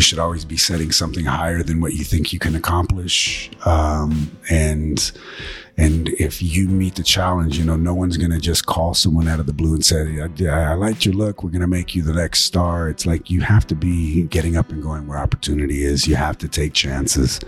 you 0.00 0.02
should 0.02 0.18
always 0.18 0.46
be 0.46 0.56
setting 0.56 0.90
something 0.90 1.26
higher 1.26 1.62
than 1.62 1.78
what 1.78 1.92
you 1.92 2.04
think 2.04 2.32
you 2.32 2.38
can 2.38 2.56
accomplish. 2.56 3.50
Um, 3.66 4.34
and 4.48 5.12
and 5.76 6.08
if 6.08 6.42
you 6.42 6.68
meet 6.68 6.94
the 6.94 7.02
challenge, 7.02 7.58
you 7.58 7.66
know, 7.66 7.76
no 7.76 7.92
one's 7.92 8.16
going 8.16 8.30
to 8.30 8.40
just 8.40 8.64
call 8.64 8.94
someone 8.94 9.28
out 9.28 9.40
of 9.40 9.46
the 9.46 9.52
blue 9.52 9.74
and 9.74 9.84
say, 9.84 10.18
I, 10.22 10.72
I 10.72 10.72
liked 10.72 11.04
your 11.04 11.14
look. 11.14 11.44
We're 11.44 11.50
going 11.50 11.60
to 11.60 11.66
make 11.66 11.94
you 11.94 12.02
the 12.02 12.14
next 12.14 12.44
star. 12.44 12.88
It's 12.88 13.04
like 13.04 13.28
you 13.28 13.42
have 13.42 13.66
to 13.66 13.74
be 13.74 14.22
getting 14.22 14.56
up 14.56 14.70
and 14.70 14.82
going 14.82 15.06
where 15.06 15.18
opportunity 15.18 15.84
is. 15.84 16.08
You 16.08 16.16
have 16.16 16.38
to 16.38 16.48
take 16.48 16.72
chances. 16.72 17.38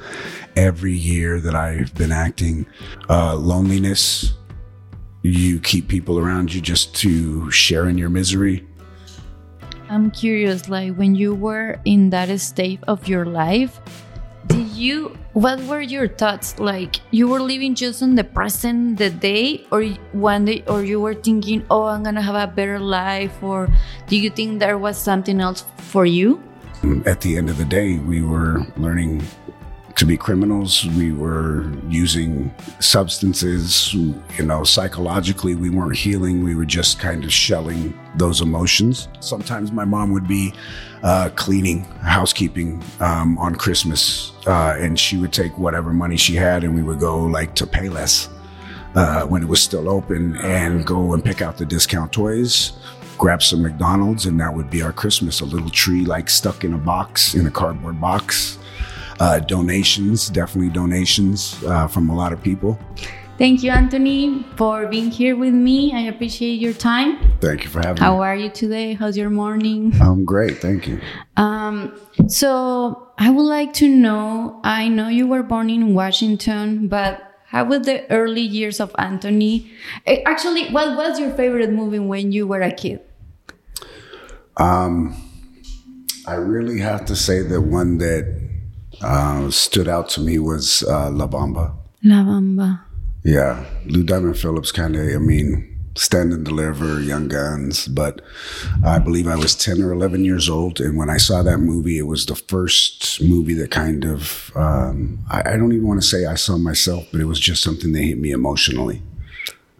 Every 0.55 0.93
year 0.93 1.41
that 1.41 1.55
I've 1.55 1.95
been 1.95 2.13
acting, 2.13 2.67
uh, 3.09 3.35
loneliness, 3.37 4.35
you 5.23 5.59
keep 5.59 5.89
people 5.89 6.19
around 6.19 6.53
you 6.53 6.61
just 6.61 6.95
to 6.97 7.51
share 7.51 7.89
in 7.89 7.97
your 7.97 8.11
misery. 8.11 8.67
I'm 9.93 10.11
curious, 10.11 10.71
like 10.71 10.97
when 10.97 11.15
you 11.15 11.35
were 11.35 11.77
in 11.85 12.09
that 12.17 12.33
state 12.41 12.81
of 12.89 13.07
your 13.07 13.27
life, 13.27 13.79
did 14.47 14.69
you 14.69 15.19
what 15.35 15.61
were 15.69 15.83
your 15.83 16.09
thoughts? 16.09 16.59
Like 16.59 17.01
you 17.11 17.29
were 17.29 17.41
living 17.41 17.75
just 17.75 18.01
in 18.01 18.15
the 18.15 18.25
present 18.25 18.97
the 18.97 19.11
day 19.11 19.67
or 19.71 19.85
one 20.17 20.47
day 20.47 20.65
or 20.67 20.83
you 20.83 20.99
were 20.99 21.13
thinking 21.13 21.67
oh 21.71 21.85
i'm 21.85 22.03
gonna 22.03 22.23
have 22.23 22.35
a 22.35 22.47
better 22.49 22.79
life 22.79 23.37
or 23.43 23.69
do 24.09 24.17
you 24.17 24.31
think 24.31 24.61
there 24.61 24.79
was 24.79 24.97
something 24.97 25.43
else 25.43 25.65
for 25.77 26.07
you? 26.07 26.41
At 27.05 27.21
the 27.21 27.37
end 27.37 27.51
of 27.51 27.59
the 27.59 27.69
day 27.69 27.99
we 27.99 28.23
were 28.23 28.65
learning 28.79 29.21
to 29.97 30.07
be 30.07 30.17
criminals. 30.17 30.87
We 30.87 31.13
were 31.13 31.71
using 31.89 32.55
substances, 32.81 33.93
you 33.95 34.45
know, 34.45 34.65
psychologically, 34.65 35.55
we 35.55 35.71
weren't 35.71 35.97
healing. 35.97 36.43
We 36.43 36.55
were 36.55 36.65
just 36.65 36.99
kind 36.99 37.25
of 37.25 37.33
shelling 37.33 37.99
those 38.17 38.41
emotions. 38.41 39.09
Sometimes 39.21 39.73
my 39.73 39.85
mom 39.85 40.13
would 40.13 40.27
be 40.27 40.55
uh, 41.03 41.31
cleaning, 41.35 41.85
housekeeping 42.03 42.83
um, 43.01 43.39
on 43.39 43.55
Christmas, 43.55 44.33
uh, 44.47 44.77
and 44.79 44.99
she 44.99 45.17
would 45.17 45.33
take 45.33 45.59
whatever 45.59 45.93
money 45.93 46.17
she 46.17 46.35
had, 46.35 46.65
and 46.65 46.75
we 46.75 46.83
would 46.83 47.01
go 47.01 47.25
like 47.25 47.55
to 47.57 47.67
Payless 47.67 48.29
uh, 48.95 49.27
when 49.27 49.43
it 49.43 49.49
was 49.49 49.63
still 49.63 49.89
open 49.89 50.37
and 50.37 50.87
go 50.87 51.13
and 51.13 51.25
pick 51.25 51.43
out 51.43 51.57
the 51.59 51.67
discount 51.67 52.13
toys 52.13 52.73
grab 53.19 53.41
some 53.41 53.63
McDonald's, 53.63 54.27
and 54.27 54.41
that 54.41 54.53
would 54.53 54.69
be 54.69 54.83
our 54.83 54.93
Christmas. 54.93 55.41
A 55.41 55.45
little 55.45 55.71
tree 55.71 56.05
like 56.05 56.29
stuck 56.29 56.65
in 56.65 56.73
a 56.73 56.79
box, 56.79 57.37
in 57.37 57.47
a 57.47 57.53
cardboard 57.53 58.01
box 58.01 58.59
uh, 59.23 59.39
donations, 59.39 60.29
definitely 60.31 60.71
donations 60.71 61.63
uh, 61.65 61.87
from 61.87 62.11
a 62.11 62.15
lot 62.15 62.33
of 62.33 62.43
people. 62.43 62.77
Thank 63.39 63.63
you, 63.63 63.71
Anthony, 63.71 64.45
for 64.57 64.87
being 64.89 65.11
here 65.13 65.37
with 65.37 65.55
me. 65.55 65.93
I 65.95 66.03
appreciate 66.13 66.59
your 66.61 66.73
time. 66.73 67.19
Thank 67.41 67.63
you 67.63 67.71
for 67.71 67.79
having 67.79 68.03
How 68.03 68.13
me. 68.13 68.17
How 68.17 68.23
are 68.23 68.37
you 68.37 68.51
today? 68.51 68.95
How's 68.95 69.17
your 69.17 69.31
morning? 69.31 69.95
I'm 70.01 70.25
great. 70.25 70.59
Thank 70.59 70.89
you. 70.89 71.01
Um, 71.37 71.97
so 72.27 73.13
I 73.17 73.31
would 73.31 73.45
like 73.45 73.73
to 73.75 73.89
know 73.89 74.61
I 74.65 74.89
know 74.89 75.09
you 75.09 75.29
were 75.29 75.45
born 75.45 75.71
in 75.71 75.95
Washington, 75.95 76.89
but 76.89 77.23
how 77.47 77.65
were 77.65 77.79
the 77.79 78.11
early 78.11 78.43
years 78.43 78.81
of 78.81 78.93
Anthony? 78.99 79.71
Eh, 80.05 80.23
actually, 80.27 80.71
what 80.71 80.97
was 80.97 81.21
your 81.21 81.31
favorite 81.35 81.71
movie 81.71 82.01
when 82.01 82.33
you 82.33 82.49
were 82.49 82.61
a 82.61 82.73
kid? 82.73 83.01
Um, 84.57 85.15
I 86.27 86.35
really 86.35 86.81
have 86.81 87.05
to 87.07 87.15
say 87.15 87.43
that 87.43 87.61
one 87.61 87.99
that 87.99 88.42
uh, 89.03 89.51
stood 89.51 89.89
out 89.89 90.09
to 90.11 90.21
me 90.21 90.39
was 90.39 90.83
uh, 90.85 91.11
La 91.11 91.27
Bamba. 91.27 91.75
La 92.05 92.23
Bamba. 92.23 92.81
Yeah, 93.25 93.65
Lou 93.87 94.03
Diamond 94.03 94.39
Phillips 94.39 94.73
kind 94.73 94.97
of, 94.97 95.03
I 95.03 95.19
mean, 95.19 95.69
Stand 95.95 96.33
and 96.33 96.45
Deliver, 96.45 97.01
Young 97.01 97.29
Guns, 97.29 97.87
but 97.87 98.23
I 98.85 98.99
believe 98.99 99.29
I 99.29 99.37
was 99.37 99.55
10 99.55 99.83
or 99.83 99.93
11 99.93 100.25
years 100.25 100.49
old. 100.49 100.81
And 100.81 100.97
when 100.97 101.11
I 101.11 101.19
saw 101.19 101.43
that 101.43 101.59
movie, 101.59 101.99
it 101.99 102.07
was 102.07 102.27
the 102.27 102.35
first 102.35 103.21
movie 103.23 103.55
that 103.55 103.71
kind 103.71 104.05
of, 104.05 104.51
um, 104.57 105.25
I, 105.31 105.53
I, 105.53 105.57
don't 105.57 105.73
even 105.73 105.87
want 105.87 106.01
to 106.01 106.07
say 106.07 106.25
I 106.25 106.35
saw 106.35 106.57
myself, 106.57 107.07
but 107.13 107.21
it 107.21 107.27
was 107.27 107.39
just 107.39 107.63
something 107.63 107.93
that 107.93 108.03
hit 108.03 108.19
me 108.19 108.31
emotionally. 108.31 109.03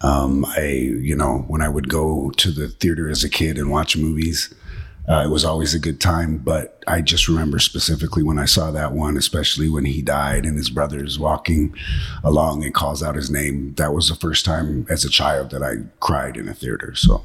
Um, 0.03 0.45
I, 0.45 0.67
you 0.67 1.17
know, 1.17 1.45
when 1.49 1.63
I 1.63 1.69
would 1.69 1.89
go 1.89 2.31
to 2.37 2.51
the 2.51 2.69
theater 2.69 3.09
as 3.09 3.25
a 3.25 3.31
kid 3.31 3.57
and 3.57 3.71
watch 3.71 3.97
movies, 3.97 4.53
uh, 5.09 5.23
it 5.25 5.31
was 5.31 5.45
always 5.45 5.75
a 5.75 5.79
good 5.79 6.01
time, 6.01 6.39
but 6.39 6.83
I 6.87 7.01
just 7.01 7.27
remember 7.27 7.59
specifically 7.59 8.23
when 8.23 8.39
I 8.39 8.45
saw 8.45 8.71
that 8.71 8.93
one, 8.93 9.17
especially 9.17 9.69
when 9.69 9.85
he 9.85 10.01
died 10.01 10.47
and 10.47 10.57
his 10.57 10.71
brother 10.71 11.05
is 11.05 11.19
walking 11.19 11.75
along 12.23 12.65
and 12.65 12.73
calls 12.73 13.03
out 13.03 13.17
his 13.17 13.31
name. 13.31 13.75
That 13.75 13.93
was 13.93 14.09
the 14.09 14.15
first 14.15 14.45
time 14.45 14.87
as 14.89 15.05
a 15.05 15.11
child 15.11 15.51
that 15.51 15.63
I 15.63 15.89
cried 15.99 16.37
in 16.37 16.49
a 16.49 16.55
theater. 16.55 16.95
So 16.95 17.25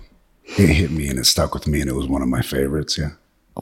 it 0.58 0.70
hit 0.70 0.92
me 0.92 1.08
and 1.08 1.20
it 1.20 1.26
stuck 1.26 1.54
with 1.54 1.68
me, 1.68 1.82
and 1.82 1.90
it 1.90 1.94
was 1.94 2.08
one 2.08 2.22
of 2.22 2.28
my 2.28 2.42
favorites. 2.42 2.98
Yeah. 2.98 3.12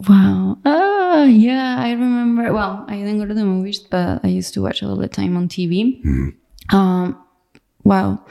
Wow. 0.07 0.57
Oh, 0.65 1.23
yeah. 1.25 1.77
I 1.79 1.91
remember. 1.91 2.53
Well, 2.53 2.85
I 2.87 2.95
didn't 2.95 3.19
go 3.19 3.25
to 3.25 3.33
the 3.33 3.45
movies, 3.45 3.79
but 3.79 4.23
I 4.23 4.27
used 4.27 4.53
to 4.53 4.61
watch 4.61 4.81
a 4.81 4.87
all 4.87 4.95
the 4.95 5.07
time 5.07 5.35
on 5.35 5.47
TV. 5.49 6.01
Mm-hmm. 6.03 6.75
Um, 6.75 7.21
wow. 7.83 8.23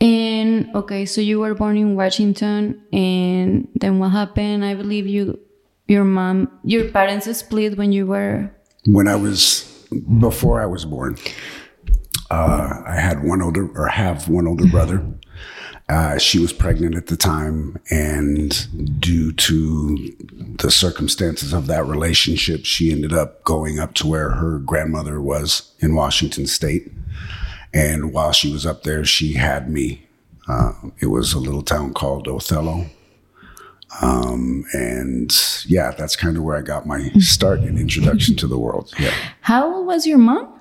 And 0.00 0.74
okay, 0.74 1.06
so 1.06 1.20
you 1.20 1.40
were 1.40 1.54
born 1.54 1.76
in 1.76 1.94
Washington, 1.96 2.82
and 2.92 3.68
then 3.74 3.98
what 3.98 4.10
happened? 4.10 4.64
I 4.64 4.74
believe 4.74 5.06
you, 5.06 5.38
your 5.86 6.04
mom, 6.04 6.50
your 6.64 6.90
parents 6.90 7.34
split 7.36 7.78
when 7.78 7.92
you 7.92 8.06
were. 8.06 8.50
When 8.86 9.08
I 9.08 9.16
was 9.16 9.64
before 10.18 10.60
I 10.60 10.66
was 10.66 10.84
born, 10.84 11.16
uh, 12.30 12.82
I 12.86 12.96
had 12.96 13.22
one 13.22 13.40
older 13.40 13.70
or 13.74 13.88
have 13.88 14.28
one 14.28 14.46
older 14.46 14.66
brother. 14.66 15.04
Uh, 15.88 16.16
she 16.16 16.38
was 16.38 16.52
pregnant 16.52 16.94
at 16.94 17.08
the 17.08 17.16
time, 17.16 17.78
and 17.90 19.00
due 19.00 19.32
to 19.32 19.96
the 20.58 20.70
circumstances 20.70 21.52
of 21.52 21.66
that 21.66 21.84
relationship, 21.84 22.64
she 22.64 22.90
ended 22.90 23.12
up 23.12 23.44
going 23.44 23.78
up 23.78 23.92
to 23.94 24.06
where 24.06 24.30
her 24.30 24.58
grandmother 24.60 25.20
was 25.20 25.74
in 25.80 25.94
Washington 25.94 26.46
State. 26.46 26.90
And 27.74 28.12
while 28.12 28.32
she 28.32 28.52
was 28.52 28.64
up 28.64 28.84
there, 28.84 29.04
she 29.04 29.34
had 29.34 29.68
me. 29.68 30.06
Uh, 30.46 30.72
it 31.00 31.06
was 31.06 31.32
a 31.32 31.38
little 31.38 31.62
town 31.62 31.92
called 31.92 32.28
Othello. 32.28 32.86
Um, 34.00 34.64
and 34.72 35.34
yeah, 35.66 35.92
that's 35.92 36.16
kind 36.16 36.36
of 36.36 36.42
where 36.42 36.56
I 36.56 36.62
got 36.62 36.86
my 36.86 37.10
start 37.18 37.60
and 37.60 37.78
introduction 37.78 38.36
to 38.36 38.46
the 38.46 38.58
world. 38.58 38.92
Yeah. 38.98 39.14
How 39.40 39.74
old 39.74 39.86
was 39.86 40.06
your 40.06 40.18
mom? 40.18 40.52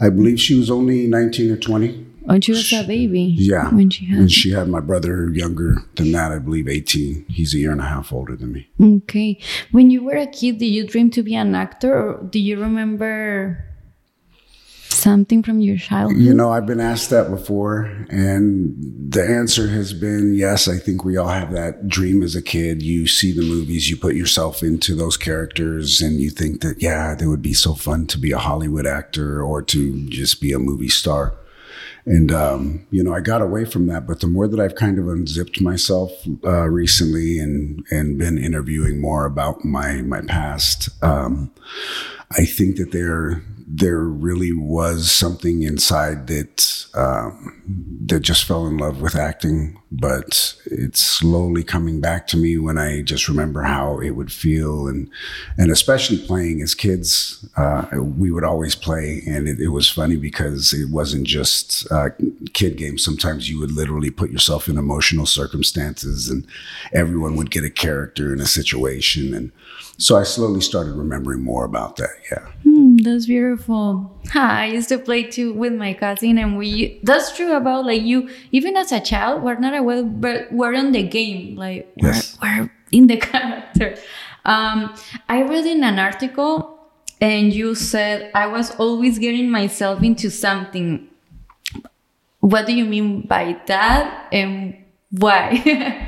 I 0.00 0.10
believe 0.10 0.40
she 0.40 0.56
was 0.56 0.70
only 0.70 1.06
19 1.06 1.50
or 1.50 1.56
20. 1.56 2.06
When 2.22 2.40
she 2.40 2.52
was 2.52 2.72
a 2.72 2.84
baby. 2.86 3.34
Yeah. 3.38 3.70
When 3.70 3.88
she 3.90 4.04
had. 4.04 4.18
And 4.18 4.30
she 4.30 4.50
had 4.50 4.68
my 4.68 4.80
brother 4.80 5.30
younger 5.32 5.82
than 5.96 6.12
that, 6.12 6.30
I 6.30 6.38
believe 6.38 6.68
18. 6.68 7.24
He's 7.28 7.54
a 7.54 7.58
year 7.58 7.72
and 7.72 7.80
a 7.80 7.84
half 7.84 8.12
older 8.12 8.36
than 8.36 8.52
me. 8.52 8.68
Okay. 8.80 9.40
When 9.70 9.90
you 9.90 10.04
were 10.04 10.16
a 10.16 10.26
kid, 10.26 10.58
did 10.58 10.66
you 10.66 10.86
dream 10.86 11.10
to 11.10 11.22
be 11.22 11.34
an 11.34 11.54
actor 11.54 11.92
or 11.92 12.22
do 12.22 12.38
you 12.38 12.60
remember 12.60 13.64
something 14.98 15.42
from 15.42 15.60
your 15.60 15.76
childhood? 15.76 16.20
You 16.20 16.34
know, 16.34 16.50
I've 16.50 16.66
been 16.66 16.80
asked 16.80 17.10
that 17.10 17.30
before, 17.30 17.84
and 18.10 18.74
the 19.10 19.24
answer 19.24 19.68
has 19.68 19.92
been 19.92 20.34
yes. 20.34 20.68
I 20.68 20.78
think 20.78 21.04
we 21.04 21.16
all 21.16 21.28
have 21.28 21.52
that 21.52 21.88
dream 21.88 22.22
as 22.22 22.34
a 22.34 22.42
kid. 22.42 22.82
You 22.82 23.06
see 23.06 23.32
the 23.32 23.42
movies, 23.42 23.88
you 23.88 23.96
put 23.96 24.14
yourself 24.14 24.62
into 24.62 24.94
those 24.94 25.16
characters, 25.16 26.00
and 26.00 26.20
you 26.20 26.30
think 26.30 26.60
that, 26.60 26.82
yeah, 26.82 27.16
it 27.18 27.26
would 27.26 27.42
be 27.42 27.54
so 27.54 27.74
fun 27.74 28.06
to 28.08 28.18
be 28.18 28.32
a 28.32 28.38
Hollywood 28.38 28.86
actor 28.86 29.42
or 29.42 29.62
to 29.62 30.08
just 30.08 30.40
be 30.40 30.52
a 30.52 30.58
movie 30.58 30.88
star. 30.88 31.34
And, 32.04 32.32
um, 32.32 32.86
you 32.90 33.04
know, 33.04 33.12
I 33.12 33.20
got 33.20 33.42
away 33.42 33.66
from 33.66 33.86
that. 33.88 34.06
But 34.06 34.20
the 34.20 34.26
more 34.26 34.48
that 34.48 34.58
I've 34.58 34.76
kind 34.76 34.98
of 34.98 35.08
unzipped 35.08 35.60
myself 35.60 36.10
uh, 36.42 36.66
recently 36.66 37.38
and, 37.38 37.84
and 37.90 38.16
been 38.16 38.38
interviewing 38.38 38.98
more 38.98 39.26
about 39.26 39.62
my, 39.62 40.00
my 40.00 40.22
past, 40.22 40.88
um, 41.02 41.50
I 42.30 42.44
think 42.44 42.76
that 42.76 42.92
there 42.92 43.42
there 43.70 44.00
really 44.00 44.52
was 44.52 45.12
something 45.12 45.62
inside 45.62 46.26
that 46.28 46.86
um, 46.94 47.62
that 48.06 48.20
just 48.20 48.44
fell 48.44 48.66
in 48.66 48.78
love 48.78 49.02
with 49.02 49.14
acting, 49.14 49.78
but 49.92 50.56
it's 50.64 51.04
slowly 51.04 51.62
coming 51.62 52.00
back 52.00 52.26
to 52.28 52.38
me 52.38 52.56
when 52.56 52.78
I 52.78 53.02
just 53.02 53.28
remember 53.28 53.62
how 53.62 53.98
it 53.98 54.10
would 54.12 54.32
feel, 54.32 54.88
and 54.88 55.10
and 55.58 55.70
especially 55.70 56.16
playing 56.16 56.62
as 56.62 56.74
kids, 56.74 57.46
uh, 57.58 57.86
we 58.00 58.30
would 58.30 58.44
always 58.44 58.74
play, 58.74 59.22
and 59.26 59.46
it, 59.46 59.60
it, 59.60 59.68
was 59.68 59.90
funny 59.90 60.16
because 60.16 60.72
it 60.72 60.88
wasn't 60.88 61.26
just 61.26 61.90
uh, 61.92 62.08
kid 62.54 62.78
games. 62.78 63.04
Sometimes 63.04 63.50
you 63.50 63.58
would 63.60 63.72
literally 63.72 64.10
put 64.10 64.30
yourself 64.30 64.66
in 64.68 64.78
emotional 64.78 65.26
circumstances, 65.26 66.30
and 66.30 66.46
everyone 66.94 67.36
would 67.36 67.50
get 67.50 67.64
a 67.64 67.70
character 67.70 68.32
in 68.32 68.40
a 68.40 68.46
situation, 68.46 69.34
and 69.34 69.52
so 69.98 70.16
I 70.16 70.22
slowly 70.22 70.60
started 70.60 70.94
remembering 70.94 71.42
more 71.42 71.64
about 71.64 71.96
that. 71.96 72.10
Yeah. 72.30 72.46
Mm, 72.64 73.02
that's 73.02 73.26
beautiful. 73.26 74.16
I 74.32 74.66
used 74.66 74.88
to 74.90 74.98
play 74.98 75.24
too 75.24 75.52
with 75.52 75.72
my 75.72 75.92
cousin, 75.92 76.38
and 76.38 76.56
we. 76.56 77.00
That's 77.02 77.36
true 77.36 77.52
about 77.54 77.84
like 77.84 78.02
you. 78.02 78.30
Even 78.52 78.76
as 78.76 78.92
a 78.92 79.00
child, 79.00 79.42
we're 79.42 79.58
not 79.58 79.74
aware, 79.74 80.04
but 80.04 80.52
we're 80.52 80.76
on 80.76 80.92
the 80.92 81.02
game. 81.02 81.56
Like 81.56 81.92
we're, 81.96 82.14
we're 82.40 82.70
in 82.92 83.08
the 83.08 83.16
character. 83.30 83.96
Um, 84.44 84.94
I 85.28 85.42
read 85.42 85.66
in 85.66 85.82
an 85.82 85.98
article, 85.98 86.78
and 87.20 87.52
you 87.52 87.74
said 87.74 88.30
I 88.34 88.46
was 88.46 88.70
always 88.76 89.18
getting 89.18 89.50
myself 89.50 90.02
into 90.04 90.30
something. 90.30 91.08
What 92.38 92.66
do 92.66 92.72
you 92.72 92.84
mean 92.84 93.22
by 93.22 93.60
that, 93.66 94.28
and 94.30 94.76
why? 95.10 96.04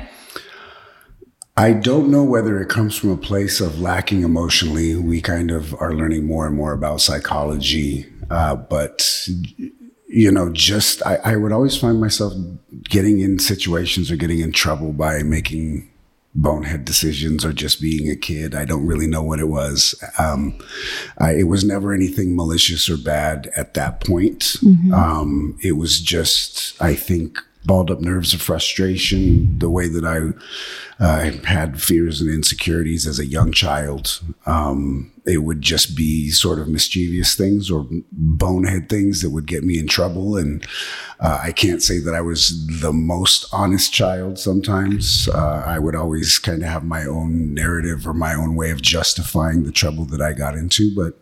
I 1.57 1.73
don't 1.73 2.09
know 2.09 2.23
whether 2.23 2.59
it 2.59 2.69
comes 2.69 2.97
from 2.97 3.11
a 3.11 3.17
place 3.17 3.59
of 3.59 3.79
lacking 3.79 4.23
emotionally. 4.23 4.95
We 4.95 5.21
kind 5.21 5.51
of 5.51 5.73
are 5.81 5.93
learning 5.93 6.25
more 6.25 6.47
and 6.47 6.55
more 6.55 6.73
about 6.73 7.01
psychology, 7.01 8.05
uh, 8.29 8.55
but 8.55 9.27
you 10.07 10.31
know, 10.31 10.51
just 10.51 11.05
I, 11.05 11.15
I 11.23 11.35
would 11.35 11.51
always 11.51 11.77
find 11.77 11.99
myself 11.99 12.33
getting 12.83 13.19
in 13.19 13.39
situations 13.39 14.11
or 14.11 14.15
getting 14.15 14.39
in 14.39 14.51
trouble 14.51 14.91
by 14.93 15.23
making 15.23 15.89
bonehead 16.33 16.85
decisions 16.85 17.43
or 17.43 17.51
just 17.53 17.81
being 17.81 18.09
a 18.09 18.15
kid. 18.15 18.55
I 18.55 18.65
don't 18.65 18.85
really 18.85 19.07
know 19.07 19.23
what 19.23 19.39
it 19.39 19.47
was. 19.49 19.95
Um, 20.17 20.57
I, 21.17 21.33
it 21.33 21.47
was 21.47 21.63
never 21.63 21.93
anything 21.93 22.35
malicious 22.35 22.89
or 22.89 22.97
bad 22.97 23.51
at 23.55 23.73
that 23.73 23.99
point. 24.01 24.39
Mm-hmm. 24.39 24.93
Um, 24.93 25.57
it 25.61 25.73
was 25.73 25.99
just, 25.99 26.81
I 26.81 26.95
think, 26.95 27.37
balled 27.65 27.91
up 27.91 28.01
nerves 28.01 28.33
of 28.33 28.41
frustration, 28.41 29.59
the 29.59 29.69
way 29.69 29.87
that 29.87 30.03
I 30.05 31.03
uh, 31.03 31.31
had 31.45 31.81
fears 31.81 32.21
and 32.21 32.29
insecurities 32.29 33.07
as 33.07 33.19
a 33.19 33.25
young 33.25 33.51
child. 33.51 34.21
Um, 34.45 35.11
it 35.25 35.39
would 35.39 35.61
just 35.61 35.95
be 35.95 36.29
sort 36.29 36.57
of 36.57 36.67
mischievous 36.67 37.35
things 37.35 37.69
or 37.69 37.87
bonehead 38.11 38.89
things 38.89 39.21
that 39.21 39.29
would 39.29 39.45
get 39.45 39.63
me 39.63 39.77
in 39.77 39.87
trouble. 39.87 40.35
And 40.35 40.65
uh, 41.19 41.39
I 41.43 41.51
can't 41.51 41.83
say 41.83 41.99
that 41.99 42.15
I 42.15 42.21
was 42.21 42.67
the 42.81 42.91
most 42.91 43.45
honest 43.53 43.93
child 43.93 44.39
sometimes. 44.39 45.29
Uh, 45.29 45.63
I 45.65 45.77
would 45.77 45.95
always 45.95 46.39
kind 46.39 46.63
of 46.63 46.69
have 46.69 46.83
my 46.83 47.05
own 47.05 47.53
narrative 47.53 48.07
or 48.07 48.13
my 48.13 48.33
own 48.33 48.55
way 48.55 48.71
of 48.71 48.81
justifying 48.81 49.63
the 49.63 49.71
trouble 49.71 50.05
that 50.05 50.21
I 50.21 50.33
got 50.33 50.55
into. 50.55 50.93
But 50.95 51.19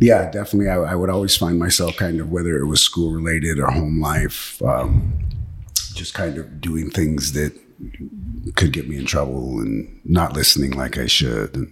yeah, 0.00 0.28
definitely, 0.30 0.68
I, 0.68 0.78
I 0.78 0.94
would 0.96 1.10
always 1.10 1.36
find 1.36 1.58
myself 1.58 1.96
kind 1.96 2.20
of, 2.20 2.30
whether 2.30 2.58
it 2.58 2.66
was 2.66 2.80
school 2.80 3.12
related 3.12 3.58
or 3.60 3.70
home 3.70 4.00
life, 4.00 4.60
um, 4.62 5.12
just 5.96 6.14
kind 6.14 6.38
of 6.38 6.60
doing 6.60 6.90
things 6.90 7.32
that 7.32 7.52
could 8.54 8.72
get 8.72 8.88
me 8.88 8.96
in 8.96 9.06
trouble 9.06 9.58
and 9.58 10.00
not 10.04 10.34
listening 10.34 10.72
like 10.72 10.96
I 10.96 11.06
should. 11.06 11.70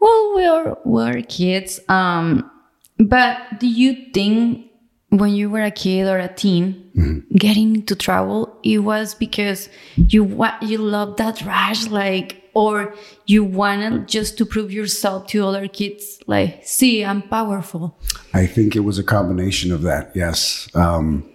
Well, 0.00 0.34
we're 0.34 0.76
we're 0.84 1.22
kids. 1.22 1.80
Um, 1.88 2.50
but 2.98 3.60
do 3.60 3.68
you 3.68 4.10
think 4.12 4.66
when 5.10 5.34
you 5.34 5.50
were 5.50 5.62
a 5.62 5.70
kid 5.70 6.08
or 6.08 6.18
a 6.18 6.32
teen, 6.32 6.90
mm-hmm. 6.96 7.36
getting 7.36 7.76
into 7.76 7.94
trouble, 7.94 8.58
it 8.62 8.78
was 8.78 9.14
because 9.14 9.68
you 9.96 10.24
you 10.62 10.78
love 10.78 11.16
that 11.18 11.42
rush, 11.42 11.86
like, 11.88 12.50
or 12.54 12.94
you 13.26 13.44
wanted 13.44 14.08
just 14.08 14.38
to 14.38 14.46
prove 14.46 14.72
yourself 14.72 15.26
to 15.28 15.46
other 15.46 15.68
kids, 15.68 16.18
like, 16.26 16.60
see, 16.64 17.04
I'm 17.04 17.22
powerful. 17.22 17.98
I 18.34 18.46
think 18.46 18.74
it 18.74 18.80
was 18.80 18.98
a 18.98 19.04
combination 19.04 19.72
of 19.72 19.82
that. 19.82 20.12
Yes. 20.14 20.68
Um, 20.74 21.30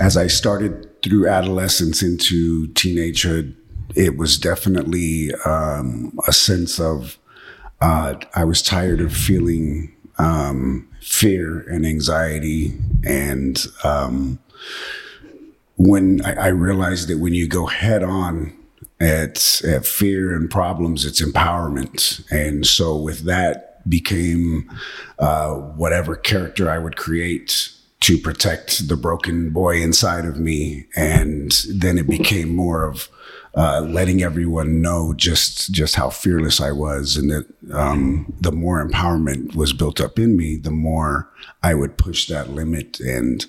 as 0.00 0.16
I 0.16 0.26
started 0.26 0.93
through 1.04 1.28
adolescence 1.28 2.02
into 2.02 2.66
teenagehood, 2.68 3.54
it 3.94 4.16
was 4.16 4.38
definitely 4.38 5.30
um, 5.44 6.18
a 6.26 6.32
sense 6.32 6.80
of 6.80 7.18
uh, 7.80 8.14
I 8.34 8.44
was 8.44 8.62
tired 8.62 9.00
of 9.02 9.14
feeling 9.14 9.94
um, 10.16 10.88
fear 11.00 11.60
and 11.68 11.84
anxiety, 11.84 12.72
and 13.04 13.62
um, 13.82 14.38
when 15.76 16.24
I, 16.24 16.46
I, 16.46 16.48
realized 16.48 17.08
that 17.08 17.18
when 17.18 17.34
you 17.34 17.48
go 17.48 17.66
head 17.66 18.02
on 18.02 18.56
at, 19.00 19.60
at 19.66 19.84
fear 19.84 20.34
and 20.34 20.50
problems, 20.50 21.04
it's 21.04 21.20
empowerment, 21.20 22.24
and 22.30 22.64
so 22.64 22.96
with 22.96 23.24
that 23.24 23.86
became 23.90 24.70
uh, 25.18 25.50
whatever 25.50 26.16
character 26.16 26.70
I 26.70 26.78
would 26.78 26.96
create 26.96 27.73
to 28.00 28.18
protect 28.18 28.88
the 28.88 28.96
broken 28.96 29.50
boy 29.50 29.80
inside 29.80 30.26
of 30.26 30.38
me. 30.38 30.86
And 30.94 31.50
then 31.68 31.96
it 31.98 32.08
became 32.08 32.54
more 32.54 32.84
of 32.86 33.08
uh, 33.56 33.80
letting 33.82 34.20
everyone 34.22 34.82
know 34.82 35.14
just 35.14 35.70
just 35.72 35.94
how 35.94 36.10
fearless 36.10 36.60
I 36.60 36.72
was, 36.72 37.16
and 37.16 37.30
that 37.30 37.46
um, 37.72 38.34
the 38.40 38.50
more 38.50 38.84
empowerment 38.84 39.54
was 39.54 39.72
built 39.72 40.00
up 40.00 40.18
in 40.18 40.36
me, 40.36 40.56
the 40.56 40.72
more 40.72 41.30
I 41.62 41.74
would 41.74 41.96
push 41.96 42.26
that 42.26 42.50
limit. 42.50 42.98
And 42.98 43.46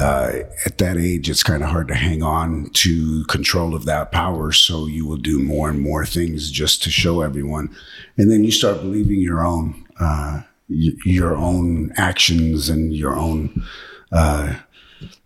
uh, 0.00 0.32
at 0.66 0.76
that 0.78 0.98
age, 0.98 1.30
it's 1.30 1.42
kind 1.42 1.62
of 1.62 1.70
hard 1.70 1.88
to 1.88 1.94
hang 1.94 2.22
on 2.22 2.68
to 2.74 3.24
control 3.24 3.74
of 3.74 3.86
that 3.86 4.12
power. 4.12 4.52
So 4.52 4.86
you 4.86 5.06
will 5.06 5.16
do 5.16 5.38
more 5.38 5.70
and 5.70 5.80
more 5.80 6.04
things 6.04 6.50
just 6.50 6.82
to 6.82 6.90
show 6.90 7.22
everyone, 7.22 7.74
and 8.18 8.30
then 8.30 8.44
you 8.44 8.50
start 8.50 8.82
believing 8.82 9.20
your 9.20 9.46
own. 9.46 9.86
Uh, 9.98 10.42
your 10.68 11.36
own 11.36 11.92
actions 11.96 12.68
and 12.68 12.94
your 12.94 13.16
own 13.16 13.64
uh, 14.12 14.54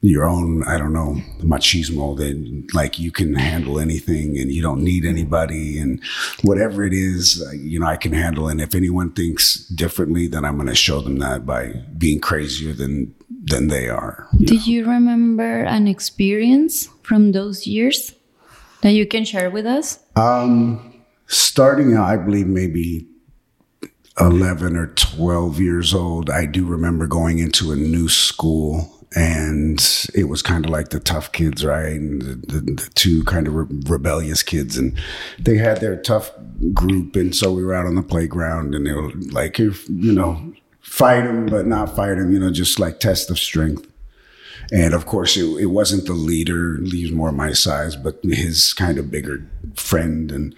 your 0.00 0.29
own, 0.29 0.65
I 0.65 0.77
don't 0.77 0.93
know, 0.93 1.17
machismo 1.41 2.17
that 2.19 2.75
like 2.75 2.99
you 2.99 3.11
can 3.11 3.35
handle 3.35 3.79
anything 3.79 4.37
and 4.39 4.53
you 4.53 4.61
don't 4.61 4.83
need 4.83 5.05
anybody 5.05 5.79
and 5.79 6.03
whatever 6.43 6.85
it 6.85 6.93
is, 6.93 7.43
you 7.55 7.79
know, 7.79 7.87
I 7.87 7.97
can 7.97 8.12
handle. 8.12 8.49
And 8.49 8.61
if 8.61 8.75
anyone 8.75 9.12
thinks 9.12 9.67
differently, 9.69 10.27
then 10.27 10.44
I'm 10.44 10.56
going 10.56 10.69
to 10.69 10.75
show 10.75 11.00
them 11.00 11.19
that 11.21 11.47
by 11.47 11.73
being 11.97 12.21
crazier 12.21 12.73
than 12.73 13.15
than 13.44 13.69
they 13.69 13.89
are. 13.89 14.29
You 14.39 14.47
Do 14.47 14.55
know? 14.55 14.62
you 14.65 14.85
remember 14.85 15.62
an 15.65 15.89
experience 15.89 16.89
from 17.03 17.33
those 17.33 17.67
years 17.67 18.15
that 18.83 18.93
you 18.93 19.06
can 19.06 19.25
share 19.25 19.50
with 19.50 19.67
us? 19.67 19.99
Um, 20.17 21.03
starting 21.27 21.94
out, 21.94 22.05
I 22.11 22.17
believe 22.17 22.47
maybe 22.47 23.06
11 24.20 24.76
or 24.76 24.88
12 24.88 25.61
years 25.61 25.94
old, 25.94 26.31
I 26.31 26.47
do 26.47 26.67
remember 26.67 27.06
going 27.06 27.38
into 27.38 27.73
a 27.73 27.76
new 27.76 28.09
school 28.09 29.03
and 29.14 30.09
it 30.14 30.25
was 30.25 30.43
kind 30.43 30.64
of 30.64 30.70
like 30.70 30.88
the 30.88 31.00
tough 31.00 31.32
kids, 31.32 31.64
right? 31.64 31.93
And 31.93 32.23
the, 32.23 32.35
the, 32.35 32.61
the 32.61 32.91
two 32.94 33.25
kind 33.25 33.47
of 33.47 33.55
re- 33.55 33.81
rebellious 33.87 34.43
kids, 34.43 34.76
and 34.76 34.97
they 35.38 35.59
had 35.59 35.81
their 35.81 35.97
tough 35.97 36.32
group, 36.73 37.17
and 37.17 37.35
so 37.35 37.53
we 37.53 37.64
were 37.64 37.75
out 37.75 37.87
on 37.87 37.94
the 37.94 38.03
playground, 38.03 38.75
and 38.75 38.87
they 38.87 38.93
were 38.93 39.12
like, 39.31 39.59
you 39.59 39.75
know, 39.88 40.55
fight 40.81 41.23
them, 41.23 41.47
but 41.47 41.67
not 41.67 41.94
fight 41.94 42.15
them, 42.17 42.32
you 42.32 42.38
know, 42.38 42.50
just 42.50 42.79
like 42.79 43.00
test 43.00 43.31
of 43.31 43.38
strength. 43.38 43.87
And 44.72 44.94
of 44.94 45.04
course, 45.04 45.36
it, 45.36 45.44
it 45.60 45.66
wasn't 45.66 46.06
the 46.06 46.14
leader, 46.14 46.78
he's 46.82 47.12
more 47.12 47.30
my 47.30 47.52
size, 47.52 47.94
but 47.94 48.19
his 48.22 48.72
kind 48.72 48.98
of 48.98 49.10
bigger 49.10 49.46
friend. 49.74 50.32
And 50.32 50.54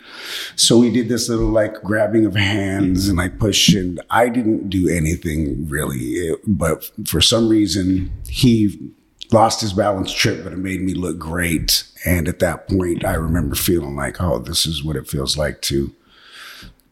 so 0.54 0.78
we 0.78 0.92
did 0.92 1.08
this 1.08 1.28
little 1.28 1.48
like 1.48 1.82
grabbing 1.82 2.24
of 2.24 2.36
hands 2.36 3.08
and 3.08 3.18
like 3.18 3.40
push. 3.40 3.74
And 3.74 4.00
I 4.10 4.28
didn't 4.28 4.70
do 4.70 4.88
anything 4.88 5.68
really, 5.68 6.36
but 6.46 6.88
for 7.08 7.20
some 7.20 7.48
reason, 7.48 8.12
he 8.28 8.92
lost 9.32 9.60
his 9.60 9.72
balance 9.72 10.12
trip, 10.12 10.44
but 10.44 10.52
it 10.52 10.58
made 10.58 10.82
me 10.82 10.94
look 10.94 11.18
great. 11.18 11.82
And 12.06 12.28
at 12.28 12.38
that 12.38 12.68
point, 12.68 13.04
I 13.04 13.14
remember 13.14 13.56
feeling 13.56 13.96
like, 13.96 14.22
oh, 14.22 14.38
this 14.38 14.64
is 14.64 14.84
what 14.84 14.94
it 14.94 15.08
feels 15.08 15.36
like 15.36 15.60
to 15.62 15.92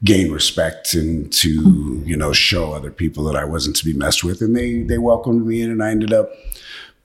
gain 0.03 0.33
respect 0.33 0.95
and 0.95 1.33
to, 1.35 2.03
you 2.05 2.17
know, 2.17 2.33
show 2.33 2.73
other 2.73 2.91
people 2.91 3.23
that 3.25 3.37
I 3.37 3.45
wasn't 3.45 3.77
to 3.77 3.85
be 3.85 3.93
messed 3.93 4.25
with. 4.25 4.41
And 4.41 4.57
they, 4.57 4.83
they 4.83 4.99
welcomed 4.99 5.47
me 5.47 5.63
in 5.63 5.71
and 5.71 5.85
I 5.85 5.93
ended 5.93 6.13
up 6.13 6.33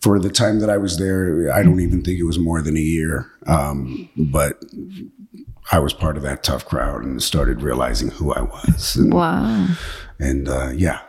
for 0.02 0.20
the 0.20 0.30
time 0.30 0.60
that 0.60 0.70
I 0.70 0.78
was 0.78 0.98
there, 0.98 1.52
I 1.52 1.64
don't 1.64 1.80
even 1.80 2.04
think 2.04 2.20
it 2.20 2.24
was 2.24 2.38
more 2.38 2.62
than 2.62 2.78
a 2.78 2.82
year. 2.82 3.32
Um, 3.48 4.10
but 4.16 4.64
I 5.72 5.80
was 5.80 5.94
part 5.94 6.18
of 6.18 6.24
that 6.24 6.44
tough 6.44 6.66
crowd 6.66 7.04
and 7.04 7.22
started 7.22 7.62
realizing 7.62 8.10
who 8.10 8.34
I 8.34 8.42
was. 8.42 8.96
And, 8.96 9.14
wow. 9.14 9.68
And 10.20 10.48
uh, 10.48 10.70
yeah, 10.70 11.02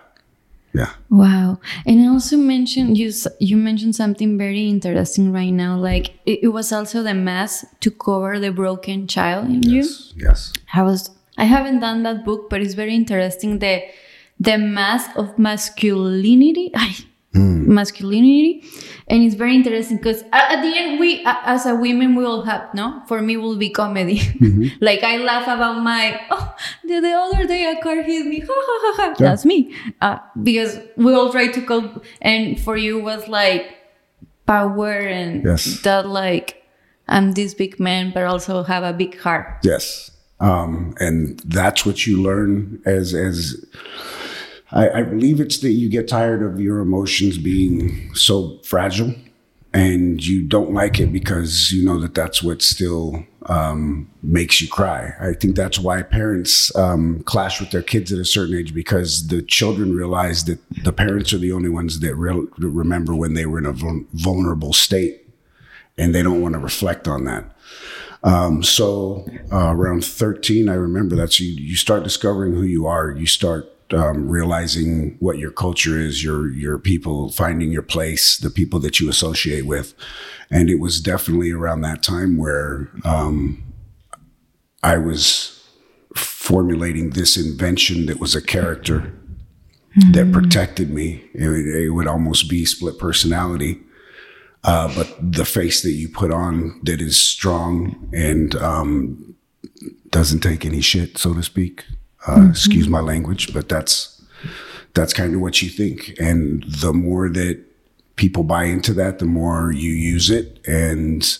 yeah. 0.75 0.92
Wow. 1.11 1.61
And 1.87 2.00
I 2.02 2.09
also 2.09 2.37
mentioned 2.37 2.99
you 2.99 3.12
you 3.40 3.57
mentioned 3.57 3.95
something 3.95 4.37
very 4.37 4.68
interesting 4.68 5.33
right 5.33 5.50
now. 5.50 5.76
Like 5.76 6.18
it, 6.26 6.40
it 6.45 6.49
was 6.49 6.73
also 6.73 7.02
the 7.02 7.14
mask 7.14 7.66
to 7.80 7.90
cover 7.90 8.38
the 8.38 8.52
broken 8.52 9.07
child 9.07 9.47
in 9.47 9.62
yes, 9.62 10.12
you. 10.14 10.26
Yes. 10.26 10.52
I 10.75 10.83
was 10.83 11.11
I 11.37 11.45
haven't 11.45 11.80
done 11.80 12.02
that 12.02 12.25
book, 12.25 12.50
but 12.50 12.61
it's 12.61 12.75
very 12.75 12.95
interesting. 12.95 13.61
The 13.61 13.85
the 14.40 14.59
mask 14.59 15.11
of 15.16 15.38
masculinity. 15.38 16.71
I 16.75 16.97
mm. 17.35 17.66
masculinity 17.66 18.64
and 19.08 19.23
it's 19.23 19.35
very 19.35 19.54
interesting 19.54 19.97
because 19.97 20.23
at 20.32 20.62
the 20.62 20.73
end 20.76 20.99
we 21.00 21.23
as 21.26 21.66
a 21.66 21.75
women 21.75 22.14
we 22.14 22.25
all 22.25 22.42
have 22.42 22.73
no 22.75 23.02
for 23.06 23.20
me 23.20 23.37
will 23.37 23.56
be 23.56 23.70
comedy 23.70 24.18
mm-hmm. 24.18 24.66
like 24.80 25.02
i 25.02 25.16
laugh 25.18 25.44
about 25.44 25.82
my 25.82 26.20
oh 26.30 26.54
the, 26.85 27.00
the 27.00 27.12
other 27.12 27.47
day 27.47 27.64
a 27.70 27.80
car 27.82 28.02
hit 28.02 28.26
me 28.26 28.40
ha 28.49 28.54
ha 28.56 28.78
ha 28.80 28.92
ha 28.97 29.08
yeah. 29.08 29.28
that's 29.28 29.44
me 29.44 29.75
uh, 30.00 30.18
because 30.42 30.78
we 30.97 31.12
all 31.14 31.30
try 31.30 31.49
to 31.49 31.62
cope 31.62 32.04
and 32.20 32.61
for 32.61 32.76
you 32.76 32.99
was 32.99 33.28
like 33.28 33.76
power 34.47 34.92
and 34.92 35.44
yes. 35.44 35.82
that 35.82 36.08
like 36.08 36.62
i'm 37.08 37.32
this 37.32 37.54
big 37.54 37.78
man 37.78 38.11
but 38.12 38.25
also 38.25 38.62
have 38.62 38.82
a 38.82 38.92
big 38.92 39.18
heart 39.18 39.58
yes 39.62 40.11
um, 40.40 40.94
and 41.00 41.40
that's 41.40 41.85
what 41.85 42.06
you 42.06 42.23
learn 42.23 42.80
as 42.87 43.12
as 43.12 43.64
I, 44.70 44.90
I 44.90 45.02
believe 45.02 45.40
it's 45.40 45.58
that 45.58 45.70
you 45.70 45.88
get 45.88 46.08
tired 46.08 46.42
of 46.42 46.60
your 46.60 46.80
emotions 46.80 47.38
being 47.38 48.14
so 48.14 48.58
fragile 48.64 49.14
and 49.72 50.25
you 50.25 50.42
don't 50.42 50.72
like 50.72 50.98
it 50.98 51.12
because 51.12 51.72
you 51.72 51.84
know 51.84 51.98
that 52.00 52.14
that's 52.14 52.42
what 52.42 52.62
still 52.62 53.25
um, 53.46 54.10
makes 54.22 54.60
you 54.60 54.68
cry. 54.68 55.12
I 55.20 55.34
think 55.34 55.56
that's 55.56 55.78
why 55.78 56.02
parents 56.02 56.75
um, 56.76 57.22
clash 57.25 57.60
with 57.60 57.70
their 57.70 57.82
kids 57.82 58.12
at 58.12 58.18
a 58.18 58.25
certain 58.25 58.56
age 58.56 58.75
because 58.75 59.28
the 59.28 59.42
children 59.42 59.94
realize 59.94 60.44
that 60.44 60.58
the 60.84 60.92
parents 60.92 61.32
are 61.32 61.38
the 61.38 61.52
only 61.52 61.68
ones 61.68 62.00
that 62.00 62.14
re- 62.14 62.46
remember 62.58 63.14
when 63.14 63.34
they 63.34 63.46
were 63.46 63.58
in 63.58 63.66
a 63.66 63.72
vulnerable 63.72 64.72
state 64.72 65.28
and 65.96 66.14
they 66.14 66.22
don't 66.22 66.40
want 66.40 66.54
to 66.54 66.58
reflect 66.58 67.06
on 67.06 67.25
that. 67.25 67.44
Um, 68.25 68.62
so 68.62 69.26
uh, 69.52 69.72
around 69.72 70.04
13, 70.04 70.68
I 70.68 70.75
remember 70.75 71.14
that's 71.14 71.40
you, 71.40 71.52
you 71.52 71.76
start 71.76 72.04
discovering 72.04 72.54
who 72.54 72.62
you 72.62 72.87
are. 72.87 73.10
You 73.12 73.26
start 73.26 73.72
um, 73.92 74.28
realizing 74.28 75.16
what 75.21 75.38
your 75.38 75.50
culture 75.50 75.99
is, 75.99 76.23
your 76.23 76.50
your 76.50 76.78
people, 76.78 77.30
finding 77.30 77.71
your 77.73 77.83
place, 77.83 78.37
the 78.37 78.50
people 78.50 78.78
that 78.80 79.00
you 79.00 79.09
associate 79.09 79.66
with, 79.66 79.95
and 80.50 80.68
it 80.71 80.80
was 80.80 81.00
definitely 81.00 81.50
around 81.50 81.80
that 81.83 82.02
time 82.02 82.37
where 82.37 82.90
um, 83.04 83.62
I 84.83 84.99
was 84.99 85.54
formulating 86.14 87.11
this 87.11 87.37
invention 87.37 88.07
that 88.07 88.18
was 88.21 88.35
a 88.35 88.42
character 88.42 89.12
that 90.12 90.33
protected 90.33 90.90
me. 90.90 91.25
It, 91.35 91.49
would- 91.49 91.66
it 91.66 91.90
would 91.90 92.07
almost 92.07 92.49
be 92.49 92.64
split 92.64 92.99
personality. 92.99 93.80
Uh, 94.64 94.92
but 94.95 95.16
the 95.21 95.45
face 95.45 95.83
that 95.83 95.92
you 95.92 96.09
put 96.09 96.33
on 96.33 96.80
that 96.83 97.00
is 97.00 97.16
strong 97.16 98.11
and 98.12 98.54
um, 98.57 99.37
doesn't 100.11 100.40
take 100.40 100.64
any 100.64 100.80
shit, 100.80 101.16
so 101.16 101.33
to 101.33 101.42
speak. 101.42 101.85
Uh, 102.26 102.48
Excuse 102.50 102.88
my 102.88 103.00
language, 103.00 103.52
but 103.54 103.68
that's 103.68 104.20
that's 104.94 105.12
kind 105.12 105.34
of 105.34 105.40
what 105.40 105.62
you 105.62 105.68
think. 105.68 106.14
And 106.18 106.64
the 106.64 106.92
more 106.92 107.28
that 107.28 107.62
people 108.16 108.42
buy 108.42 108.64
into 108.64 108.92
that, 108.94 109.18
the 109.18 109.26
more 109.26 109.72
you 109.72 109.90
use 109.92 110.28
it, 110.30 110.58
and 110.66 111.38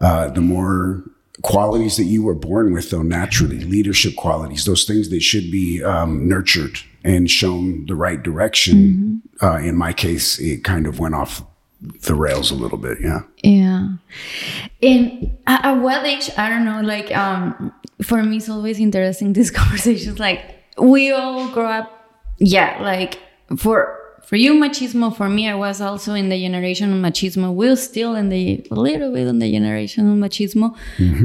uh, 0.00 0.28
the 0.28 0.40
more 0.40 1.04
qualities 1.42 1.96
that 1.96 2.04
you 2.04 2.22
were 2.22 2.34
born 2.34 2.72
with, 2.72 2.90
though 2.90 3.02
naturally, 3.02 3.60
leadership 3.60 4.16
qualities, 4.16 4.64
those 4.64 4.84
things 4.84 5.10
that 5.10 5.20
should 5.20 5.50
be 5.50 5.82
um, 5.82 6.28
nurtured 6.28 6.80
and 7.04 7.30
shown 7.30 7.86
the 7.86 7.94
right 7.94 8.22
direction. 8.22 9.22
Uh, 9.40 9.56
in 9.56 9.76
my 9.76 9.92
case, 9.92 10.38
it 10.38 10.64
kind 10.64 10.86
of 10.86 10.98
went 10.98 11.14
off 11.14 11.42
the 11.82 12.14
rails 12.14 12.50
a 12.50 12.54
little 12.54 12.78
bit. 12.78 12.98
Yeah. 13.00 13.22
Yeah. 13.42 13.88
And 14.82 15.38
at, 15.46 15.64
at 15.64 15.72
what 15.72 16.04
age, 16.06 16.30
I 16.36 16.48
don't 16.48 16.64
know, 16.64 16.80
like, 16.80 17.14
um, 17.16 17.72
for 18.02 18.22
me, 18.22 18.36
it's 18.36 18.48
always 18.48 18.78
interesting, 18.78 19.32
these 19.38 19.50
conversations. 19.50 20.18
Like, 20.18 20.40
we 20.78 21.10
all 21.12 21.48
grow 21.52 21.66
up, 21.66 21.90
yeah, 22.38 22.78
like, 22.80 23.18
for 23.56 23.98
for 24.24 24.36
you, 24.36 24.54
machismo, 24.54 25.14
for 25.14 25.28
me, 25.28 25.48
I 25.48 25.54
was 25.56 25.80
also 25.80 26.14
in 26.14 26.28
the 26.28 26.40
generation 26.40 26.92
of 26.92 26.98
machismo. 27.00 27.52
We're 27.52 27.76
still 27.76 28.14
in 28.14 28.28
the, 28.28 28.64
a 28.70 28.74
little 28.74 29.12
bit 29.12 29.26
in 29.26 29.40
the 29.40 29.50
generation 29.52 30.10
of 30.10 30.16
machismo. 30.16 30.76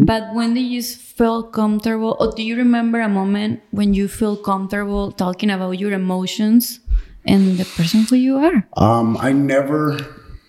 But 0.04 0.34
when 0.34 0.56
do 0.56 0.60
you 0.60 0.82
feel 0.82 1.44
comfortable, 1.44 2.18
or 2.20 2.32
do 2.32 2.44
you 2.44 2.58
remember 2.58 3.00
a 3.00 3.08
moment 3.08 3.62
when 3.72 3.94
you 3.94 4.08
feel 4.08 4.36
comfortable 4.36 5.12
talking 5.12 5.52
about 5.52 5.80
your 5.80 5.94
emotions 5.94 6.80
and 7.24 7.58
the 7.58 7.66
person 7.66 8.02
who 8.02 8.16
you 8.16 8.38
are? 8.38 8.68
Um, 8.76 9.16
I 9.22 9.32
never 9.32 10.00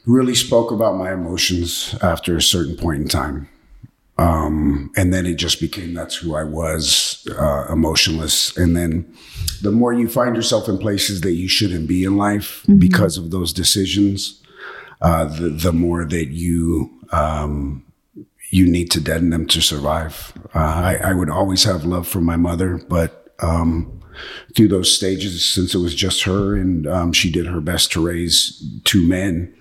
really 0.08 0.34
spoke 0.34 0.72
about 0.72 0.96
my 0.96 1.12
emotions 1.12 1.94
after 2.02 2.34
a 2.34 2.42
certain 2.42 2.76
point 2.76 3.02
in 3.02 3.08
time. 3.08 3.48
Um, 4.16 4.90
and 4.96 5.12
then 5.12 5.26
it 5.26 5.36
just 5.36 5.60
became 5.60 5.94
that's 5.94 6.16
who 6.16 6.34
I 6.34 6.42
was, 6.42 7.24
uh, 7.38 7.66
emotionless. 7.70 8.56
And 8.56 8.76
then 8.76 9.14
the 9.62 9.70
more 9.70 9.92
you 9.92 10.08
find 10.08 10.34
yourself 10.34 10.68
in 10.68 10.78
places 10.78 11.20
that 11.20 11.34
you 11.34 11.46
shouldn't 11.46 11.86
be 11.86 12.02
in 12.02 12.16
life 12.16 12.64
because 12.78 13.16
of 13.16 13.30
those 13.30 13.52
decisions, 13.52 14.42
uh, 15.02 15.26
the, 15.26 15.50
the 15.50 15.72
more 15.72 16.04
that 16.04 16.28
you, 16.28 16.90
um, 17.12 17.84
you 18.50 18.66
need 18.66 18.90
to 18.92 19.00
deaden 19.00 19.30
them 19.30 19.46
to 19.46 19.60
survive. 19.60 20.32
Uh, 20.54 20.58
I, 20.58 20.94
I 21.04 21.12
would 21.12 21.30
always 21.30 21.62
have 21.64 21.84
love 21.84 22.08
for 22.08 22.20
my 22.20 22.36
mother, 22.36 22.80
but, 22.88 23.32
um, 23.40 24.02
through 24.56 24.68
those 24.68 24.92
stages, 24.92 25.44
since 25.44 25.74
it 25.74 25.78
was 25.78 25.94
just 25.94 26.24
her 26.24 26.56
and, 26.56 26.88
um, 26.88 27.12
she 27.12 27.30
did 27.30 27.46
her 27.46 27.60
best 27.60 27.92
to 27.92 28.04
raise 28.04 28.60
two 28.82 29.06
men, 29.06 29.54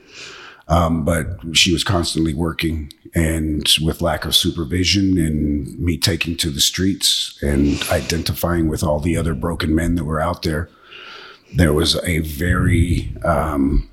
um, 0.68 1.06
but 1.06 1.40
she 1.54 1.72
was 1.72 1.84
constantly 1.84 2.34
working 2.34 2.92
and 3.16 3.74
with 3.82 4.02
lack 4.02 4.26
of 4.26 4.36
supervision 4.36 5.18
and 5.18 5.80
me 5.80 5.98
taking 5.98 6.36
to 6.38 6.50
the 6.50 6.60
streets 6.60 7.38
and 7.42 7.82
identifying 7.90 8.68
with 8.68 8.84
all 8.84 9.00
the 9.00 9.16
other 9.16 9.34
broken 9.34 9.74
men 9.74 9.96
that 9.96 10.04
were 10.04 10.20
out 10.20 10.44
there. 10.44 10.70
There 11.56 11.74
was 11.74 11.96
a 12.04 12.20
very 12.20 13.16
um, 13.24 13.90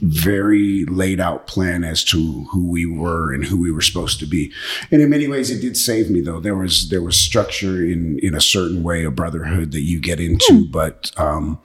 very 0.00 0.84
laid 0.86 1.20
out 1.20 1.46
plan 1.46 1.84
as 1.84 2.04
to 2.04 2.44
who 2.50 2.68
we 2.68 2.86
were 2.86 3.32
and 3.32 3.44
who 3.44 3.56
we 3.56 3.70
were 3.70 3.80
supposed 3.80 4.18
to 4.20 4.26
be. 4.26 4.52
And 4.90 5.02
in 5.02 5.10
many 5.10 5.28
ways 5.28 5.50
it 5.50 5.60
did 5.60 5.76
save 5.76 6.10
me 6.10 6.20
though. 6.20 6.40
There 6.40 6.56
was 6.56 6.88
there 6.88 7.02
was 7.02 7.16
structure 7.16 7.84
in 7.84 8.18
in 8.20 8.34
a 8.34 8.40
certain 8.40 8.82
way 8.82 9.04
a 9.04 9.10
brotherhood 9.10 9.72
that 9.72 9.82
you 9.82 10.00
get 10.00 10.20
into 10.20 10.66
but 10.70 11.10
um 11.16 11.58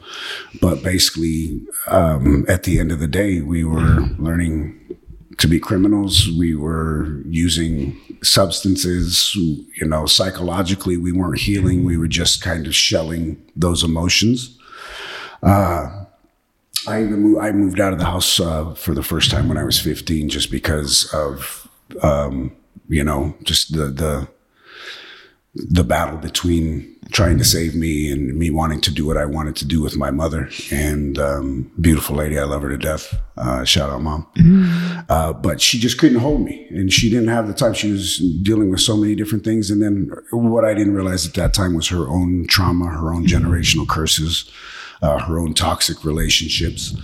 but 0.61 0.83
basically 0.83 1.61
um 1.87 2.45
at 2.47 2.63
the 2.63 2.79
end 2.79 2.91
of 2.91 2.99
the 2.99 3.07
day 3.07 3.41
we 3.41 3.63
were 3.63 4.01
learning 4.17 4.79
to 5.37 5.47
be 5.47 5.59
criminals. 5.59 6.29
We 6.29 6.55
were 6.55 7.21
using 7.25 7.99
substances 8.23 9.33
you 9.35 9.85
know 9.85 10.05
psychologically 10.05 10.97
we 10.97 11.11
weren't 11.11 11.39
healing. 11.39 11.85
We 11.85 11.97
were 11.97 12.07
just 12.07 12.41
kind 12.41 12.67
of 12.67 12.75
shelling 12.75 13.41
those 13.55 13.83
emotions 13.83 14.57
I 16.87 17.01
moved, 17.03 17.41
I 17.41 17.51
moved 17.51 17.79
out 17.79 17.93
of 17.93 17.99
the 17.99 18.05
house 18.05 18.39
uh, 18.39 18.73
for 18.75 18.93
the 18.93 19.03
first 19.03 19.31
time 19.31 19.47
when 19.47 19.57
I 19.57 19.63
was 19.63 19.79
15, 19.79 20.29
just 20.29 20.51
because 20.51 21.11
of 21.13 21.67
um, 22.01 22.55
you 22.87 23.03
know 23.03 23.35
just 23.43 23.75
the 23.75 23.85
the 23.85 24.27
the 25.55 25.83
battle 25.83 26.17
between 26.17 26.95
trying 27.11 27.37
to 27.37 27.45
save 27.45 27.75
me 27.75 28.11
and 28.11 28.35
me 28.35 28.49
wanting 28.49 28.81
to 28.81 28.91
do 28.91 29.05
what 29.05 29.15
I 29.15 29.25
wanted 29.25 29.55
to 29.57 29.65
do 29.65 29.81
with 29.81 29.95
my 29.95 30.11
mother 30.11 30.49
and 30.71 31.17
um, 31.17 31.71
beautiful 31.79 32.15
lady, 32.15 32.37
I 32.37 32.43
love 32.43 32.63
her 32.63 32.69
to 32.69 32.77
death. 32.77 33.15
Uh, 33.37 33.63
shout 33.63 33.89
out, 33.89 34.01
mom. 34.01 34.27
Uh, 35.07 35.31
but 35.31 35.61
she 35.61 35.79
just 35.79 35.97
couldn't 35.97 36.19
hold 36.19 36.41
me, 36.41 36.67
and 36.71 36.91
she 36.91 37.09
didn't 37.09 37.29
have 37.29 37.47
the 37.47 37.53
time. 37.53 37.73
She 37.73 37.91
was 37.91 38.17
dealing 38.41 38.69
with 38.69 38.81
so 38.81 38.97
many 38.97 39.15
different 39.15 39.43
things, 39.43 39.69
and 39.69 39.81
then 39.81 40.11
what 40.31 40.65
I 40.65 40.73
didn't 40.73 40.93
realize 40.93 41.27
at 41.27 41.35
that 41.35 41.53
time 41.53 41.73
was 41.73 41.87
her 41.89 42.07
own 42.07 42.47
trauma, 42.47 42.87
her 42.87 43.13
own 43.13 43.25
generational 43.25 43.87
curses, 43.87 44.49
uh, 45.05 45.19
her 45.19 45.39
own 45.39 45.53
toxic 45.53 46.03
relationships. 46.03 46.95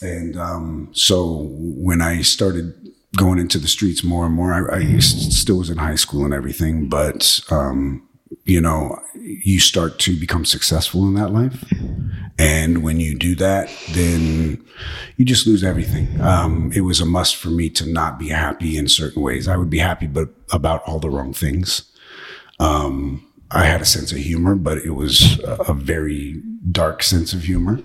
And 0.00 0.36
um, 0.36 0.90
so 0.92 1.48
when 1.50 2.00
I 2.00 2.22
started 2.22 2.74
going 3.16 3.38
into 3.38 3.58
the 3.58 3.68
streets 3.68 4.04
more 4.04 4.26
and 4.26 4.34
more, 4.34 4.52
I, 4.52 4.76
I 4.76 4.98
still 4.98 5.58
was 5.58 5.70
in 5.70 5.78
high 5.78 5.94
school 5.94 6.24
and 6.24 6.34
everything, 6.34 6.88
but 6.88 7.40
um, 7.50 8.06
you 8.44 8.60
know, 8.60 8.98
you 9.14 9.58
start 9.58 9.98
to 10.00 10.18
become 10.18 10.44
successful 10.44 11.06
in 11.06 11.14
that 11.14 11.32
life. 11.32 11.64
And 12.38 12.82
when 12.82 13.00
you 13.00 13.16
do 13.16 13.34
that, 13.36 13.74
then 13.92 14.62
you 15.16 15.24
just 15.24 15.46
lose 15.46 15.64
everything. 15.64 16.20
Um, 16.20 16.70
it 16.74 16.82
was 16.82 17.00
a 17.00 17.06
must 17.06 17.36
for 17.36 17.48
me 17.48 17.70
to 17.70 17.86
not 17.86 18.18
be 18.18 18.28
happy 18.28 18.76
in 18.76 18.88
certain 18.88 19.22
ways. 19.22 19.48
I 19.48 19.56
would 19.56 19.70
be 19.70 19.78
happy, 19.78 20.06
but 20.06 20.28
about 20.52 20.82
all 20.86 20.98
the 20.98 21.10
wrong 21.10 21.32
things. 21.32 21.90
Um, 22.60 23.26
I 23.50 23.64
had 23.64 23.80
a 23.80 23.86
sense 23.86 24.12
of 24.12 24.18
humor, 24.18 24.54
but 24.54 24.78
it 24.78 24.90
was 24.90 25.38
a, 25.40 25.54
a 25.68 25.74
very 25.74 26.42
dark 26.70 27.02
sense 27.02 27.32
of 27.32 27.42
humor. 27.44 27.80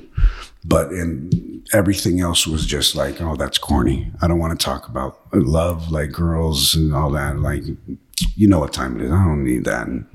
But 0.63 0.91
in 0.91 1.63
everything 1.73 2.19
else 2.21 2.45
was 2.45 2.67
just 2.67 2.95
like, 2.95 3.19
oh, 3.19 3.35
that's 3.35 3.57
corny. 3.57 4.11
I 4.21 4.27
don't 4.27 4.37
want 4.37 4.57
to 4.59 4.63
talk 4.63 4.87
about 4.87 5.19
love, 5.33 5.91
like 5.91 6.11
girls 6.11 6.75
and 6.75 6.93
all 6.93 7.09
that. 7.11 7.39
Like, 7.39 7.63
you 8.35 8.47
know 8.47 8.59
what 8.59 8.71
time 8.71 8.99
it 8.99 9.05
is. 9.05 9.11
I 9.11 9.23
don't 9.23 9.43
need 9.43 9.65
that. 9.65 9.87
And, 9.87 10.05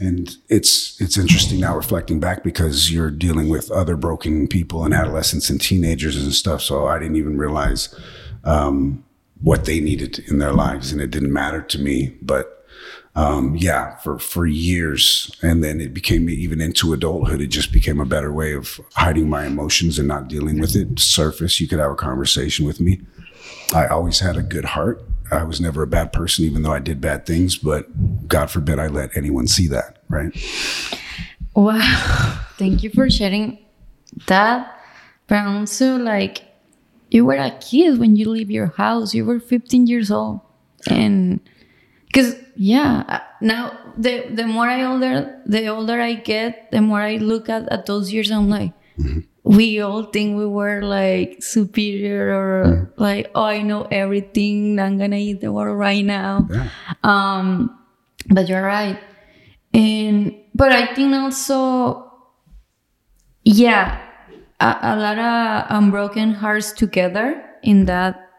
and 0.00 0.36
it's 0.48 1.00
it's 1.00 1.16
interesting 1.16 1.60
now 1.60 1.76
reflecting 1.76 2.18
back 2.18 2.42
because 2.42 2.92
you're 2.92 3.12
dealing 3.12 3.48
with 3.48 3.70
other 3.70 3.96
broken 3.96 4.48
people 4.48 4.84
and 4.84 4.92
adolescents 4.92 5.48
and 5.48 5.60
teenagers 5.60 6.16
and 6.16 6.32
stuff. 6.32 6.62
So 6.62 6.86
I 6.88 6.98
didn't 6.98 7.16
even 7.16 7.38
realize 7.38 7.94
um, 8.42 9.04
what 9.40 9.66
they 9.66 9.78
needed 9.78 10.18
in 10.28 10.38
their 10.38 10.52
lives, 10.52 10.90
and 10.90 11.00
it 11.00 11.10
didn't 11.10 11.32
matter 11.32 11.62
to 11.62 11.78
me. 11.78 12.16
But 12.20 12.59
um, 13.16 13.56
yeah, 13.56 13.96
for 13.96 14.18
for 14.18 14.46
years, 14.46 15.36
and 15.42 15.64
then 15.64 15.80
it 15.80 15.92
became 15.92 16.28
even 16.30 16.60
into 16.60 16.92
adulthood. 16.92 17.40
It 17.40 17.48
just 17.48 17.72
became 17.72 18.00
a 18.00 18.06
better 18.06 18.32
way 18.32 18.54
of 18.54 18.80
hiding 18.94 19.28
my 19.28 19.46
emotions 19.46 19.98
and 19.98 20.06
not 20.06 20.28
dealing 20.28 20.60
with 20.60 20.76
it. 20.76 20.98
Surface, 20.98 21.60
you 21.60 21.66
could 21.66 21.80
have 21.80 21.90
a 21.90 21.96
conversation 21.96 22.66
with 22.66 22.80
me. 22.80 23.00
I 23.74 23.86
always 23.86 24.20
had 24.20 24.36
a 24.36 24.42
good 24.42 24.64
heart. 24.64 25.04
I 25.32 25.44
was 25.44 25.60
never 25.60 25.82
a 25.82 25.86
bad 25.86 26.12
person, 26.12 26.44
even 26.44 26.62
though 26.62 26.72
I 26.72 26.80
did 26.80 27.00
bad 27.00 27.26
things. 27.26 27.56
But 27.56 28.28
God 28.28 28.50
forbid 28.50 28.78
I 28.78 28.86
let 28.86 29.16
anyone 29.16 29.46
see 29.46 29.66
that. 29.68 29.98
Right? 30.08 30.32
Wow. 31.54 32.40
Thank 32.58 32.82
you 32.82 32.90
for 32.90 33.08
sharing 33.10 33.58
that. 34.26 34.76
But 35.26 35.46
also, 35.46 35.96
like, 35.96 36.42
you 37.10 37.24
were 37.24 37.34
a 37.34 37.50
kid 37.60 37.98
when 37.98 38.16
you 38.16 38.28
leave 38.28 38.50
your 38.50 38.68
house. 38.68 39.14
You 39.14 39.24
were 39.24 39.40
15 39.40 39.86
years 39.86 40.10
old. 40.10 40.40
And 40.88 41.40
because, 42.06 42.34
yeah, 42.60 43.04
uh, 43.08 43.20
now 43.40 43.72
the, 43.96 44.26
the 44.34 44.46
more 44.46 44.68
I 44.68 44.84
older, 44.84 45.40
the 45.46 45.68
older 45.68 45.98
I 45.98 46.12
get, 46.12 46.70
the 46.70 46.82
more 46.82 47.00
I 47.00 47.16
look 47.16 47.48
at, 47.48 47.66
at 47.72 47.86
those 47.86 48.12
years, 48.12 48.30
I'm 48.30 48.50
like, 48.50 48.74
we 49.44 49.80
all 49.80 50.02
think 50.02 50.36
we 50.36 50.44
were 50.44 50.82
like 50.82 51.42
superior 51.42 52.34
or 52.34 52.92
like, 52.98 53.30
oh, 53.34 53.44
I 53.44 53.62
know 53.62 53.88
everything. 53.90 54.78
I'm 54.78 54.98
going 54.98 55.12
to 55.12 55.16
eat 55.16 55.40
the 55.40 55.50
world 55.50 55.78
right 55.78 56.04
now. 56.04 56.48
Yeah. 56.50 56.68
Um, 57.02 57.78
but 58.28 58.46
you're 58.46 58.62
right. 58.62 59.00
And 59.72 60.36
but 60.54 60.70
I 60.70 60.94
think 60.94 61.14
also, 61.14 62.12
yeah, 63.42 64.06
a, 64.60 64.76
a 64.82 64.96
lot 64.96 65.18
of 65.18 65.66
unbroken 65.70 66.34
hearts 66.34 66.72
together 66.72 67.42
in 67.62 67.86
that 67.86 68.29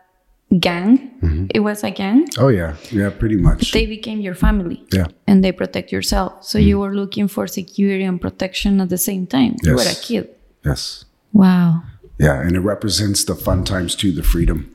gang. 0.59 1.47
It 1.53 1.59
was 1.61 1.83
a 1.83 1.91
gang. 1.91 2.27
Oh 2.37 2.49
yeah, 2.49 2.75
yeah, 2.91 3.09
pretty 3.09 3.37
much. 3.37 3.71
They 3.71 3.85
became 3.85 4.19
your 4.21 4.35
family. 4.35 4.83
yeah, 4.91 5.07
And 5.27 5.43
they 5.43 5.51
protect 5.51 5.91
yourself. 5.91 6.43
So 6.43 6.57
you 6.57 6.79
were 6.79 6.93
looking 6.93 7.27
for 7.27 7.47
security 7.47 8.03
and 8.03 8.19
protection 8.19 8.81
at 8.81 8.89
the 8.89 8.97
same 8.97 9.27
time. 9.27 9.55
You 9.63 9.75
were 9.75 9.81
a 9.81 9.95
kid. 9.95 10.29
yes, 10.65 11.05
Wow. 11.33 11.83
yeah, 12.19 12.41
and 12.41 12.55
it 12.55 12.59
represents 12.61 13.23
the 13.23 13.35
fun 13.35 13.63
times 13.63 13.95
too, 13.95 14.11
the 14.11 14.23
freedom, 14.23 14.73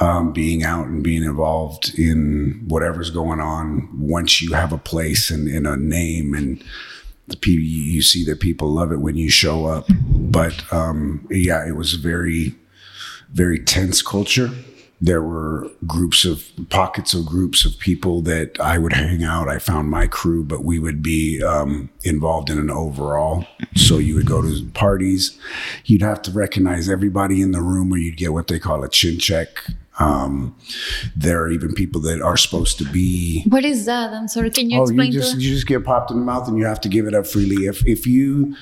um, 0.00 0.32
being 0.32 0.62
out 0.64 0.86
and 0.86 1.02
being 1.02 1.24
involved 1.24 1.98
in 1.98 2.64
whatever's 2.68 3.10
going 3.10 3.40
on. 3.40 3.88
Once 3.98 4.40
you 4.40 4.52
have 4.54 4.72
a 4.72 4.78
place 4.78 5.30
and, 5.30 5.48
and 5.48 5.66
a 5.66 5.76
name, 5.76 6.34
and 6.34 6.62
the 7.26 7.36
people 7.36 7.64
you 7.64 8.02
see 8.02 8.24
that 8.24 8.40
people 8.40 8.68
love 8.68 8.92
it 8.92 9.00
when 9.00 9.16
you 9.16 9.30
show 9.30 9.66
up. 9.66 9.86
But 9.88 10.62
um, 10.72 11.26
yeah, 11.30 11.66
it 11.66 11.76
was 11.76 11.94
very, 11.94 12.54
very 13.32 13.58
tense 13.58 14.02
culture. 14.02 14.50
There 15.00 15.22
were 15.22 15.68
groups 15.84 16.24
of 16.24 16.48
pockets 16.68 17.12
of 17.12 17.26
groups 17.26 17.64
of 17.64 17.76
people 17.78 18.22
that 18.22 18.60
I 18.60 18.78
would 18.78 18.92
hang 18.92 19.24
out. 19.24 19.48
I 19.48 19.58
found 19.58 19.90
my 19.90 20.06
crew, 20.06 20.44
but 20.44 20.64
we 20.64 20.78
would 20.78 21.02
be 21.02 21.42
um, 21.42 21.90
involved 22.04 22.50
in 22.50 22.58
an 22.58 22.70
overall. 22.70 23.44
So 23.74 23.98
you 23.98 24.14
would 24.14 24.26
go 24.26 24.42
to 24.42 24.64
parties. 24.74 25.36
You'd 25.86 26.02
have 26.02 26.22
to 26.22 26.30
recognize 26.30 26.88
everybody 26.88 27.42
in 27.42 27.50
the 27.50 27.62
room, 27.62 27.92
or 27.92 27.96
you'd 27.96 28.16
get 28.16 28.32
what 28.32 28.46
they 28.46 28.60
call 28.60 28.84
a 28.84 28.88
chin 28.88 29.18
check. 29.18 29.48
Um, 29.98 30.56
there 31.14 31.42
are 31.42 31.50
even 31.50 31.74
people 31.74 32.00
that 32.02 32.22
are 32.22 32.36
supposed 32.38 32.78
to 32.78 32.84
be 32.84 33.44
What 33.48 33.64
is 33.64 33.84
that? 33.84 34.12
I'm 34.14 34.26
sorry. 34.26 34.48
Can 34.50 34.70
you 34.70 34.78
Oh, 34.80 34.84
explain 34.84 35.08
you 35.12 35.12
to 35.12 35.18
just 35.18 35.36
us? 35.36 35.42
you 35.42 35.50
just 35.54 35.66
get 35.66 35.84
popped 35.84 36.10
in 36.10 36.18
the 36.18 36.24
mouth 36.24 36.48
and 36.48 36.56
you 36.56 36.64
have 36.64 36.80
to 36.80 36.88
give 36.88 37.06
it 37.06 37.14
up 37.14 37.26
freely. 37.26 37.66
If 37.66 37.86
if 37.86 38.06
you 38.06 38.56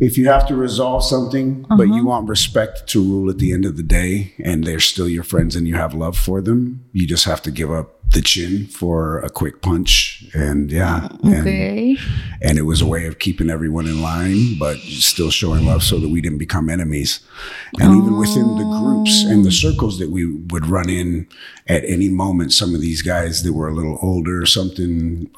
if 0.00 0.18
you 0.18 0.26
have 0.28 0.46
to 0.48 0.56
resolve 0.56 1.04
something, 1.04 1.62
but 1.68 1.82
Uh-huh. 1.84 1.94
you 1.94 2.04
want 2.04 2.28
respect 2.28 2.88
to 2.88 3.02
rule 3.02 3.30
at 3.30 3.38
the 3.38 3.52
end 3.52 3.64
of 3.64 3.76
the 3.76 3.84
day, 3.84 4.34
and 4.42 4.64
they're 4.64 4.80
still 4.80 5.08
your 5.08 5.22
friends 5.22 5.54
and 5.54 5.68
you 5.68 5.76
have 5.76 5.94
love 5.94 6.18
for 6.18 6.40
them, 6.40 6.84
you 6.92 7.06
just 7.06 7.26
have 7.26 7.40
to 7.42 7.50
give 7.52 7.70
up 7.70 8.01
the 8.12 8.22
chin 8.22 8.66
for 8.66 9.18
a 9.20 9.30
quick 9.30 9.62
punch. 9.62 10.24
And 10.34 10.70
yeah, 10.70 11.08
and, 11.22 11.40
Okay. 11.40 11.96
and 12.40 12.58
it 12.58 12.62
was 12.62 12.80
a 12.80 12.86
way 12.86 13.06
of 13.06 13.18
keeping 13.18 13.50
everyone 13.50 13.86
in 13.86 14.00
line, 14.02 14.56
but 14.58 14.78
still 14.78 15.30
showing 15.30 15.66
love 15.66 15.82
so 15.82 15.98
that 15.98 16.08
we 16.08 16.20
didn't 16.20 16.38
become 16.38 16.68
enemies. 16.70 17.20
And 17.80 17.96
even 17.96 18.18
within 18.18 18.56
the 18.56 18.64
groups 18.80 19.24
and 19.24 19.44
the 19.44 19.52
circles 19.52 19.98
that 19.98 20.10
we 20.10 20.26
would 20.26 20.66
run 20.66 20.88
in 20.88 21.26
at 21.66 21.84
any 21.84 22.08
moment, 22.08 22.52
some 22.52 22.74
of 22.74 22.80
these 22.80 23.02
guys 23.02 23.42
that 23.42 23.52
were 23.52 23.68
a 23.68 23.74
little 23.74 23.98
older 24.02 24.40
or 24.40 24.46
something, 24.46 25.30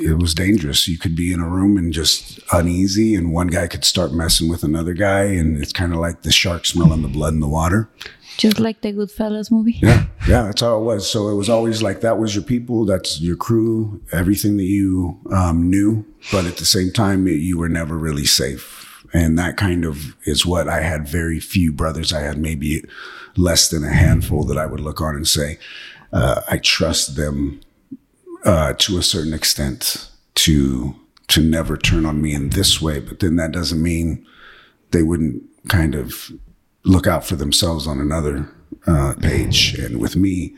it 0.00 0.18
was 0.18 0.34
dangerous. 0.34 0.88
You 0.88 0.98
could 0.98 1.14
be 1.14 1.32
in 1.32 1.40
a 1.40 1.48
room 1.48 1.76
and 1.76 1.92
just 1.92 2.40
uneasy, 2.52 3.14
and 3.14 3.32
one 3.32 3.48
guy 3.48 3.66
could 3.66 3.84
start 3.84 4.12
messing 4.12 4.48
with 4.48 4.62
another 4.64 4.94
guy, 4.94 5.22
and 5.24 5.60
it's 5.60 5.72
kind 5.72 5.92
of 5.92 6.00
like 6.00 6.22
the 6.22 6.32
shark 6.32 6.66
smelling 6.66 7.02
the 7.02 7.08
blood 7.08 7.34
in 7.34 7.40
the 7.40 7.48
water. 7.48 7.88
Just 8.36 8.58
like 8.58 8.80
the 8.80 8.92
Goodfellas 8.92 9.50
movie. 9.50 9.78
Yeah, 9.80 10.06
yeah, 10.26 10.42
that's 10.42 10.60
how 10.60 10.78
it 10.78 10.82
was. 10.82 11.08
So 11.08 11.28
it 11.28 11.34
was 11.34 11.48
always 11.48 11.82
like 11.82 12.00
that 12.00 12.18
was 12.18 12.34
your 12.34 12.44
people, 12.44 12.84
that's 12.84 13.20
your 13.20 13.36
crew, 13.36 14.02
everything 14.12 14.56
that 14.56 14.64
you 14.64 15.20
um, 15.30 15.70
knew. 15.70 16.04
But 16.32 16.46
at 16.46 16.56
the 16.56 16.64
same 16.64 16.92
time, 16.92 17.28
it, 17.28 17.40
you 17.40 17.58
were 17.58 17.68
never 17.68 17.96
really 17.96 18.24
safe. 18.24 19.04
And 19.12 19.38
that 19.38 19.56
kind 19.56 19.84
of 19.84 20.16
is 20.26 20.44
what 20.44 20.68
I 20.68 20.80
had 20.80 21.06
very 21.06 21.38
few 21.38 21.72
brothers. 21.72 22.12
I 22.12 22.20
had 22.20 22.38
maybe 22.38 22.82
less 23.36 23.68
than 23.68 23.84
a 23.84 23.92
handful 23.92 24.44
that 24.44 24.58
I 24.58 24.66
would 24.66 24.80
look 24.80 25.00
on 25.00 25.14
and 25.14 25.28
say, 25.28 25.58
uh, 26.12 26.42
I 26.50 26.58
trust 26.58 27.16
them 27.16 27.60
uh, 28.44 28.74
to 28.74 28.98
a 28.98 29.02
certain 29.02 29.32
extent 29.32 30.10
to 30.36 30.96
to 31.26 31.42
never 31.42 31.76
turn 31.76 32.04
on 32.04 32.20
me 32.20 32.34
in 32.34 32.50
this 32.50 32.82
way. 32.82 33.00
But 33.00 33.20
then 33.20 33.36
that 33.36 33.52
doesn't 33.52 33.82
mean 33.82 34.26
they 34.90 35.02
wouldn't 35.02 35.42
kind 35.68 35.94
of 35.94 36.30
look 36.84 37.06
out 37.06 37.24
for 37.24 37.36
themselves 37.36 37.86
on 37.86 38.00
another 38.00 38.48
uh, 38.86 39.14
page. 39.20 39.74
And 39.74 39.98
with 39.98 40.16
me, 40.16 40.54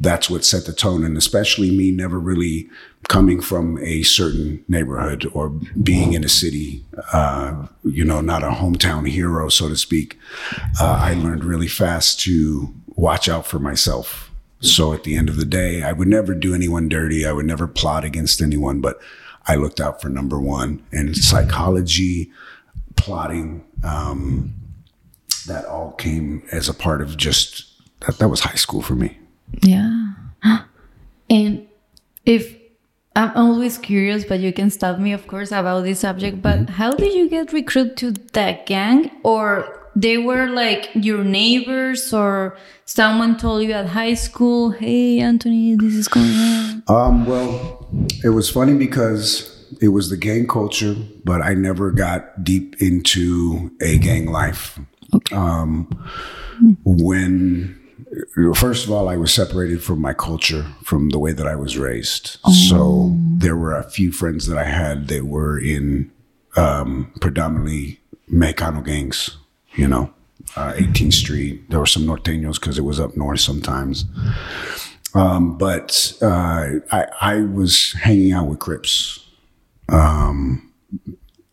that's 0.00 0.28
what 0.28 0.44
set 0.44 0.66
the 0.66 0.72
tone. 0.72 1.04
And 1.04 1.16
especially 1.16 1.70
me 1.70 1.90
never 1.90 2.18
really 2.18 2.68
coming 3.08 3.40
from 3.40 3.78
a 3.78 4.02
certain 4.02 4.64
neighborhood 4.68 5.28
or 5.32 5.48
being 5.82 6.12
in 6.12 6.24
a 6.24 6.28
city, 6.28 6.84
uh, 7.12 7.66
you 7.84 8.04
know, 8.04 8.20
not 8.20 8.42
a 8.42 8.50
hometown 8.50 9.08
hero, 9.08 9.48
so 9.48 9.68
to 9.68 9.76
speak. 9.76 10.18
Uh, 10.80 10.98
I 11.00 11.14
learned 11.14 11.44
really 11.44 11.68
fast 11.68 12.20
to 12.20 12.72
watch 12.88 13.28
out 13.28 13.46
for 13.46 13.58
myself. 13.58 14.30
So 14.60 14.92
at 14.92 15.04
the 15.04 15.16
end 15.16 15.28
of 15.28 15.36
the 15.36 15.46
day, 15.46 15.82
I 15.82 15.92
would 15.92 16.08
never 16.08 16.34
do 16.34 16.54
anyone 16.54 16.88
dirty. 16.88 17.24
I 17.24 17.32
would 17.32 17.46
never 17.46 17.66
plot 17.66 18.04
against 18.04 18.42
anyone, 18.42 18.80
but 18.80 19.00
I 19.46 19.56
looked 19.56 19.80
out 19.80 20.02
for 20.02 20.08
number 20.08 20.38
one. 20.38 20.82
And 20.92 21.16
psychology, 21.16 22.30
plotting, 22.96 23.64
um, 23.82 24.54
that 25.50 25.64
all 25.66 25.92
came 25.98 26.42
as 26.52 26.68
a 26.68 26.74
part 26.74 27.02
of 27.02 27.16
just 27.16 27.66
that, 28.06 28.18
that 28.18 28.28
was 28.28 28.40
high 28.40 28.54
school 28.64 28.82
for 28.82 28.94
me. 28.94 29.18
Yeah. 29.62 30.12
And 31.30 31.68
if 32.26 32.42
I'm 33.14 33.30
always 33.36 33.78
curious, 33.78 34.24
but 34.24 34.40
you 34.40 34.52
can 34.52 34.70
stop 34.70 34.98
me, 34.98 35.12
of 35.12 35.26
course, 35.26 35.52
about 35.52 35.82
this 35.84 36.00
subject. 36.00 36.42
But 36.42 36.58
Mm-hmm. 36.58 36.72
how 36.80 36.90
did 36.92 37.12
you 37.14 37.28
get 37.28 37.52
recruited 37.52 37.96
to 37.98 38.12
that 38.38 38.66
gang? 38.66 39.10
Or 39.22 39.46
they 39.94 40.18
were 40.18 40.46
like 40.50 40.90
your 40.94 41.22
neighbors, 41.22 42.12
or 42.14 42.56
someone 42.84 43.36
told 43.36 43.62
you 43.62 43.72
at 43.72 43.86
high 43.94 44.14
school, 44.14 44.70
hey, 44.70 45.20
Anthony, 45.20 45.76
this 45.76 45.94
is 45.94 46.08
going 46.08 46.34
on? 46.34 46.82
Um, 46.88 47.26
well, 47.26 47.86
it 48.24 48.30
was 48.30 48.48
funny 48.50 48.74
because 48.74 49.46
it 49.80 49.88
was 49.88 50.10
the 50.10 50.16
gang 50.16 50.46
culture, 50.46 50.96
but 51.24 51.42
I 51.42 51.54
never 51.54 51.90
got 51.92 52.42
deep 52.42 52.80
into 52.82 53.70
a 53.80 53.98
gang 53.98 54.26
life. 54.26 54.78
Um, 55.32 55.88
when 56.84 57.76
first 58.54 58.84
of 58.84 58.90
all, 58.90 59.08
I 59.08 59.16
was 59.16 59.32
separated 59.32 59.82
from 59.82 60.00
my 60.00 60.12
culture, 60.12 60.66
from 60.84 61.10
the 61.10 61.18
way 61.18 61.32
that 61.32 61.46
I 61.46 61.54
was 61.54 61.78
raised. 61.78 62.38
So 62.68 63.16
there 63.38 63.56
were 63.56 63.76
a 63.76 63.84
few 63.84 64.12
friends 64.12 64.46
that 64.46 64.58
I 64.58 64.64
had 64.64 65.08
that 65.08 65.26
were 65.26 65.58
in 65.58 66.10
um, 66.56 67.12
predominantly 67.20 68.00
Mexicano 68.32 68.84
gangs, 68.84 69.36
you 69.74 69.86
know, 69.86 70.12
uh, 70.56 70.72
18th 70.74 71.12
Street. 71.14 71.70
There 71.70 71.78
were 71.78 71.86
some 71.86 72.04
Norteños 72.04 72.54
because 72.60 72.78
it 72.78 72.84
was 72.84 72.98
up 72.98 73.16
north 73.16 73.40
sometimes. 73.40 74.04
Um, 75.14 75.56
but 75.58 76.12
uh, 76.22 76.80
I, 76.92 77.06
I 77.20 77.40
was 77.42 77.92
hanging 77.94 78.32
out 78.32 78.46
with 78.46 78.58
Crips, 78.60 79.26
um, 79.88 80.72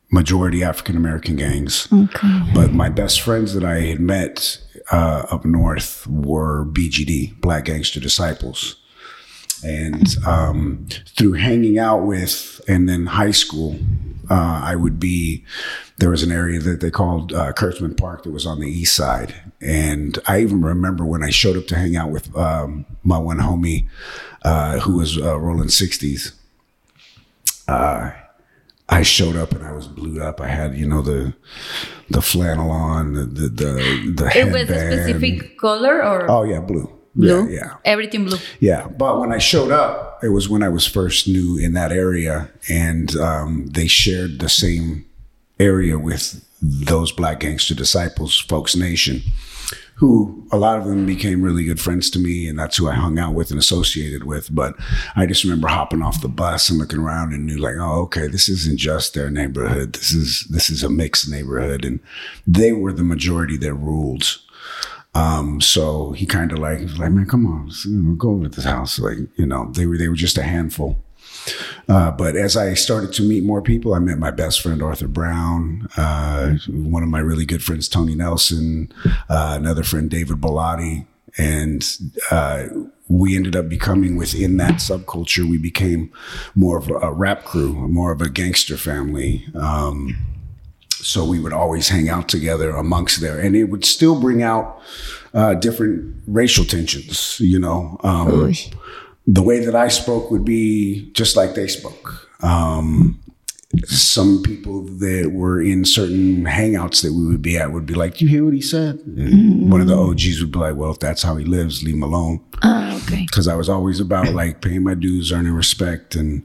majority 0.09 0.63
African 0.63 0.95
American 0.95 1.35
gangs. 1.35 1.87
Okay. 1.91 2.41
But 2.53 2.71
my 2.71 2.89
best 2.89 3.21
friends 3.21 3.53
that 3.53 3.63
I 3.63 3.81
had 3.81 3.99
met 3.99 4.59
uh, 4.91 5.25
up 5.29 5.45
north 5.45 6.07
were 6.07 6.65
BGD, 6.65 7.39
Black 7.41 7.65
Gangster 7.65 7.99
Disciples. 7.99 8.77
And 9.63 10.05
um, 10.25 10.87
through 11.17 11.33
hanging 11.33 11.79
out 11.79 12.05
with, 12.05 12.61
and 12.67 12.87
then 12.87 13.07
high 13.07 13.31
school, 13.31 13.79
uh, 14.29 14.61
I 14.63 14.75
would 14.75 14.99
be, 14.99 15.43
there 15.97 16.11
was 16.11 16.21
an 16.21 16.31
area 16.31 16.59
that 16.59 16.79
they 16.79 16.91
called 16.91 17.33
uh, 17.33 17.53
Kurtzman 17.53 17.97
Park 17.97 18.23
that 18.23 18.31
was 18.31 18.45
on 18.45 18.59
the 18.59 18.69
east 18.69 18.95
side. 18.95 19.33
And 19.59 20.19
I 20.27 20.41
even 20.41 20.61
remember 20.61 21.05
when 21.05 21.23
I 21.23 21.31
showed 21.31 21.57
up 21.57 21.65
to 21.67 21.75
hang 21.75 21.95
out 21.95 22.11
with 22.11 22.35
um, 22.37 22.85
my 23.03 23.17
one 23.17 23.39
homie 23.39 23.87
uh, 24.43 24.79
who 24.79 24.97
was 24.97 25.17
uh, 25.17 25.39
rolling 25.39 25.69
60s. 25.69 26.33
I 28.89 29.03
showed 29.03 29.35
up 29.35 29.51
and 29.51 29.65
I 29.65 29.73
was 29.73 29.87
blued 29.87 30.19
up. 30.21 30.39
I 30.39 30.47
had, 30.47 30.75
you 30.77 30.87
know, 30.87 31.01
the 31.01 31.33
the 32.09 32.21
flannel 32.21 32.71
on, 32.71 33.13
the 33.13 33.23
the 33.25 33.47
the, 33.49 34.13
the 34.15 34.31
It 34.37 34.45
was 34.51 34.69
a 34.69 34.79
specific 34.79 35.57
color 35.59 36.01
or 36.03 36.29
Oh 36.31 36.43
yeah, 36.43 36.61
blue. 36.61 36.89
blue? 37.15 37.47
Yeah, 37.49 37.55
yeah, 37.59 37.73
Everything 37.83 38.25
blue. 38.25 38.37
yeah. 38.59 38.87
But 38.87 39.19
when 39.19 39.33
I 39.33 39.39
showed 39.39 39.71
up, 39.71 40.19
it 40.23 40.29
was 40.29 40.47
when 40.47 40.63
I 40.63 40.69
was 40.69 40.87
first 40.87 41.27
new 41.27 41.57
in 41.57 41.73
that 41.73 41.91
area, 41.91 42.49
and 42.69 43.13
um, 43.17 43.67
they 43.67 43.87
shared 43.87 44.39
the 44.39 44.49
same 44.49 45.05
area 45.59 45.97
with 45.99 46.43
those 46.61 47.11
Black 47.11 47.41
Gangster 47.41 47.75
Disciples, 47.75 48.39
Folks 48.39 48.75
Nation, 48.75 49.21
who 49.95 50.47
a 50.51 50.57
lot 50.57 50.77
of 50.77 50.85
them 50.85 51.05
became 51.05 51.41
really 51.41 51.65
good 51.65 51.79
friends 51.79 52.09
to 52.11 52.19
me, 52.19 52.47
and 52.47 52.57
that's 52.57 52.77
who 52.77 52.87
I 52.87 52.93
hung 52.93 53.17
out 53.17 53.33
with 53.33 53.51
and 53.51 53.59
associated 53.59 54.23
with. 54.23 54.53
But 54.53 54.75
I 55.15 55.25
just 55.25 55.43
remember 55.43 55.67
hopping 55.67 56.01
off 56.01 56.21
the 56.21 56.27
bus 56.27 56.69
and 56.69 56.79
looking 56.79 56.99
around 56.99 57.33
and 57.33 57.45
knew 57.45 57.57
like, 57.57 57.75
oh, 57.79 58.01
okay, 58.03 58.27
this 58.27 58.47
isn't 58.47 58.77
just 58.77 59.13
their 59.13 59.29
neighborhood. 59.29 59.93
This 59.93 60.11
is 60.11 60.47
this 60.49 60.69
is 60.69 60.83
a 60.83 60.89
mixed 60.89 61.29
neighborhood, 61.29 61.83
and 61.83 61.99
they 62.45 62.73
were 62.73 62.93
the 62.93 63.03
majority 63.03 63.57
that 63.57 63.73
ruled. 63.73 64.39
Um, 65.15 65.61
so 65.61 66.11
he 66.11 66.27
kind 66.27 66.51
of 66.51 66.59
like, 66.59 66.79
was 66.79 66.99
like, 66.99 67.11
man, 67.11 67.25
come 67.25 67.47
on, 67.47 67.65
let's, 67.65 67.85
go 68.17 68.31
over 68.31 68.43
to 68.43 68.49
this 68.49 68.65
house. 68.65 68.99
Like, 68.99 69.17
you 69.35 69.47
know, 69.47 69.71
they 69.71 69.87
were, 69.87 69.97
they 69.97 70.09
were 70.09 70.15
just 70.15 70.37
a 70.37 70.43
handful. 70.43 70.99
Uh, 71.87 72.11
but 72.11 72.35
as 72.35 72.57
I 72.57 72.73
started 72.73 73.13
to 73.13 73.23
meet 73.23 73.43
more 73.43 73.61
people, 73.61 73.93
I 73.93 73.99
met 73.99 74.17
my 74.17 74.31
best 74.31 74.61
friend, 74.61 74.81
Arthur 74.81 75.07
Brown, 75.07 75.87
uh, 75.97 76.55
one 76.69 77.03
of 77.03 77.09
my 77.09 77.19
really 77.19 77.45
good 77.45 77.63
friends, 77.63 77.87
Tony 77.87 78.15
Nelson, 78.15 78.91
uh, 79.29 79.55
another 79.59 79.83
friend, 79.83 80.09
David 80.09 80.37
Bellotti. 80.37 81.05
And, 81.37 81.85
uh, 82.31 82.65
we 83.09 83.35
ended 83.35 83.55
up 83.55 83.69
becoming 83.69 84.17
within 84.17 84.57
that 84.57 84.75
subculture. 84.75 85.49
We 85.49 85.57
became 85.57 86.11
more 86.55 86.77
of 86.77 86.89
a, 86.89 87.13
rap 87.13 87.45
crew, 87.45 87.73
more 87.87 88.11
of 88.11 88.21
a 88.21 88.29
gangster 88.29 88.75
family. 88.77 89.45
Um, 89.55 90.15
So 90.99 91.23
we 91.23 91.39
would 91.39 91.53
always 91.53 91.89
hang 91.89 92.09
out 92.09 92.27
together 92.27 92.71
amongst 92.71 93.21
there, 93.21 93.39
and 93.39 93.55
it 93.55 93.65
would 93.65 93.85
still 93.85 94.19
bring 94.19 94.41
out 94.41 94.81
uh, 95.31 95.53
different 95.53 96.15
racial 96.25 96.65
tensions. 96.65 97.39
You 97.39 97.59
know, 97.59 97.99
um, 98.03 98.27
the 99.27 99.43
way 99.43 99.59
that 99.59 99.75
I 99.75 99.89
spoke 99.89 100.31
would 100.31 100.45
be 100.45 101.11
just 101.11 101.35
like 101.35 101.53
they 101.53 101.67
spoke. 101.67 102.29
Um, 102.41 103.19
some 103.83 104.41
people 104.43 104.83
that 104.83 105.31
were 105.33 105.61
in 105.61 105.83
certain 105.83 106.45
hangouts 106.45 107.03
that 107.03 107.11
we 107.11 107.27
would 107.27 107.41
be 107.41 107.57
at 107.57 107.73
would 107.73 107.85
be 107.85 107.93
like, 107.93 108.15
"Do 108.17 108.25
you 108.25 108.31
hear 108.31 108.45
what 108.45 108.53
he 108.53 108.61
said?" 108.61 108.99
Mm-hmm. 108.99 109.69
One 109.69 109.81
of 109.81 109.87
the 109.87 109.97
OGs 109.97 110.39
would 110.39 110.53
be 110.53 110.59
like, 110.59 110.75
"Well, 110.75 110.91
if 110.91 110.99
that's 110.99 111.21
how 111.21 111.35
he 111.35 111.43
lives, 111.43 111.83
leave 111.83 111.95
him 111.95 112.03
alone." 112.03 112.39
Oh, 112.63 113.01
okay. 113.03 113.25
Because 113.29 113.47
I 113.47 113.55
was 113.55 113.67
always 113.67 113.99
about 113.99 114.33
like 114.33 114.61
paying 114.61 114.83
my 114.83 114.93
dues, 114.93 115.33
earning 115.33 115.53
respect, 115.53 116.15
and 116.15 116.43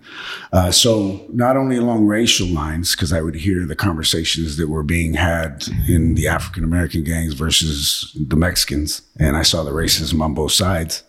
uh, 0.52 0.72
so 0.72 1.24
not 1.32 1.56
only 1.56 1.76
along 1.76 2.06
racial 2.06 2.48
lines, 2.48 2.96
because 2.96 3.12
I 3.12 3.22
would 3.22 3.36
hear 3.36 3.64
the 3.64 3.76
conversations 3.76 4.56
that 4.56 4.68
were 4.68 4.82
being 4.82 5.14
had 5.14 5.64
in 5.88 6.14
the 6.14 6.26
African 6.26 6.64
American 6.64 7.04
gangs 7.04 7.34
versus 7.34 8.14
the 8.18 8.36
Mexicans, 8.36 9.02
and 9.18 9.36
I 9.36 9.42
saw 9.42 9.62
the 9.62 9.70
racism 9.70 10.20
on 10.20 10.34
both 10.34 10.52
sides. 10.52 11.04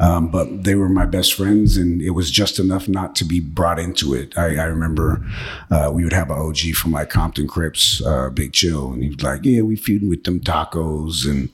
Um, 0.00 0.28
but 0.28 0.64
they 0.64 0.74
were 0.74 0.88
my 0.88 1.06
best 1.06 1.34
friends, 1.34 1.76
and 1.76 2.00
it 2.00 2.10
was 2.10 2.30
just 2.30 2.58
enough 2.58 2.88
not 2.88 3.16
to 3.16 3.24
be 3.24 3.40
brought 3.40 3.78
into 3.78 4.14
it. 4.14 4.36
I, 4.38 4.56
I 4.56 4.64
remember 4.64 5.24
uh, 5.70 5.90
we 5.92 6.04
would 6.04 6.12
have 6.12 6.30
an 6.30 6.38
OG 6.38 6.74
from 6.76 6.92
like 6.92 7.10
Compton 7.10 7.48
Crips, 7.48 8.00
uh, 8.04 8.30
Big 8.30 8.52
Chill, 8.52 8.92
and 8.92 9.02
he 9.02 9.08
was 9.08 9.22
like, 9.22 9.44
"Yeah, 9.44 9.62
we 9.62 9.76
feuding 9.76 10.08
with 10.08 10.24
them 10.24 10.40
tacos," 10.40 11.28
and 11.28 11.48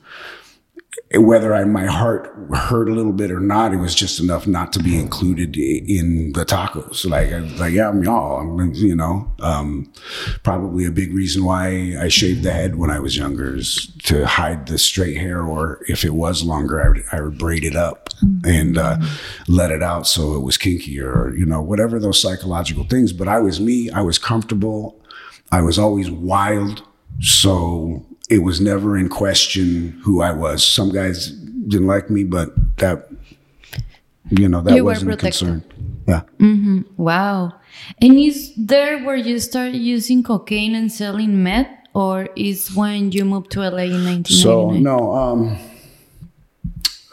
whether 1.17 1.53
I, 1.53 1.63
my 1.65 1.85
heart 1.85 2.33
hurt 2.53 2.89
a 2.89 2.93
little 2.93 3.11
bit 3.11 3.31
or 3.31 3.39
not, 3.39 3.73
it 3.73 3.77
was 3.77 3.95
just 3.95 4.19
enough 4.19 4.47
not 4.47 4.73
to 4.73 4.79
be 4.79 4.99
included 4.99 5.57
in 5.57 6.33
the 6.33 6.45
tacos. 6.45 7.09
Like, 7.09 7.31
I 7.31 7.41
was 7.41 7.59
like, 7.59 7.73
yeah, 7.73 7.89
I'm 7.89 8.03
y'all. 8.03 8.39
I'm, 8.39 8.73
you 8.73 8.95
know, 8.95 9.31
um, 9.39 9.91
probably 10.43 10.85
a 10.85 10.91
big 10.91 11.13
reason 11.13 11.43
why 11.43 11.95
I 11.99 12.07
shaved 12.07 12.43
the 12.43 12.51
head 12.51 12.75
when 12.75 12.89
I 12.89 12.99
was 12.99 13.17
younger 13.17 13.55
is 13.55 13.87
to 14.03 14.25
hide 14.25 14.67
the 14.67 14.77
straight 14.77 15.17
hair, 15.17 15.43
or 15.43 15.83
if 15.87 16.03
it 16.03 16.13
was 16.13 16.43
longer, 16.43 16.83
I 16.83 16.89
would, 16.89 17.03
I 17.11 17.21
would 17.21 17.37
braid 17.37 17.63
it 17.63 17.75
up 17.75 18.09
and 18.43 18.77
uh, 18.77 18.97
let 19.47 19.71
it 19.71 19.83
out 19.83 20.07
so 20.07 20.35
it 20.35 20.41
was 20.41 20.57
kinky 20.57 20.99
or, 20.99 21.33
you 21.35 21.45
know, 21.45 21.61
whatever 21.61 21.99
those 21.99 22.21
psychological 22.21 22.83
things. 22.83 23.13
But 23.13 23.27
I 23.27 23.39
was 23.39 23.59
me. 23.59 23.89
I 23.89 24.01
was 24.01 24.17
comfortable. 24.17 25.01
I 25.51 25.61
was 25.61 25.77
always 25.77 26.09
wild. 26.09 26.83
So 27.21 28.05
it 28.29 28.39
was 28.39 28.59
never 28.59 28.97
in 28.97 29.09
question 29.09 29.99
who 30.03 30.21
I 30.21 30.31
was. 30.31 30.65
Some 30.65 30.91
guys 30.91 31.29
didn't 31.29 31.87
like 31.87 32.09
me, 32.09 32.23
but 32.23 32.49
that, 32.77 33.09
you 34.29 34.49
know, 34.49 34.61
that 34.61 34.75
You 34.75 34.83
wasn't 34.83 35.11
a 35.11 35.17
concern. 35.17 35.63
Yeah. 36.07 36.21
Wow. 36.97 37.53
And 38.01 38.19
is 38.19 38.53
there 38.55 39.03
where 39.03 39.15
you 39.15 39.39
started 39.39 39.77
using 39.77 40.23
cocaine 40.23 40.75
and 40.75 40.91
selling 40.91 41.43
meth, 41.43 41.67
or 41.93 42.29
is 42.35 42.73
when 42.75 43.11
you 43.11 43.25
moved 43.25 43.51
to 43.51 43.59
LA 43.59 43.89
in 43.89 44.05
1999? 44.05 44.25
So 44.41 44.71
no, 44.71 45.13
um, 45.13 45.57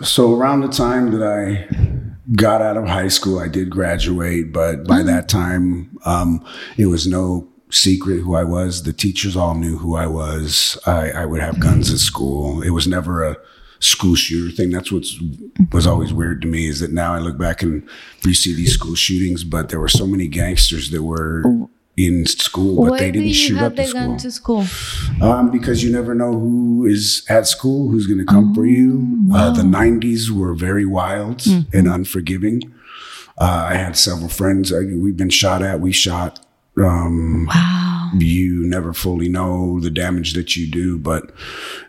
so 0.03 0.35
around 0.35 0.61
the 0.61 0.69
time 0.69 1.11
that 1.13 1.23
I 1.23 1.67
got 2.35 2.63
out 2.63 2.77
of 2.77 2.87
high 2.87 3.09
school, 3.09 3.39
I 3.39 3.49
did 3.49 3.71
graduate, 3.71 4.53
but 4.53 4.87
by 4.87 5.03
that 5.03 5.29
time, 5.29 5.97
um, 6.05 6.45
it 6.77 6.87
was 6.87 7.07
no 7.07 7.49
secret 7.73 8.21
who 8.21 8.35
I 8.37 8.45
was. 8.45 8.83
The 8.85 8.93
teachers 8.93 9.37
all 9.37 9.55
knew 9.55 9.79
who 9.79 9.97
I 9.97 10.07
was. 10.07 10.79
I, 10.87 11.11
I 11.11 11.27
would 11.27 11.41
have 11.41 11.59
guns 11.59 11.93
at 11.93 11.99
school. 11.99 12.63
It 12.63 12.71
was 12.71 12.87
never 12.87 13.25
a 13.25 13.37
school 13.81 14.15
shooter 14.15 14.55
thing. 14.55 14.71
That's 14.71 14.93
what 14.93 15.05
was 15.73 15.87
always 15.87 16.13
weird 16.13 16.43
to 16.43 16.49
me 16.49 16.69
is 16.69 16.79
that 16.81 16.93
now 16.93 17.15
I 17.15 17.19
look 17.19 17.39
back 17.39 17.63
and 17.63 17.83
you 18.25 18.35
see 18.35 18.55
these 18.55 18.75
school 18.75 18.95
shootings, 18.95 19.43
but 19.43 19.71
there 19.71 19.81
were 19.81 19.89
so 19.89 20.07
many 20.07 20.29
gangsters 20.29 20.91
that 20.91 21.03
were 21.03 21.43
in 21.97 22.25
school, 22.27 22.85
but 22.85 22.91
Why 22.93 22.99
they 22.99 23.11
didn't 23.11 23.33
shoot 23.33 23.59
up 23.59 23.75
the 23.77 23.87
school. 23.87 24.17
to 24.17 24.31
school? 24.31 24.65
Um, 25.21 25.51
because 25.51 25.83
you 25.83 25.93
never 25.93 26.15
know 26.15 26.33
who 26.33 26.87
is 26.87 27.25
at 27.29 27.47
school, 27.47 27.91
who's 27.91 28.07
going 28.07 28.19
to 28.19 28.25
come 28.25 28.55
for 28.55 28.65
you. 28.65 29.27
Uh, 29.35 29.51
the 29.51 29.63
90s 29.63 30.31
were 30.31 30.55
very 30.55 30.87
wild 30.87 31.45
and 31.47 31.87
unforgiving. 31.89 32.63
Uh, 33.39 33.67
I 33.71 33.75
had 33.75 33.97
several 33.97 34.29
friends. 34.29 34.73
I, 34.73 34.81
we've 34.81 35.17
been 35.17 35.31
shot 35.31 35.63
at. 35.63 35.81
We 35.81 35.91
shot. 35.93 36.42
Um, 36.79 37.47
Wow. 37.47 38.11
you 38.19 38.65
never 38.67 38.93
fully 38.93 39.29
know 39.29 39.79
the 39.81 39.91
damage 39.91 40.33
that 40.35 40.57
you 40.57 40.71
do, 40.71 40.99
but 40.99 41.31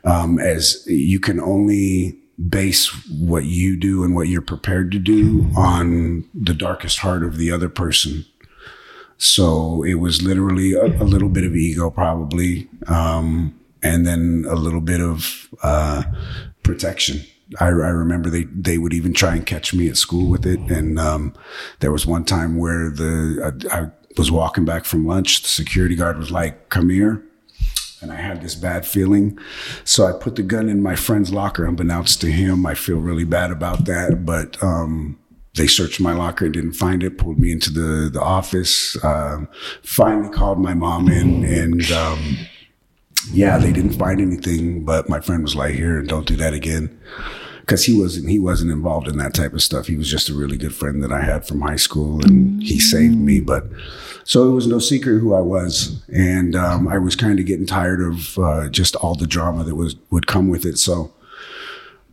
um, 0.04 0.39
as 0.39 0.84
you 0.88 1.19
can 1.19 1.39
only 1.39 2.17
base 2.50 2.88
what 3.10 3.46
you 3.46 3.78
do 3.78 4.04
and 4.04 4.15
what 4.15 4.28
you're 4.28 4.41
prepared 4.41 4.91
to 4.91 5.00
do 5.00 5.48
on 5.56 6.26
the 6.34 6.54
darkest 6.54 7.00
heart 7.00 7.24
of 7.24 7.38
the 7.38 7.52
other 7.52 7.69
person. 7.69 8.26
So 9.17 9.84
it 9.84 9.96
was 9.96 10.22
literally 10.22 10.74
a, 10.74 10.86
a 10.86 11.06
little 11.06 11.30
bit 11.30 11.46
of 11.46 11.56
ego, 11.56 11.89
probably, 11.89 12.67
um, 12.88 13.58
and 13.82 14.06
then 14.06 14.46
a 14.50 14.56
little 14.56 14.82
bit 14.82 15.00
of 15.00 15.48
uh, 15.62 16.04
protection. 16.63 17.22
I, 17.60 17.67
I 17.67 17.69
remember 17.69 18.30
they 18.30 18.43
they 18.46 18.78
would 18.80 18.93
even 18.93 19.13
try 19.13 19.36
and 19.36 19.46
catch 19.46 19.74
me 19.74 19.88
at 19.88 19.96
school 19.98 20.30
with 20.30 20.46
it, 20.46 20.60
and 20.60 20.98
um, 21.00 21.34
there 21.80 21.91
was 21.91 22.06
one 22.08 22.26
time 22.26 22.58
where 22.58 22.89
the 22.89 23.63
I, 23.72 23.78
I 23.84 23.91
was 24.17 24.32
walking 24.32 24.65
back 24.65 24.86
from 24.86 25.06
lunch. 25.06 25.41
The 25.41 25.49
security 25.49 25.95
guard 25.95 26.17
was 26.17 26.32
like, 26.32 26.69
"Come 26.69 26.89
here." 26.89 27.23
and 28.04 28.12
I 28.12 28.17
had 28.17 28.41
this 28.41 28.54
bad 28.54 28.86
feeling. 28.86 29.39
So 29.86 30.06
I 30.06 30.12
put 30.12 30.36
the 30.36 30.43
gun 30.43 30.69
in 30.69 30.84
my 30.84 30.95
friend's 30.95 31.34
locker, 31.34 31.65
unbeknownst 31.65 32.21
to 32.21 32.28
him. 32.28 32.65
I 32.65 32.76
feel 32.76 32.97
really 32.97 33.23
bad 33.23 33.49
about 33.49 33.86
that, 33.86 34.26
but 34.26 34.62
um, 34.62 35.17
they 35.56 35.67
searched 35.67 35.99
my 35.99 36.13
locker 36.13 36.45
and 36.45 36.54
didn't 36.54 36.73
find 36.73 37.02
it. 37.02 37.17
Pulled 37.17 37.39
me 37.39 37.52
into 37.52 37.71
the 37.71 38.10
the 38.10 38.21
office. 38.21 39.02
Um, 39.04 39.47
finally 39.84 40.30
called 40.30 40.60
my 40.60 40.73
mom 40.73 41.08
in, 41.08 41.45
and 41.45 41.89
um, 41.91 42.38
yeah, 43.32 43.58
they 43.58 43.71
didn't 43.71 43.93
find 43.93 44.19
anything. 44.19 44.84
But 44.84 45.10
my 45.10 45.19
friend 45.19 45.41
was 45.41 45.56
like, 45.56 45.76
"Here, 45.76 45.97
and 45.99 46.08
don't 46.08 46.28
do 46.28 46.36
that 46.36 46.54
again." 46.54 46.99
Because 47.63 47.86
he 47.86 47.97
wasn't 47.97 48.28
he 48.30 48.39
wasn't 48.39 48.71
involved 48.71 49.08
in 49.08 49.17
that 49.19 49.34
type 49.34 49.54
of 49.54 49.63
stuff. 49.63 49.88
He 49.88 49.95
was 49.95 50.12
just 50.12 50.28
a 50.28 50.34
really 50.34 50.58
good 50.58 50.76
friend 50.76 51.02
that 51.02 51.13
I 51.13 51.21
had 51.21 51.47
from 51.47 51.62
high 51.62 51.78
school, 51.78 52.23
and 52.23 52.62
he 52.62 52.78
saved 52.78 53.17
me. 53.17 53.39
But 53.39 53.67
so 54.26 54.49
it 54.49 54.52
was 54.52 54.67
no 54.67 54.80
secret 54.80 55.19
who 55.19 55.34
I 55.34 55.39
was, 55.39 56.04
and 56.13 56.58
um, 56.58 56.89
I 56.89 56.97
was 56.97 57.15
kind 57.15 57.39
of 57.39 57.45
getting 57.45 57.65
tired 57.65 58.02
of 58.02 58.38
uh, 58.38 58.67
just 58.67 58.97
all 58.97 59.15
the 59.15 59.26
drama 59.26 59.63
that 59.63 59.76
was 59.76 59.95
would 60.10 60.28
come 60.28 60.49
with 60.49 60.65
it. 60.65 60.78
So 60.78 61.13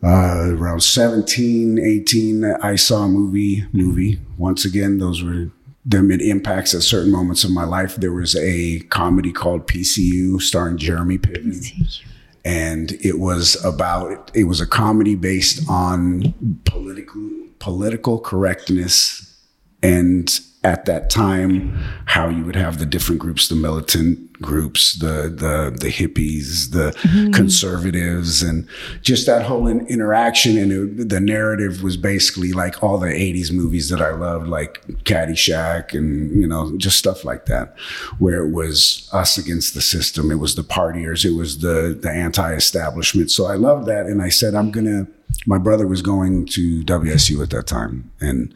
uh, 0.05 0.55
around 0.55 0.85
17, 0.85 1.81
18, 1.81 2.45
I 2.63 2.77
saw 2.77 3.05
a 3.05 3.09
movie. 3.09 3.67
Movie 3.73 4.21
once 4.39 4.65
again. 4.65 4.99
Those 4.99 5.21
were 5.21 5.51
them 5.85 6.13
in 6.13 6.21
impacts 6.21 6.75
at 6.75 6.83
certain 6.83 7.11
moments 7.11 7.43
of 7.43 7.51
my 7.51 7.65
life. 7.65 7.97
There 7.97 8.13
was 8.13 8.37
a 8.37 8.81
comedy 8.91 9.33
called 9.33 9.67
PCU 9.67 10.41
starring 10.41 10.79
Jeremy 10.79 11.19
Piven 11.19 12.01
and 12.45 12.93
it 12.93 13.19
was 13.19 13.63
about 13.65 14.31
it 14.35 14.45
was 14.45 14.61
a 14.61 14.67
comedy 14.67 15.15
based 15.15 15.69
on 15.69 16.35
political 16.65 17.23
political 17.59 18.19
correctness 18.19 19.39
and 19.83 20.41
at 20.63 20.85
that 20.85 21.09
time 21.09 21.73
how 22.05 22.29
you 22.29 22.45
would 22.45 22.57
have 22.57 22.79
the 22.79 22.85
different 22.87 23.19
groups 23.19 23.49
the 23.49 23.55
militant 23.55 24.31
groups 24.41 24.95
the 24.99 25.29
the 25.35 25.75
the 25.79 25.89
hippies 25.89 26.71
the 26.73 26.93
mm-hmm. 27.01 27.31
conservatives 27.33 28.43
and 28.43 28.67
just 29.03 29.27
that 29.27 29.43
whole 29.43 29.67
in, 29.67 29.87
interaction. 29.87 30.57
And 30.57 30.73
it, 30.73 31.09
the 31.09 31.21
narrative 31.21 31.83
was 31.83 31.97
basically 31.97 32.53
like 32.53 32.83
all 32.83 32.99
the 32.99 33.09
80s 33.09 33.53
movies 33.53 33.89
that 33.91 34.01
I 34.01 34.11
loved 34.11 34.49
like 34.49 34.87
Caddyshack 35.05 35.93
and 35.93 36.31
you 36.41 36.47
know 36.47 36.77
just 36.77 36.99
stuff 36.99 37.25
like 37.25 37.47
that 37.47 37.75
where 38.19 38.47
it 38.47 38.51
was 38.51 39.09
us 39.13 39.37
against 39.37 39.75
the 39.75 39.83
system. 39.83 40.31
It 40.31 40.37
was 40.37 40.55
the 40.55 40.63
partiers. 40.63 41.25
It 41.25 41.37
was 41.37 41.59
the 41.59 41.99
the 42.01 42.11
anti-establishment. 42.11 43.31
So 43.31 43.47
I 43.47 43.55
loved 43.55 43.87
that. 43.87 44.07
And 44.07 44.23
I 44.23 44.29
said 44.29 44.55
I'm 44.55 44.71
going 44.71 44.87
to 44.87 45.07
my 45.47 45.59
brother 45.59 45.87
was 45.87 46.03
going 46.03 46.47
to 46.47 46.83
WSU 46.85 47.43
at 47.43 47.51
that 47.51 47.67
time. 47.67 48.11
And 48.21 48.55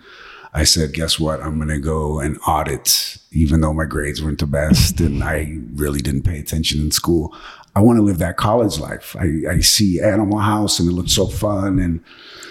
I 0.55 0.63
said, 0.63 0.93
guess 0.93 1.19
what? 1.19 1.41
I'm 1.43 1.57
going 1.57 1.69
to 1.69 1.81
go 1.81 2.21
and 2.21 2.39
audit, 2.47 3.19
even 3.33 3.61
though 3.61 3.75
my 3.75 3.87
grades 3.87 4.23
weren't 4.23 4.39
the 4.39 4.47
best 4.47 5.01
and 5.01 5.25
I 5.25 5.59
really 5.75 6.01
didn't 6.01 6.23
pay 6.23 6.39
attention 6.39 6.81
in 6.81 6.93
school. 6.93 7.35
I 7.75 7.81
want 7.81 7.97
to 7.99 8.03
live 8.03 8.19
that 8.19 8.37
college 8.37 8.79
life. 8.79 9.17
I, 9.19 9.43
I 9.51 9.61
see 9.61 10.01
Animal 10.01 10.39
House 10.39 10.79
and 10.79 10.89
it 10.89 10.93
looks 10.93 11.13
so 11.13 11.27
fun. 11.27 11.81
And 11.81 12.01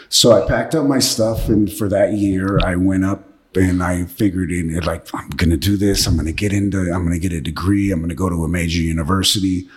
so 0.10 0.34
I 0.34 0.46
packed 0.46 0.76
up 0.76 0.86
my 0.86 1.00
stuff. 1.00 1.48
And 1.48 1.72
for 1.72 1.88
that 1.88 2.14
year, 2.14 2.60
I 2.62 2.76
went 2.76 3.06
up 3.06 3.24
and 3.56 3.82
I 3.82 4.04
figured 4.04 4.52
in 4.52 4.76
it 4.76 4.86
like, 4.86 5.08
I'm 5.14 5.30
going 5.30 5.52
to 5.52 5.58
do 5.58 5.78
this. 5.78 6.06
I'm 6.06 6.16
going 6.16 6.26
to 6.26 6.34
get 6.34 6.52
into, 6.52 6.80
I'm 6.80 7.06
going 7.06 7.14
to 7.14 7.20
get 7.20 7.32
a 7.32 7.40
degree. 7.40 7.92
I'm 7.92 8.00
going 8.00 8.10
to 8.10 8.16
go 8.16 8.28
to 8.28 8.44
a 8.44 8.50
major 8.50 8.82
university. 8.82 9.70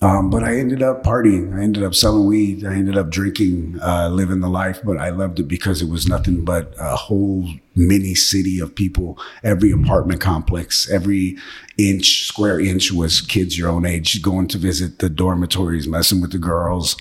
Um, 0.00 0.30
but 0.30 0.44
I 0.44 0.56
ended 0.56 0.82
up 0.82 1.02
partying. 1.02 1.58
I 1.58 1.62
ended 1.62 1.82
up 1.82 1.94
selling 1.94 2.26
weed. 2.26 2.64
I 2.64 2.74
ended 2.74 2.96
up 2.96 3.10
drinking, 3.10 3.78
uh, 3.82 4.08
living 4.08 4.40
the 4.40 4.48
life. 4.48 4.80
But 4.84 4.96
I 4.98 5.10
loved 5.10 5.40
it 5.40 5.48
because 5.48 5.82
it 5.82 5.88
was 5.88 6.06
nothing 6.06 6.44
but 6.44 6.72
a 6.78 6.94
whole 6.94 7.48
mini 7.74 8.14
city 8.14 8.60
of 8.60 8.74
people. 8.74 9.18
Every 9.42 9.72
apartment 9.72 10.20
complex, 10.20 10.88
every 10.88 11.36
inch, 11.78 12.26
square 12.26 12.60
inch 12.60 12.92
was 12.92 13.20
kids 13.20 13.58
your 13.58 13.70
own 13.70 13.86
age 13.86 14.22
going 14.22 14.46
to 14.48 14.58
visit 14.58 15.00
the 15.00 15.10
dormitories, 15.10 15.88
messing 15.88 16.20
with 16.20 16.30
the 16.30 16.38
girls. 16.38 16.96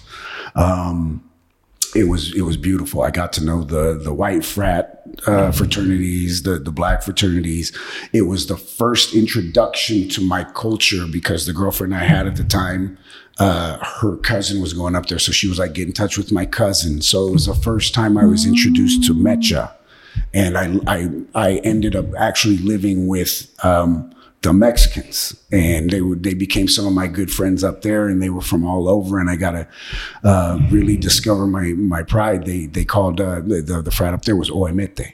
Um, 0.55 1.23
it 1.95 2.06
was 2.06 2.36
it 2.36 2.41
was 2.41 2.58
beautiful. 2.58 3.02
I 3.02 3.12
got 3.12 3.34
to 3.34 3.43
know 3.43 3.63
the 3.63 4.00
the 4.02 4.13
white 4.13 4.45
frat 4.45 5.04
uh, 5.26 5.52
fraternities, 5.52 6.43
the 6.43 6.60
the 6.60 6.71
black 6.71 7.04
fraternities. 7.04 7.78
It 8.13 8.23
was 8.23 8.47
the 8.47 8.58
first 8.58 9.15
introduction 9.15 10.10
to 10.10 10.21
my 10.21 10.43
culture 10.43 11.06
because 11.12 11.45
the 11.45 11.54
girlfriend 11.54 11.95
I 11.95 12.04
had 12.04 12.28
at 12.28 12.36
the 12.36 12.43
time, 12.43 12.97
uh, 13.39 13.78
her 14.02 14.17
cousin 14.17 14.62
was 14.62 14.73
going 14.73 14.95
up 14.95 15.08
there, 15.08 15.19
so 15.19 15.32
she 15.32 15.47
was 15.47 15.60
like, 15.60 15.73
"Get 15.73 15.88
in 15.88 15.93
touch 15.93 16.17
with 16.17 16.32
my 16.32 16.45
cousin." 16.45 17.02
So 17.02 17.28
it 17.28 17.32
was 17.32 17.45
the 17.45 17.56
first 17.56 17.93
time 17.93 18.17
I 18.17 18.26
was 18.26 18.45
introduced 18.45 19.06
to 19.06 19.13
Mecha, 19.13 19.71
and 20.34 20.58
I 20.58 20.80
I 20.88 21.10
I 21.36 21.56
ended 21.58 21.95
up 21.95 22.06
actually 22.17 22.58
living 22.58 23.08
with. 23.08 23.50
Um, 23.63 24.13
the 24.41 24.54
Mexicans, 24.54 25.36
and 25.52 25.89
they 25.89 26.02
would 26.02 26.23
they 26.23 26.34
became 26.34 26.67
some 26.67 26.86
of 26.86 26.93
my 26.93 27.08
good 27.08 27.32
friends 27.32 27.63
up 27.63 27.82
there, 27.82 28.08
and 28.08 28.21
they 28.21 28.30
were 28.30 28.41
from 28.41 28.65
all 28.65 28.88
over. 28.88 29.19
And 29.19 29.30
I 29.30 29.36
got 29.36 29.52
to 29.52 29.67
uh, 30.23 30.60
really 30.69 30.97
discover 30.97 31.47
my 31.47 31.73
my 31.73 32.04
pride. 32.04 32.45
They 32.45 32.65
they 32.67 32.86
called 32.86 33.19
uh, 33.19 33.41
the, 33.41 33.82
the 33.84 33.91
frat 33.91 34.13
up 34.13 34.23
there 34.23 34.36
was 34.36 34.50
Oemete. 34.50 35.13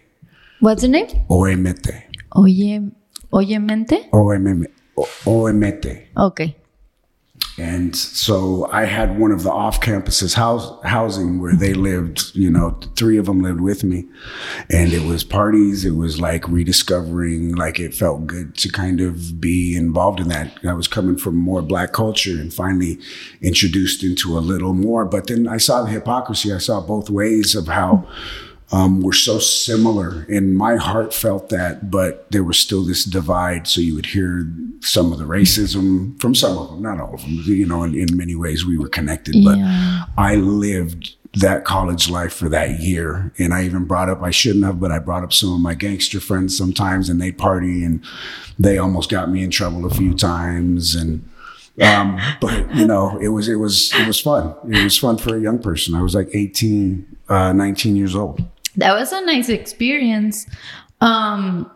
What's 0.60 0.82
the 0.82 0.88
name? 0.88 1.08
Oemete. 1.30 2.04
Oye, 2.36 2.82
Oye 3.34 3.58
Mente? 3.60 4.10
Oemete. 4.12 4.68
Oemete. 4.96 6.06
Okay. 6.18 6.56
And 7.58 7.96
so 7.96 8.68
I 8.72 8.86
had 8.86 9.20
one 9.20 9.32
of 9.32 9.44
the 9.44 9.52
off 9.52 9.80
campuses 9.80 10.34
house, 10.34 10.72
housing 10.84 11.40
where 11.40 11.56
they 11.56 11.74
lived, 11.74 12.36
you 12.36 12.50
know, 12.50 12.80
three 12.96 13.18
of 13.18 13.28
them 13.28 13.44
lived 13.44 13.62
with 13.62 13.84
me. 13.84 14.06
And 14.72 14.92
it 14.92 15.04
was 15.04 15.24
parties. 15.24 15.86
It 15.86 15.96
was 15.96 16.20
like 16.20 16.48
rediscovering, 16.48 17.54
like 17.54 17.80
it 17.80 17.94
felt 17.94 18.26
good 18.26 18.58
to 18.58 18.70
kind 18.70 19.02
of 19.02 19.40
be 19.40 19.76
involved 19.76 20.20
in 20.20 20.30
that. 20.30 20.58
I 20.66 20.74
was 20.74 20.88
coming 20.88 21.16
from 21.16 21.36
more 21.36 21.62
black 21.62 21.94
culture 21.94 22.32
and 22.32 22.52
finally 22.52 23.00
introduced 23.42 24.04
into 24.04 24.36
a 24.38 24.40
little 24.42 24.74
more. 24.74 25.06
But 25.06 25.28
then 25.28 25.48
I 25.48 25.58
saw 25.58 25.84
the 25.84 25.92
hypocrisy. 25.92 26.52
I 26.52 26.58
saw 26.58 26.82
both 26.82 27.10
ways 27.10 27.54
of 27.54 27.68
how 27.68 28.08
um, 28.74 29.02
were 29.02 29.14
so 29.14 29.38
similar. 29.38 30.26
And 30.30 30.58
my 30.58 30.78
heart 30.78 31.14
felt 31.14 31.50
that, 31.50 31.92
but 31.92 32.26
there 32.32 32.44
was 32.44 32.58
still 32.58 32.84
this 32.84 33.06
divide. 33.06 33.68
So 33.68 33.82
you 33.82 33.94
would 33.94 34.08
hear 34.08 34.52
some 34.82 35.14
of 35.14 35.20
the 35.20 35.26
racism 35.26 36.20
from 36.20 36.34
some 36.34 36.58
of 36.58 36.72
them, 36.72 36.82
not 36.82 37.00
all 37.00 37.14
of 37.14 37.22
them. 37.22 37.40
You 37.46 37.68
know, 37.68 37.84
in, 37.84 37.94
in 37.94 38.18
many 38.18 38.36
ways 38.36 38.66
we 38.66 38.78
were 38.80 38.90
connected, 38.90 39.36
but 39.46 39.60
Yeah. 39.60 40.06
I 40.18 40.36
lived 40.36 41.16
that 41.36 41.66
college 41.66 42.10
life 42.10 42.34
for 42.34 42.50
that 42.50 42.80
year. 42.80 43.32
And 43.38 43.54
I 43.54 43.64
even 43.64 43.86
brought 43.86 44.10
up, 44.10 44.24
I 44.24 44.32
shouldn't 44.32 44.66
have, 44.66 44.80
but 44.80 44.92
I 44.92 44.98
brought 44.98 45.24
up 45.24 45.34
some 45.34 45.54
of 45.54 45.60
my 45.60 45.76
gangster 45.76 46.20
friends 46.20 46.58
sometimes 46.58 47.10
and 47.10 47.22
they 47.22 47.32
party 47.32 47.84
and 47.84 48.04
they 48.58 48.80
almost 48.80 49.12
got 49.12 49.30
me 49.30 49.44
in 49.44 49.52
trouble 49.52 49.86
a 49.86 49.90
few 49.92 50.16
times. 50.16 50.96
And, 50.96 51.28
um, 51.80 52.20
but 52.42 52.76
you 52.76 52.88
know, 52.88 53.20
it 53.20 53.30
was, 53.30 53.48
it 53.50 53.56
was, 53.56 53.94
it 53.96 54.08
was 54.08 54.20
fun. 54.20 54.56
It 54.68 54.84
was 54.84 54.98
fun 54.98 55.18
for 55.20 55.36
a 55.36 55.40
young 55.40 55.60
person. 55.60 55.94
I 55.94 56.02
was 56.02 56.16
like 56.16 56.30
18, 56.34 57.18
uh, 57.30 57.54
19 57.54 57.96
years 57.96 58.16
old. 58.16 58.44
That 58.78 58.94
was 58.94 59.12
a 59.12 59.22
nice 59.26 59.50
experience. 59.50 60.46
Um, 61.02 61.70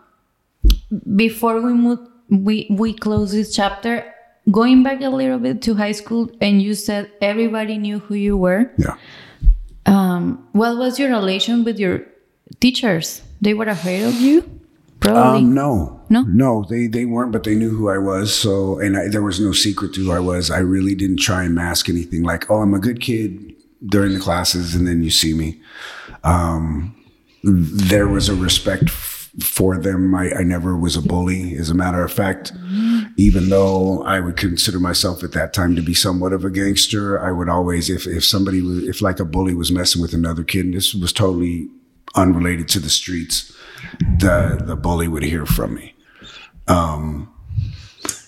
before 1.15 1.61
we 1.61 1.73
move, 1.73 1.99
we 2.29 2.67
we 2.69 2.93
close 2.93 3.31
this 3.31 3.53
chapter. 3.55 4.13
Going 4.49 4.81
back 4.81 5.01
a 5.01 5.09
little 5.09 5.39
bit 5.39 5.61
to 5.63 5.75
high 5.75 5.91
school, 5.91 6.31
and 6.39 6.61
you 6.61 6.73
said 6.73 7.11
everybody 7.21 7.77
knew 7.77 7.99
who 7.99 8.15
you 8.15 8.37
were. 8.37 8.71
Yeah. 8.77 8.95
Um, 9.85 10.47
what 10.53 10.77
was 10.77 10.97
your 10.99 11.09
relation 11.09 11.63
with 11.63 11.79
your 11.79 12.01
teachers? 12.59 13.21
They 13.41 13.53
were 13.53 13.65
afraid 13.65 14.03
of 14.03 14.15
you, 14.15 14.41
probably. 15.01 15.39
Um, 15.41 15.53
no, 15.53 16.01
No? 16.09 16.21
no, 16.23 16.65
they 16.69 16.87
they 16.87 17.05
weren't, 17.05 17.31
but 17.31 17.43
they 17.43 17.55
knew 17.55 17.69
who 17.69 17.89
I 17.89 17.97
was. 17.97 18.33
So, 18.33 18.79
and 18.79 18.97
I, 18.97 19.07
there 19.09 19.21
was 19.21 19.39
no 19.39 19.51
secret 19.51 19.93
to 19.95 20.05
who 20.05 20.11
I 20.11 20.19
was. 20.19 20.49
I 20.49 20.59
really 20.59 20.95
didn't 20.95 21.19
try 21.19 21.43
and 21.43 21.53
mask 21.53 21.89
anything. 21.89 22.23
Like, 22.23 22.49
oh, 22.49 22.61
I'm 22.61 22.73
a 22.73 22.79
good 22.79 23.01
kid 23.01 23.53
during 23.85 24.13
the 24.13 24.19
classes, 24.19 24.75
and 24.75 24.87
then 24.87 25.03
you 25.03 25.11
see 25.11 25.33
me. 25.33 25.59
Um, 26.27 26.95
there 27.43 28.07
was 28.07 28.29
a 28.29 28.35
respect 28.35 28.85
f- 28.85 29.31
for 29.39 29.77
them. 29.77 30.13
I, 30.15 30.31
I 30.33 30.43
never 30.43 30.75
was 30.77 30.95
a 30.95 31.01
bully. 31.01 31.55
As 31.55 31.69
a 31.69 31.75
matter 31.75 32.03
of 32.03 32.11
fact, 32.11 32.51
even 33.17 33.49
though 33.49 34.03
I 34.03 34.19
would 34.19 34.35
consider 34.35 34.79
myself 34.79 35.23
at 35.23 35.31
that 35.33 35.53
time 35.53 35.75
to 35.75 35.81
be 35.81 35.93
somewhat 35.93 36.33
of 36.33 36.43
a 36.43 36.49
gangster, 36.49 37.19
I 37.19 37.31
would 37.31 37.49
always, 37.49 37.89
if 37.89 38.07
if 38.07 38.25
somebody 38.25 38.61
was, 38.61 38.83
if 38.87 39.01
like 39.01 39.19
a 39.19 39.25
bully 39.25 39.53
was 39.53 39.71
messing 39.71 40.01
with 40.01 40.13
another 40.13 40.43
kid, 40.43 40.65
and 40.65 40.73
this 40.73 40.93
was 40.93 41.13
totally 41.13 41.69
unrelated 42.15 42.67
to 42.69 42.79
the 42.79 42.89
streets, 42.89 43.53
the 44.19 44.61
the 44.65 44.75
bully 44.75 45.07
would 45.07 45.23
hear 45.23 45.45
from 45.45 45.75
me. 45.75 45.95
Um, 46.67 47.31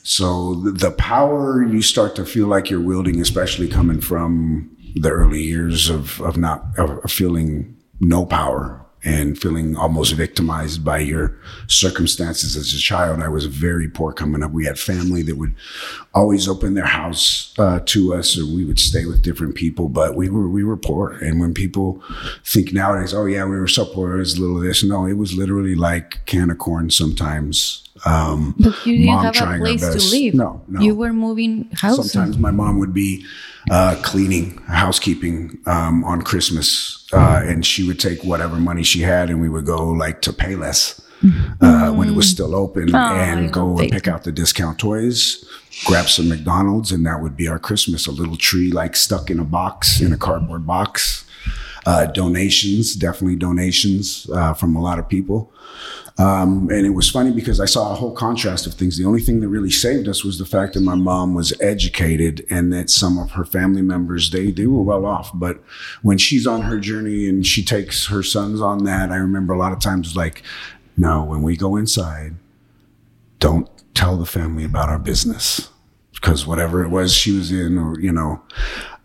so 0.03 0.55
the, 0.55 0.91
power 0.91 1.63
you 1.63 1.81
start 1.81 2.15
to 2.15 2.25
feel 2.25 2.47
like 2.47 2.69
you're 2.69 2.81
wielding, 2.81 3.19
especially 3.19 3.67
coming 3.67 4.01
from 4.01 4.75
the 4.95 5.09
early 5.09 5.43
years 5.43 5.89
of 5.89 6.21
of 6.21 6.37
not 6.37 6.65
of 6.77 7.11
feeling 7.11 7.75
no 7.99 8.25
power 8.25 8.85
and 9.03 9.39
feeling 9.39 9.77
almost 9.77 10.13
victimized 10.13 10.83
by 10.83 10.99
your 10.99 11.37
circumstances 11.67 12.57
as 12.57 12.73
a 12.73 12.77
child. 12.77 13.21
I 13.21 13.29
was 13.29 13.45
very 13.45 13.87
poor 13.87 14.11
coming 14.11 14.43
up. 14.43 14.51
We 14.51 14.65
had 14.65 14.77
family 14.77 15.21
that 15.23 15.37
would 15.37 15.55
always 16.13 16.47
open 16.49 16.73
their 16.73 16.85
house 16.85 17.53
uh, 17.57 17.79
to 17.85 18.13
us, 18.13 18.37
or 18.37 18.45
we 18.45 18.65
would 18.65 18.79
stay 18.79 19.05
with 19.05 19.21
different 19.21 19.55
people. 19.55 19.87
But 19.87 20.15
we 20.15 20.29
were 20.29 20.49
we 20.49 20.63
were 20.63 20.77
poor. 20.77 21.11
And 21.11 21.39
when 21.39 21.53
people 21.53 22.03
think 22.43 22.73
nowadays, 22.73 23.13
oh 23.13 23.25
yeah, 23.25 23.45
we 23.45 23.57
were 23.57 23.67
so 23.67 23.85
poor, 23.85 24.15
it 24.15 24.19
was 24.19 24.39
little 24.39 24.59
this. 24.59 24.83
No, 24.83 25.05
it 25.05 25.13
was 25.13 25.33
literally 25.33 25.75
like 25.75 26.25
can 26.25 26.49
of 26.49 26.57
corn 26.57 26.89
sometimes. 26.89 27.88
Um, 28.05 28.55
but 28.57 28.85
you 28.85 28.97
didn't 28.97 29.35
have 29.35 29.55
a 29.55 29.57
place 29.57 29.81
to 29.81 30.15
live. 30.15 30.33
No, 30.33 30.61
no. 30.67 30.79
You 30.79 30.95
were 30.95 31.13
moving 31.13 31.69
houses. 31.73 32.11
Sometimes 32.11 32.37
my 32.37 32.51
mom 32.51 32.79
would 32.79 32.93
be 32.93 33.25
uh, 33.71 33.99
cleaning, 34.01 34.57
housekeeping 34.67 35.59
um, 35.65 36.03
on 36.03 36.21
Christmas, 36.21 37.07
uh, 37.13 37.41
and 37.43 37.65
she 37.65 37.85
would 37.85 37.99
take 37.99 38.23
whatever 38.23 38.55
money 38.55 38.83
she 38.83 39.01
had, 39.01 39.29
and 39.29 39.41
we 39.41 39.49
would 39.49 39.65
go 39.65 39.89
like 39.89 40.21
to 40.21 40.33
Payless 40.33 41.01
uh, 41.61 41.91
when 41.91 42.09
it 42.09 42.15
was 42.15 42.29
still 42.29 42.55
open, 42.55 42.93
I 42.95 43.25
and 43.25 43.51
go 43.51 43.77
and 43.77 43.91
pick 43.91 44.07
out 44.07 44.23
the 44.23 44.31
discount 44.31 44.79
toys, 44.79 45.43
grab 45.85 46.07
some 46.07 46.29
McDonald's, 46.29 46.91
and 46.91 47.05
that 47.05 47.21
would 47.21 47.35
be 47.35 47.47
our 47.47 47.59
Christmas. 47.59 48.07
A 48.07 48.11
little 48.11 48.37
tree 48.37 48.71
like 48.71 48.95
stuck 48.95 49.29
in 49.29 49.39
a 49.39 49.43
box, 49.43 50.01
in 50.01 50.13
a 50.13 50.17
cardboard 50.17 50.65
box. 50.65 51.25
Uh, 51.85 52.05
donations, 52.05 52.93
definitely 52.93 53.37
donations 53.37 54.29
uh, 54.33 54.53
from 54.53 54.75
a 54.75 54.81
lot 54.81 54.99
of 54.99 55.07
people. 55.07 55.51
Um, 56.19 56.69
and 56.69 56.85
it 56.85 56.89
was 56.89 57.09
funny 57.09 57.31
because 57.31 57.61
I 57.61 57.65
saw 57.65 57.91
a 57.91 57.95
whole 57.95 58.11
contrast 58.11 58.67
of 58.67 58.73
things. 58.73 58.97
The 58.97 59.05
only 59.05 59.21
thing 59.21 59.39
that 59.39 59.47
really 59.47 59.71
saved 59.71 60.09
us 60.09 60.21
was 60.21 60.37
the 60.37 60.45
fact 60.45 60.73
that 60.73 60.81
my 60.81 60.95
mom 60.95 61.33
was 61.33 61.53
educated 61.61 62.45
and 62.49 62.73
that 62.73 62.89
some 62.89 63.17
of 63.17 63.31
her 63.31 63.45
family 63.45 63.81
members, 63.81 64.29
they, 64.29 64.51
they 64.51 64.67
were 64.67 64.81
well 64.81 65.05
off. 65.05 65.31
But 65.33 65.63
when 66.01 66.17
she's 66.17 66.45
on 66.45 66.63
her 66.63 66.77
journey 66.77 67.29
and 67.29 67.47
she 67.47 67.63
takes 67.63 68.07
her 68.07 68.21
sons 68.21 68.59
on 68.59 68.83
that, 68.83 69.11
I 69.11 69.15
remember 69.15 69.53
a 69.53 69.57
lot 69.57 69.71
of 69.71 69.79
times 69.79 70.17
like, 70.17 70.43
no, 70.97 71.23
when 71.23 71.41
we 71.41 71.55
go 71.55 71.77
inside, 71.77 72.35
don't 73.39 73.69
tell 73.93 74.17
the 74.17 74.25
family 74.25 74.65
about 74.65 74.89
our 74.89 74.99
business 74.99 75.69
because 76.11 76.45
whatever 76.45 76.83
it 76.83 76.89
was 76.89 77.13
she 77.13 77.31
was 77.31 77.49
in 77.49 77.77
or, 77.77 77.97
you 77.97 78.11
know, 78.11 78.41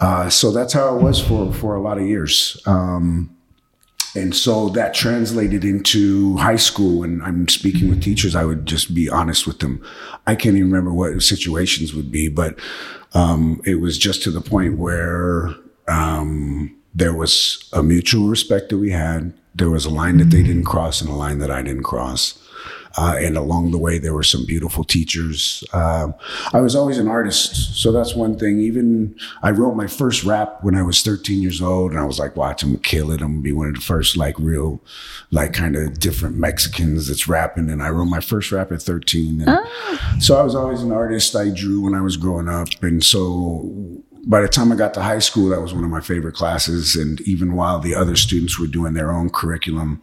uh, 0.00 0.28
so 0.28 0.50
that's 0.50 0.72
how 0.72 0.96
it 0.96 1.00
was 1.00 1.20
for, 1.20 1.52
for 1.52 1.76
a 1.76 1.80
lot 1.80 1.96
of 1.96 2.08
years. 2.08 2.60
Um, 2.66 3.33
and 4.14 4.34
so 4.34 4.68
that 4.70 4.94
translated 4.94 5.64
into 5.64 6.36
high 6.36 6.56
school. 6.56 7.00
When 7.00 7.20
I'm 7.22 7.48
speaking 7.48 7.88
with 7.88 8.02
teachers, 8.02 8.34
I 8.34 8.44
would 8.44 8.66
just 8.66 8.94
be 8.94 9.08
honest 9.08 9.46
with 9.46 9.58
them. 9.58 9.84
I 10.26 10.34
can't 10.34 10.56
even 10.56 10.70
remember 10.70 10.92
what 10.92 11.20
situations 11.22 11.94
would 11.94 12.12
be, 12.12 12.28
but 12.28 12.58
um, 13.12 13.60
it 13.64 13.76
was 13.76 13.98
just 13.98 14.22
to 14.24 14.30
the 14.30 14.40
point 14.40 14.78
where 14.78 15.50
um, 15.88 16.76
there 16.94 17.14
was 17.14 17.68
a 17.72 17.82
mutual 17.82 18.28
respect 18.28 18.68
that 18.68 18.78
we 18.78 18.90
had. 18.90 19.32
There 19.54 19.70
was 19.70 19.84
a 19.84 19.90
line 19.90 20.18
that 20.18 20.30
they 20.30 20.42
didn't 20.42 20.64
cross 20.64 21.00
and 21.00 21.10
a 21.10 21.14
line 21.14 21.38
that 21.38 21.50
I 21.50 21.62
didn't 21.62 21.84
cross. 21.84 22.38
Uh, 22.96 23.16
and 23.18 23.36
along 23.36 23.72
the 23.72 23.78
way, 23.78 23.98
there 23.98 24.14
were 24.14 24.22
some 24.22 24.46
beautiful 24.46 24.84
teachers. 24.84 25.64
Um, 25.72 26.14
I 26.52 26.60
was 26.60 26.76
always 26.76 26.98
an 26.98 27.08
artist, 27.08 27.74
so 27.80 27.90
that's 27.90 28.14
one 28.14 28.38
thing. 28.38 28.60
Even 28.60 29.16
I 29.42 29.50
wrote 29.50 29.74
my 29.74 29.86
first 29.86 30.24
rap 30.24 30.58
when 30.62 30.76
I 30.76 30.82
was 30.82 31.02
13 31.02 31.42
years 31.42 31.60
old, 31.60 31.90
and 31.90 32.00
I 32.00 32.04
was 32.04 32.18
like, 32.18 32.36
"Watch, 32.36 32.62
I'm 32.62 32.70
gonna 32.70 32.78
kill 32.78 33.10
it. 33.10 33.20
I'm 33.20 33.32
gonna 33.32 33.42
be 33.42 33.52
one 33.52 33.68
of 33.68 33.74
the 33.74 33.80
first 33.80 34.16
like 34.16 34.38
real, 34.38 34.80
like 35.30 35.52
kind 35.52 35.76
of 35.76 35.98
different 35.98 36.36
Mexicans 36.36 37.08
that's 37.08 37.26
rapping." 37.26 37.68
And 37.68 37.82
I 37.82 37.90
wrote 37.90 38.06
my 38.06 38.20
first 38.20 38.52
rap 38.52 38.70
at 38.70 38.82
13. 38.82 39.42
And 39.42 39.50
So 40.20 40.36
I 40.36 40.42
was 40.42 40.54
always 40.54 40.82
an 40.82 40.92
artist. 40.92 41.34
I 41.34 41.50
drew 41.50 41.80
when 41.80 41.94
I 41.94 42.00
was 42.00 42.16
growing 42.16 42.48
up, 42.48 42.68
and 42.82 43.02
so 43.02 44.02
by 44.26 44.40
the 44.40 44.48
time 44.48 44.72
I 44.72 44.76
got 44.76 44.94
to 44.94 45.02
high 45.02 45.18
school, 45.18 45.48
that 45.50 45.60
was 45.60 45.74
one 45.74 45.84
of 45.84 45.90
my 45.90 46.00
favorite 46.00 46.34
classes. 46.34 46.96
And 46.96 47.20
even 47.22 47.54
while 47.54 47.78
the 47.78 47.94
other 47.94 48.16
students 48.16 48.58
were 48.58 48.66
doing 48.66 48.94
their 48.94 49.12
own 49.12 49.30
curriculum, 49.30 50.02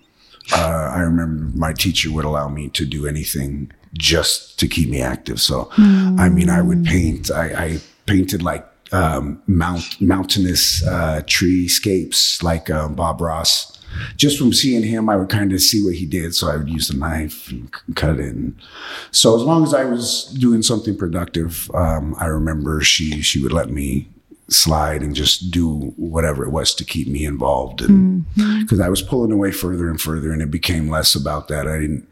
uh, 0.53 0.91
I 0.95 0.99
remember 1.01 1.55
my 1.57 1.73
teacher 1.73 2.11
would 2.11 2.25
allow 2.25 2.47
me 2.49 2.69
to 2.69 2.85
do 2.85 3.07
anything 3.07 3.71
just 3.93 4.59
to 4.59 4.67
keep 4.67 4.89
me 4.89 5.01
active. 5.01 5.39
So, 5.41 5.69
I 5.77 6.29
mean, 6.29 6.49
I 6.49 6.61
would 6.61 6.85
paint. 6.85 7.29
I, 7.31 7.65
I 7.65 7.79
painted 8.05 8.41
like 8.41 8.65
um, 8.91 9.41
mount 9.47 9.99
mountainous 10.01 10.85
uh, 10.85 11.21
treescapes, 11.25 12.41
like 12.43 12.69
uh, 12.69 12.87
Bob 12.87 13.21
Ross. 13.21 13.77
Just 14.15 14.37
from 14.37 14.53
seeing 14.53 14.83
him, 14.83 15.09
I 15.09 15.17
would 15.17 15.27
kind 15.27 15.51
of 15.51 15.59
see 15.59 15.83
what 15.83 15.95
he 15.95 16.05
did. 16.05 16.33
So 16.33 16.49
I 16.49 16.55
would 16.55 16.69
use 16.69 16.87
the 16.87 16.95
knife 16.95 17.49
and 17.51 17.69
c- 17.75 17.93
cut 17.93 18.19
it. 18.21 18.33
And 18.33 18.55
so 19.11 19.35
as 19.35 19.41
long 19.41 19.63
as 19.63 19.73
I 19.73 19.83
was 19.83 20.25
doing 20.39 20.61
something 20.61 20.97
productive, 20.97 21.69
um, 21.73 22.15
I 22.17 22.27
remember 22.27 22.81
she 22.81 23.21
she 23.21 23.41
would 23.43 23.51
let 23.51 23.69
me 23.69 24.07
slide 24.51 25.01
and 25.01 25.15
just 25.15 25.49
do 25.51 25.93
whatever 25.95 26.43
it 26.45 26.51
was 26.51 26.75
to 26.75 26.85
keep 26.85 27.07
me 27.07 27.25
involved. 27.25 27.81
And 27.81 28.25
because 28.35 28.79
I 28.79 28.89
was 28.89 29.01
pulling 29.01 29.31
away 29.31 29.51
further 29.51 29.89
and 29.89 29.99
further, 29.99 30.31
and 30.31 30.41
it 30.41 30.51
became 30.51 30.89
less 30.89 31.15
about 31.15 31.47
that. 31.47 31.67
I 31.67 31.79
didn't, 31.79 32.07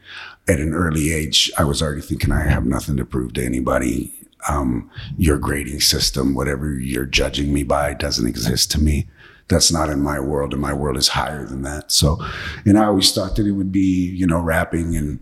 at 0.47 0.59
an 0.59 0.73
early 0.73 1.11
age, 1.11 1.51
I 1.57 1.63
was 1.63 1.81
already 1.81 2.01
thinking 2.01 2.31
I 2.31 2.43
have 2.43 2.65
nothing 2.65 2.97
to 2.97 3.05
prove 3.05 3.33
to 3.33 3.45
anybody. 3.45 4.13
Um, 4.47 4.89
your 5.17 5.37
grading 5.37 5.81
system, 5.81 6.33
whatever 6.33 6.73
you're 6.73 7.05
judging 7.05 7.53
me 7.53 7.63
by, 7.63 7.93
doesn't 7.93 8.25
exist 8.25 8.71
to 8.71 8.79
me. 8.79 9.07
That's 9.49 9.71
not 9.71 9.89
in 9.89 10.01
my 10.01 10.19
world, 10.19 10.53
and 10.53 10.61
my 10.61 10.73
world 10.73 10.95
is 10.95 11.09
higher 11.09 11.45
than 11.45 11.63
that. 11.63 11.91
So, 11.91 12.17
and 12.65 12.77
I 12.77 12.85
always 12.85 13.11
thought 13.11 13.35
that 13.35 13.47
it 13.47 13.51
would 13.51 13.71
be, 13.71 14.09
you 14.11 14.25
know, 14.25 14.39
rapping 14.39 14.95
and 14.95 15.19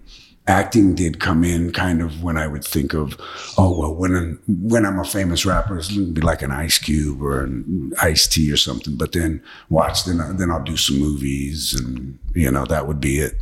acting 0.47 0.95
did 0.95 1.19
come 1.19 1.43
in 1.43 1.71
kind 1.71 2.01
of 2.01 2.23
when 2.23 2.37
I 2.37 2.47
would 2.47 2.63
think 2.63 2.93
of, 2.93 3.15
oh 3.57 3.77
well, 3.79 3.93
when 3.93 4.15
I'm, 4.15 4.39
when 4.47 4.85
I'm 4.85 4.99
a 4.99 5.03
famous 5.05 5.45
rapper, 5.45 5.77
it's 5.77 5.91
gonna 5.91 6.07
be 6.07 6.21
like 6.21 6.41
an 6.41 6.51
Ice 6.51 6.77
Cube 6.79 7.21
or 7.21 7.43
an 7.43 7.91
Ice-T 8.01 8.51
or 8.51 8.57
something. 8.57 8.95
But 8.95 9.11
then 9.11 9.41
watch, 9.69 10.05
then 10.05 10.21
I- 10.21 10.31
then 10.33 10.49
I'll 10.51 10.63
do 10.63 10.77
some 10.77 10.99
movies, 10.99 11.73
and 11.79 12.17
you 12.33 12.49
know 12.51 12.65
that 12.65 12.87
would 12.87 12.99
be 13.01 13.19
it. 13.19 13.35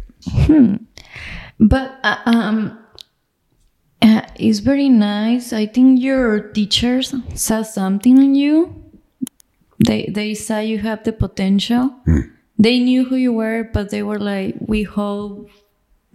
But 1.60 2.00
uh, 2.04 2.18
um, 2.26 2.78
uh, 4.02 4.22
it's 4.36 4.60
very 4.60 4.90
nice. 4.90 5.54
I 5.54 5.66
think 5.68 6.02
your 6.02 6.40
teachers 6.52 7.14
saw 7.34 7.62
something 7.62 8.18
in 8.18 8.36
you. 8.36 8.84
They 9.86 10.10
they 10.14 10.34
saw 10.34 10.60
you 10.60 10.80
have 10.80 11.04
the 11.04 11.14
potential. 11.14 11.96
They 12.58 12.80
knew 12.80 13.04
who 13.06 13.16
you 13.16 13.34
were, 13.34 13.70
but 13.74 13.90
they 13.90 14.02
were 14.04 14.20
like, 14.20 14.56
we 14.60 14.84
hope 14.84 15.50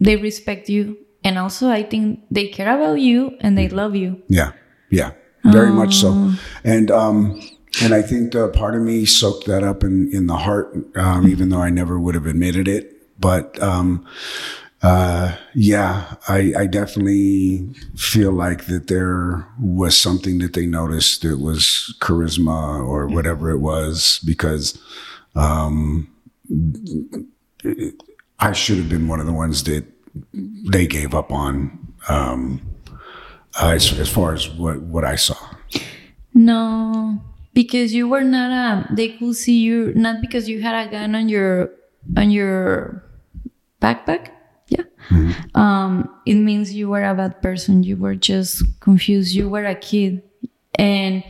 they 0.01 0.17
respect 0.17 0.67
you, 0.67 0.97
and 1.23 1.37
also 1.37 1.69
I 1.69 1.83
think 1.83 2.19
they 2.31 2.47
care 2.47 2.75
about 2.75 2.99
you 2.99 3.37
and 3.39 3.57
they 3.57 3.69
love 3.69 3.95
you. 3.95 4.21
Yeah, 4.27 4.51
yeah, 4.89 5.11
very 5.43 5.71
much 5.71 5.95
so. 5.95 6.33
And 6.63 6.91
um, 6.91 7.39
and 7.81 7.93
I 7.93 8.01
think 8.01 8.35
uh, 8.35 8.49
part 8.49 8.75
of 8.75 8.81
me 8.81 9.05
soaked 9.05 9.45
that 9.45 9.63
up 9.63 9.83
in 9.83 10.11
in 10.11 10.27
the 10.27 10.37
heart, 10.37 10.75
um, 10.95 11.27
even 11.27 11.49
though 11.49 11.61
I 11.61 11.69
never 11.69 11.99
would 11.99 12.15
have 12.15 12.25
admitted 12.25 12.67
it. 12.67 12.97
But 13.19 13.61
um, 13.61 14.05
uh, 14.81 15.35
yeah, 15.53 16.15
I, 16.27 16.53
I 16.57 16.65
definitely 16.65 17.69
feel 17.95 18.31
like 18.31 18.65
that 18.65 18.87
there 18.87 19.47
was 19.59 19.95
something 19.95 20.39
that 20.39 20.53
they 20.53 20.65
noticed. 20.65 21.23
It 21.23 21.39
was 21.39 21.95
charisma 21.99 22.83
or 22.83 23.05
whatever 23.07 23.51
it 23.51 23.59
was, 23.59 24.19
because 24.25 24.81
um, 25.35 26.07
I 28.41 28.51
should 28.53 28.77
have 28.77 28.89
been 28.89 29.07
one 29.07 29.19
of 29.19 29.25
the 29.25 29.33
ones 29.33 29.63
that 29.65 29.85
they 30.33 30.87
gave 30.87 31.13
up 31.13 31.31
on. 31.31 31.93
Um, 32.09 32.61
uh, 33.61 33.69
as, 33.69 33.97
as 33.99 34.09
far 34.09 34.33
as 34.33 34.49
what, 34.49 34.81
what 34.81 35.03
I 35.03 35.15
saw. 35.15 35.35
No, 36.33 37.21
because 37.53 37.93
you 37.93 38.07
were 38.07 38.23
not 38.23 38.51
a. 38.51 38.93
They 38.93 39.09
could 39.09 39.35
see 39.35 39.59
you 39.59 39.93
not 39.93 40.21
because 40.21 40.47
you 40.47 40.61
had 40.61 40.87
a 40.87 40.89
gun 40.89 41.15
on 41.15 41.27
your 41.27 41.71
on 42.17 42.31
your 42.31 43.03
backpack. 43.81 44.29
Yeah. 44.67 44.83
Um, 45.53 46.09
it 46.25 46.35
means 46.35 46.73
you 46.73 46.89
were 46.89 47.03
a 47.03 47.13
bad 47.13 47.41
person. 47.41 47.83
You 47.83 47.97
were 47.97 48.15
just 48.15 48.63
confused. 48.79 49.35
You 49.35 49.49
were 49.49 49.65
a 49.65 49.75
kid, 49.75 50.23
and 50.75 51.23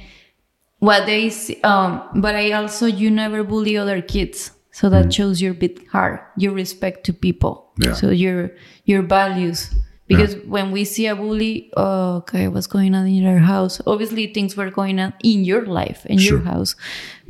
what 0.77 1.07
they 1.07 1.31
see. 1.31 1.59
Um, 1.61 2.03
but 2.15 2.35
I 2.35 2.51
also 2.51 2.85
you 2.85 3.09
never 3.09 3.43
bully 3.43 3.77
other 3.77 4.01
kids, 4.01 4.51
so 4.71 4.89
that 4.89 5.07
mm. 5.07 5.13
shows 5.13 5.41
your 5.41 5.53
bit 5.53 5.87
hard. 5.87 6.19
Your 6.37 6.53
respect 6.53 7.05
to 7.05 7.13
people. 7.13 7.71
Yeah. 7.77 7.93
So 7.93 8.09
your 8.09 8.51
your 8.85 9.01
values. 9.01 9.73
Because 10.07 10.35
when 10.43 10.71
we 10.71 10.83
see 10.83 11.07
a 11.07 11.15
bully, 11.15 11.71
oh, 11.77 12.17
okay, 12.17 12.49
what's 12.49 12.67
going 12.67 12.93
on 12.95 13.07
in 13.07 13.13
your 13.13 13.39
house? 13.39 13.79
Obviously, 13.87 14.27
things 14.33 14.57
were 14.57 14.69
going 14.69 14.99
on 14.99 15.13
in 15.23 15.45
your 15.45 15.65
life, 15.65 16.05
in 16.05 16.19
your 16.19 16.39
house. 16.39 16.75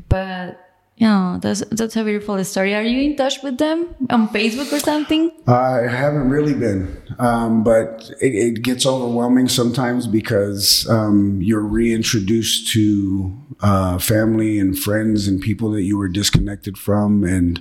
But 0.09 0.57
yeah, 1.01 1.39
that's 1.41 1.61
that's 1.71 1.95
a 1.95 2.03
beautiful 2.03 2.43
story. 2.43 2.75
Are 2.75 2.83
you 2.83 3.01
in 3.01 3.15
touch 3.17 3.41
with 3.41 3.57
them 3.57 3.95
on 4.11 4.29
Facebook 4.29 4.71
or 4.71 4.77
something? 4.77 5.31
I 5.47 5.87
haven't 5.89 6.29
really 6.29 6.53
been, 6.53 6.95
um, 7.17 7.63
but 7.63 8.11
it, 8.21 8.35
it 8.35 8.61
gets 8.61 8.85
overwhelming 8.85 9.47
sometimes 9.49 10.05
because 10.05 10.87
um, 10.87 11.41
you're 11.41 11.65
reintroduced 11.65 12.71
to 12.73 13.35
uh, 13.61 13.97
family 13.97 14.59
and 14.59 14.77
friends 14.77 15.27
and 15.27 15.41
people 15.41 15.71
that 15.71 15.81
you 15.81 15.97
were 15.97 16.07
disconnected 16.07 16.77
from. 16.77 17.23
And, 17.23 17.59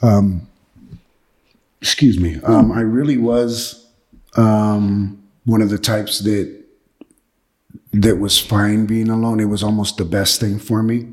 um, 0.00 0.46
excuse 1.80 2.20
me, 2.20 2.38
um, 2.44 2.70
I 2.70 2.82
really 2.82 3.18
was 3.18 3.88
um, 4.36 5.20
one 5.46 5.62
of 5.62 5.70
the 5.70 5.78
types 5.78 6.20
that 6.20 6.62
that 7.92 8.20
was 8.20 8.38
fine 8.38 8.86
being 8.86 9.08
alone. 9.08 9.40
It 9.40 9.46
was 9.46 9.64
almost 9.64 9.96
the 9.96 10.04
best 10.04 10.38
thing 10.38 10.60
for 10.60 10.84
me. 10.84 11.08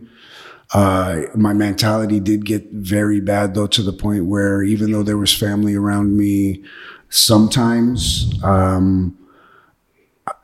Uh, 0.72 1.22
my 1.36 1.54
mentality 1.54 2.20
did 2.20 2.46
get 2.46 2.70
very 2.72 3.20
bad 3.20 3.56
though, 3.56 3.68
to 3.68 3.82
the 3.82 3.94
point 3.94 4.26
where 4.26 4.62
even 4.62 4.92
though 4.92 5.04
there 5.04 5.18
was 5.18 5.34
family 5.36 5.76
around 5.76 6.16
me, 6.16 6.64
sometimes, 7.10 8.32
um, 8.44 9.18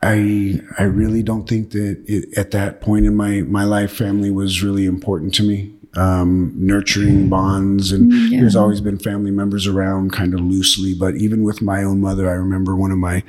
I, 0.02 0.60
I 0.78 0.82
really 0.82 1.22
don't 1.22 1.48
think 1.48 1.70
that 1.70 2.02
it, 2.06 2.36
at 2.36 2.50
that 2.50 2.80
point 2.80 3.06
in 3.06 3.14
my, 3.14 3.42
my 3.42 3.62
life, 3.62 3.92
family 3.92 4.30
was 4.30 4.62
really 4.62 4.84
important 4.84 5.32
to 5.34 5.44
me. 5.44 5.72
Um, 5.96 6.52
nurturing 6.54 7.30
bonds 7.30 7.90
and 7.90 8.12
there's 8.30 8.54
always 8.54 8.82
been 8.82 8.98
family 8.98 9.30
members 9.30 9.66
around 9.66 10.12
kind 10.12 10.34
of 10.34 10.40
loosely, 10.40 10.92
but 10.92 11.14
even 11.16 11.42
with 11.42 11.62
my 11.62 11.82
own 11.84 12.02
mother, 12.02 12.28
I 12.28 12.34
remember 12.34 12.76
one 12.76 12.90
of 12.90 12.98
my, 12.98 13.22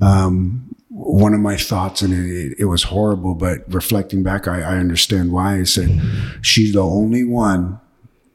um, 0.00 0.67
one 0.98 1.32
of 1.32 1.40
my 1.40 1.56
thoughts, 1.56 2.02
and 2.02 2.12
it, 2.12 2.56
it 2.58 2.64
was 2.64 2.84
horrible, 2.84 3.34
but 3.34 3.72
reflecting 3.72 4.22
back, 4.22 4.48
I, 4.48 4.62
I 4.62 4.76
understand 4.78 5.32
why. 5.32 5.60
I 5.60 5.62
said, 5.62 6.00
she's 6.42 6.72
the 6.72 6.82
only 6.82 7.24
one 7.24 7.80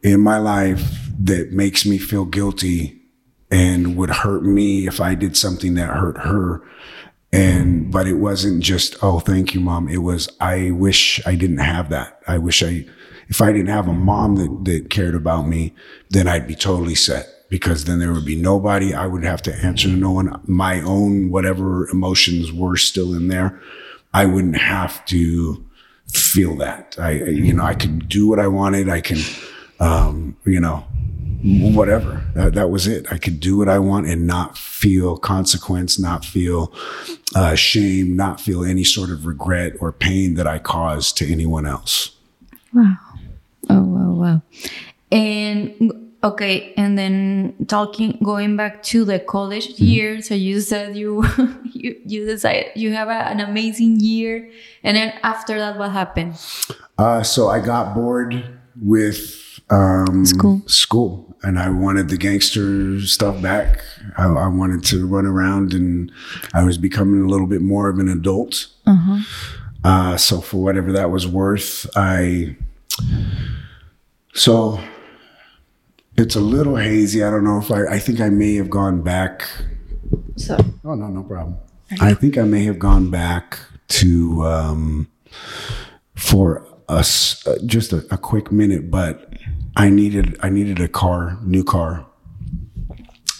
in 0.01 0.21
my 0.21 0.37
life 0.37 1.09
that 1.19 1.51
makes 1.51 1.85
me 1.85 1.97
feel 1.97 2.25
guilty 2.25 3.01
and 3.51 3.97
would 3.97 4.09
hurt 4.09 4.43
me 4.43 4.87
if 4.87 5.01
I 5.01 5.13
did 5.13 5.35
something 5.35 5.73
that 5.75 5.89
hurt 5.89 6.19
her. 6.19 6.61
And, 7.33 7.91
but 7.91 8.07
it 8.07 8.15
wasn't 8.15 8.63
just, 8.63 8.95
oh, 9.03 9.19
thank 9.19 9.53
you, 9.53 9.59
mom. 9.59 9.89
It 9.89 9.97
was, 9.97 10.29
I 10.39 10.71
wish 10.71 11.19
I 11.25 11.35
didn't 11.35 11.57
have 11.57 11.89
that. 11.89 12.21
I 12.27 12.37
wish 12.37 12.63
I, 12.63 12.85
if 13.27 13.41
I 13.41 13.51
didn't 13.51 13.67
have 13.67 13.87
a 13.87 13.93
mom 13.93 14.35
that, 14.37 14.65
that 14.71 14.89
cared 14.89 15.15
about 15.15 15.47
me, 15.47 15.73
then 16.11 16.27
I'd 16.27 16.47
be 16.47 16.55
totally 16.55 16.95
set 16.95 17.27
because 17.53 17.85
then 17.85 17.99
there 17.99 18.11
would 18.11 18.25
be 18.25 18.35
nobody. 18.35 18.95
I 18.95 19.05
would 19.05 19.23
have 19.23 19.39
to 19.43 19.53
answer 19.57 19.87
to 19.87 19.93
no 19.93 20.09
one. 20.09 20.41
My 20.47 20.81
own, 20.81 21.29
whatever 21.29 21.87
emotions 21.89 22.51
were 22.51 22.77
still 22.77 23.13
in 23.13 23.27
there, 23.27 23.61
I 24.11 24.25
wouldn't 24.25 24.57
have 24.57 25.05
to 25.05 25.63
feel 26.11 26.55
that. 26.55 26.95
I, 26.97 27.11
you 27.11 27.53
know, 27.53 27.63
I 27.63 27.75
could 27.75 28.09
do 28.09 28.27
what 28.27 28.39
I 28.39 28.47
wanted. 28.47 28.89
I 28.89 29.01
can, 29.01 29.19
um, 29.79 30.35
you 30.45 30.59
know, 30.59 30.77
whatever. 31.75 32.25
That, 32.33 32.55
that 32.55 32.71
was 32.71 32.87
it. 32.87 33.05
I 33.13 33.19
could 33.19 33.39
do 33.39 33.55
what 33.55 33.69
I 33.69 33.77
want 33.77 34.07
and 34.07 34.25
not 34.25 34.57
feel 34.57 35.15
consequence, 35.15 35.99
not 35.99 36.25
feel 36.25 36.73
uh, 37.35 37.53
shame, 37.53 38.15
not 38.15 38.41
feel 38.41 38.65
any 38.65 38.83
sort 38.83 39.11
of 39.11 39.27
regret 39.27 39.73
or 39.79 39.91
pain 39.91 40.33
that 40.33 40.47
I 40.47 40.57
caused 40.57 41.17
to 41.17 41.31
anyone 41.31 41.67
else. 41.67 42.15
Wow. 42.73 42.95
Oh 43.69 43.83
wow, 43.83 44.11
wow. 44.11 44.41
And 45.11 46.02
okay, 46.23 46.73
and 46.77 46.97
then 46.97 47.55
talking 47.67 48.19
going 48.23 48.55
back 48.55 48.81
to 48.83 49.05
the 49.05 49.19
college 49.19 49.79
year. 49.79 50.21
So 50.21 50.33
you 50.33 50.61
said 50.61 50.95
you 50.95 51.23
you 51.71 51.99
you 52.05 52.25
decided 52.25 52.71
you 52.75 52.93
have 52.93 53.09
a, 53.09 53.27
an 53.29 53.39
amazing 53.39 53.99
year, 53.99 54.49
and 54.83 54.95
then 54.97 55.13
after 55.23 55.57
that, 55.59 55.77
what 55.77 55.91
happened? 55.91 56.39
Uh, 56.97 57.23
so 57.23 57.49
I 57.49 57.59
got 57.59 57.93
bored 57.93 58.43
with 58.81 59.59
um, 59.69 60.25
School. 60.25 60.61
school, 60.67 61.35
and 61.43 61.59
I 61.59 61.69
wanted 61.69 62.09
the 62.09 62.17
gangster 62.17 63.01
stuff 63.01 63.41
back. 63.41 63.83
I, 64.17 64.25
I 64.25 64.47
wanted 64.47 64.83
to 64.85 65.05
run 65.05 65.25
around, 65.25 65.73
and 65.73 66.11
I 66.53 66.63
was 66.63 66.77
becoming 66.77 67.21
a 67.21 67.27
little 67.27 67.47
bit 67.47 67.61
more 67.61 67.89
of 67.89 67.99
an 67.99 68.09
adult. 68.09 68.67
Uh, 69.83 70.15
so 70.15 70.39
for 70.39 70.57
whatever 70.63 70.91
that 70.93 71.11
was 71.11 71.27
worth, 71.27 71.89
I 71.95 72.55
so 74.33 74.79
it's 76.17 76.35
a 76.35 76.39
little 76.39 76.75
hazy. 76.75 77.23
I 77.23 77.29
don't 77.29 77.43
know 77.43 77.59
if 77.59 77.71
I. 77.71 77.95
I 77.95 77.99
think 77.99 78.19
I 78.19 78.29
may 78.29 78.55
have 78.55 78.69
gone 78.69 79.01
back 79.01 79.47
So 80.35 80.57
Oh 80.83 80.95
no, 80.95 81.07
no 81.07 81.23
problem. 81.23 81.57
I 82.01 82.13
think 82.13 82.37
I 82.37 82.43
may 82.43 82.63
have 82.63 82.79
gone 82.79 83.11
back 83.11 83.59
to 83.89 84.43
um, 84.43 85.07
for 86.15 86.67
us 86.89 87.45
uh, 87.47 87.57
just 87.65 87.93
a, 87.93 88.05
a 88.11 88.17
quick 88.17 88.51
minute, 88.51 88.89
but 88.89 89.33
I 89.75 89.89
needed 89.89 90.37
I 90.41 90.49
needed 90.49 90.79
a 90.79 90.87
car, 90.87 91.37
new 91.43 91.63
car. 91.63 92.05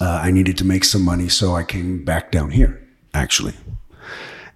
Uh, 0.01 0.21
I 0.23 0.31
needed 0.31 0.57
to 0.57 0.65
make 0.65 0.83
some 0.83 1.03
money, 1.03 1.29
so 1.29 1.55
I 1.55 1.63
came 1.63 2.03
back 2.03 2.31
down 2.31 2.51
here 2.51 2.79
actually, 3.13 3.53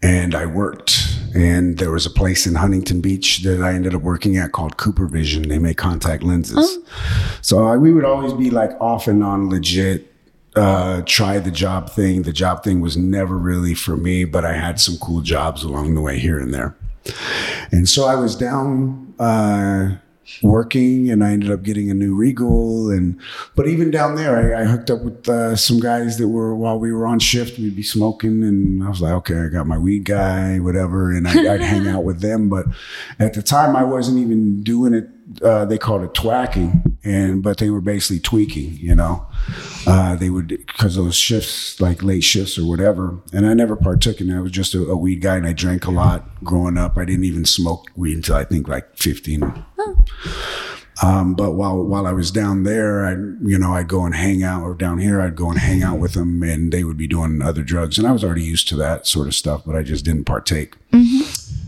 and 0.02 0.36
I 0.36 0.46
worked. 0.46 1.04
And 1.36 1.78
there 1.78 1.92
was 1.92 2.06
a 2.06 2.10
place 2.10 2.48
in 2.48 2.56
Huntington 2.56 3.02
Beach 3.02 3.44
that 3.44 3.62
I 3.62 3.74
ended 3.74 3.94
up 3.94 4.02
working 4.02 4.38
at 4.38 4.54
called 4.54 4.78
CooperVision. 4.78 5.48
They 5.48 5.60
make 5.60 5.78
contact 5.78 6.24
lenses. 6.24 6.80
So 7.42 7.66
I, 7.66 7.78
we 7.78 7.92
would 7.94 8.06
always 8.06 8.34
be 8.34 8.50
like 8.50 8.72
off 8.80 9.08
and 9.08 9.24
on 9.24 9.50
legit 9.50 10.14
uh, 10.56 11.04
try 11.06 11.38
the 11.40 11.52
job 11.52 11.90
thing. 11.92 12.24
The 12.24 12.34
job 12.34 12.64
thing 12.64 12.82
was 12.82 12.98
never 12.98 13.38
really 13.38 13.76
for 13.76 13.96
me, 13.96 14.26
but 14.26 14.44
I 14.44 14.54
had 14.54 14.80
some 14.80 14.98
cool 14.98 15.22
jobs 15.22 15.64
along 15.64 15.94
the 15.94 16.02
way 16.02 16.18
here 16.18 16.40
and 16.40 16.54
there. 16.54 16.76
And 17.72 17.88
so 17.88 18.06
I 18.06 18.16
was 18.16 18.36
down 18.36 19.14
uh, 19.20 19.98
working, 20.42 21.10
and 21.10 21.24
I 21.24 21.32
ended 21.32 21.52
up 21.52 21.64
getting 21.64 21.90
a 21.90 21.94
new 21.94 22.16
Regal. 22.16 22.90
And 22.90 23.20
but 23.56 23.68
even 23.68 23.92
down 23.92 24.16
there, 24.16 24.56
I, 24.56 24.62
I 24.62 24.66
hooked 24.66 24.90
up 24.90 25.02
with 25.02 25.28
uh, 25.28 25.56
some 25.56 25.80
guys 25.80 26.18
that 26.18 26.28
were 26.28 26.56
while 26.56 26.80
we 26.80 26.92
were 26.92 27.08
on 27.08 27.20
shift, 27.20 27.58
we'd 27.58 27.76
be 27.76 27.84
smoking, 27.84 28.44
and 28.44 28.84
I 28.84 28.90
was 28.90 29.02
like, 29.02 29.14
okay, 29.14 29.40
I 29.40 29.48
got 29.48 29.68
my 29.68 29.78
weed 29.78 30.06
guy, 30.06 30.60
whatever, 30.60 31.12
and 31.12 31.28
I, 31.28 31.54
I'd 31.54 31.62
hang 31.62 31.88
out 31.94 32.04
with 32.04 32.22
them. 32.22 32.50
But 32.50 32.68
at 33.20 33.34
the 33.34 33.42
time, 33.42 33.76
I 33.76 33.84
wasn't 33.84 34.20
even 34.20 34.64
doing 34.64 34.94
it. 34.94 35.10
Uh, 35.42 35.66
they 35.66 35.78
called 35.78 36.04
it 36.04 36.14
twacking, 36.14 36.98
and 37.04 37.44
but 37.44 37.58
they 37.58 37.70
were 37.70 37.82
basically 37.82 38.20
tweaking. 38.20 38.78
You 38.78 38.96
know, 38.96 39.28
uh, 39.86 40.16
they 40.16 40.30
would 40.30 40.48
because 40.48 40.96
those 40.96 41.16
shifts, 41.16 41.80
like 41.82 42.02
late 42.02 42.24
shifts 42.24 42.58
or 42.58 42.66
whatever. 42.66 43.20
And 43.34 43.46
I 43.46 43.54
never 43.54 43.76
partook 43.76 44.22
in 44.22 44.28
that. 44.28 44.38
I 44.38 44.42
was 44.42 44.52
just 44.52 44.74
a, 44.74 44.84
a 44.88 44.96
weed 44.96 45.22
guy, 45.22 45.36
and 45.36 45.46
I 45.46 45.54
drank 45.54 45.86
a 45.86 45.92
lot 45.92 46.44
growing 46.44 46.78
up. 46.78 46.98
I 46.98 47.06
didn't 47.06 47.26
even 47.26 47.46
smoke 47.46 47.88
weed 47.96 48.16
until 48.16 48.36
I 48.36 48.46
think 48.46 48.68
like 48.68 48.96
fifteen. 48.96 49.66
Um, 51.04 51.36
but 51.36 51.52
while 51.52 51.84
while 51.84 52.08
I 52.08 52.12
was 52.12 52.32
down 52.32 52.64
there, 52.64 53.06
I 53.06 53.12
you 53.12 53.60
know 53.60 53.74
I'd 53.74 53.88
go 53.88 54.04
and 54.06 54.16
hang 54.16 54.42
out, 54.44 54.64
or 54.64 54.74
down 54.74 54.98
here 54.98 55.22
I'd 55.22 55.36
go 55.36 55.50
and 55.52 55.60
hang 55.60 55.84
out 55.84 56.00
with 56.00 56.14
them, 56.14 56.42
and 56.42 56.72
they 56.72 56.84
would 56.84 56.98
be 56.98 57.08
doing 57.08 57.42
other 57.42 57.62
drugs, 57.64 57.98
and 58.00 58.08
I 58.08 58.12
was 58.12 58.24
already 58.24 58.44
used 58.44 58.68
to 58.70 58.76
that 58.78 59.06
sort 59.06 59.28
of 59.28 59.36
stuff, 59.36 59.64
but 59.66 59.76
I 59.76 59.84
just 59.84 60.06
didn't 60.06 60.26
partake. 60.26 60.76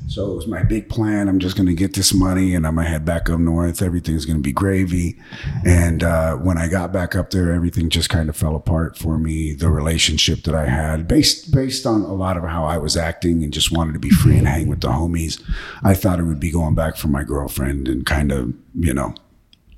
So 0.09 0.31
it 0.31 0.35
was 0.35 0.47
my 0.47 0.63
big 0.63 0.89
plan. 0.89 1.29
I'm 1.29 1.37
just 1.37 1.55
going 1.55 1.67
to 1.67 1.75
get 1.75 1.93
this 1.93 2.15
money, 2.15 2.55
and 2.55 2.65
I'm 2.65 2.75
gonna 2.75 2.87
head 2.87 3.05
back 3.05 3.29
up 3.29 3.39
north. 3.39 3.83
Everything's 3.83 4.25
going 4.25 4.37
to 4.37 4.43
be 4.43 4.51
gravy. 4.51 5.19
And 5.63 6.03
uh, 6.03 6.37
when 6.37 6.57
I 6.57 6.67
got 6.67 6.91
back 6.91 7.15
up 7.15 7.29
there, 7.29 7.53
everything 7.53 7.89
just 7.89 8.09
kind 8.09 8.27
of 8.27 8.35
fell 8.35 8.55
apart 8.55 8.97
for 8.97 9.19
me. 9.19 9.53
The 9.53 9.69
relationship 9.69 10.41
that 10.43 10.55
I 10.55 10.65
had, 10.65 11.07
based 11.07 11.53
based 11.53 11.85
on 11.85 12.01
a 12.01 12.13
lot 12.13 12.37
of 12.37 12.43
how 12.43 12.65
I 12.65 12.79
was 12.79 12.97
acting, 12.97 13.43
and 13.43 13.53
just 13.53 13.71
wanted 13.71 13.93
to 13.93 13.99
be 13.99 14.09
free 14.09 14.35
and 14.35 14.47
hang 14.47 14.67
with 14.67 14.81
the 14.81 14.87
homies, 14.87 15.43
I 15.83 15.93
thought 15.93 16.19
it 16.19 16.23
would 16.23 16.39
be 16.39 16.51
going 16.51 16.73
back 16.73 16.97
for 16.97 17.07
my 17.07 17.23
girlfriend 17.23 17.87
and 17.87 18.03
kind 18.03 18.31
of 18.31 18.51
you 18.73 18.95
know 18.95 19.13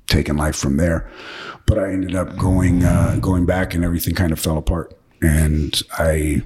taking 0.06 0.38
life 0.38 0.56
from 0.56 0.78
there. 0.78 1.10
But 1.66 1.78
I 1.78 1.92
ended 1.92 2.14
up 2.14 2.38
going 2.38 2.84
uh, 2.84 3.18
going 3.20 3.44
back, 3.44 3.74
and 3.74 3.84
everything 3.84 4.14
kind 4.14 4.32
of 4.32 4.40
fell 4.40 4.56
apart. 4.56 4.98
And 5.20 5.78
I. 5.98 6.42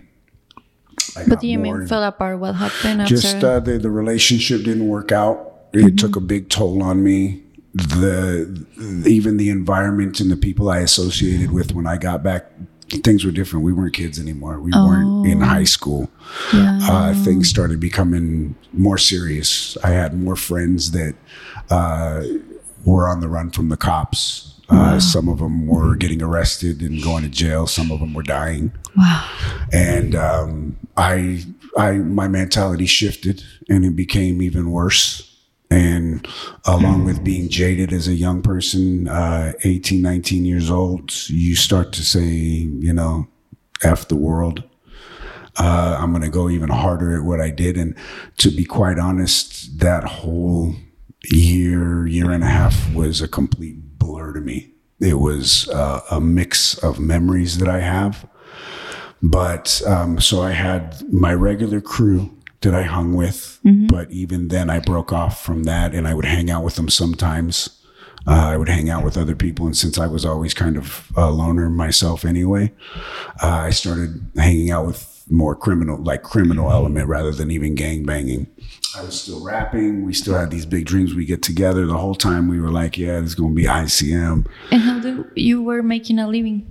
I 1.16 1.24
But 1.26 1.40
do 1.40 1.46
you 1.48 1.58
mean 1.58 1.86
fell 1.86 2.02
apart? 2.04 2.38
What 2.38 2.54
happened 2.54 3.02
after? 3.02 3.14
just 3.16 3.42
uh, 3.44 3.60
the 3.60 3.78
the 3.78 3.90
relationship 3.90 4.62
didn't 4.64 4.88
work 4.88 5.12
out. 5.12 5.52
It 5.72 5.98
took 5.98 6.16
a 6.16 6.20
big 6.20 6.48
toll 6.48 6.82
on 6.82 7.02
me. 7.02 7.42
The 7.74 8.64
even 9.06 9.36
the 9.36 9.50
environment 9.50 10.20
and 10.20 10.30
the 10.30 10.36
people 10.36 10.70
I 10.70 10.78
associated 10.78 11.50
with 11.52 11.74
when 11.74 11.86
I 11.86 11.98
got 11.98 12.22
back, 12.22 12.50
things 13.04 13.24
were 13.24 13.30
different. 13.30 13.64
We 13.64 13.72
weren't 13.74 13.92
kids 13.94 14.18
anymore. 14.18 14.58
We 14.60 14.70
weren't 14.72 15.26
in 15.26 15.40
high 15.42 15.64
school. 15.64 16.08
yeah. 16.54 16.78
Uh, 16.82 17.14
things 17.24 17.48
started 17.50 17.78
becoming 17.80 18.54
more 18.72 18.96
serious. 18.96 19.76
I 19.84 19.90
had 19.90 20.18
more 20.18 20.36
friends 20.36 20.92
that 20.92 21.14
uh, 21.68 22.22
were 22.86 23.06
on 23.08 23.20
the 23.20 23.28
run 23.28 23.50
from 23.50 23.68
the 23.68 23.76
cops. 23.76 24.54
Uh, 24.68 24.98
Some 24.98 25.28
of 25.28 25.38
them 25.38 25.66
were 25.66 25.94
getting 25.94 26.22
arrested 26.22 26.80
and 26.80 27.02
going 27.02 27.22
to 27.24 27.28
jail. 27.28 27.66
Some 27.66 27.90
of 27.92 28.00
them 28.00 28.14
were 28.14 28.22
dying 28.24 28.72
wow. 28.96 29.28
and 29.72 30.14
um, 30.14 30.76
I, 30.96 31.44
I, 31.76 31.92
my 31.92 32.28
mentality 32.28 32.86
shifted, 32.86 33.42
and 33.68 33.84
it 33.84 33.96
became 33.96 34.42
even 34.42 34.70
worse. 34.70 35.32
And 35.68 36.26
along 36.64 37.06
with 37.06 37.24
being 37.24 37.48
jaded 37.48 37.92
as 37.92 38.06
a 38.06 38.14
young 38.14 38.40
person, 38.40 39.08
uh, 39.08 39.52
18, 39.64 40.00
19 40.00 40.44
years 40.44 40.70
old, 40.70 41.28
you 41.28 41.56
start 41.56 41.92
to 41.94 42.02
say, 42.04 42.22
you 42.22 42.92
know, 42.92 43.26
F 43.82 44.06
the 44.06 44.16
world. 44.16 44.62
Uh, 45.58 45.96
I'm 45.98 46.10
going 46.10 46.22
to 46.22 46.28
go 46.28 46.48
even 46.48 46.68
harder 46.68 47.16
at 47.16 47.24
what 47.24 47.40
I 47.40 47.50
did. 47.50 47.76
And 47.76 47.96
to 48.38 48.50
be 48.50 48.64
quite 48.64 48.98
honest, 48.98 49.80
that 49.80 50.04
whole 50.04 50.76
year, 51.24 52.06
year 52.06 52.30
and 52.30 52.44
a 52.44 52.48
half 52.48 52.92
was 52.94 53.20
a 53.20 53.28
complete 53.28 53.98
blur 53.98 54.34
to 54.34 54.40
me. 54.40 54.72
It 55.00 55.18
was 55.18 55.68
uh, 55.70 56.00
a 56.10 56.20
mix 56.20 56.78
of 56.78 57.00
memories 57.00 57.58
that 57.58 57.68
I 57.68 57.80
have. 57.80 58.26
But 59.22 59.82
um, 59.86 60.20
so 60.20 60.42
I 60.42 60.52
had 60.52 61.02
my 61.12 61.32
regular 61.34 61.80
crew 61.80 62.30
that 62.60 62.74
I 62.74 62.82
hung 62.82 63.14
with, 63.14 63.60
but 63.88 64.10
even 64.10 64.48
then 64.48 64.70
I 64.70 64.78
broke 64.80 65.12
off 65.12 65.44
from 65.44 65.64
that 65.64 65.94
and 65.94 66.06
I 66.08 66.14
would 66.14 66.24
hang 66.24 66.50
out 66.50 66.64
with 66.64 66.76
them 66.76 66.88
sometimes. 66.88 67.70
Uh, 68.26 68.48
I 68.48 68.56
would 68.56 68.68
hang 68.68 68.90
out 68.90 69.04
with 69.04 69.16
other 69.16 69.36
people. 69.36 69.66
And 69.66 69.76
since 69.76 69.98
I 69.98 70.06
was 70.08 70.24
always 70.24 70.52
kind 70.52 70.76
of 70.76 71.10
a 71.16 71.30
loner 71.30 71.70
myself 71.70 72.24
anyway, 72.24 72.72
uh, 73.42 73.46
I 73.48 73.70
started 73.70 74.30
hanging 74.36 74.70
out 74.72 74.84
with 74.84 75.24
more 75.30 75.54
criminal, 75.54 76.02
like 76.02 76.22
criminal 76.22 76.70
element 76.70 77.08
rather 77.08 77.30
than 77.30 77.50
even 77.50 77.74
gang 77.74 78.04
banging. 78.04 78.46
I 78.96 79.02
was 79.02 79.20
still 79.20 79.44
rapping. 79.44 80.04
We 80.04 80.12
still 80.12 80.34
had 80.34 80.50
these 80.50 80.66
big 80.66 80.86
dreams. 80.86 81.14
We 81.14 81.24
get 81.24 81.42
together 81.42 81.86
the 81.86 81.98
whole 81.98 82.14
time. 82.14 82.48
We 82.48 82.60
were 82.60 82.70
like, 82.70 82.96
yeah, 82.98 83.20
it's 83.20 83.34
going 83.34 83.50
to 83.50 83.56
be 83.56 83.64
ICM. 83.64 84.46
And 84.70 84.82
how 84.82 84.98
do 84.98 85.30
you 85.34 85.62
were 85.62 85.82
making 85.82 86.18
a 86.18 86.26
living? 86.26 86.66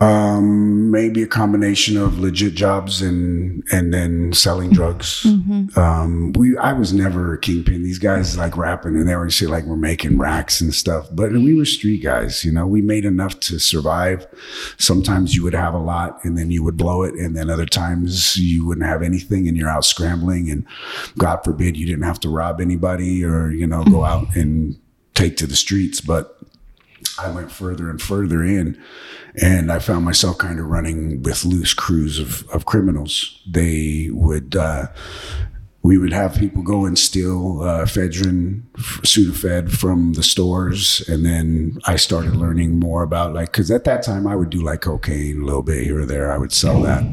Um, 0.00 0.90
maybe 0.90 1.22
a 1.22 1.26
combination 1.26 1.96
of 1.96 2.18
legit 2.18 2.54
jobs 2.54 3.00
and 3.00 3.62
and 3.70 3.94
then 3.94 4.32
selling 4.32 4.70
drugs. 4.70 5.24
Um, 5.76 6.32
we 6.32 6.56
I 6.58 6.72
was 6.72 6.92
never 6.92 7.32
a 7.32 7.38
kingpin. 7.38 7.84
These 7.84 8.00
guys 8.00 8.36
like 8.36 8.56
rapping 8.56 8.96
and 8.96 9.08
they 9.08 9.14
always 9.14 9.36
say 9.36 9.46
like 9.46 9.64
we're 9.64 9.76
making 9.76 10.18
racks 10.18 10.60
and 10.60 10.74
stuff, 10.74 11.08
but 11.12 11.30
we 11.30 11.54
were 11.54 11.64
street 11.64 12.02
guys. 12.02 12.44
You 12.44 12.50
know, 12.50 12.66
we 12.66 12.82
made 12.82 13.04
enough 13.04 13.38
to 13.40 13.60
survive. 13.60 14.26
Sometimes 14.78 15.36
you 15.36 15.44
would 15.44 15.54
have 15.54 15.74
a 15.74 15.78
lot 15.78 16.24
and 16.24 16.36
then 16.36 16.50
you 16.50 16.64
would 16.64 16.76
blow 16.76 17.04
it, 17.04 17.14
and 17.14 17.36
then 17.36 17.48
other 17.48 17.66
times 17.66 18.36
you 18.36 18.66
wouldn't 18.66 18.86
have 18.86 19.02
anything 19.02 19.46
and 19.46 19.56
you're 19.56 19.70
out 19.70 19.84
scrambling. 19.84 20.50
And 20.50 20.66
God 21.18 21.44
forbid 21.44 21.76
you 21.76 21.86
didn't 21.86 22.04
have 22.04 22.20
to 22.20 22.28
rob 22.28 22.60
anybody 22.60 23.24
or 23.24 23.50
you 23.50 23.66
know 23.66 23.84
go 23.84 24.04
out 24.04 24.34
and 24.34 24.76
take 25.14 25.36
to 25.36 25.46
the 25.46 25.56
streets, 25.56 26.00
but 26.00 26.38
I 27.18 27.30
went 27.30 27.50
further 27.50 27.90
and 27.90 28.00
further 28.00 28.44
in, 28.44 28.80
and 29.40 29.70
I 29.70 29.78
found 29.78 30.04
myself 30.04 30.38
kind 30.38 30.58
of 30.58 30.66
running 30.66 31.22
with 31.22 31.44
loose 31.44 31.74
crews 31.74 32.18
of, 32.18 32.48
of 32.50 32.66
criminals. 32.66 33.40
They 33.46 34.08
would, 34.12 34.56
uh, 34.56 34.88
we 35.82 35.96
would 35.96 36.12
have 36.12 36.36
people 36.36 36.62
go 36.62 36.84
and 36.84 36.98
steal 36.98 37.62
uh, 37.62 37.84
ephedrine, 37.84 38.62
f- 38.76 39.00
Sudafed 39.04 39.70
from 39.70 40.14
the 40.14 40.22
stores, 40.22 41.06
and 41.08 41.24
then 41.24 41.78
I 41.84 41.96
started 41.96 42.36
learning 42.36 42.80
more 42.80 43.02
about 43.02 43.32
like 43.32 43.52
because 43.52 43.70
at 43.70 43.84
that 43.84 44.02
time 44.02 44.26
I 44.26 44.34
would 44.34 44.50
do 44.50 44.62
like 44.62 44.82
cocaine 44.82 45.42
a 45.42 45.44
little 45.44 45.62
bit 45.62 45.84
here 45.84 46.00
or 46.00 46.06
there. 46.06 46.32
I 46.32 46.38
would 46.38 46.52
sell 46.52 46.82
that. 46.82 47.04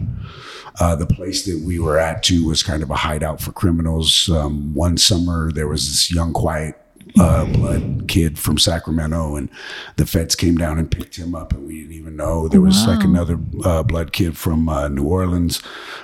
Uh, 0.78 0.94
the 0.94 1.06
place 1.06 1.46
that 1.46 1.64
we 1.66 1.80
were 1.80 1.98
at 1.98 2.22
too 2.22 2.46
was 2.46 2.64
kind 2.64 2.84
of 2.84 2.90
a 2.90 2.96
hideout 2.96 3.40
for 3.40 3.54
criminals. 3.54 4.30
Um, 4.30 4.74
one 4.74 4.98
summer 4.98 5.52
there 5.52 5.70
was 5.70 5.88
this 5.88 6.12
young, 6.12 6.34
quiet 6.34 6.76
uh, 7.20 7.46
blood 7.46 8.06
kid 8.08 8.38
from 8.38 8.58
Sacramento, 8.58 9.36
and 9.36 9.50
the 9.96 10.06
feds 10.06 10.36
came 10.36 10.58
down 10.58 10.78
and 10.78 10.92
picked 10.92 11.16
him 11.16 11.36
up, 11.36 11.54
and 11.54 11.66
we 11.68 11.80
didn't 11.80 11.94
even 11.94 12.16
know 12.16 12.48
there 12.48 12.62
was 12.62 12.86
like 12.88 13.04
another 13.04 13.40
uh, 13.64 13.84
blood 13.84 14.12
kid 14.12 14.38
from 14.38 14.70
uh, 14.70 14.88
New 14.88 15.04
Orleans. 15.04 15.62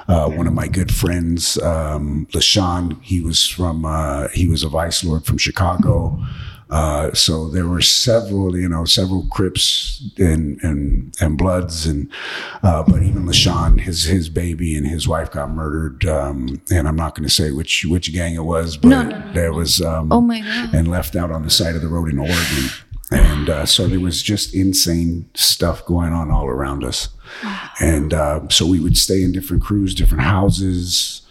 Uh, 0.08 0.30
one 0.30 0.48
of 0.48 0.54
my 0.54 0.68
good 0.68 0.94
friends, 0.94 1.58
um, 1.60 2.28
LaShawn, 2.32 3.02
he 3.02 3.22
was 3.22 3.48
from 3.48 3.86
uh, 3.86 4.28
he 4.30 4.48
was 4.48 4.64
a 4.64 4.70
vice 4.70 5.04
lord 5.04 5.26
from 5.26 5.38
Chicago. 5.38 6.20
Uh, 6.72 7.14
so 7.14 7.50
there 7.50 7.68
were 7.68 7.82
several, 7.82 8.58
you 8.58 8.70
know, 8.70 8.86
several 8.86 9.28
Crips 9.30 10.02
and 10.18 10.58
and 10.64 11.14
and 11.20 11.38
Bloods, 11.38 11.86
and 11.86 12.10
uh, 12.64 12.82
but 12.84 13.04
even 13.04 13.26
LaShawn, 13.26 13.82
his 13.82 14.04
his 14.06 14.30
baby 14.30 14.76
and 14.78 14.88
his 14.88 15.06
wife 15.08 15.30
got 15.32 15.50
murdered. 15.52 16.06
Um, 16.06 16.62
and 16.72 16.88
I'm 16.88 16.96
not 16.96 17.14
going 17.14 17.28
to 17.28 17.34
say 17.34 17.52
which 17.52 17.84
which 17.86 18.14
gang 18.14 18.36
it 18.36 18.46
was, 18.46 18.78
but 18.78 18.88
No, 18.88 19.04
no, 19.04 19.20
no, 19.20 19.34
there 19.34 19.52
was 19.54 19.82
um, 19.82 20.12
Oh 20.14 20.22
my 20.22 20.40
god. 20.40 20.74
and 20.74 20.88
left 20.88 21.16
out 21.18 21.30
on 21.30 21.44
the 21.44 21.50
side 21.50 21.76
of 21.76 21.82
the 21.82 21.90
road 21.90 22.10
in 22.10 22.18
Oregon. 22.20 22.70
And 23.14 23.50
uh, 23.50 23.66
so 23.66 23.88
there 23.88 24.00
was 24.00 24.24
just 24.24 24.54
insane 24.56 25.30
stuff 25.34 25.86
going 25.86 26.14
on 26.14 26.32
all 26.32 26.46
around 26.48 26.86
us. 26.86 27.10
And 27.82 28.14
uh, 28.14 28.48
so 28.48 28.66
we 28.66 28.80
would 28.80 28.98
stay 28.98 29.22
in 29.24 29.34
different 29.34 29.62
crews, 29.62 29.94
different 29.94 30.24
houses. 30.24 31.22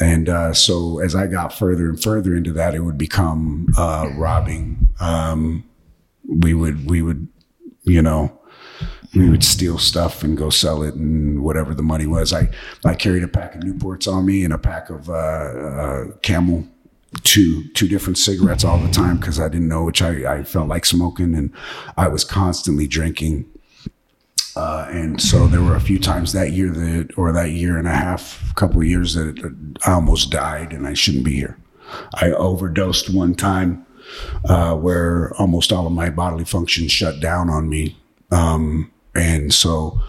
And 0.00 0.28
uh, 0.28 0.54
so 0.54 1.00
as 1.00 1.14
I 1.14 1.26
got 1.26 1.52
further 1.52 1.88
and 1.88 2.02
further 2.02 2.36
into 2.36 2.52
that, 2.52 2.74
it 2.74 2.80
would 2.80 2.98
become 2.98 3.68
uh, 3.76 4.10
robbing. 4.16 4.88
Um, 5.00 5.64
we 6.26 6.54
would, 6.54 6.88
we 6.88 7.02
would, 7.02 7.28
you 7.82 8.02
know, 8.02 8.38
we 9.14 9.28
would 9.28 9.42
steal 9.42 9.78
stuff 9.78 10.22
and 10.22 10.36
go 10.36 10.50
sell 10.50 10.82
it 10.82 10.94
and 10.94 11.42
whatever 11.42 11.74
the 11.74 11.82
money 11.82 12.06
was. 12.06 12.32
I, 12.32 12.48
I 12.84 12.94
carried 12.94 13.24
a 13.24 13.28
pack 13.28 13.56
of 13.56 13.62
Newports 13.62 14.10
on 14.10 14.24
me 14.24 14.44
and 14.44 14.52
a 14.52 14.58
pack 14.58 14.88
of 14.90 15.08
uh, 15.08 15.12
uh, 15.12 16.04
Camel, 16.22 16.66
two 17.24 17.68
two 17.72 17.88
different 17.88 18.18
cigarettes 18.18 18.64
all 18.64 18.78
the 18.78 18.90
time 18.90 19.16
because 19.16 19.40
I 19.40 19.48
didn't 19.48 19.68
know 19.68 19.84
which 19.84 20.00
I, 20.00 20.38
I 20.38 20.44
felt 20.44 20.68
like 20.68 20.86
smoking 20.86 21.34
and 21.34 21.52
I 21.96 22.06
was 22.08 22.24
constantly 22.24 22.86
drinking. 22.86 23.46
Uh, 24.56 24.86
and 24.90 25.20
so 25.20 25.46
there 25.46 25.62
were 25.62 25.76
a 25.76 25.80
few 25.80 25.98
times 25.98 26.32
that 26.32 26.52
year 26.52 26.70
that, 26.70 27.10
or 27.16 27.32
that 27.32 27.50
year 27.50 27.78
and 27.78 27.86
a 27.86 27.94
half, 27.94 28.52
couple 28.56 28.80
of 28.80 28.86
years 28.86 29.14
that 29.14 29.54
I 29.86 29.92
almost 29.92 30.30
died 30.30 30.72
and 30.72 30.86
I 30.86 30.94
shouldn't 30.94 31.24
be 31.24 31.36
here. 31.36 31.56
I 32.14 32.32
overdosed 32.32 33.12
one 33.12 33.34
time 33.34 33.86
uh, 34.44 34.74
where 34.76 35.32
almost 35.36 35.72
all 35.72 35.86
of 35.86 35.92
my 35.92 36.10
bodily 36.10 36.44
functions 36.44 36.90
shut 36.92 37.20
down 37.20 37.48
on 37.48 37.68
me. 37.68 37.96
Um, 38.30 38.90
and 39.14 39.52
so 39.52 40.00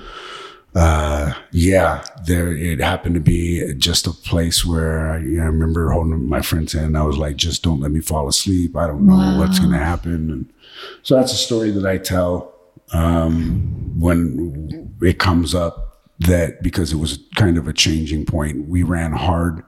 uh, 0.74 1.34
yeah, 1.52 2.04
there 2.28 2.56
it 2.56 2.80
happened 2.80 3.16
to 3.16 3.22
be 3.22 3.74
just 3.76 4.08
a 4.08 4.12
place 4.12 4.66
where 4.66 5.12
I, 5.12 5.18
you 5.20 5.38
know, 5.38 5.44
I 5.44 5.48
remember 5.48 5.92
holding 5.92 6.30
my 6.30 6.42
friend's 6.42 6.72
hand. 6.74 6.98
I 6.98 7.04
was 7.04 7.18
like, 7.18 7.36
just 7.36 7.62
don't 7.62 7.82
let 7.82 7.92
me 7.92 8.00
fall 8.00 8.28
asleep. 8.30 8.78
I 8.78 8.88
don't 8.88 9.06
know 9.06 9.14
Wow. 9.18 9.38
what's 9.39 9.60
going 9.60 9.74
to 9.74 9.78
happen. 9.78 10.32
And 10.32 10.54
so 11.04 11.16
that's 11.16 11.34
a 11.34 11.38
story 11.38 11.72
that 11.72 11.86
I 11.86 11.98
tell 11.98 12.51
um, 12.94 14.00
when 14.00 14.96
it 15.02 15.20
comes 15.20 15.56
up 15.56 15.92
that 16.20 16.62
because 16.62 16.94
it 16.94 16.98
was 16.98 17.20
kind 17.36 17.58
of 17.58 17.68
a 17.68 17.74
changing 17.74 18.26
point. 18.26 18.68
We 18.68 18.84
ran 18.84 19.14
hard. 19.14 19.64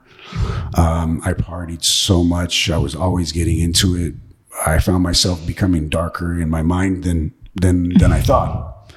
Um, 0.76 1.20
I 1.24 1.32
partied 1.32 1.84
so 1.84 2.22
much. 2.22 2.70
I 2.70 2.78
was 2.78 2.94
always 2.94 3.32
getting 3.32 3.58
into 3.60 3.96
it. 3.96 4.14
I 4.66 4.78
found 4.78 5.02
myself 5.02 5.44
becoming 5.46 5.88
darker 5.88 6.40
in 6.40 6.48
my 6.48 6.62
mind 6.62 7.04
than 7.04 7.34
than 7.54 7.90
than 7.98 8.12
I 8.12 8.20
thought. 8.20 8.92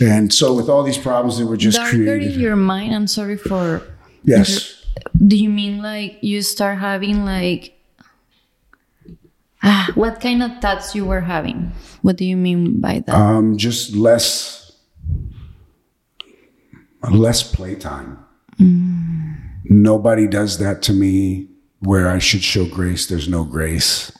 And 0.00 0.32
so, 0.32 0.54
with 0.54 0.68
all 0.68 0.82
these 0.82 0.98
problems 0.98 1.38
that 1.38 1.46
were 1.46 1.56
just 1.56 1.76
Darker 1.76 1.96
created, 1.96 2.34
in 2.34 2.40
your 2.40 2.56
mind. 2.56 2.94
I'm 2.94 3.06
sorry 3.06 3.36
for. 3.36 3.82
yes, 4.24 4.84
Do 5.26 5.36
you 5.36 5.50
mean 5.50 5.82
like 5.82 6.18
you 6.22 6.42
start 6.42 6.78
having 6.78 7.24
like? 7.24 7.76
Ah, 9.62 9.90
what 9.94 10.20
kind 10.20 10.42
of 10.42 10.60
thoughts 10.60 10.94
you 10.94 11.04
were 11.04 11.20
having? 11.20 11.72
What 12.02 12.16
do 12.16 12.24
you 12.24 12.36
mean 12.36 12.80
by 12.80 13.00
that? 13.00 13.14
um, 13.14 13.56
just 13.56 13.94
less 13.94 14.72
less 17.10 17.42
playtime. 17.42 18.18
Nobody 19.64 20.26
does 20.26 20.58
that 20.58 20.82
to 20.82 20.92
me. 20.92 21.48
Where 21.80 22.10
I 22.10 22.18
should 22.18 22.42
show 22.42 22.66
grace, 22.66 23.06
there's 23.06 23.26
no 23.26 23.42
grace. 23.44 24.12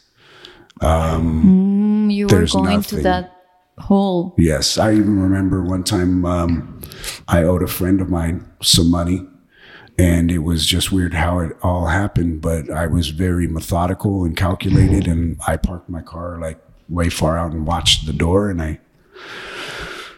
Mm, 0.80 2.10
you 2.10 2.26
were 2.26 2.46
going 2.46 2.76
nothing. 2.76 2.98
to 2.98 3.02
that 3.02 3.36
hole. 3.76 4.34
Yes, 4.38 4.78
I 4.78 4.92
even 4.92 5.20
remember 5.20 5.62
one 5.62 5.84
time 5.84 6.24
um, 6.24 6.80
I 7.28 7.42
owed 7.42 7.62
a 7.62 7.66
friend 7.66 8.00
of 8.00 8.08
mine 8.08 8.50
some 8.62 8.90
money, 8.90 9.26
and 10.00 10.30
it 10.30 10.38
was 10.38 10.64
just 10.64 10.90
weird 10.90 11.12
how 11.12 11.40
it 11.40 11.54
all 11.62 11.86
happened. 11.86 12.40
But 12.40 12.70
I 12.70 12.86
was 12.86 13.10
very 13.10 13.46
methodical 13.46 14.24
and 14.24 14.34
calculated, 14.34 15.06
and 15.06 15.38
I 15.46 15.58
parked 15.58 15.90
my 15.90 16.00
car 16.00 16.38
like 16.40 16.58
way 16.88 17.10
far 17.10 17.36
out 17.38 17.52
and 17.52 17.66
watched 17.66 18.06
the 18.06 18.14
door, 18.14 18.48
and 18.48 18.62
I. 18.62 18.80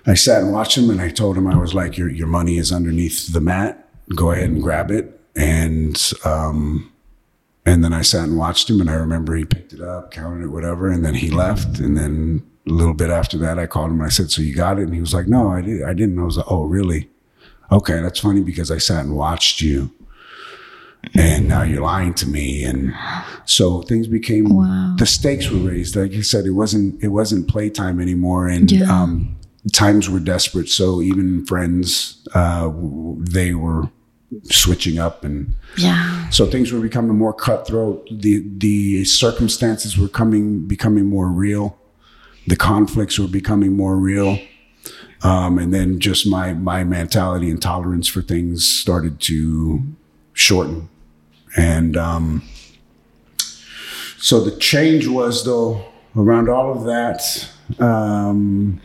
I 0.05 0.14
sat 0.14 0.43
and 0.43 0.53
watched 0.53 0.76
him, 0.76 0.91
and 0.91 1.01
I 1.01 1.11
told 1.11 1.37
him 1.37 1.47
I 1.47 1.57
was 1.57 1.74
like, 1.74 1.97
"Your 1.97 2.09
your 2.09 2.26
money 2.28 2.59
is 2.59 2.72
underneath 2.72 3.33
the 3.33 3.41
mat. 3.41 3.89
Go 4.14 4.30
ahead 4.30 4.51
and 4.51 4.62
grab 4.62 4.91
it." 4.91 5.20
And 5.35 5.97
um, 6.24 6.93
and 7.66 7.85
then 7.85 7.93
I 7.93 8.03
sat 8.03 8.28
and 8.28 8.37
watched 8.37 8.70
him, 8.70 8.80
and 8.80 8.91
I 8.91 8.95
remember 8.95 9.35
he 9.35 9.45
picked 9.45 9.72
it 9.72 9.80
up, 9.80 10.11
counted 10.11 10.45
it, 10.45 10.49
whatever, 10.49 10.91
and 10.91 11.05
then 11.05 11.14
he 11.14 11.30
left. 11.30 11.78
And 11.78 11.97
then 11.97 12.43
a 12.66 12.70
little 12.70 12.95
bit 12.95 13.11
after 13.11 13.39
that, 13.39 13.59
I 13.59 13.66
called 13.66 13.91
him 13.91 13.99
and 13.99 14.07
I 14.07 14.11
said, 14.11 14.30
"So 14.30 14.43
you 14.43 14.55
got 14.55 14.78
it?" 14.78 14.83
And 14.83 14.95
he 14.95 15.01
was 15.01 15.14
like, 15.14 15.28
"No, 15.28 15.51
I 15.51 15.61
did. 15.61 15.83
I 15.83 15.95
didn't." 15.95 16.18
I 16.18 16.24
was 16.24 16.37
like, 16.37 16.51
"Oh, 16.51 16.64
really? 16.64 17.09
Okay, 17.73 18.01
that's 18.03 18.20
funny 18.20 18.43
because 18.43 18.70
I 18.70 18.79
sat 18.79 19.05
and 19.05 19.16
watched 19.16 19.61
you, 19.62 19.91
and 21.14 21.49
now 21.49 21.62
you're 21.62 21.83
lying 21.83 22.14
to 22.14 22.29
me." 22.29 22.62
And 22.64 22.93
so 23.47 23.83
things 23.83 24.07
became 24.07 24.45
Wow. 24.55 24.95
the 24.99 25.07
stakes 25.07 25.51
were 25.51 25.59
raised. 25.59 25.97
Like 25.97 26.12
you 26.12 26.23
said, 26.23 26.45
it 26.47 26.51
wasn't 26.53 27.03
it 27.03 27.09
wasn't 27.09 27.49
playtime 27.49 28.01
anymore, 28.01 28.47
and 28.49 28.70
Yeah. 28.70 29.03
um, 29.03 29.37
times 29.73 30.09
were 30.11 30.20
desperate. 30.20 30.68
So 30.68 31.01
even 31.03 31.45
friends, 31.47 32.16
uh, 32.35 32.70
they 33.18 33.55
were 33.55 33.89
switching 34.51 34.99
up 34.99 35.25
and 35.25 35.53
Yeah. 35.77 36.29
so 36.31 36.47
things 36.47 36.73
were 36.73 36.81
becoming 36.81 37.16
more 37.18 37.35
cutthroat. 37.35 38.09
The 38.11 38.43
the 38.59 39.05
circumstances 39.05 39.99
were 39.99 40.09
coming 40.09 40.61
becoming 40.66 41.07
more 41.07 41.29
real. 41.29 41.77
The 42.47 42.57
conflicts 42.57 43.18
were 43.18 43.29
becoming 43.29 43.77
more 43.77 43.97
real. 43.97 44.39
Um, 45.25 45.59
and 45.59 45.73
then 45.73 46.01
just 46.01 46.27
my 46.27 46.53
my 46.53 46.85
mentality 46.85 47.51
and 47.51 47.62
tolerance 47.62 48.09
for 48.09 48.23
things 48.23 48.66
started 48.66 49.20
to 49.23 49.83
shorten. 50.33 50.89
And 51.57 51.97
um, 51.97 52.43
so 54.18 54.41
the 54.41 54.57
change 54.57 55.07
was 55.07 55.45
though 55.45 55.85
around 56.16 56.49
all 56.49 56.73
of 56.73 56.85
that. 56.85 57.49
Um, 57.79 58.81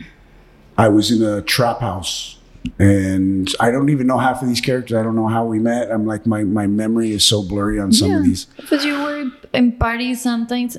I 0.76 0.88
was 0.88 1.10
in 1.10 1.22
a 1.22 1.42
trap 1.42 1.80
house 1.80 2.38
and 2.78 3.52
I 3.60 3.70
don't 3.70 3.88
even 3.88 4.06
know 4.06 4.18
half 4.18 4.42
of 4.42 4.48
these 4.48 4.60
characters. 4.60 4.96
I 4.96 5.02
don't 5.02 5.16
know 5.16 5.26
how 5.26 5.44
we 5.44 5.58
met. 5.58 5.90
I'm 5.90 6.06
like 6.06 6.26
my 6.26 6.44
my 6.44 6.66
memory 6.66 7.12
is 7.12 7.24
so 7.24 7.42
blurry 7.42 7.78
on 7.78 7.92
some 7.92 8.12
of 8.12 8.24
these. 8.24 8.44
Because 8.56 8.84
you 8.84 9.00
were 9.00 9.30
in 9.52 9.72
parties 9.72 10.22
sometimes, 10.22 10.76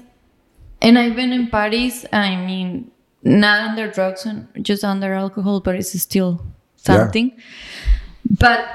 and 0.81 0.97
I've 0.97 1.15
been 1.15 1.31
in 1.33 1.47
parties. 1.47 2.05
I 2.11 2.35
mean, 2.45 2.91
not 3.23 3.69
under 3.69 3.89
drugs 3.91 4.25
and 4.25 4.47
just 4.61 4.83
under 4.83 5.13
alcohol, 5.13 5.59
but 5.59 5.75
it's 5.75 5.99
still 6.01 6.41
something. 6.75 7.31
But 8.29 8.65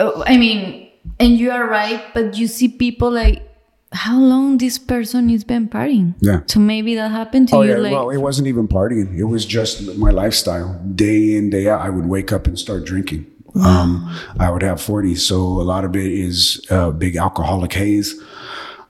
uh, 0.00 0.22
I 0.26 0.36
mean, 0.36 0.88
and 1.20 1.38
you 1.38 1.50
are 1.50 1.66
right. 1.66 2.02
But 2.14 2.36
you 2.36 2.46
see 2.46 2.68
people 2.68 3.10
like 3.10 3.42
how 3.92 4.18
long 4.18 4.58
this 4.58 4.78
person 4.78 5.28
has 5.28 5.44
been 5.44 5.68
partying. 5.68 6.14
Yeah. 6.20 6.40
So 6.46 6.60
maybe 6.60 6.94
that 6.94 7.10
happened 7.10 7.48
to 7.48 7.56
Oh 7.56 7.62
you. 7.62 7.72
yeah, 7.72 7.76
like 7.78 7.92
well, 7.92 8.10
it 8.10 8.18
wasn't 8.18 8.48
even 8.48 8.66
partying. 8.68 9.16
It 9.18 9.24
was 9.24 9.44
just 9.44 9.96
my 9.96 10.10
lifestyle. 10.10 10.80
Day 10.94 11.36
in, 11.36 11.50
day 11.50 11.68
out, 11.68 11.80
I 11.80 11.90
would 11.90 12.06
wake 12.06 12.32
up 12.32 12.46
and 12.46 12.58
start 12.58 12.84
drinking. 12.84 13.26
Um, 13.62 14.08
I 14.40 14.50
would 14.50 14.62
have 14.62 14.78
40s, 14.78 15.18
so 15.18 15.36
a 15.36 15.60
lot 15.62 15.84
of 15.84 15.94
it 15.94 16.10
is 16.10 16.64
uh, 16.70 16.90
big 16.90 17.16
alcoholic 17.16 17.74
haze. 17.74 18.18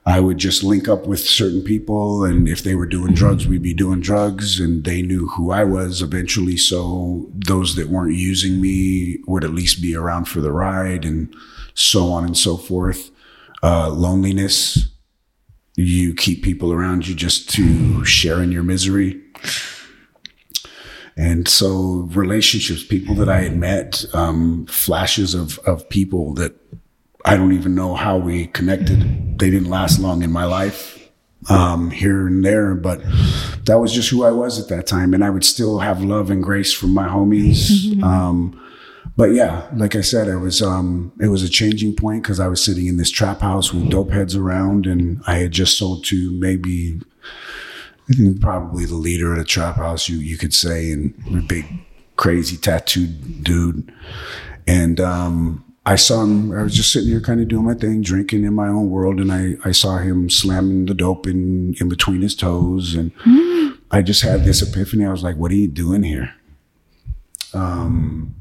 I 0.05 0.19
would 0.19 0.37
just 0.37 0.63
link 0.63 0.89
up 0.89 1.07
with 1.07 1.21
certain 1.21 1.63
people, 1.63 2.25
and 2.25 2.47
if 2.47 2.61
they 2.61 2.75
were 2.75 2.85
doing 2.85 3.13
drugs, 3.13 3.47
we'd 3.47 3.63
be 3.63 3.73
doing 3.73 4.01
drugs, 4.01 4.59
and 4.59 4.83
they 4.83 5.01
knew 5.01 5.29
who 5.29 5.51
I 5.51 5.63
was 5.63 6.01
eventually. 6.01 6.57
So 6.57 7.29
those 7.33 7.75
that 7.75 7.87
weren't 7.87 8.15
using 8.15 8.59
me 8.59 9.19
would 9.27 9.45
at 9.45 9.53
least 9.53 9.81
be 9.81 9.95
around 9.95 10.25
for 10.25 10.41
the 10.41 10.51
ride, 10.51 11.05
and 11.05 11.33
so 11.73 12.11
on 12.11 12.25
and 12.25 12.37
so 12.37 12.57
forth. 12.57 13.11
Uh, 13.61 13.89
loneliness, 13.89 14.89
you 15.75 16.13
keep 16.13 16.43
people 16.43 16.73
around 16.73 17.07
you 17.07 17.15
just 17.15 17.49
to 17.51 18.03
share 18.03 18.43
in 18.43 18.51
your 18.51 18.63
misery. 18.63 19.21
And 21.15 21.47
so 21.47 22.09
relationships, 22.11 22.83
people 22.83 23.15
that 23.15 23.29
I 23.29 23.41
had 23.41 23.55
met, 23.55 24.03
um, 24.13 24.65
flashes 24.65 25.33
of, 25.33 25.59
of 25.59 25.87
people 25.89 26.33
that 26.33 26.55
I 27.25 27.37
don't 27.37 27.53
even 27.53 27.75
know 27.75 27.95
how 27.95 28.17
we 28.17 28.47
connected. 28.47 29.39
They 29.39 29.49
didn't 29.49 29.69
last 29.69 29.99
long 29.99 30.23
in 30.23 30.31
my 30.31 30.45
life, 30.45 31.09
um, 31.49 31.89
here 31.89 32.27
and 32.27 32.43
there, 32.43 32.75
but 32.75 33.01
that 33.65 33.79
was 33.79 33.93
just 33.93 34.09
who 34.09 34.23
I 34.23 34.31
was 34.31 34.59
at 34.59 34.69
that 34.69 34.87
time. 34.87 35.13
And 35.13 35.23
I 35.23 35.29
would 35.29 35.45
still 35.45 35.79
have 35.79 36.03
love 36.03 36.29
and 36.29 36.43
grace 36.43 36.73
from 36.73 36.93
my 36.93 37.07
homies. 37.07 37.81
Um, 38.03 38.59
but 39.15 39.31
yeah, 39.31 39.67
like 39.75 39.95
I 39.95 40.01
said, 40.01 40.27
it 40.27 40.37
was 40.37 40.61
um, 40.61 41.11
it 41.19 41.27
was 41.27 41.43
a 41.43 41.49
changing 41.49 41.95
point 41.95 42.23
because 42.23 42.39
I 42.39 42.47
was 42.47 42.63
sitting 42.63 42.87
in 42.87 42.97
this 42.97 43.11
trap 43.11 43.41
house 43.41 43.71
with 43.71 43.89
dope 43.89 44.11
heads 44.11 44.35
around, 44.35 44.87
and 44.87 45.21
I 45.27 45.35
had 45.35 45.51
just 45.51 45.77
sold 45.77 46.03
to 46.05 46.31
maybe, 46.31 46.99
I 48.09 48.13
think 48.13 48.41
probably 48.41 48.85
the 48.85 48.95
leader 48.95 49.33
of 49.33 49.37
the 49.37 49.45
trap 49.45 49.75
house, 49.75 50.09
you 50.09 50.17
you 50.17 50.37
could 50.37 50.53
say, 50.53 50.91
and 50.91 51.13
a 51.27 51.41
big 51.41 51.65
crazy 52.15 52.57
tattooed 52.57 53.43
dude, 53.43 53.93
and 54.65 54.99
um, 54.99 55.62
I 55.85 55.95
saw 55.97 56.23
him. 56.23 56.51
I 56.57 56.63
was 56.63 56.73
just 56.75 56.93
sitting 56.93 57.09
here, 57.09 57.19
kind 57.19 57.41
of 57.41 57.49
doing 57.49 57.65
my 57.65 57.73
thing, 57.73 58.01
drinking 58.01 58.45
in 58.45 58.53
my 58.53 58.67
own 58.69 58.89
world, 58.89 59.19
and 59.19 59.31
I 59.31 59.55
I 59.65 59.71
saw 59.73 59.97
him 59.97 60.29
slamming 60.29 60.85
the 60.85 60.93
dope 60.93 61.27
in 61.27 61.75
in 61.81 61.89
between 61.89 62.21
his 62.21 62.35
toes, 62.35 62.95
and 62.95 63.11
I 63.91 64.01
just 64.01 64.21
had 64.23 64.45
this 64.45 64.61
epiphany. 64.61 65.05
I 65.05 65.11
was 65.11 65.23
like, 65.23 65.35
"What 65.35 65.51
are 65.51 65.55
you 65.55 65.67
doing 65.67 66.03
here?" 66.03 66.33
Um 67.53 68.35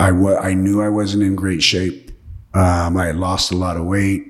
I 0.00 0.12
wa- 0.12 0.38
I 0.38 0.54
knew 0.54 0.80
I 0.80 0.88
wasn't 0.88 1.24
in 1.24 1.34
great 1.34 1.62
shape. 1.62 2.12
Um, 2.54 2.96
I 2.96 3.06
had 3.06 3.16
lost 3.16 3.50
a 3.50 3.56
lot 3.56 3.76
of 3.76 3.84
weight. 3.84 4.24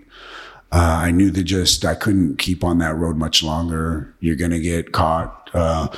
Uh, 0.73 1.01
I 1.03 1.11
knew 1.11 1.31
that 1.31 1.45
just 1.45 1.85
I 1.85 1.95
couldn't 1.95 2.39
keep 2.39 2.65
on 2.65 2.79
that 2.79 2.97
road 2.97 3.17
much 3.17 3.43
longer. 3.43 4.15
You're 4.21 4.37
gonna 4.37 4.61
get 4.61 4.93
caught. 4.93 5.38
Uh, 5.55 5.89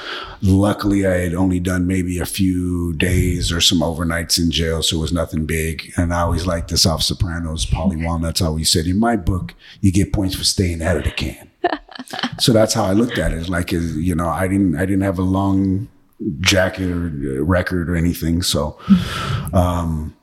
luckily, 0.43 1.07
I 1.07 1.19
had 1.19 1.35
only 1.35 1.61
done 1.61 1.87
maybe 1.87 2.19
a 2.19 2.27
few 2.27 2.93
days 2.95 3.53
or 3.53 3.61
some 3.61 3.81
overnights 3.81 4.39
in 4.39 4.51
jail, 4.51 4.83
so 4.83 4.97
it 4.97 5.01
was 5.01 5.13
nothing 5.13 5.47
big. 5.47 5.93
And 5.97 6.13
I 6.13 6.21
always 6.21 6.47
liked 6.47 6.71
this 6.71 6.87
off 6.87 7.03
Sopranos. 7.03 7.67
Paulie 7.67 8.03
Walnuts 8.05 8.43
always 8.43 8.71
said, 8.71 8.87
"In 8.87 8.99
my 8.99 9.17
book, 9.17 9.55
you 9.81 9.93
get 9.93 10.13
points 10.13 10.35
for 10.35 10.45
staying 10.45 10.83
out 10.83 10.97
of 10.97 11.05
the 11.05 11.11
can." 11.11 11.51
so 12.39 12.53
that's 12.53 12.75
how 12.75 12.85
I 12.85 12.93
looked 12.93 13.19
at 13.19 13.33
it. 13.33 13.49
Like, 13.49 13.73
you 13.73 14.15
know, 14.15 14.29
I 14.29 14.49
didn't 14.49 14.77
I 14.77 14.87
didn't 14.87 15.03
have 15.03 15.19
a 15.19 15.23
long 15.23 15.89
jacket 16.41 16.91
or 16.91 17.07
uh, 17.07 17.43
record 17.43 17.89
or 17.89 17.97
anything, 17.97 18.43
so. 18.43 18.79
Um, 19.53 20.15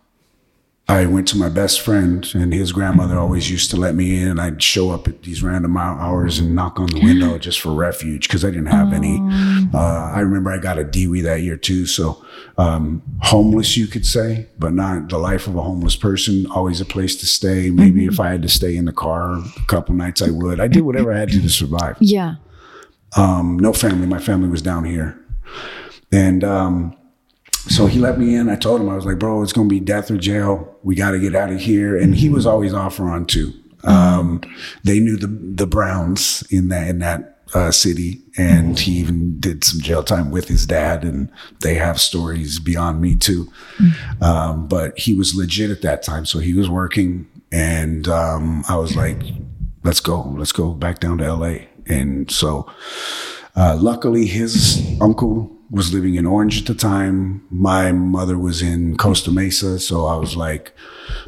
I 0.89 1.05
went 1.05 1.27
to 1.29 1.37
my 1.37 1.49
best 1.49 1.81
friend, 1.81 2.25
and 2.33 2.53
his 2.53 2.71
grandmother 2.71 3.19
always 3.19 3.51
used 3.51 3.69
to 3.71 3.75
let 3.77 3.93
me 3.93 4.21
in. 4.21 4.29
And 4.29 4.39
I'd 4.39 4.63
show 4.63 4.91
up 4.91 5.05
at 5.09 5.23
these 5.23 5.43
random 5.43 5.75
hours 5.75 6.39
and 6.39 6.55
knock 6.55 6.79
on 6.79 6.87
the 6.87 7.01
window 7.01 7.37
just 7.47 7.59
for 7.59 7.73
refuge 7.73 8.27
because 8.29 8.45
I 8.45 8.51
didn't 8.51 8.67
have 8.67 8.93
any. 8.93 9.19
Uh, 9.73 10.11
I 10.15 10.21
remember 10.21 10.49
I 10.49 10.59
got 10.59 10.79
a 10.79 10.85
DWI 10.85 11.23
that 11.23 11.41
year 11.41 11.57
too, 11.57 11.85
so 11.87 12.23
um, 12.57 13.01
homeless 13.21 13.75
you 13.75 13.87
could 13.87 14.05
say, 14.05 14.47
but 14.57 14.71
not 14.73 15.09
the 15.09 15.17
life 15.17 15.45
of 15.47 15.57
a 15.57 15.61
homeless 15.61 15.97
person. 15.97 16.45
Always 16.51 16.79
a 16.79 16.85
place 16.85 17.17
to 17.17 17.25
stay. 17.25 17.69
Maybe 17.69 18.05
if 18.05 18.21
I 18.21 18.29
had 18.29 18.41
to 18.43 18.49
stay 18.49 18.77
in 18.77 18.85
the 18.85 18.93
car 18.93 19.33
a 19.37 19.43
couple 19.67 19.93
nights, 19.93 20.21
I 20.21 20.29
would. 20.29 20.61
I 20.61 20.69
did 20.69 20.83
whatever 20.83 21.11
I 21.11 21.19
had 21.19 21.29
to 21.31 21.41
to 21.41 21.49
survive 21.49 21.97
Yeah. 21.99 22.35
um, 23.17 23.59
no 23.59 23.73
family. 23.73 24.07
My 24.07 24.19
family 24.19 24.47
was 24.47 24.61
down 24.61 24.85
here, 24.85 25.19
and 26.13 26.45
um, 26.45 26.95
so 27.69 27.85
he 27.87 27.99
let 27.99 28.19
me 28.19 28.35
in. 28.35 28.49
I 28.49 28.55
told 28.55 28.81
him 28.81 28.89
I 28.89 28.95
was 28.95 29.05
like, 29.05 29.19
bro, 29.19 29.41
it's 29.43 29.53
gonna 29.53 29.67
be 29.67 29.79
death 29.79 30.09
or 30.11 30.17
jail. 30.17 30.75
We 30.83 30.95
got 30.95 31.11
to 31.11 31.19
get 31.19 31.35
out 31.35 31.51
of 31.51 31.59
here. 31.59 31.97
And 31.97 32.15
he 32.15 32.29
was 32.29 32.45
always 32.45 32.73
off 32.73 32.99
on 32.99 33.25
too. 33.25 33.53
Um, 33.83 34.41
they 34.83 34.99
knew 34.99 35.17
the 35.17 35.27
the 35.27 35.67
Browns 35.67 36.43
in 36.49 36.69
that 36.69 36.87
in 36.87 36.99
that 36.99 37.39
uh, 37.53 37.71
city, 37.71 38.21
and 38.37 38.77
he 38.77 38.93
even 38.93 39.39
did 39.39 39.63
some 39.63 39.79
jail 39.79 40.03
time 40.03 40.31
with 40.31 40.47
his 40.47 40.65
dad. 40.65 41.03
And 41.03 41.31
they 41.61 41.75
have 41.75 41.99
stories 41.99 42.59
beyond 42.59 43.01
me 43.01 43.15
too. 43.15 43.51
Um, 44.21 44.67
but 44.67 44.97
he 44.97 45.13
was 45.13 45.35
legit 45.35 45.71
at 45.71 45.81
that 45.83 46.03
time, 46.03 46.25
so 46.25 46.39
he 46.39 46.53
was 46.53 46.69
working, 46.69 47.27
and 47.51 48.07
um, 48.07 48.63
I 48.67 48.75
was 48.77 48.95
like, 48.95 49.21
let's 49.83 49.99
go, 49.99 50.21
let's 50.37 50.51
go 50.51 50.73
back 50.73 50.99
down 50.99 51.19
to 51.19 51.25
L.A. 51.25 51.69
And 51.85 52.29
so, 52.29 52.69
uh, 53.55 53.77
luckily, 53.79 54.25
his 54.25 54.85
uncle 54.99 55.56
was 55.69 55.93
living 55.93 56.15
in 56.15 56.25
Orange 56.25 56.61
at 56.61 56.67
the 56.67 56.75
time. 56.75 57.45
My 57.49 57.91
mother 57.91 58.37
was 58.37 58.61
in 58.61 58.97
Costa 58.97 59.31
Mesa. 59.31 59.79
So 59.79 60.05
I 60.05 60.15
was 60.15 60.35
like, 60.35 60.73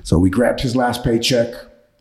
so 0.04 0.18
we 0.18 0.30
grabbed 0.30 0.62
his 0.62 0.76
last 0.76 1.04
paycheck. 1.04 1.54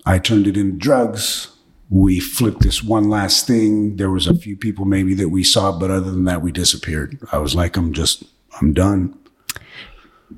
I 0.07 0.19
turned 0.19 0.47
it 0.47 0.57
into 0.57 0.77
drugs. 0.77 1.49
We 1.91 2.21
flipped 2.21 2.61
this 2.61 2.83
one 2.83 3.09
last 3.09 3.47
thing. 3.47 3.97
There 3.97 4.11
was 4.11 4.27
a 4.27 4.35
few 4.35 4.57
people 4.57 4.85
maybe 4.85 5.15
that 5.15 5.31
we 5.31 5.43
saw, 5.43 5.77
but 5.77 5.91
other 5.91 6.11
than 6.11 6.25
that, 6.25 6.43
we 6.43 6.53
disappeared. 6.53 7.19
I 7.33 7.39
was 7.39 7.55
like, 7.55 7.77
I'm 7.77 7.93
just, 7.93 8.25
I'm 8.61 8.73
done. 8.75 9.19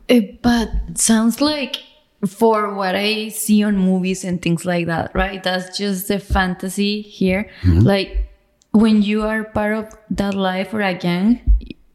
Eh, 0.09 0.37
but 0.43 0.69
sounds 0.95 1.41
like 1.41 1.79
for 2.27 2.75
what 2.75 2.95
I 2.95 3.29
see 3.29 3.65
on 3.65 3.77
movies 3.77 4.25
and 4.25 4.41
things 4.41 4.65
like 4.65 4.87
that, 4.87 5.11
right? 5.15 5.43
That's 5.43 5.77
just 5.77 6.09
the 6.09 6.19
fantasy 6.19 7.03
here. 7.03 7.51
Like 7.65 8.31
when 8.73 9.03
you 9.03 9.23
are 9.23 9.45
part 9.45 9.75
of 9.75 9.99
that 10.11 10.35
life 10.35 10.73
or 10.73 10.83
a 10.83 10.95
gang, 10.95 11.41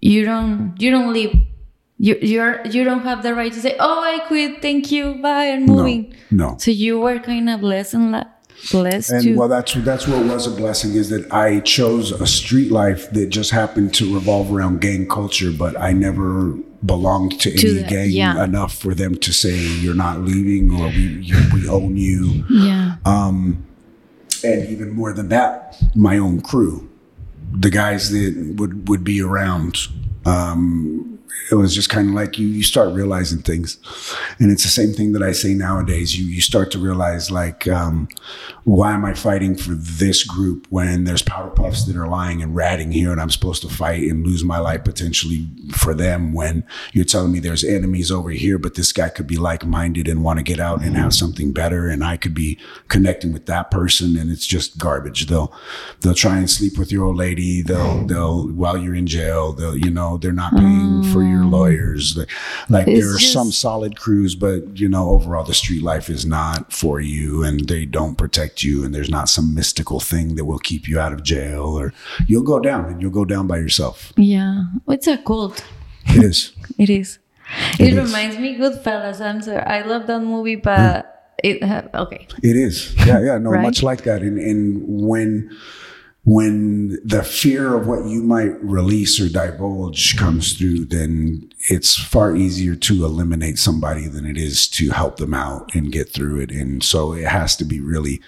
you 0.02 0.26
don't 0.26 0.76
you 0.80 0.91
don't 0.91 1.12
leave. 1.14 1.36
You 1.98 2.18
you're 2.22 2.66
you 2.68 2.84
don't 2.84 3.04
have 3.04 3.24
the 3.24 3.34
right 3.34 3.52
to 3.54 3.60
say, 3.62 3.76
"Oh, 3.80 4.02
I 4.04 4.20
quit. 4.28 4.62
Thank 4.62 4.91
you. 4.91 5.16
Bye. 5.22 5.48
I'm 5.50 5.66
moving." 5.66 6.14
no. 6.32 6.56
So 6.60 6.72
you 6.72 7.00
were 7.00 7.20
kind 7.20 7.50
of 7.50 7.62
blessed 7.62 7.93
and 7.93 8.12
la- 8.12 8.26
blessed 8.72 9.12
And 9.12 9.24
to. 9.24 9.36
well, 9.36 9.48
that's 9.48 9.74
that's 9.76 10.06
what 10.08 10.26
was 10.26 10.46
a 10.46 10.52
blessing 10.52 10.93
is 10.96 11.10
that 11.10 11.32
I 11.32 11.62
chose 11.62 12.12
a 12.12 12.28
street 12.28 12.70
life 12.72 13.10
that 13.12 13.28
just 13.30 13.52
happened 13.52 13.93
to 13.96 14.14
revolve 14.14 14.52
around 14.54 14.82
gang 14.82 15.08
culture, 15.08 15.52
but 15.58 15.80
I 15.80 15.93
never 15.93 16.54
belonged 16.86 17.39
to, 17.41 17.52
To 17.52 17.68
any 17.70 17.80
that, 17.80 17.89
gang 17.89 18.10
yeah. 18.12 18.43
enough 18.43 18.76
for 18.78 18.93
them 18.93 19.16
to 19.16 19.32
say 19.34 19.56
you're 19.56 19.96
not 19.96 20.20
leaving 20.22 20.72
or 20.80 20.88
we 20.89 21.20
you, 21.24 21.38
we 21.54 21.68
own 21.68 21.96
you. 21.98 22.43
yeah. 22.50 22.98
um 23.06 23.66
and 24.43 24.70
even 24.70 24.91
more 24.91 25.12
than 25.14 25.30
that, 25.30 25.76
my 25.96 26.18
own 26.20 26.41
crew, 26.41 26.88
the 27.58 27.70
guys 27.70 28.12
that 28.12 28.56
would 28.58 28.88
would 28.89 29.03
be 29.03 29.22
around. 29.22 29.88
Um, 30.26 31.14
it 31.51 31.55
was 31.55 31.75
just 31.75 31.89
kind 31.89 32.09
of 32.09 32.15
like 32.15 32.39
you 32.39 32.47
you 32.47 32.63
start 32.63 32.93
realizing 32.93 33.39
things, 33.39 33.77
and 34.39 34.51
it's 34.51 34.63
the 34.63 34.69
same 34.69 34.93
thing 34.93 35.13
that 35.13 35.21
I 35.21 35.31
say 35.31 35.53
nowadays. 35.53 36.17
You 36.17 36.25
you 36.25 36.41
start 36.41 36.71
to 36.71 36.79
realize 36.79 37.29
like, 37.29 37.67
um, 37.67 38.07
why 38.63 38.93
am 38.93 39.05
I 39.05 39.13
fighting 39.13 39.55
for 39.55 39.71
this 39.71 40.23
group 40.23 40.65
when 40.69 41.03
there's 41.03 41.21
powder 41.21 41.51
puffs 41.51 41.86
that 41.86 41.95
are 41.95 42.07
lying 42.07 42.41
and 42.41 42.55
ratting 42.55 42.91
here, 42.91 43.11
and 43.11 43.21
I'm 43.21 43.29
supposed 43.29 43.61
to 43.61 43.69
fight 43.69 44.09
and 44.09 44.25
lose 44.25 44.43
my 44.43 44.57
life 44.57 44.83
potentially 44.83 45.47
for 45.71 45.93
them 45.93 46.33
when 46.33 46.63
you're 46.93 47.05
telling 47.05 47.31
me 47.31 47.39
there's 47.39 47.63
enemies 47.63 48.11
over 48.11 48.31
here, 48.31 48.57
but 48.57 48.75
this 48.75 48.91
guy 48.91 49.09
could 49.09 49.27
be 49.27 49.38
like 49.38 49.65
minded 49.65 50.07
and 50.07 50.23
want 50.23 50.39
to 50.39 50.43
get 50.43 50.59
out 50.59 50.81
and 50.81 50.97
have 50.97 51.13
something 51.13 51.51
better, 51.51 51.88
and 51.88 52.03
I 52.03 52.17
could 52.17 52.33
be 52.33 52.57
connecting 52.88 53.33
with 53.33 53.45
that 53.45 53.69
person, 53.69 54.17
and 54.17 54.31
it's 54.31 54.47
just 54.47 54.77
garbage. 54.79 55.27
They'll 55.27 55.53
they'll 56.01 56.15
try 56.15 56.38
and 56.38 56.49
sleep 56.49 56.77
with 56.77 56.91
your 56.91 57.05
old 57.05 57.17
lady. 57.17 57.61
They'll 57.61 58.05
they'll 58.07 58.47
while 58.47 58.77
you're 58.77 58.95
in 58.95 59.07
jail. 59.07 59.53
They'll 59.53 59.77
you 59.77 59.91
know 59.91 60.17
they're 60.17 60.31
not 60.31 60.55
paying 60.55 61.03
for 61.11 61.24
your 61.30 61.45
lawyers. 61.45 62.17
Like 62.69 62.88
It's 62.88 62.99
there 62.99 63.15
are 63.15 63.17
just- 63.17 63.34
some 63.34 63.51
solid 63.51 63.97
crews, 63.97 64.36
but 64.36 64.78
you 64.78 64.88
know 64.89 65.09
overall 65.09 65.43
the 65.43 65.53
street 65.53 65.84
life 65.84 66.09
is 66.09 66.26
not 66.26 66.71
for 66.73 66.99
you, 66.99 67.43
and 67.43 67.67
they 67.67 67.86
don't 67.86 68.15
protect 68.17 68.63
you, 68.63 68.84
and 68.84 68.93
there's 68.93 69.09
not 69.09 69.30
some 69.30 69.53
mystical 69.53 69.99
thing 69.99 70.36
that 70.36 70.45
will 70.45 70.59
keep 70.59 70.88
you 70.88 70.99
out 70.99 71.13
of 71.13 71.23
jail, 71.23 71.63
or 71.80 71.93
you'll 72.28 72.43
go 72.43 72.59
down 72.59 72.86
and 72.86 73.01
you'll 73.01 73.11
go 73.11 73.26
down 73.26 73.47
by 73.47 73.57
yourself. 73.57 74.13
Yeah. 74.17 74.63
It's 74.88 75.07
a 75.07 75.17
cult. 75.17 75.63
It 76.07 76.23
is. 76.23 76.51
It 76.78 76.89
is. 76.89 77.19
It, 77.80 77.88
It 77.89 77.93
is. 77.97 78.05
reminds 78.05 78.38
me 78.38 78.57
Goodfellas. 78.57 79.21
I'm 79.21 79.41
sorry. 79.41 79.59
I 79.59 79.82
love 79.82 80.07
that 80.07 80.19
movie, 80.21 80.55
but 80.55 81.05
hmm. 81.05 81.47
it 81.49 81.63
ha- 81.63 81.88
okay. 81.93 82.28
It 82.43 82.55
is. 82.55 82.93
Yeah, 83.05 83.19
yeah. 83.21 83.38
No, 83.38 83.49
Right? 83.55 83.61
much 83.61 83.84
like 83.84 84.03
that. 84.03 84.21
And 84.23 84.38
and 84.39 84.82
when 85.07 85.49
when 86.26 86.97
the 87.03 87.23
fear 87.23 87.76
of 87.76 87.88
what 87.88 88.05
you 88.07 88.23
might 88.23 88.61
release 88.63 89.21
or 89.21 89.30
divulge 89.30 90.17
comes 90.17 90.53
through, 90.53 90.86
then 90.86 91.51
it's 91.69 91.95
far 91.95 92.36
easier 92.36 92.76
to 92.76 93.05
eliminate 93.05 93.59
somebody 93.59 94.07
than 94.07 94.26
it 94.26 94.36
is 94.36 94.67
to 94.67 94.89
help 94.89 95.17
them 95.17 95.36
out 95.36 95.73
and 95.76 95.91
get 95.91 96.09
through 96.09 96.39
it. 96.39 96.51
And 96.51 96.84
so 96.84 97.13
it 97.13 97.28
has 97.28 97.55
to 97.57 97.63
be 97.63 97.80
really 97.80 98.21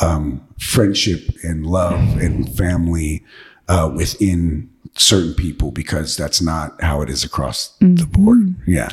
um, 0.00 0.46
friendship 0.58 1.28
and 1.42 1.66
love 1.66 2.00
and 2.18 2.48
family 2.56 3.24
uh, 3.68 3.90
within 3.96 4.70
certain 4.96 5.34
people 5.34 5.72
because 5.72 6.16
that's 6.16 6.40
not 6.40 6.80
how 6.80 7.02
it 7.02 7.10
is 7.10 7.24
across 7.24 7.76
the 7.80 8.06
board. 8.06 8.54
Yeah. 8.64 8.88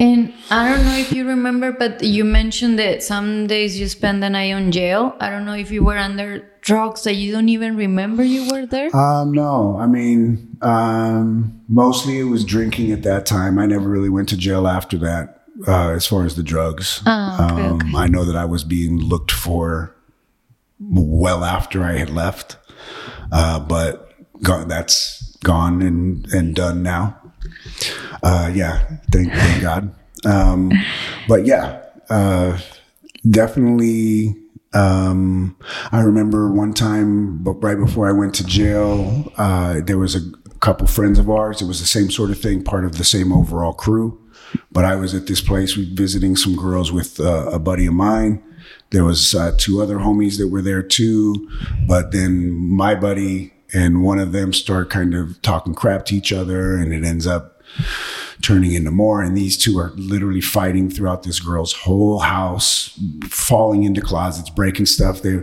And 0.00 0.32
I 0.50 0.72
don't 0.72 0.84
know 0.84 0.96
if 0.96 1.12
you 1.12 1.26
remember, 1.26 1.72
but 1.72 2.02
you 2.04 2.24
mentioned 2.24 2.78
that 2.78 3.02
some 3.02 3.48
days 3.48 3.80
you 3.80 3.88
spend 3.88 4.22
the 4.22 4.30
night 4.30 4.52
on 4.52 4.70
jail. 4.70 5.16
I 5.18 5.28
don't 5.28 5.44
know 5.44 5.54
if 5.54 5.72
you 5.72 5.82
were 5.82 5.98
under 5.98 6.48
drugs 6.60 7.02
that 7.02 7.14
you 7.14 7.32
don't 7.32 7.48
even 7.48 7.76
remember 7.76 8.22
you 8.22 8.48
were 8.50 8.64
there. 8.64 8.94
Um, 8.94 9.32
no, 9.32 9.76
I 9.76 9.86
mean, 9.86 10.56
um, 10.62 11.60
mostly 11.68 12.20
it 12.20 12.24
was 12.24 12.44
drinking 12.44 12.92
at 12.92 13.02
that 13.02 13.26
time. 13.26 13.58
I 13.58 13.66
never 13.66 13.88
really 13.88 14.08
went 14.08 14.28
to 14.28 14.36
jail 14.36 14.68
after 14.68 14.96
that, 14.98 15.42
uh, 15.66 15.90
as 15.90 16.06
far 16.06 16.24
as 16.24 16.36
the 16.36 16.44
drugs. 16.44 17.02
Oh, 17.04 17.48
okay, 17.52 17.66
um, 17.66 17.96
I 17.96 18.06
know 18.06 18.24
that 18.24 18.36
I 18.36 18.44
was 18.44 18.62
being 18.62 18.98
looked 18.98 19.32
for 19.32 19.96
well 20.78 21.42
after 21.42 21.82
I 21.82 21.98
had 21.98 22.10
left, 22.10 22.56
uh, 23.32 23.58
but 23.58 24.14
go- 24.42 24.64
that's 24.64 25.36
gone 25.38 25.82
and, 25.82 26.24
and 26.32 26.54
done 26.54 26.84
now. 26.84 27.16
Uh, 28.22 28.50
yeah, 28.54 28.98
thank, 29.12 29.32
thank 29.32 29.62
God. 29.62 29.94
Um, 30.24 30.72
but 31.28 31.46
yeah, 31.46 31.82
uh, 32.10 32.58
definitely. 33.28 34.36
Um, 34.74 35.56
I 35.92 36.00
remember 36.02 36.52
one 36.52 36.74
time, 36.74 37.42
but 37.42 37.52
right 37.62 37.78
before 37.78 38.08
I 38.08 38.12
went 38.12 38.34
to 38.36 38.44
jail, 38.44 39.32
uh, 39.38 39.80
there 39.80 39.98
was 39.98 40.14
a 40.14 40.20
couple 40.60 40.86
friends 40.86 41.18
of 41.18 41.30
ours. 41.30 41.62
It 41.62 41.66
was 41.66 41.80
the 41.80 41.86
same 41.86 42.10
sort 42.10 42.30
of 42.30 42.38
thing, 42.38 42.62
part 42.62 42.84
of 42.84 42.98
the 42.98 43.04
same 43.04 43.32
overall 43.32 43.72
crew. 43.72 44.20
But 44.72 44.84
I 44.84 44.96
was 44.96 45.14
at 45.14 45.26
this 45.26 45.40
place 45.40 45.74
visiting 45.74 46.36
some 46.36 46.56
girls 46.56 46.90
with 46.92 47.20
uh, 47.20 47.50
a 47.50 47.58
buddy 47.58 47.86
of 47.86 47.94
mine. 47.94 48.42
There 48.90 49.04
was 49.04 49.34
uh, 49.34 49.54
two 49.58 49.82
other 49.82 49.98
homies 49.98 50.38
that 50.38 50.48
were 50.48 50.62
there 50.62 50.82
too, 50.82 51.50
but 51.86 52.12
then 52.12 52.50
my 52.52 52.94
buddy 52.94 53.52
and 53.74 54.02
one 54.02 54.18
of 54.18 54.32
them 54.32 54.52
start 54.52 54.88
kind 54.88 55.14
of 55.14 55.40
talking 55.42 55.74
crap 55.74 56.06
to 56.06 56.14
each 56.14 56.32
other, 56.32 56.76
and 56.76 56.92
it 56.92 57.04
ends 57.04 57.26
up 57.26 57.57
turning 58.42 58.72
into 58.72 58.90
more. 58.90 59.22
And 59.22 59.36
these 59.36 59.56
two 59.56 59.78
are 59.78 59.92
literally 59.96 60.40
fighting 60.40 60.90
throughout 60.90 61.22
this 61.22 61.40
girl's 61.40 61.72
whole 61.72 62.20
house, 62.20 62.98
falling 63.28 63.84
into 63.84 64.00
closets, 64.00 64.50
breaking 64.50 64.86
stuff. 64.86 65.22
They 65.22 65.42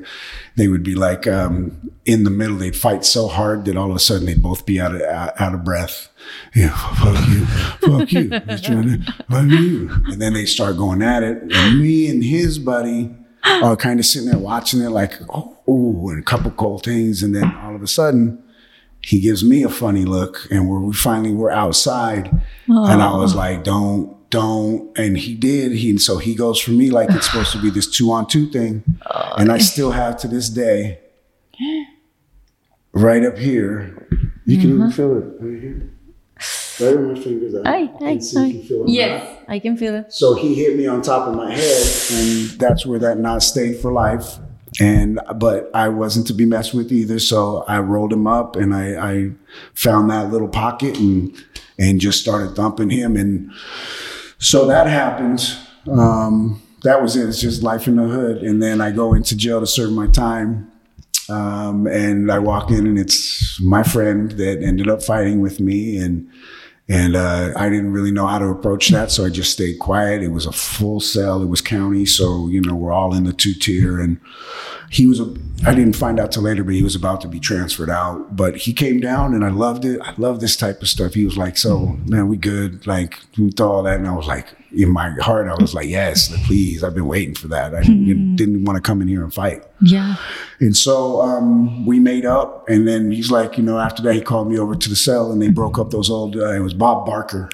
they 0.55 0.67
would 0.67 0.84
be 0.84 0.95
like 0.95 1.28
um, 1.28 1.91
in 2.05 2.23
the 2.23 2.30
middle. 2.30 2.57
They'd 2.57 2.76
fight 2.76 3.05
so 3.05 3.28
hard 3.28 3.65
that 3.65 3.78
all 3.78 3.89
of 3.89 3.95
a 3.95 3.99
sudden 3.99 4.26
they'd 4.26 4.41
both 4.41 4.65
be 4.65 4.80
out 4.80 4.95
of 4.95 5.01
out 5.01 5.53
of 5.53 5.63
breath. 5.63 6.09
Yeah, 6.55 6.76
fuck 6.95 7.28
you, 7.28 7.45
fuck 7.45 8.11
you, 8.11 8.30
to 8.30 9.13
fuck 9.30 9.45
you. 9.45 9.91
And 10.07 10.21
then 10.21 10.34
they 10.34 10.45
start 10.45 10.78
going 10.78 11.01
at 11.01 11.21
it. 11.21 11.43
And 11.51 11.80
me 11.80 12.09
and 12.09 12.23
his 12.23 12.57
buddy 12.57 13.13
are 13.43 13.76
kind 13.76 13.99
of 13.99 14.05
sitting 14.05 14.30
there 14.30 14.39
watching 14.39 14.82
it, 14.82 14.89
like 14.89 15.13
oh, 15.30 15.57
oh, 15.67 16.09
and 16.09 16.19
a 16.19 16.26
couple 16.26 16.49
cold 16.51 16.84
things, 16.84 17.21
and 17.21 17.36
then 17.36 17.53
all 17.57 17.76
of 17.76 17.84
a 17.84 17.88
sudden 17.88 18.41
he 19.06 19.20
gives 19.20 19.43
me 19.43 19.64
a 19.64 19.70
funny 19.70 20.03
look 20.03 20.47
and 20.49 20.68
we're, 20.68 20.80
we 20.80 20.93
finally 20.93 21.32
we're 21.32 21.51
outside 21.51 22.30
and 22.68 23.01
i 23.01 23.16
was 23.16 23.36
like 23.36 23.64
don't 23.64 24.30
don't 24.30 24.97
and 24.97 25.18
he 25.18 25.36
did 25.36 25.72
he 25.72 25.89
and 25.91 26.01
so 26.01 26.18
he 26.18 26.34
goes 26.34 26.60
for 26.60 26.72
me 26.72 26.89
like 26.89 27.10
it's 27.12 27.28
supposed 27.28 27.51
to 27.51 27.62
be 27.62 27.70
this 27.70 27.89
two 27.89 28.12
on 28.12 28.28
two 28.28 28.49
thing 28.49 28.84
and 29.38 29.51
i 29.51 29.58
still 29.58 29.91
have 29.91 30.18
to 30.18 30.28
this 30.28 30.49
day 30.49 30.99
right 32.95 33.24
up 33.24 33.38
here. 33.38 34.08
You 34.45 34.58
can 34.58 34.70
even 34.70 34.82
mm-hmm. 34.82 34.89
feel 34.89 35.18
it. 35.18 35.26
Right 35.39 35.62
here. 35.62 35.91
Right 36.80 36.97
where 36.97 37.14
my 37.14 37.20
fingers 37.20 37.56
I 37.56 37.78
ay, 37.78 37.88
can 37.97 38.22
see 38.22 38.49
if 38.49 38.53
you 38.53 38.60
ay. 38.60 38.68
feel 38.68 38.84
it 38.84 38.89
Yes, 38.89 39.43
I 39.47 39.60
can 39.60 39.78
feel 39.78 39.95
it. 39.95 40.12
so 40.12 40.34
he 40.34 40.56
hit 40.56 40.76
me 40.76 40.88
on 40.88 41.01
top 41.01 41.28
of 41.28 41.36
my 41.36 41.53
head, 41.53 41.88
and 42.12 42.49
that's 42.60 42.86
where 42.86 42.99
that 42.99 43.18
knot 43.18 43.43
stayed 43.43 43.78
for 43.78 43.93
life. 43.93 44.39
And 44.80 45.19
but 45.38 45.71
I 45.73 45.89
wasn't 45.89 46.28
to 46.28 46.34
be 46.34 46.45
messed 46.45 46.73
with 46.73 46.91
either, 46.91 47.19
so 47.19 47.63
I 47.67 47.80
rolled 47.80 48.11
him 48.11 48.28
up 48.28 48.55
and 48.55 48.76
I, 48.76 49.11
I 49.11 49.32
found 49.73 50.09
that 50.09 50.32
little 50.32 50.49
pocket 50.49 50.97
and 50.97 51.34
and 51.78 51.99
just 51.99 52.21
started 52.21 52.55
thumping 52.55 52.89
him. 52.89 53.15
And 53.15 53.51
so 54.38 54.65
that 54.67 54.88
happened. 54.88 55.55
Um, 55.89 56.61
that 56.84 57.01
was 57.01 57.15
it. 57.15 57.28
It's 57.28 57.41
just 57.41 57.63
life 57.63 57.88
in 57.88 57.97
the 57.97 58.03
hood. 58.03 58.38
And 58.43 58.61
then 58.61 58.82
I 58.82 58.91
go 58.91 59.13
into 59.13 59.36
jail 59.36 59.59
to 59.59 59.67
serve 59.67 59.91
my 59.91 60.07
time. 60.07 60.71
Um, 61.28 61.88
and 61.88 62.32
I 62.32 62.39
walk 62.39 62.69
in 62.69 62.86
and 62.86 62.99
it's 62.99 63.59
my 63.59 63.82
friend 63.82 64.32
that 64.32 64.61
ended 64.61 64.88
up 64.88 65.01
fighting 65.01 65.41
with 65.41 65.59
me 65.59 65.97
and 65.97 66.30
And 66.88 67.16
uh, 67.16 67.52
I 67.56 67.68
didn't 67.70 67.94
really 67.94 68.12
know 68.12 68.28
how 68.28 68.38
to 68.38 68.46
approach 68.46 68.90
that, 68.90 69.10
so 69.10 69.26
I 69.26 69.30
just 69.30 69.52
stayed 69.52 69.80
quiet. 69.80 70.22
It 70.22 70.28
was 70.28 70.46
a 70.46 70.52
full 70.52 71.00
cell. 71.00 71.42
It 71.42 71.48
was 71.48 71.62
county, 71.62 72.06
so 72.06 72.48
you 72.48 72.62
know 72.62 72.76
we're 72.76 72.92
all 72.92 73.16
in 73.16 73.24
the 73.24 73.34
two 73.34 73.54
tier. 73.54 74.00
And 74.00 74.20
he 74.90 75.06
was 75.06 75.20
a, 75.20 75.34
I 75.66 75.74
didn't 75.74 75.96
find 75.96 76.20
out 76.20 76.32
till 76.32 76.44
later, 76.44 76.64
but 76.64 76.74
he 76.74 76.84
was 76.84 76.96
about 76.96 77.22
to 77.22 77.28
be 77.28 77.40
transferred 77.40 77.90
out. 77.90 78.36
But 78.36 78.58
he 78.58 78.74
came 78.74 79.00
down, 79.00 79.34
and 79.34 79.44
I 79.44 79.50
loved 79.50 79.86
it. 79.86 80.00
I 80.02 80.14
love 80.18 80.40
this 80.40 80.56
type 80.56 80.82
of 80.82 80.88
stuff. 80.88 81.14
He 81.14 81.26
was 81.26 81.38
like, 81.38 81.58
"So 81.58 81.98
man, 82.06 82.28
we 82.28 82.38
good?" 82.38 82.86
Like 82.86 83.20
we 83.38 83.52
thought 83.52 83.72
all 83.72 83.84
that, 83.84 83.98
and 83.98 84.08
I 84.08 84.16
was 84.16 84.28
like, 84.28 84.48
in 84.72 84.90
my 84.90 85.10
heart, 85.12 85.48
I 85.48 85.56
was 85.60 85.74
like, 85.74 85.88
"Yes, 85.88 86.32
please." 86.46 86.84
I've 86.84 86.94
been 86.94 87.08
waiting 87.08 87.36
for 87.36 87.48
that. 87.48 87.74
I 87.74 87.82
didn't, 87.82 88.36
didn't 88.36 88.66
want 88.66 88.78
to 88.78 88.82
come 88.82 89.02
in 89.02 89.08
here 89.08 89.24
and 89.24 89.34
fight. 89.34 89.64
Yeah. 89.82 90.16
And 90.60 90.76
so 90.76 91.22
um, 91.22 91.86
we 91.86 92.00
made 92.00 92.26
up, 92.26 92.68
and 92.70 92.88
then 92.88 93.12
he's 93.12 93.32
like, 93.32 93.58
you 93.58 93.64
know, 93.64 93.80
after 93.80 94.02
that, 94.04 94.14
he 94.14 94.22
called 94.22 94.50
me 94.50 94.58
over 94.58 94.76
to 94.76 94.90
the 94.90 94.96
cell, 94.96 95.32
and 95.32 95.42
they 95.42 95.50
broke 95.50 95.80
up 95.80 95.92
those 95.92 96.10
old. 96.10 96.36
Uh, 96.36 96.52
it 96.52 96.60
was 96.60 96.74
Bob 96.74 97.06
Barker 97.06 97.50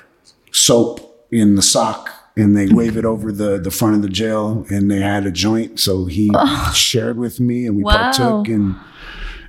soap 0.52 1.28
in 1.32 1.56
the 1.56 1.62
sock, 1.62 2.10
and 2.38 2.56
they 2.56 2.68
wave 2.68 2.98
it 2.98 3.06
over 3.06 3.32
the 3.32 3.58
the 3.60 3.72
front 3.72 3.96
of 3.96 4.02
the 4.02 4.10
jail, 4.10 4.66
and 4.70 4.90
they 4.90 5.00
had 5.02 5.26
a 5.26 5.32
joint, 5.32 5.80
so 5.80 6.06
he 6.06 6.32
shared 6.74 7.18
with 7.18 7.40
me, 7.40 7.66
and 7.66 7.76
we 7.78 7.84
Wow. 7.84 8.12
partook, 8.12 8.48
and 8.48 8.76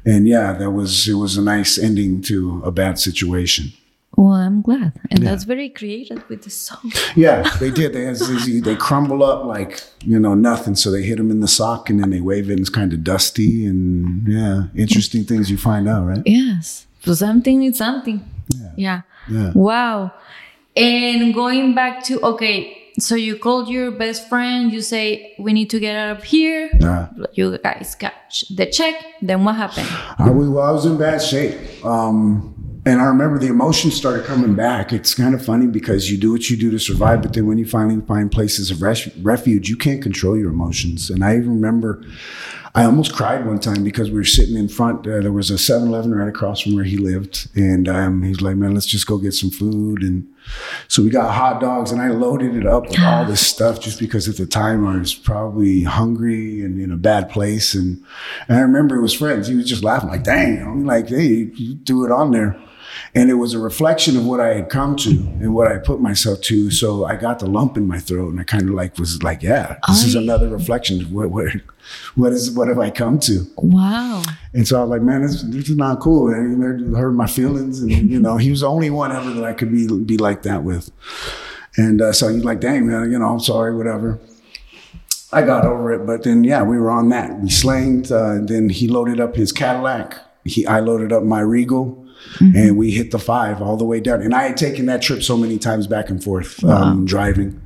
and 0.04 0.26
yeah, 0.26 0.52
that 0.52 0.70
was 0.72 1.06
it 1.08 1.14
was 1.14 1.36
a 1.36 1.42
nice 1.42 1.78
ending 1.78 2.22
to 2.22 2.62
a 2.64 2.70
bad 2.70 2.98
situation. 2.98 3.72
Well, 4.14 4.34
I'm 4.34 4.60
glad, 4.60 4.92
and 5.10 5.26
that's 5.26 5.44
very 5.44 5.70
creative 5.70 6.22
with 6.28 6.42
the 6.42 6.50
song. 6.50 6.92
Yeah, 7.16 7.48
they 7.58 7.70
did. 7.70 7.94
They 7.94 8.04
they, 8.12 8.60
they 8.60 8.76
crumble 8.76 9.22
up 9.24 9.46
like 9.46 9.80
you 10.04 10.18
know 10.18 10.34
nothing. 10.34 10.74
So 10.74 10.90
they 10.90 11.02
hit 11.02 11.16
them 11.16 11.30
in 11.30 11.40
the 11.40 11.48
sock, 11.48 11.88
and 11.88 11.98
then 12.00 12.10
they 12.10 12.20
wave 12.20 12.50
it, 12.50 12.52
and 12.52 12.60
it's 12.60 12.68
kind 12.68 12.92
of 12.92 13.02
dusty, 13.04 13.64
and 13.64 14.26
yeah, 14.28 14.64
interesting 14.74 15.24
things 15.24 15.50
you 15.50 15.56
find 15.56 15.88
out, 15.88 16.04
right? 16.06 16.22
Yes. 16.26 16.86
So 17.04 17.14
something 17.14 17.62
is 17.62 17.78
something. 17.78 18.20
Yeah. 18.76 19.02
Yeah. 19.30 19.52
Wow. 19.54 20.12
And 20.76 21.34
going 21.34 21.74
back 21.74 22.02
to 22.04 22.20
okay, 22.22 22.92
so 22.98 23.14
you 23.14 23.36
called 23.36 23.68
your 23.68 23.90
best 23.90 24.28
friend, 24.28 24.72
you 24.72 24.80
say 24.80 25.34
we 25.38 25.52
need 25.52 25.70
to 25.70 25.80
get 25.80 25.96
out 25.96 26.16
of 26.18 26.24
here. 26.24 26.70
Yeah. 26.80 27.08
You 27.34 27.58
guys 27.58 27.94
got 27.94 28.14
the 28.50 28.66
check. 28.66 28.94
Then 29.20 29.44
what 29.44 29.56
happened? 29.56 29.88
I 30.18 30.30
was, 30.30 30.48
well, 30.48 30.64
I 30.64 30.70
was 30.70 30.86
in 30.86 30.98
bad 30.98 31.20
shape. 31.22 31.84
Um, 31.84 32.54
and 32.84 33.00
I 33.00 33.04
remember 33.04 33.38
the 33.38 33.46
emotions 33.46 33.94
started 33.94 34.24
coming 34.24 34.54
back. 34.54 34.92
It's 34.92 35.14
kind 35.14 35.34
of 35.34 35.44
funny 35.44 35.68
because 35.68 36.10
you 36.10 36.18
do 36.18 36.32
what 36.32 36.50
you 36.50 36.56
do 36.56 36.70
to 36.72 36.78
survive, 36.78 37.22
but 37.22 37.32
then 37.32 37.46
when 37.46 37.56
you 37.56 37.64
finally 37.64 38.00
find 38.06 38.30
places 38.30 38.72
of 38.72 38.82
res- 38.82 39.14
refuge, 39.18 39.68
you 39.68 39.76
can't 39.76 40.02
control 40.02 40.36
your 40.36 40.50
emotions. 40.50 41.08
And 41.08 41.24
I 41.24 41.36
even 41.36 41.54
remember 41.54 42.04
I 42.74 42.84
almost 42.84 43.12
cried 43.12 43.44
one 43.44 43.58
time 43.58 43.84
because 43.84 44.10
we 44.10 44.16
were 44.16 44.24
sitting 44.24 44.56
in 44.56 44.66
front. 44.66 45.06
Uh, 45.06 45.20
there 45.20 45.30
was 45.30 45.50
a 45.50 45.58
7 45.58 45.88
Eleven 45.88 46.14
right 46.14 46.28
across 46.28 46.62
from 46.62 46.74
where 46.74 46.84
he 46.84 46.96
lived. 46.96 47.50
And 47.54 47.86
um, 47.86 48.22
he's 48.22 48.40
like, 48.40 48.56
man, 48.56 48.72
let's 48.72 48.86
just 48.86 49.06
go 49.06 49.18
get 49.18 49.32
some 49.32 49.50
food. 49.50 50.02
And 50.02 50.26
so 50.88 51.02
we 51.02 51.10
got 51.10 51.34
hot 51.34 51.60
dogs, 51.60 51.92
and 51.92 52.00
I 52.00 52.08
loaded 52.08 52.56
it 52.56 52.66
up 52.66 52.88
with 52.88 53.00
all 53.04 53.26
this 53.26 53.46
stuff 53.46 53.78
just 53.78 54.00
because 54.00 54.26
at 54.26 54.38
the 54.38 54.46
time 54.46 54.86
I 54.86 54.96
was 54.96 55.14
probably 55.14 55.82
hungry 55.82 56.62
and 56.62 56.80
in 56.80 56.90
a 56.90 56.96
bad 56.96 57.28
place. 57.28 57.74
And, 57.74 58.02
and 58.48 58.56
I 58.56 58.62
remember 58.62 58.96
it 58.96 59.02
was 59.02 59.12
friends. 59.12 59.48
He 59.48 59.54
was 59.54 59.68
just 59.68 59.84
laughing, 59.84 60.08
like, 60.08 60.24
dang, 60.24 60.62
I'm 60.62 60.86
like, 60.86 61.08
hey, 61.08 61.50
you 61.54 61.78
threw 61.84 62.06
it 62.06 62.10
on 62.10 62.30
there. 62.30 62.58
And 63.14 63.30
it 63.30 63.34
was 63.34 63.54
a 63.54 63.58
reflection 63.58 64.16
of 64.16 64.26
what 64.26 64.40
I 64.40 64.54
had 64.54 64.68
come 64.68 64.96
to 64.96 65.10
and 65.10 65.54
what 65.54 65.68
I 65.68 65.78
put 65.78 66.00
myself 66.00 66.40
to. 66.42 66.70
So 66.70 67.04
I 67.04 67.16
got 67.16 67.38
the 67.38 67.46
lump 67.46 67.76
in 67.76 67.86
my 67.86 67.98
throat, 67.98 68.30
and 68.30 68.40
I 68.40 68.44
kind 68.44 68.68
of 68.68 68.74
like 68.74 68.98
was 68.98 69.22
like, 69.22 69.42
yeah, 69.42 69.78
this 69.88 70.04
is 70.04 70.14
another 70.14 70.48
reflection 70.48 71.00
of 71.00 71.12
what 71.12 71.30
what 71.30 71.52
what 72.14 72.32
is 72.32 72.50
what 72.50 72.68
have 72.68 72.78
I 72.78 72.90
come 72.90 73.18
to? 73.20 73.46
Wow. 73.56 74.22
And 74.52 74.66
so 74.66 74.78
I 74.78 74.82
was 74.82 74.90
like, 74.90 75.02
man, 75.02 75.22
this, 75.22 75.42
this 75.42 75.68
is 75.68 75.76
not 75.76 76.00
cool. 76.00 76.28
And 76.32 76.62
it 76.62 76.96
hurt 76.96 77.12
my 77.12 77.26
feelings. 77.26 77.80
And, 77.80 77.90
you 77.90 78.20
know, 78.20 78.36
he 78.36 78.50
was 78.50 78.60
the 78.60 78.68
only 78.68 78.90
one 78.90 79.12
ever 79.12 79.30
that 79.30 79.44
I 79.44 79.52
could 79.52 79.72
be, 79.72 79.86
be 80.04 80.16
like 80.16 80.42
that 80.42 80.62
with. 80.62 80.90
And 81.76 82.02
uh, 82.02 82.12
so 82.12 82.28
he's 82.28 82.44
like, 82.44 82.60
dang, 82.60 82.86
man, 82.86 83.10
you 83.10 83.18
know, 83.18 83.28
I'm 83.28 83.40
sorry, 83.40 83.74
whatever. 83.74 84.20
I 85.32 85.42
got 85.42 85.64
over 85.64 85.92
it. 85.92 86.06
But 86.06 86.22
then, 86.24 86.44
yeah, 86.44 86.62
we 86.62 86.78
were 86.78 86.90
on 86.90 87.08
that. 87.08 87.40
We 87.40 87.48
slanged. 87.48 88.12
Uh, 88.12 88.38
then 88.42 88.68
he 88.68 88.86
loaded 88.88 89.20
up 89.20 89.34
his 89.36 89.52
Cadillac. 89.52 90.18
He, 90.44 90.66
I 90.66 90.80
loaded 90.80 91.12
up 91.12 91.22
my 91.22 91.40
Regal. 91.40 92.01
And 92.40 92.76
we 92.76 92.90
hit 92.90 93.10
the 93.10 93.18
five 93.18 93.62
all 93.62 93.76
the 93.76 93.84
way 93.84 94.00
down. 94.00 94.22
And 94.22 94.34
I 94.34 94.42
had 94.48 94.56
taken 94.56 94.86
that 94.86 95.02
trip 95.02 95.22
so 95.22 95.36
many 95.36 95.58
times 95.58 95.86
back 95.86 96.10
and 96.10 96.22
forth 96.22 96.62
um, 96.64 97.04
driving. 97.04 97.60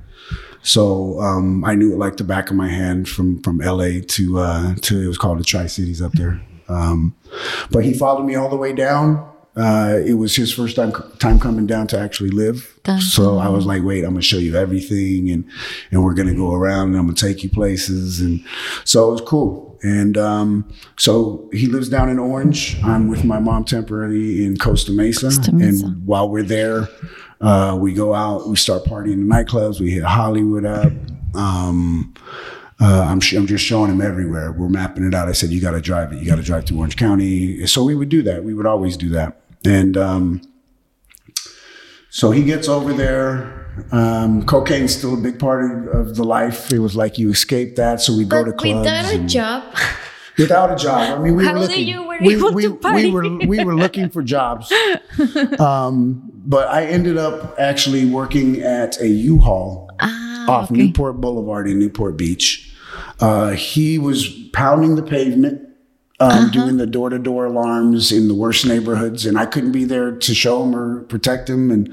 So 0.62 1.20
um, 1.20 1.64
I 1.64 1.74
knew 1.76 1.92
it 1.92 1.98
like 1.98 2.16
the 2.16 2.24
back 2.24 2.50
of 2.50 2.57
my 2.57 2.68
hand 2.68 3.09
from 3.09 3.40
from 3.42 3.59
LA 3.59 4.00
to 4.07 4.38
uh, 4.38 4.74
to 4.82 5.00
it 5.00 5.07
was 5.07 5.16
called 5.16 5.38
the 5.38 5.44
Tri 5.44 5.66
Cities 5.66 6.02
up 6.02 6.12
there. 6.12 6.40
Um, 6.68 7.14
but 7.70 7.84
he 7.84 7.94
followed 7.94 8.24
me 8.24 8.34
all 8.34 8.48
the 8.48 8.57
way 8.57 8.72
down. 8.72 9.32
Uh, 9.57 10.00
it 10.04 10.14
was 10.14 10.36
his 10.36 10.52
first 10.52 10.76
time 10.76 10.92
time 11.18 11.40
coming 11.40 11.66
down 11.66 11.86
to 11.86 11.98
actually 11.98 12.30
live. 12.30 12.78
Dun, 12.82 13.00
So 13.00 13.38
I 13.38 13.48
was 13.48 13.64
like, 13.64 13.82
wait, 13.82 14.04
I'm 14.04 14.11
gonna 14.11 14.22
show 14.22 14.36
you 14.36 14.57
everything, 14.57 15.30
and 15.30 15.48
and 15.90 16.04
we're 16.04 16.14
gonna 16.14 16.34
go 16.34 16.52
around, 16.52 16.88
and 16.88 16.98
I'm 16.98 17.07
gonna 17.07 17.16
take 17.16 17.42
you 17.42 17.48
places, 17.48 18.20
and 18.20 18.44
so 18.84 19.09
it 19.09 19.12
was 19.12 19.20
cool. 19.22 19.66
And 19.87 20.18
um, 20.18 20.68
so 20.97 21.49
he 21.53 21.68
lives 21.68 21.89
down 21.89 22.09
in 22.09 22.18
Orange. 22.18 22.76
I'm 22.82 23.07
with 23.07 23.24
my 23.24 23.39
mom 23.39 23.64
temporarily 23.64 24.45
in 24.45 24.57
Costa 24.57 24.91
Mesa, 24.91 25.26
Costa 25.26 25.53
Mesa. 25.55 25.87
and 25.87 26.05
while 26.05 26.28
we're 26.28 26.43
there, 26.43 26.89
uh, 27.41 27.78
we 27.80 27.95
go 27.95 28.12
out, 28.12 28.49
we 28.49 28.57
start 28.57 28.82
partying 28.82 29.12
in 29.12 29.28
nightclubs, 29.28 29.78
we 29.80 29.93
hit 29.93 30.03
Hollywood 30.03 30.64
up. 30.64 30.93
Um, 31.37 32.12
uh, 32.80 33.07
I'm, 33.09 33.20
sh- 33.20 33.34
I'm 33.34 33.47
just 33.47 33.64
showing 33.64 33.93
him 33.93 34.01
everywhere. 34.01 34.51
We're 34.51 34.68
mapping 34.68 35.07
it 35.07 35.14
out. 35.14 35.28
I 35.28 35.32
said, 35.32 35.51
you 35.51 35.61
got 35.61 35.70
to 35.70 35.80
drive 35.80 36.12
it. 36.12 36.18
You 36.18 36.26
got 36.26 36.37
to 36.37 36.43
drive 36.43 36.64
to 36.64 36.76
Orange 36.76 36.97
County. 36.97 37.64
So 37.68 37.84
we 37.84 37.95
would 37.95 38.09
do 38.09 38.22
that. 38.22 38.43
We 38.43 38.55
would 38.55 38.66
always 38.66 38.97
do 38.97 39.11
that. 39.11 39.41
And 39.64 39.97
um, 39.97 40.43
so 42.11 42.32
he 42.32 42.43
gets 42.43 42.68
over 42.68 42.93
there. 42.93 43.66
Um, 43.93 44.45
cocaine's 44.47 44.97
still 44.97 45.14
a 45.14 45.20
big 45.20 45.39
part 45.39 45.89
of, 45.89 46.16
the 46.16 46.24
life. 46.24 46.72
It 46.72 46.79
was 46.79 46.97
like 46.97 47.18
you 47.18 47.31
escape 47.31 47.77
that. 47.77 48.01
So 48.01 48.16
we 48.16 48.24
go 48.24 48.45
to 48.45 48.53
clubs. 48.53 48.79
without 48.79 49.14
a 49.14 49.18
job, 49.18 49.77
without 50.39 50.72
a 50.72 50.77
job. 50.77 51.18
I 51.18 51.22
mean, 51.22 51.37
we 51.37 51.45
How 51.45 51.55
were 51.55 51.61
looking. 51.61 51.87
you 51.87 52.03
were 52.03 52.18
we, 52.20 52.37
we, 52.37 52.68
we 52.68 53.11
were 53.11 53.39
we 53.47 53.64
were 53.64 53.77
looking 53.77 54.11
for 54.11 54.22
jobs. 54.22 54.72
Um, 55.59 56.31
but 56.47 56.68
I 56.68 56.85
ended 56.85 57.16
up 57.16 57.55
actually 57.59 58.05
working 58.05 58.61
at 58.61 59.01
a 59.01 59.09
U-Haul 59.09 59.91
ah, 60.01 60.51
off 60.51 60.70
okay. 60.70 60.83
Newport 60.83 61.20
Boulevard 61.20 61.68
in 61.68 61.79
Newport 61.79 62.16
Beach. 62.16 62.74
Uh, 63.20 63.51
he 63.53 63.99
was 63.99 64.29
pounding 64.53 64.97
the 64.97 65.03
pavement. 65.03 65.66
Um, 66.19 66.31
Uh-huh. 66.31 66.51
Doing 66.51 66.77
the 66.79 66.87
door 66.87 67.11
to 67.11 67.19
door 67.19 67.45
alarms 67.45 68.11
in 68.11 68.27
the 68.29 68.35
worst 68.35 68.64
neighborhoods, 68.67 69.27
and 69.27 69.37
I 69.37 69.45
couldn't 69.45 69.73
be 69.73 69.85
there 69.85 70.12
to 70.12 70.35
show 70.35 70.62
him 70.64 70.75
or 70.75 71.03
protect 71.03 71.51
him. 71.51 71.71
And 71.71 71.93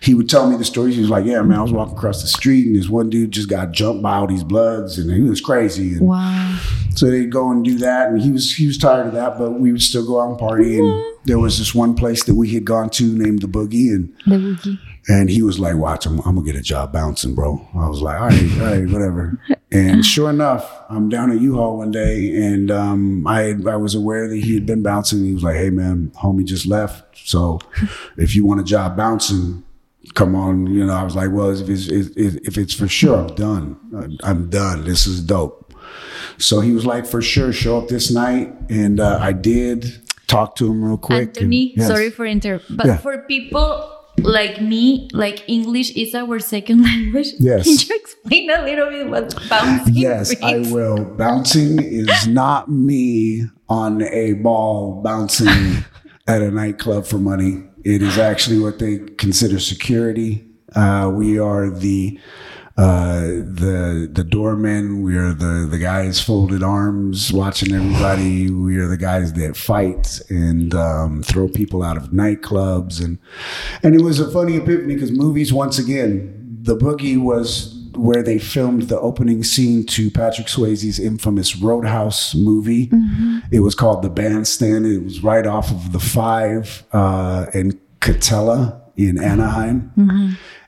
he 0.00 0.12
would 0.12 0.28
tell 0.28 0.46
me 0.50 0.56
the 0.58 0.64
stories. 0.64 0.94
He 0.96 1.00
was 1.00 1.08
like, 1.08 1.24
"Yeah, 1.24 1.40
man, 1.40 1.58
I 1.58 1.62
was 1.62 1.72
walking 1.72 1.96
across 1.96 2.20
the 2.20 2.28
street, 2.28 2.66
and 2.66 2.76
this 2.76 2.90
one 2.90 3.08
dude 3.08 3.30
just 3.30 3.48
got 3.48 3.72
jumped 3.72 4.02
by 4.02 4.16
all 4.16 4.26
these 4.26 4.44
bloods, 4.44 4.98
and 4.98 5.10
he 5.10 5.22
was 5.22 5.40
crazy." 5.40 5.92
And 5.92 6.02
Wow. 6.02 6.58
so 6.94 7.06
they'd 7.10 7.32
go 7.32 7.50
and 7.50 7.64
do 7.64 7.78
that, 7.78 8.10
and 8.10 8.20
he 8.20 8.30
was 8.30 8.52
he 8.52 8.66
was 8.66 8.76
tired 8.76 9.06
of 9.06 9.14
that, 9.14 9.38
but 9.38 9.52
we 9.58 9.72
would 9.72 9.82
still 9.82 10.04
go 10.06 10.20
out 10.20 10.28
and 10.30 10.38
party. 10.38 10.78
And 10.78 10.92
there 11.24 11.38
was 11.38 11.58
this 11.58 11.74
one 11.74 11.94
place 11.94 12.24
that 12.24 12.34
we 12.34 12.50
had 12.52 12.66
gone 12.66 12.90
to 12.90 13.04
named 13.04 13.40
the 13.40 13.46
Boogie, 13.48 13.88
and 13.94 14.12
The 14.26 14.36
boogie. 14.36 14.78
and 15.08 15.30
he 15.30 15.40
was 15.42 15.58
like, 15.58 15.76
"Watch, 15.76 16.04
I'm, 16.04 16.18
I'm 16.26 16.34
gonna 16.34 16.42
get 16.42 16.56
a 16.56 16.62
job 16.62 16.92
bouncing, 16.92 17.34
bro." 17.34 17.66
I 17.74 17.88
was 17.88 18.02
like, 18.02 18.20
"All 18.20 18.28
right, 18.28 18.50
all 18.60 18.66
right, 18.66 18.90
whatever." 18.90 19.38
And 19.72 20.04
sure 20.04 20.28
enough, 20.30 20.70
I'm 20.90 21.08
down 21.08 21.30
at 21.32 21.40
U-Haul 21.40 21.78
one 21.78 21.90
day, 21.90 22.34
and 22.36 22.70
um, 22.70 23.26
I 23.26 23.54
I 23.66 23.76
was 23.76 23.94
aware 23.94 24.28
that 24.28 24.36
he 24.36 24.54
had 24.54 24.66
been 24.66 24.82
bouncing. 24.82 25.24
He 25.24 25.32
was 25.34 25.42
like, 25.42 25.56
"Hey, 25.56 25.70
man, 25.70 26.12
homie 26.22 26.44
just 26.44 26.66
left, 26.66 27.16
so 27.26 27.58
if 28.18 28.34
you 28.36 28.44
want 28.44 28.60
a 28.60 28.64
job 28.64 28.96
bouncing." 28.96 29.62
Come 30.14 30.34
on, 30.34 30.66
you 30.66 30.84
know. 30.84 30.92
I 30.92 31.04
was 31.04 31.14
like, 31.14 31.30
well, 31.30 31.50
if 31.50 31.68
it's 31.68 31.86
if, 31.88 32.16
if 32.16 32.58
it's 32.58 32.74
for 32.74 32.88
sure, 32.88 33.18
I'm 33.20 33.34
done. 33.36 34.18
I'm 34.24 34.50
done. 34.50 34.84
This 34.84 35.06
is 35.06 35.22
dope. 35.22 35.72
So 36.38 36.60
he 36.60 36.72
was 36.72 36.84
like, 36.84 37.06
for 37.06 37.22
sure, 37.22 37.52
show 37.52 37.78
up 37.78 37.88
this 37.88 38.10
night. 38.10 38.52
And 38.68 38.98
uh, 38.98 39.18
I 39.22 39.32
did 39.32 40.02
talk 40.26 40.56
to 40.56 40.70
him 40.70 40.82
real 40.84 40.98
quick. 40.98 41.20
and- 41.20 41.36
Anthony, 41.36 41.72
yes. 41.76 41.86
sorry 41.86 42.10
for 42.10 42.26
interrupt, 42.26 42.64
but 42.76 42.86
Yeah. 42.86 42.96
for 42.98 43.18
people 43.18 43.88
like 44.18 44.60
me, 44.60 45.08
like 45.12 45.48
English 45.48 45.90
is 45.92 46.14
our 46.14 46.38
second 46.38 46.82
language. 46.90 47.28
Yes. 47.38 47.64
Can 47.64 47.88
you 47.88 48.02
explain 48.02 48.50
a 48.50 48.62
little 48.62 48.90
bit 48.90 49.08
what 49.08 49.34
bouncing 49.48 49.94
Yes, 49.94 50.34
I 50.42 50.58
will. 50.58 51.04
Bouncing 51.04 51.82
is 51.82 52.26
not 52.26 52.70
me 52.70 53.44
on 53.68 54.02
a 54.02 54.34
ball 54.34 55.00
bouncing 55.02 55.48
at 56.26 56.42
a 56.42 56.50
nightclub 56.50 57.06
for 57.06 57.18
money. 57.18 57.64
It 57.84 58.02
is 58.02 58.18
actually 58.18 58.58
what 58.58 58.78
they 58.78 58.98
consider 58.98 59.58
security. 59.58 60.46
Uh, 60.74 61.10
we 61.12 61.38
are 61.38 61.68
the 61.68 62.18
uh, 62.76 63.20
the 63.20 64.08
the 64.10 64.24
doormen. 64.24 65.02
We 65.02 65.16
are 65.16 65.32
the 65.32 65.66
the 65.70 65.78
guys 65.78 66.20
folded 66.20 66.62
arms, 66.62 67.32
watching 67.32 67.74
everybody. 67.74 68.50
We 68.50 68.78
are 68.78 68.88
the 68.88 68.96
guys 68.96 69.32
that 69.34 69.56
fight 69.56 70.20
and 70.30 70.74
um, 70.74 71.22
throw 71.22 71.48
people 71.48 71.82
out 71.82 71.96
of 71.96 72.08
nightclubs. 72.08 73.04
And 73.04 73.18
and 73.82 73.94
it 73.94 74.02
was 74.02 74.20
a 74.20 74.30
funny 74.30 74.56
epiphany 74.56 74.94
because 74.94 75.12
movies 75.12 75.52
once 75.52 75.78
again, 75.78 76.58
the 76.62 76.76
boogie 76.76 77.20
was 77.20 77.78
where 77.94 78.22
they 78.22 78.38
filmed 78.38 78.84
the 78.84 78.98
opening 78.98 79.44
scene 79.44 79.84
to 79.84 80.10
Patrick 80.10 80.46
Swayze's 80.46 80.98
infamous 80.98 81.56
Roadhouse 81.56 82.34
movie. 82.34 82.90
It 83.50 83.60
was 83.60 83.74
called 83.74 84.00
The 84.00 84.08
Bandstand. 84.08 84.86
It 84.86 85.04
was 85.04 85.22
right 85.22 85.46
off 85.46 85.70
of 85.70 85.92
the 85.92 86.00
Five 86.00 86.84
uh, 86.92 87.46
and 87.52 87.78
Katella 88.00 88.80
in 88.96 89.22
Anaheim. 89.22 89.92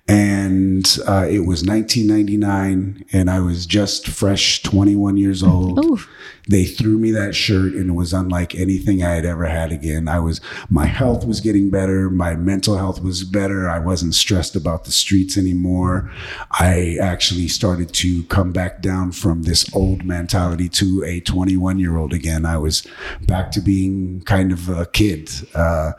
And 0.07 0.87
uh, 1.09 1.27
it 1.31 1.47
was 1.47 1.65
1999, 1.65 3.07
and 3.13 3.31
I 3.31 3.41
was 3.41 3.65
just 3.65 4.07
fresh 4.07 4.63
21 4.63 5.17
years 5.17 5.43
old. 5.43 5.83
Ooh. 5.83 5.99
They 6.47 6.67
threw 6.67 6.99
me 6.99 7.11
that 7.13 7.35
shirt, 7.35 7.73
and 7.73 7.89
it 7.89 7.95
was 7.95 8.13
unlike 8.13 8.55
anything 8.55 9.03
I 9.03 9.15
had 9.15 9.25
ever 9.25 9.47
had 9.47 9.73
again. 9.73 10.07
I 10.07 10.19
was, 10.19 10.43
my 10.69 10.85
health 10.85 11.25
was 11.25 11.41
getting 11.41 11.71
better, 11.71 12.11
my 12.11 12.35
mental 12.37 12.77
health 12.77 13.03
was 13.03 13.25
better. 13.25 13.67
I 13.67 13.79
wasn't 13.79 14.15
stressed 14.15 14.55
about 14.55 14.85
the 14.85 14.93
streets 14.93 15.39
anymore. 15.39 16.13
I 16.51 16.99
actually 17.01 17.49
started 17.49 17.95
to 17.95 18.25
come 18.25 18.53
back 18.53 18.83
down 18.83 19.13
from 19.13 19.45
this 19.45 19.75
old 19.75 20.05
mentality 20.05 20.69
to 20.69 21.03
a 21.07 21.21
21 21.21 21.79
year 21.79 21.97
old 21.97 22.13
again. 22.13 22.45
I 22.45 22.59
was 22.59 22.87
back 23.23 23.53
to 23.53 23.61
being 23.63 24.21
kind 24.27 24.53
of 24.53 24.69
a 24.69 24.85
kid, 24.85 25.31
uh, 25.55 25.93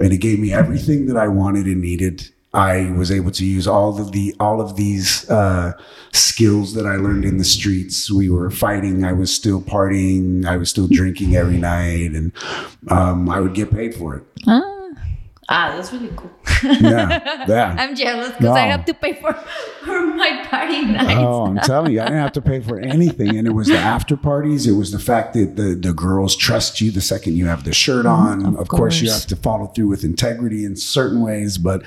and 0.00 0.12
it 0.12 0.18
gave 0.18 0.40
me 0.40 0.52
everything 0.52 1.06
that 1.06 1.16
I 1.16 1.28
wanted 1.28 1.66
and 1.66 1.80
needed. 1.80 2.28
I 2.54 2.90
was 2.90 3.10
able 3.10 3.30
to 3.32 3.44
use 3.46 3.66
all 3.66 3.98
of 3.98 4.12
the 4.12 4.34
all 4.38 4.60
of 4.60 4.76
these 4.76 5.28
uh, 5.30 5.72
skills 6.12 6.74
that 6.74 6.86
I 6.86 6.96
learned 6.96 7.24
in 7.24 7.38
the 7.38 7.44
streets. 7.44 8.10
We 8.10 8.28
were 8.28 8.50
fighting. 8.50 9.04
I 9.04 9.12
was 9.12 9.32
still 9.32 9.62
partying. 9.62 10.44
I 10.44 10.56
was 10.56 10.68
still 10.68 10.88
drinking 10.88 11.34
every 11.34 11.56
night, 11.56 12.12
and 12.12 12.32
um, 12.88 13.30
I 13.30 13.40
would 13.40 13.54
get 13.54 13.70
paid 13.70 13.94
for 13.94 14.16
it. 14.16 14.24
Ah. 14.46 14.81
Ah, 15.48 15.72
that's 15.74 15.92
really 15.92 16.10
cool. 16.16 16.30
Yeah, 16.62 17.44
yeah. 17.48 17.74
I'm 17.78 17.96
jealous 17.96 18.30
because 18.30 18.56
I 18.56 18.66
have 18.66 18.84
to 18.84 18.94
pay 18.94 19.14
for, 19.14 19.32
for 19.32 20.06
my 20.14 20.46
party 20.48 20.84
nights. 20.84 21.14
Oh, 21.18 21.46
I'm 21.46 21.56
telling 21.56 21.92
you, 21.92 22.00
I 22.00 22.04
didn't 22.04 22.20
have 22.20 22.32
to 22.32 22.40
pay 22.40 22.60
for 22.60 22.78
anything. 22.78 23.36
And 23.36 23.48
it 23.48 23.50
was 23.50 23.66
the 23.66 23.76
after 23.78 24.16
parties. 24.16 24.68
It 24.68 24.74
was 24.74 24.92
the 24.92 25.00
fact 25.00 25.34
that 25.34 25.56
the, 25.56 25.74
the 25.74 25.92
girls 25.92 26.36
trust 26.36 26.80
you 26.80 26.92
the 26.92 27.00
second 27.00 27.36
you 27.36 27.46
have 27.46 27.64
the 27.64 27.74
shirt 27.74 28.06
on. 28.06 28.46
of 28.46 28.56
of 28.56 28.68
course, 28.68 29.00
you 29.00 29.10
have 29.10 29.26
to 29.26 29.34
follow 29.34 29.66
through 29.66 29.88
with 29.88 30.04
integrity 30.04 30.64
in 30.64 30.76
certain 30.76 31.20
ways, 31.20 31.58
but 31.58 31.82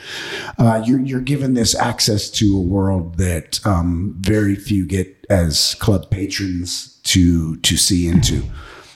uh, 0.58 0.84
you're, 0.86 1.00
you're 1.00 1.22
given 1.22 1.54
this 1.54 1.74
access 1.74 2.30
to 2.32 2.58
a 2.58 2.62
world 2.62 3.18
that 3.18 3.66
um, 3.66 4.16
very 4.20 4.56
few 4.56 4.86
get 4.86 5.26
as 5.30 5.76
club 5.76 6.10
patrons 6.12 7.00
to 7.04 7.56
to 7.58 7.78
see 7.78 8.08
into. 8.10 8.44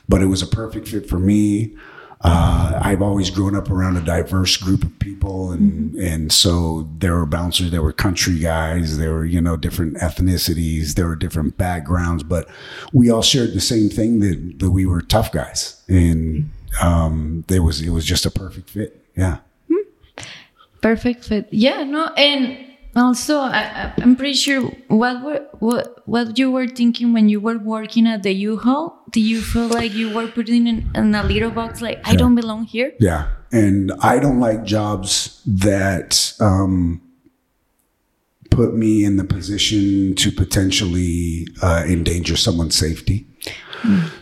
But 0.09 0.21
it 0.21 0.25
was 0.25 0.41
a 0.41 0.47
perfect 0.47 0.89
fit 0.89 1.07
for 1.07 1.19
me. 1.19 1.75
Uh, 2.21 2.77
I've 2.81 3.01
always 3.01 3.29
grown 3.29 3.55
up 3.55 3.69
around 3.69 3.95
a 3.95 4.01
diverse 4.01 4.57
group 4.57 4.83
of 4.83 4.97
people, 4.99 5.51
and 5.51 5.95
and 5.95 6.31
so 6.33 6.89
there 6.97 7.15
were 7.15 7.25
bouncers, 7.25 7.71
there 7.71 7.81
were 7.81 7.93
country 7.93 8.39
guys, 8.39 8.97
there 8.97 9.13
were 9.13 9.25
you 9.25 9.39
know 9.39 9.55
different 9.55 9.95
ethnicities, 9.97 10.95
there 10.95 11.07
were 11.07 11.15
different 11.15 11.57
backgrounds, 11.57 12.23
but 12.23 12.49
we 12.91 13.09
all 13.09 13.21
shared 13.21 13.53
the 13.53 13.61
same 13.61 13.89
thing 13.89 14.19
that 14.19 14.59
that 14.59 14.71
we 14.71 14.85
were 14.85 15.01
tough 15.01 15.31
guys, 15.31 15.81
and 15.87 16.51
um, 16.81 17.45
there 17.47 17.63
was 17.63 17.79
it 17.81 17.91
was 17.91 18.05
just 18.05 18.25
a 18.25 18.31
perfect 18.31 18.69
fit. 18.69 19.01
Yeah. 19.15 19.37
Perfect 20.81 21.25
fit. 21.25 21.47
Yeah, 21.51 21.83
no, 21.83 22.07
and 22.15 22.68
also 22.99 23.39
I, 23.39 23.93
I'm 23.97 24.15
pretty 24.15 24.33
sure 24.33 24.61
what 24.87 25.23
were 25.23 25.45
what 25.59 26.07
what 26.07 26.37
you 26.37 26.51
were 26.51 26.67
thinking 26.67 27.13
when 27.13 27.29
you 27.29 27.39
were 27.39 27.57
working 27.57 28.07
at 28.07 28.23
the 28.23 28.33
U-Haul. 28.33 29.03
Do 29.11 29.19
you 29.19 29.41
feel 29.41 29.67
like 29.67 29.93
you 29.93 30.13
were 30.13 30.27
putting 30.27 30.67
in, 30.67 30.89
in 30.95 31.15
a 31.15 31.23
little 31.23 31.51
box 31.51 31.81
like 31.81 31.99
I 32.05 32.15
don't 32.15 32.35
belong 32.35 32.65
here? 32.65 32.93
Yeah. 32.99 33.29
And 33.51 33.91
I 34.01 34.19
don't 34.19 34.39
like 34.39 34.63
jobs 34.63 35.41
that 35.45 36.33
um, 36.39 37.01
put 38.51 38.75
me 38.75 39.03
in 39.03 39.17
the 39.17 39.23
position 39.23 40.13
to 40.15 40.31
potentially 40.31 41.47
uh, 41.61 41.83
endanger 41.87 42.35
someone's 42.35 42.75
safety. 42.75 43.25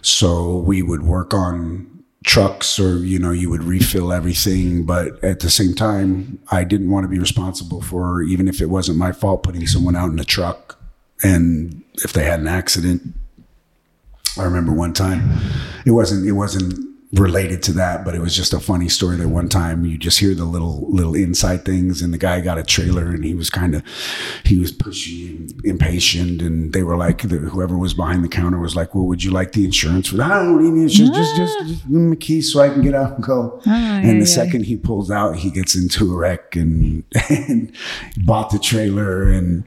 So 0.01 0.57
we 0.57 0.81
would 0.81 1.03
work 1.03 1.33
on 1.33 1.96
trucks 2.25 2.79
or, 2.79 2.97
you 2.97 3.19
know, 3.19 3.31
you 3.31 3.49
would 3.49 3.63
refill 3.63 4.11
everything. 4.11 4.85
But 4.85 5.23
at 5.23 5.39
the 5.39 5.49
same 5.49 5.73
time, 5.73 6.39
I 6.51 6.63
didn't 6.63 6.89
want 6.89 7.03
to 7.03 7.07
be 7.07 7.19
responsible 7.19 7.81
for, 7.81 8.21
even 8.21 8.47
if 8.47 8.61
it 8.61 8.67
wasn't 8.67 8.97
my 8.97 9.11
fault, 9.11 9.43
putting 9.43 9.67
someone 9.67 9.95
out 9.95 10.11
in 10.11 10.19
a 10.19 10.25
truck. 10.25 10.79
And 11.23 11.83
if 11.95 12.13
they 12.13 12.23
had 12.23 12.39
an 12.39 12.47
accident, 12.47 13.01
I 14.37 14.43
remember 14.43 14.71
one 14.71 14.93
time 14.93 15.39
it 15.85 15.91
wasn't 15.91 16.27
it 16.27 16.33
wasn't 16.33 16.86
related 17.13 17.63
to 17.63 17.71
that, 17.71 18.03
but 18.03 18.15
it 18.15 18.19
was 18.19 18.35
just 18.35 18.53
a 18.53 18.59
funny 18.59 18.89
story 18.89 19.15
that 19.15 19.29
one 19.29 19.47
time 19.47 19.85
you 19.85 19.97
just 19.97 20.19
hear 20.19 20.35
the 20.35 20.43
little 20.43 20.85
little 20.89 21.15
inside 21.15 21.63
things 21.63 22.01
and 22.01 22.13
the 22.13 22.17
guy 22.17 22.41
got 22.41 22.57
a 22.57 22.63
trailer 22.63 23.07
and 23.07 23.23
he 23.23 23.33
was 23.33 23.49
kind 23.49 23.75
of 23.75 23.83
he 24.43 24.59
was 24.59 24.73
pushy 24.73 25.29
and 25.29 25.65
impatient 25.65 26.41
and 26.41 26.73
they 26.73 26.83
were 26.83 26.97
like 26.97 27.21
the, 27.21 27.37
whoever 27.37 27.77
was 27.77 27.93
behind 27.93 28.25
the 28.25 28.29
counter 28.29 28.59
was 28.59 28.75
like, 28.75 28.93
Well, 28.93 29.05
would 29.05 29.23
you 29.23 29.31
like 29.31 29.53
the 29.53 29.63
insurance 29.63 30.09
for 30.09 30.17
that? 30.17 30.31
I 30.31 30.43
don't 30.43 30.61
need 30.61 30.81
insurance, 30.81 31.15
just 31.15 31.35
just, 31.37 31.59
just 31.59 31.83
give 31.83 31.91
me 31.91 32.13
a 32.13 32.15
key 32.17 32.41
so 32.41 32.59
I 32.59 32.69
can 32.69 32.81
get 32.81 32.93
out 32.93 33.15
and 33.15 33.23
go. 33.23 33.61
Ah, 33.65 33.97
and 33.99 34.05
yeah, 34.05 34.13
the 34.13 34.19
yeah. 34.19 34.25
second 34.25 34.65
he 34.65 34.75
pulls 34.75 35.09
out, 35.09 35.37
he 35.37 35.49
gets 35.49 35.75
into 35.75 36.11
a 36.11 36.17
wreck 36.17 36.57
and 36.57 37.05
and 37.29 37.73
bought 38.25 38.49
the 38.49 38.59
trailer 38.59 39.23
and 39.23 39.63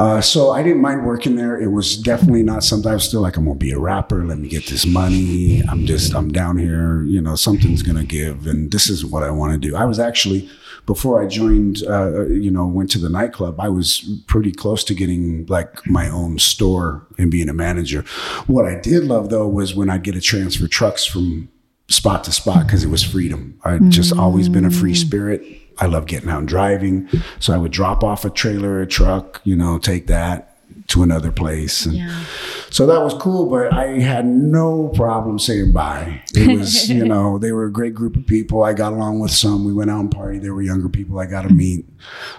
uh, 0.00 0.18
so 0.18 0.50
I 0.50 0.62
didn't 0.62 0.80
mind 0.80 1.04
working 1.04 1.36
there. 1.36 1.60
It 1.60 1.72
was 1.72 1.94
definitely 1.94 2.42
not 2.42 2.64
something 2.64 2.90
I 2.90 2.94
was 2.94 3.04
still 3.04 3.20
like, 3.20 3.36
I'm 3.36 3.44
gonna 3.44 3.56
be 3.56 3.72
a 3.72 3.78
rapper. 3.78 4.24
Let 4.24 4.38
me 4.38 4.48
get 4.48 4.66
this 4.66 4.86
money. 4.86 5.62
I'm 5.68 5.84
just, 5.84 6.14
I'm 6.14 6.32
down 6.32 6.56
here. 6.56 7.02
You 7.02 7.20
know, 7.20 7.34
something's 7.34 7.82
gonna 7.82 8.04
give, 8.04 8.46
and 8.46 8.70
this 8.70 8.88
is 8.88 9.04
what 9.04 9.22
I 9.22 9.30
want 9.30 9.52
to 9.52 9.68
do. 9.68 9.76
I 9.76 9.84
was 9.84 9.98
actually 9.98 10.48
before 10.86 11.22
I 11.22 11.26
joined, 11.26 11.82
uh, 11.86 12.24
you 12.28 12.50
know, 12.50 12.66
went 12.66 12.90
to 12.92 12.98
the 12.98 13.10
nightclub. 13.10 13.60
I 13.60 13.68
was 13.68 14.22
pretty 14.26 14.52
close 14.52 14.84
to 14.84 14.94
getting 14.94 15.44
like 15.46 15.86
my 15.86 16.08
own 16.08 16.38
store 16.38 17.06
and 17.18 17.30
being 17.30 17.50
a 17.50 17.52
manager. 17.52 18.00
What 18.46 18.64
I 18.64 18.80
did 18.80 19.04
love 19.04 19.28
though 19.28 19.48
was 19.48 19.74
when 19.74 19.90
I'd 19.90 20.02
get 20.02 20.12
to 20.12 20.22
transfer 20.22 20.66
trucks 20.66 21.04
from 21.04 21.50
spot 21.90 22.24
to 22.24 22.32
spot 22.32 22.66
because 22.66 22.84
it 22.84 22.88
was 22.88 23.02
freedom. 23.02 23.58
I'd 23.64 23.90
just 23.90 24.16
always 24.16 24.48
been 24.48 24.64
a 24.64 24.70
free 24.70 24.94
spirit. 24.94 25.44
I 25.80 25.86
love 25.86 26.06
getting 26.06 26.28
out 26.28 26.38
and 26.40 26.48
driving. 26.48 27.08
So 27.38 27.54
I 27.54 27.56
would 27.58 27.72
drop 27.72 28.04
off 28.04 28.24
a 28.24 28.30
trailer, 28.30 28.80
a 28.80 28.86
truck, 28.86 29.40
you 29.44 29.56
know, 29.56 29.78
take 29.78 30.06
that 30.08 30.46
to 30.88 31.02
another 31.02 31.30
place. 31.32 31.86
And 31.86 31.94
Yeah. 31.94 32.24
so 32.70 32.86
that 32.86 33.00
was 33.02 33.14
cool, 33.14 33.48
but 33.48 33.72
I 33.72 33.98
had 34.00 34.26
no 34.26 34.88
problem 34.88 35.38
saying 35.38 35.72
bye. 35.72 36.22
It 36.34 36.56
was, 36.58 36.90
you 36.98 37.04
know, 37.04 37.38
they 37.38 37.52
were 37.52 37.64
a 37.64 37.72
great 37.72 37.94
group 37.94 38.16
of 38.16 38.26
people. 38.26 38.62
I 38.62 38.72
got 38.72 38.92
along 38.92 39.20
with 39.20 39.30
some. 39.30 39.64
We 39.64 39.72
went 39.72 39.90
out 39.90 40.00
and 40.00 40.10
party. 40.10 40.38
There 40.38 40.54
were 40.54 40.62
younger 40.62 40.88
people 40.88 41.18
I 41.18 41.26
got 41.26 41.42
to 41.42 41.50
meet, 41.54 41.86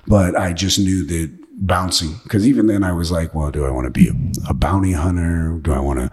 but 0.08 0.36
I 0.38 0.54
just 0.54 0.80
knew 0.80 1.06
that 1.06 1.32
bouncing 1.64 2.16
because 2.24 2.48
even 2.48 2.66
then 2.66 2.84
I 2.84 2.92
was 2.92 3.12
like, 3.12 3.36
well, 3.36 3.52
do 3.52 3.66
I 3.66 3.70
want 3.70 3.86
to 3.86 3.92
be 3.92 4.08
a, 4.10 4.50
a 4.50 4.54
bounty 4.54 4.94
hunter? 4.94 5.60
Do 5.62 5.72
I 5.72 5.80
want 5.80 6.00
to, 6.00 6.12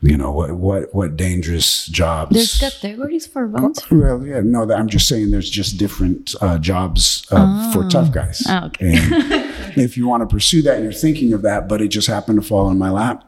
you 0.00 0.16
know, 0.16 0.30
what 0.30 0.52
what 0.52 0.94
what 0.94 1.16
dangerous 1.16 1.86
jobs? 1.88 2.34
There's 2.34 2.58
categories 2.58 3.26
for 3.26 3.46
bouncers. 3.48 3.90
Well, 3.90 4.24
yeah, 4.24 4.40
no, 4.40 4.64
that- 4.66 4.78
I'm 4.78 4.88
just 4.88 5.08
saying 5.08 5.30
there's 5.32 5.50
just 5.50 5.78
different 5.78 6.34
uh, 6.40 6.58
jobs 6.58 7.26
uh, 7.30 7.72
for 7.72 7.88
tough 7.88 8.12
guys. 8.12 8.42
Ah, 8.48 8.66
okay. 8.66 8.96
And 8.96 9.76
if 9.82 9.96
you 9.96 10.06
want 10.06 10.22
to 10.28 10.32
pursue 10.32 10.62
that, 10.62 10.82
you're 10.82 10.92
thinking 10.92 11.32
of 11.32 11.42
that, 11.42 11.68
but 11.68 11.82
it 11.82 11.88
just 11.88 12.06
happened 12.06 12.40
to 12.40 12.46
fall 12.46 12.70
in 12.70 12.78
my 12.78 12.90
lap. 12.90 13.24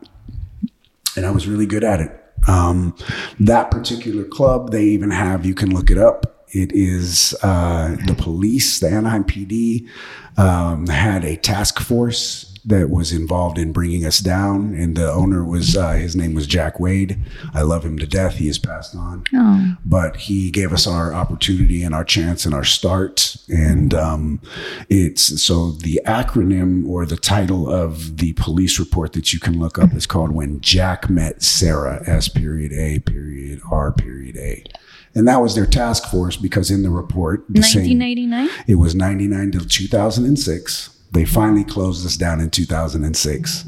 And 1.16 1.26
I 1.26 1.30
was 1.30 1.46
really 1.48 1.66
good 1.66 1.82
at 1.82 2.00
it. 2.00 2.22
Um, 2.46 2.94
that 3.40 3.70
particular 3.72 4.22
club, 4.22 4.70
they 4.70 4.84
even 4.84 5.10
have, 5.10 5.44
you 5.44 5.54
can 5.54 5.74
look 5.74 5.90
it 5.90 5.98
up. 5.98 6.35
It 6.52 6.72
is 6.72 7.34
uh, 7.42 7.96
the 8.06 8.14
police, 8.14 8.78
the 8.80 8.88
Anaheim 8.88 9.24
PD, 9.24 9.88
um, 10.36 10.86
had 10.86 11.24
a 11.24 11.36
task 11.36 11.80
force 11.80 12.52
that 12.66 12.90
was 12.90 13.12
involved 13.12 13.58
in 13.58 13.70
bringing 13.70 14.04
us 14.04 14.18
down. 14.18 14.74
And 14.74 14.96
the 14.96 15.10
owner 15.10 15.44
was, 15.44 15.76
uh, 15.76 15.92
his 15.92 16.16
name 16.16 16.34
was 16.34 16.48
Jack 16.48 16.80
Wade. 16.80 17.16
I 17.54 17.62
love 17.62 17.84
him 17.84 17.96
to 18.00 18.06
death. 18.08 18.34
He 18.36 18.48
has 18.48 18.58
passed 18.58 18.94
on 18.96 19.24
Oh, 19.32 19.76
but 19.84 20.16
he 20.16 20.50
gave 20.50 20.72
us 20.72 20.84
our 20.86 21.14
opportunity 21.14 21.84
and 21.84 21.94
our 21.94 22.04
chance 22.04 22.44
and 22.44 22.52
our 22.52 22.64
start. 22.64 23.36
And 23.48 23.94
um, 23.94 24.40
it's 24.88 25.40
so 25.40 25.70
the 25.70 26.00
acronym 26.06 26.88
or 26.88 27.06
the 27.06 27.16
title 27.16 27.70
of 27.70 28.16
the 28.16 28.32
police 28.32 28.80
report 28.80 29.12
that 29.12 29.32
you 29.32 29.38
can 29.38 29.60
look 29.60 29.78
up 29.78 29.94
is 29.94 30.06
called 30.06 30.32
When 30.32 30.60
Jack 30.60 31.08
Met 31.08 31.42
Sarah, 31.42 32.02
S 32.04 32.28
period 32.28 32.72
A 32.72 32.98
period 32.98 33.60
R 33.70 33.92
period 33.92 34.36
A. 34.36 34.64
And 35.16 35.26
that 35.26 35.40
was 35.40 35.54
their 35.56 35.66
task 35.66 36.04
force 36.10 36.36
because 36.36 36.70
in 36.70 36.82
the 36.84 36.90
report, 36.90 37.44
the 37.48 37.62
same, 37.62 37.84
it 38.68 38.74
was 38.76 38.94
99 38.94 39.50
to 39.52 39.66
2006. 39.66 40.90
They 41.12 41.24
finally 41.24 41.64
closed 41.64 42.04
this 42.04 42.16
down 42.18 42.40
in 42.40 42.50
2006. 42.50 43.64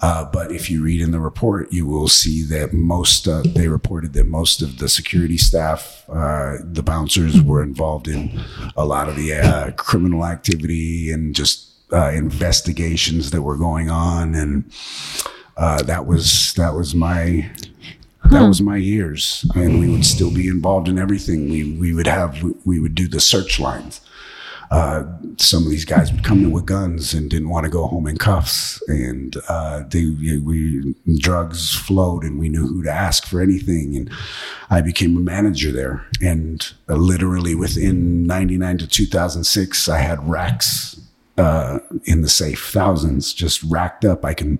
Uh, 0.00 0.24
but 0.32 0.50
if 0.50 0.70
you 0.70 0.82
read 0.82 1.02
in 1.02 1.10
the 1.10 1.20
report, 1.20 1.70
you 1.70 1.86
will 1.86 2.08
see 2.08 2.42
that 2.44 2.72
most, 2.72 3.28
uh, 3.28 3.42
they 3.44 3.68
reported 3.68 4.14
that 4.14 4.26
most 4.26 4.62
of 4.62 4.78
the 4.78 4.88
security 4.88 5.36
staff, 5.36 6.04
uh, 6.08 6.56
the 6.62 6.82
bouncers 6.82 7.42
were 7.42 7.62
involved 7.62 8.08
in 8.08 8.40
a 8.76 8.86
lot 8.86 9.08
of 9.10 9.16
the 9.16 9.34
uh, 9.34 9.70
criminal 9.72 10.24
activity 10.24 11.10
and 11.12 11.34
just 11.34 11.66
uh, 11.92 12.10
investigations 12.10 13.30
that 13.32 13.42
were 13.42 13.56
going 13.56 13.90
on. 13.90 14.34
And 14.34 14.64
uh, 15.58 15.82
that 15.82 16.06
was, 16.06 16.54
that 16.54 16.72
was 16.74 16.94
my, 16.94 17.50
that 18.30 18.46
was 18.46 18.60
my 18.60 18.76
years 18.76 19.46
and 19.54 19.78
we 19.80 19.88
would 19.90 20.04
still 20.04 20.32
be 20.32 20.48
involved 20.48 20.88
in 20.88 20.98
everything 20.98 21.48
we 21.48 21.72
we 21.74 21.94
would 21.94 22.06
have 22.06 22.42
we 22.64 22.78
would 22.78 22.94
do 22.94 23.08
the 23.08 23.20
search 23.20 23.58
lines 23.58 24.00
uh, 24.70 25.04
some 25.38 25.62
of 25.62 25.70
these 25.70 25.84
guys 25.84 26.12
would 26.12 26.24
come 26.24 26.40
in 26.40 26.50
with 26.50 26.66
guns 26.66 27.14
and 27.14 27.30
didn't 27.30 27.48
want 27.48 27.64
to 27.64 27.70
go 27.70 27.86
home 27.86 28.06
in 28.06 28.18
cuffs, 28.18 28.82
and 28.86 29.36
uh, 29.48 29.82
they 29.88 30.04
we 30.04 30.94
drugs 31.16 31.74
flowed, 31.74 32.22
and 32.22 32.38
we 32.38 32.50
knew 32.50 32.66
who 32.66 32.82
to 32.82 32.92
ask 32.92 33.24
for 33.26 33.40
anything. 33.40 33.96
And 33.96 34.10
I 34.68 34.82
became 34.82 35.16
a 35.16 35.20
manager 35.20 35.72
there, 35.72 36.06
and 36.20 36.70
uh, 36.88 36.96
literally 36.96 37.54
within 37.54 38.24
'99 38.24 38.78
to 38.78 38.86
2006, 38.86 39.88
I 39.88 39.98
had 39.98 40.28
racks 40.28 41.00
uh, 41.38 41.78
in 42.04 42.20
the 42.20 42.28
safe, 42.28 42.68
thousands 42.70 43.32
just 43.32 43.62
racked 43.62 44.04
up. 44.04 44.24
I 44.24 44.34
can 44.34 44.58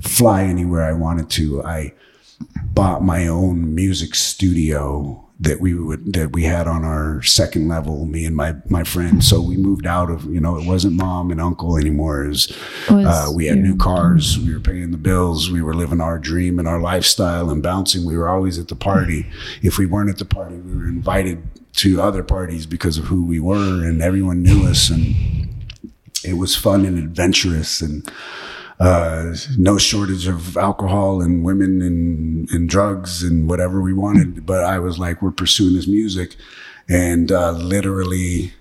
fly 0.00 0.44
anywhere 0.44 0.84
I 0.84 0.92
wanted 0.92 1.30
to. 1.30 1.62
I 1.62 1.92
bought 2.74 3.02
my 3.02 3.26
own 3.26 3.74
music 3.74 4.14
studio 4.14 5.20
that 5.40 5.60
we 5.60 5.74
would 5.74 6.12
that 6.12 6.32
we 6.32 6.44
had 6.44 6.68
on 6.68 6.84
our 6.84 7.20
second 7.22 7.68
level 7.68 8.06
me 8.06 8.24
and 8.24 8.36
my 8.36 8.54
my 8.68 8.84
friend. 8.84 9.22
So 9.22 9.40
we 9.40 9.56
moved 9.56 9.86
out 9.86 10.10
of 10.10 10.24
you 10.26 10.40
know 10.40 10.56
it 10.56 10.66
wasn't 10.66 10.94
mom 10.94 11.30
and 11.30 11.40
uncle 11.40 11.76
anymore 11.76 12.24
was, 12.28 12.52
uh, 12.88 13.30
we 13.34 13.46
had 13.46 13.58
new 13.58 13.76
cars 13.76 14.38
we 14.38 14.54
were 14.54 14.60
paying 14.60 14.92
the 14.92 14.96
bills 14.96 15.50
we 15.50 15.60
were 15.60 15.74
living 15.74 16.00
our 16.00 16.18
dream 16.18 16.58
and 16.58 16.68
our 16.68 16.80
lifestyle 16.80 17.50
and 17.50 17.62
bouncing. 17.62 18.04
We 18.04 18.16
were 18.16 18.28
always 18.28 18.58
at 18.58 18.68
the 18.68 18.76
party. 18.76 19.26
If 19.62 19.76
we 19.76 19.86
weren't 19.86 20.10
at 20.10 20.18
the 20.18 20.24
party 20.24 20.56
we 20.56 20.76
were 20.76 20.88
invited 20.88 21.42
to 21.74 22.00
other 22.00 22.22
parties 22.22 22.66
because 22.66 22.98
of 22.98 23.06
who 23.06 23.24
we 23.24 23.40
were 23.40 23.84
and 23.84 24.00
everyone 24.00 24.42
knew 24.42 24.66
us. 24.66 24.90
And 24.90 25.14
it 26.24 26.34
was 26.34 26.54
fun 26.56 26.84
and 26.84 26.96
adventurous 26.96 27.80
and 27.80 28.08
uh, 28.80 29.34
no 29.56 29.78
shortage 29.78 30.26
of 30.26 30.56
alcohol 30.56 31.22
and 31.22 31.44
women 31.44 31.80
and, 31.82 32.50
and 32.50 32.68
drugs 32.68 33.22
and 33.22 33.48
whatever 33.48 33.80
we 33.80 33.92
wanted. 33.92 34.44
But 34.46 34.64
I 34.64 34.78
was 34.78 34.98
like, 34.98 35.22
we're 35.22 35.30
pursuing 35.30 35.74
this 35.74 35.86
music. 35.86 36.36
And 36.88 37.32
uh, 37.32 37.52
literally, 37.52 38.52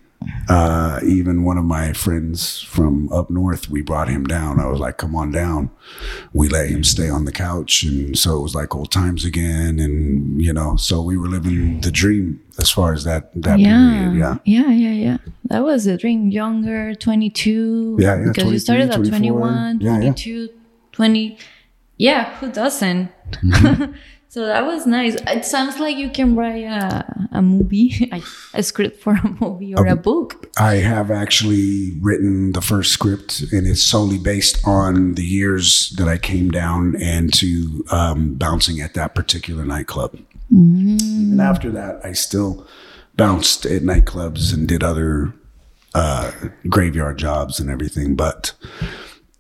uh, 0.50 1.00
even 1.06 1.44
one 1.44 1.58
of 1.58 1.66
my 1.66 1.94
friends 1.94 2.62
from 2.62 3.12
up 3.12 3.30
north, 3.30 3.70
we 3.70 3.82
brought 3.82 4.10
him 4.10 4.26
down. 4.26 4.60
I 4.60 4.68
was 4.68 4.80
like, 4.80 4.98
come 4.98 5.16
on 5.16 5.32
down. 5.32 5.70
We 6.34 6.48
let 6.50 6.70
him 6.70 6.84
stay 6.84 7.10
on 7.10 7.26
the 7.26 7.32
couch. 7.32 7.84
And 7.84 8.18
so 8.18 8.38
it 8.38 8.42
was 8.42 8.56
like 8.56 8.76
old 8.76 8.92
times 8.92 9.26
again. 9.26 9.80
And, 9.80 10.42
you 10.42 10.54
know, 10.54 10.76
so 10.76 11.02
we 11.02 11.18
were 11.18 11.28
living 11.28 11.82
the 11.82 11.92
dream 11.92 12.42
as 12.60 12.70
far 12.70 12.94
as 12.94 13.04
that, 13.04 13.32
that 13.42 13.60
yeah. 13.60 13.92
period. 13.92 14.18
Yeah. 14.18 14.38
Yeah. 14.46 14.72
Yeah. 14.72 14.92
Yeah. 14.92 15.18
That 15.46 15.64
was 15.64 15.88
a 15.88 15.98
dream. 15.98 16.30
Younger, 16.30 16.96
22. 16.96 17.98
Yeah. 18.00 18.18
yeah 18.18 18.24
Because 18.28 18.52
you 18.52 18.60
started 18.60 18.90
at 18.92 19.04
21, 19.04 19.82
yeah, 19.82 19.98
22, 19.98 20.50
20. 20.92 21.38
Yeah. 21.98 22.36
Who 22.38 22.52
doesn't? 22.52 23.10
Mm-hmm. 23.32 23.94
So 24.34 24.48
that 24.48 24.66
was 24.66 24.88
nice. 24.88 25.16
It 25.28 25.46
sounds 25.46 25.78
like 25.78 25.96
you 25.96 26.10
can 26.10 26.36
write 26.36 26.64
a, 26.64 27.28
a 27.34 27.42
movie, 27.44 28.12
a 28.56 28.64
script 28.64 29.00
for 29.00 29.14
a 29.14 29.38
movie 29.40 29.76
or 29.76 29.86
a 29.86 29.96
book. 29.96 30.50
I 30.58 30.78
have 30.78 31.12
actually 31.12 31.92
written 32.02 32.54
the 32.54 32.62
first 32.62 32.92
script, 32.92 33.42
and 33.52 33.68
it's 33.68 33.84
solely 33.84 34.18
based 34.18 34.60
on 34.66 35.14
the 35.14 35.24
years 35.24 35.94
that 36.00 36.08
I 36.08 36.18
came 36.18 36.50
down 36.50 36.96
and 37.00 37.32
to 37.36 37.86
um, 37.92 38.34
bouncing 38.34 38.82
at 38.82 38.96
that 38.96 39.14
particular 39.14 39.66
nightclub. 39.66 40.18
And 40.50 41.40
after 41.40 41.70
that, 41.70 42.04
I 42.04 42.14
still 42.14 42.66
bounced 43.16 43.68
at 43.68 43.84
nightclubs 43.84 44.52
and 44.52 44.68
did 44.68 44.84
other 44.84 45.32
uh, 45.94 46.32
graveyard 46.68 47.20
jobs 47.20 47.60
and 47.60 47.70
everything. 47.70 48.16
But 48.16 48.54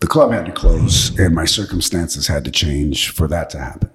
the 0.01 0.07
club 0.07 0.33
had 0.33 0.45
to 0.45 0.51
close, 0.51 1.17
and 1.17 1.33
my 1.33 1.45
circumstances 1.45 2.27
had 2.27 2.45
to 2.45 2.51
change 2.51 3.09
for 3.09 3.27
that 3.29 3.49
to 3.49 3.57
happen. 3.57 3.89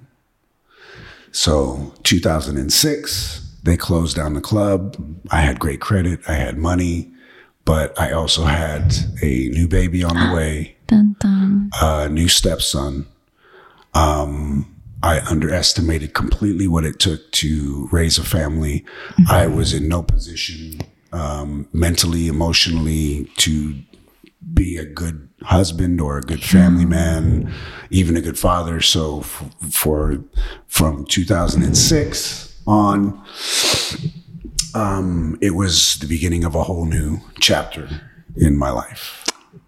So 1.38 1.94
2006, 2.02 3.58
they 3.62 3.76
closed 3.76 4.16
down 4.16 4.34
the 4.34 4.40
club. 4.40 4.96
I 5.30 5.40
had 5.42 5.60
great 5.60 5.80
credit. 5.80 6.18
I 6.26 6.32
had 6.32 6.58
money, 6.58 7.12
but 7.64 7.96
I 7.96 8.10
also 8.10 8.42
had 8.42 8.92
a 9.22 9.48
new 9.50 9.68
baby 9.68 10.02
on 10.02 10.16
the 10.16 10.34
way, 10.34 10.76
Dun, 10.88 11.14
dun. 11.20 11.70
a 11.80 12.08
new 12.08 12.26
stepson. 12.26 13.06
Um, 13.94 14.74
I 15.00 15.20
underestimated 15.20 16.12
completely 16.12 16.66
what 16.66 16.84
it 16.84 16.98
took 16.98 17.30
to 17.30 17.88
raise 17.92 18.18
a 18.18 18.24
family. 18.24 18.84
I 19.30 19.46
was 19.46 19.72
in 19.72 19.86
no 19.86 20.02
position, 20.02 20.80
um, 21.12 21.68
mentally, 21.72 22.26
emotionally 22.26 23.30
to 23.36 23.76
be 24.54 24.76
a 24.76 24.84
good 24.84 25.28
husband 25.42 26.00
or 26.00 26.18
a 26.18 26.22
good 26.22 26.42
family 26.42 26.84
man, 26.84 27.52
even 27.90 28.16
a 28.16 28.20
good 28.20 28.38
father. 28.38 28.80
So 28.80 29.20
f- 29.20 29.44
for 29.70 30.22
from 30.66 31.04
2006 31.06 32.60
on, 32.66 33.22
um, 34.74 35.38
it 35.40 35.54
was 35.54 35.96
the 36.00 36.06
beginning 36.06 36.44
of 36.44 36.54
a 36.54 36.62
whole 36.62 36.84
new 36.84 37.18
chapter 37.40 37.88
in 38.36 38.56
my 38.56 38.70
life. 38.70 39.24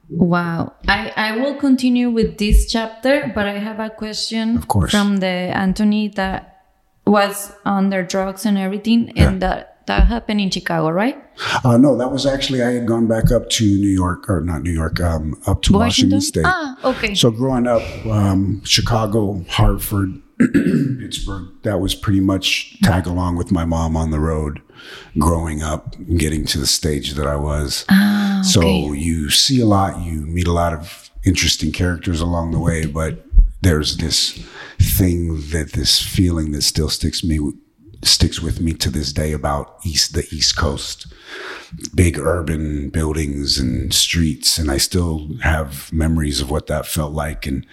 Wow. 0.09 0.75
I, 0.89 1.13
I 1.17 1.37
will 1.37 1.55
continue 1.55 2.11
with 2.11 2.39
this 2.39 2.71
chapter, 2.71 3.31
but 3.35 3.47
I 3.47 3.59
have 3.59 3.79
a 3.79 3.91
question 3.91 4.57
Of 4.57 4.67
course. 4.69 4.91
from 4.91 5.19
the 5.19 5.27
Anthony 5.27 6.09
that 6.09 6.65
was 7.07 7.53
under 7.65 8.03
drugs 8.03 8.45
and 8.45 8.59
everything, 8.59 9.13
and 9.17 9.41
that 9.43 9.70
that 9.87 10.07
happened 10.07 10.41
in 10.41 10.51
Chicago, 10.51 10.91
right? 10.91 11.17
Uh, 11.65 11.77
no, 11.77 11.97
that 11.97 12.11
was 12.13 12.27
actually 12.27 12.63
I 12.63 12.71
had 12.73 12.87
gone 12.87 13.07
back 13.07 13.31
up 13.33 13.49
to 13.51 13.65
New 13.65 13.89
York 13.89 14.29
or 14.31 14.41
not 14.41 14.63
New 14.63 14.71
York, 14.73 15.01
um, 15.01 15.41
up 15.47 15.63
to 15.63 15.73
Washington, 15.73 16.21
State. 16.21 16.45
Ah, 16.47 16.77
okay. 16.85 17.15
So 17.15 17.31
growing 17.31 17.67
up, 17.67 17.83
um, 18.07 18.63
Chicago, 18.65 19.45
Hartford, 19.49 20.21
Pittsburgh, 20.39 21.49
that 21.63 21.81
was 21.81 21.95
pretty 21.95 22.21
much 22.21 22.79
tag 22.83 23.07
along 23.07 23.37
with 23.37 23.51
my 23.53 23.65
mom 23.65 23.97
on 23.97 24.11
the 24.11 24.21
road 24.21 24.61
growing 25.19 25.63
up, 25.63 25.95
getting 26.17 26.45
to 26.47 26.59
the 26.59 26.67
stage 26.67 27.13
that 27.15 27.27
I 27.27 27.37
was. 27.37 27.85
ah, 27.91 28.41
So 28.45 28.93
you 28.93 29.29
see 29.31 29.61
a 29.61 29.67
lot, 29.67 30.01
you 30.01 30.23
meet 30.23 30.47
a 30.47 30.53
lot 30.53 30.73
of 30.73 31.11
interesting 31.25 31.71
characters 31.73 32.21
along 32.21 32.53
the 32.53 32.59
way, 32.61 32.87
but 32.87 33.25
there's 33.63 33.99
this 33.99 34.43
thing 34.81 35.37
that 35.51 35.73
this 35.75 36.01
feeling 36.01 36.53
that 36.53 36.63
still 36.63 36.89
sticks 36.89 37.23
me 37.23 37.39
sticks 38.03 38.41
with 38.41 38.61
me 38.61 38.73
to 38.73 38.91
this 38.91 39.13
day 39.13 39.33
about 39.33 39.77
east 39.85 40.15
the 40.15 40.27
east 40.33 40.57
coast. 40.57 41.07
Big 41.95 42.19
urban 42.19 42.89
buildings 42.89 43.57
and 43.57 43.95
streets 43.95 44.59
and 44.59 44.73
i 44.73 44.77
still 44.77 45.29
have 45.41 45.93
memories 45.93 46.41
of 46.41 46.51
what 46.51 46.67
that 46.67 46.85
felt 46.85 47.13
like 47.13 47.47
and 47.47 47.65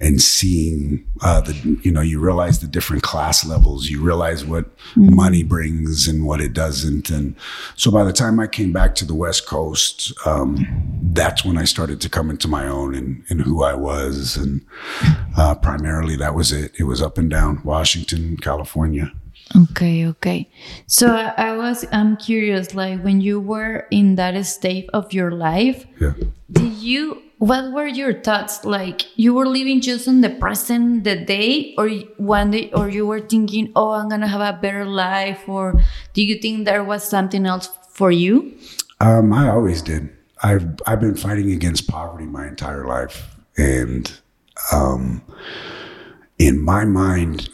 and 0.00 0.20
seeing 0.20 1.06
uh 1.20 1.40
the 1.40 1.78
you 1.82 1.92
know 1.92 2.00
you 2.00 2.18
realize 2.18 2.58
the 2.58 2.66
different 2.66 3.02
class 3.02 3.44
levels. 3.46 3.88
You 3.88 4.02
realize 4.02 4.44
what 4.44 4.66
money 4.96 5.44
brings 5.44 6.08
and 6.08 6.26
what 6.26 6.40
it 6.40 6.52
doesn't. 6.52 7.10
And 7.10 7.36
so 7.76 7.90
by 7.90 8.04
the 8.04 8.12
time 8.12 8.40
i 8.40 8.46
came 8.46 8.72
back 8.72 8.94
to 8.96 9.04
the 9.04 9.14
west 9.14 9.46
coast 9.46 10.12
um 10.26 10.66
that's 11.12 11.44
when 11.44 11.58
i 11.58 11.64
started 11.64 12.00
to 12.00 12.08
come 12.08 12.30
into 12.30 12.48
my 12.48 12.66
own 12.66 12.94
and, 12.94 13.22
and 13.28 13.42
who 13.42 13.62
i 13.62 13.74
was. 13.74 14.36
And 14.36 14.64
uh 15.36 15.54
primarily 15.54 16.16
that 16.16 16.34
was 16.34 16.52
it. 16.52 16.72
It 16.78 16.84
was 16.84 17.02
up 17.02 17.18
and 17.18 17.30
down. 17.30 17.62
Washington 17.64 18.36
california 18.38 19.12
Okay, 19.56 20.06
okay. 20.06 20.50
So 20.86 21.14
I, 21.14 21.50
I 21.50 21.56
was 21.56 21.86
I'm 21.92 22.16
curious, 22.16 22.74
like 22.74 23.02
when 23.02 23.20
you 23.20 23.40
were 23.40 23.86
in 23.90 24.16
that 24.16 24.34
state 24.46 24.88
of 24.92 25.12
your 25.12 25.30
life, 25.30 25.86
yeah 26.00 26.12
did 26.54 26.72
you 26.74 27.22
what 27.38 27.72
were 27.72 27.86
your 27.86 28.14
thoughts? 28.22 28.64
Like 28.64 29.02
you 29.18 29.34
were 29.34 29.46
living 29.46 29.80
just 29.80 30.06
in 30.06 30.20
the 30.22 30.30
present, 30.30 31.04
the 31.04 31.16
day, 31.16 31.74
or 31.76 31.88
one 32.16 32.52
day, 32.52 32.70
or 32.72 32.88
you 32.88 33.06
were 33.06 33.20
thinking, 33.20 33.72
oh, 33.76 33.90
I'm 33.90 34.08
gonna 34.08 34.28
have 34.28 34.40
a 34.40 34.58
better 34.58 34.86
life, 34.86 35.46
or 35.48 35.74
do 36.14 36.22
you 36.22 36.36
think 36.36 36.64
there 36.64 36.84
was 36.84 37.04
something 37.04 37.44
else 37.44 37.68
for 37.90 38.10
you? 38.10 38.56
Um, 39.00 39.32
I 39.32 39.50
always 39.50 39.82
did. 39.82 40.08
I've 40.42 40.78
I've 40.86 41.00
been 41.00 41.16
fighting 41.16 41.50
against 41.52 41.88
poverty 41.88 42.24
my 42.24 42.46
entire 42.46 42.86
life, 42.86 43.36
and 43.58 44.10
um, 44.72 45.22
in 46.38 46.60
my 46.60 46.84
mind, 46.84 47.50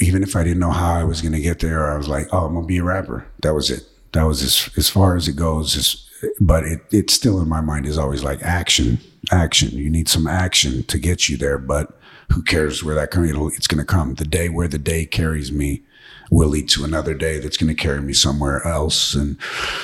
even 0.00 0.22
if 0.22 0.36
I 0.36 0.44
didn't 0.44 0.60
know 0.60 0.70
how 0.70 0.94
I 0.94 1.04
was 1.04 1.20
going 1.20 1.32
to 1.32 1.40
get 1.40 1.60
there, 1.60 1.90
I 1.90 1.96
was 1.96 2.08
like, 2.08 2.28
"Oh, 2.32 2.46
I'm 2.46 2.54
gonna 2.54 2.66
be 2.66 2.78
a 2.78 2.84
rapper." 2.84 3.26
That 3.42 3.54
was 3.54 3.70
it. 3.70 3.84
That 4.12 4.24
was 4.24 4.42
as 4.42 4.70
as 4.76 4.88
far 4.88 5.16
as 5.16 5.28
it 5.28 5.36
goes. 5.36 5.74
Just, 5.74 6.08
but 6.40 6.64
it 6.64 6.80
it 6.90 7.10
still 7.10 7.40
in 7.40 7.48
my 7.48 7.60
mind 7.60 7.86
is 7.86 7.98
always 7.98 8.22
like 8.22 8.42
action, 8.42 8.98
action. 9.30 9.70
You 9.70 9.90
need 9.90 10.08
some 10.08 10.26
action 10.26 10.84
to 10.84 10.98
get 10.98 11.28
you 11.28 11.36
there, 11.36 11.58
but 11.58 11.98
who 12.32 12.42
cares 12.42 12.82
where 12.82 12.94
that 12.94 13.10
comes? 13.10 13.30
It's 13.56 13.66
going 13.66 13.80
to 13.80 13.84
come. 13.84 14.14
The 14.14 14.24
day 14.24 14.48
where 14.48 14.68
the 14.68 14.78
day 14.78 15.04
carries 15.06 15.52
me 15.52 15.82
will 16.30 16.48
lead 16.48 16.66
to 16.66 16.82
another 16.82 17.12
day 17.12 17.38
that's 17.38 17.58
going 17.58 17.74
to 17.74 17.80
carry 17.80 18.00
me 18.00 18.14
somewhere 18.14 18.66
else. 18.66 19.14
And 19.14 19.36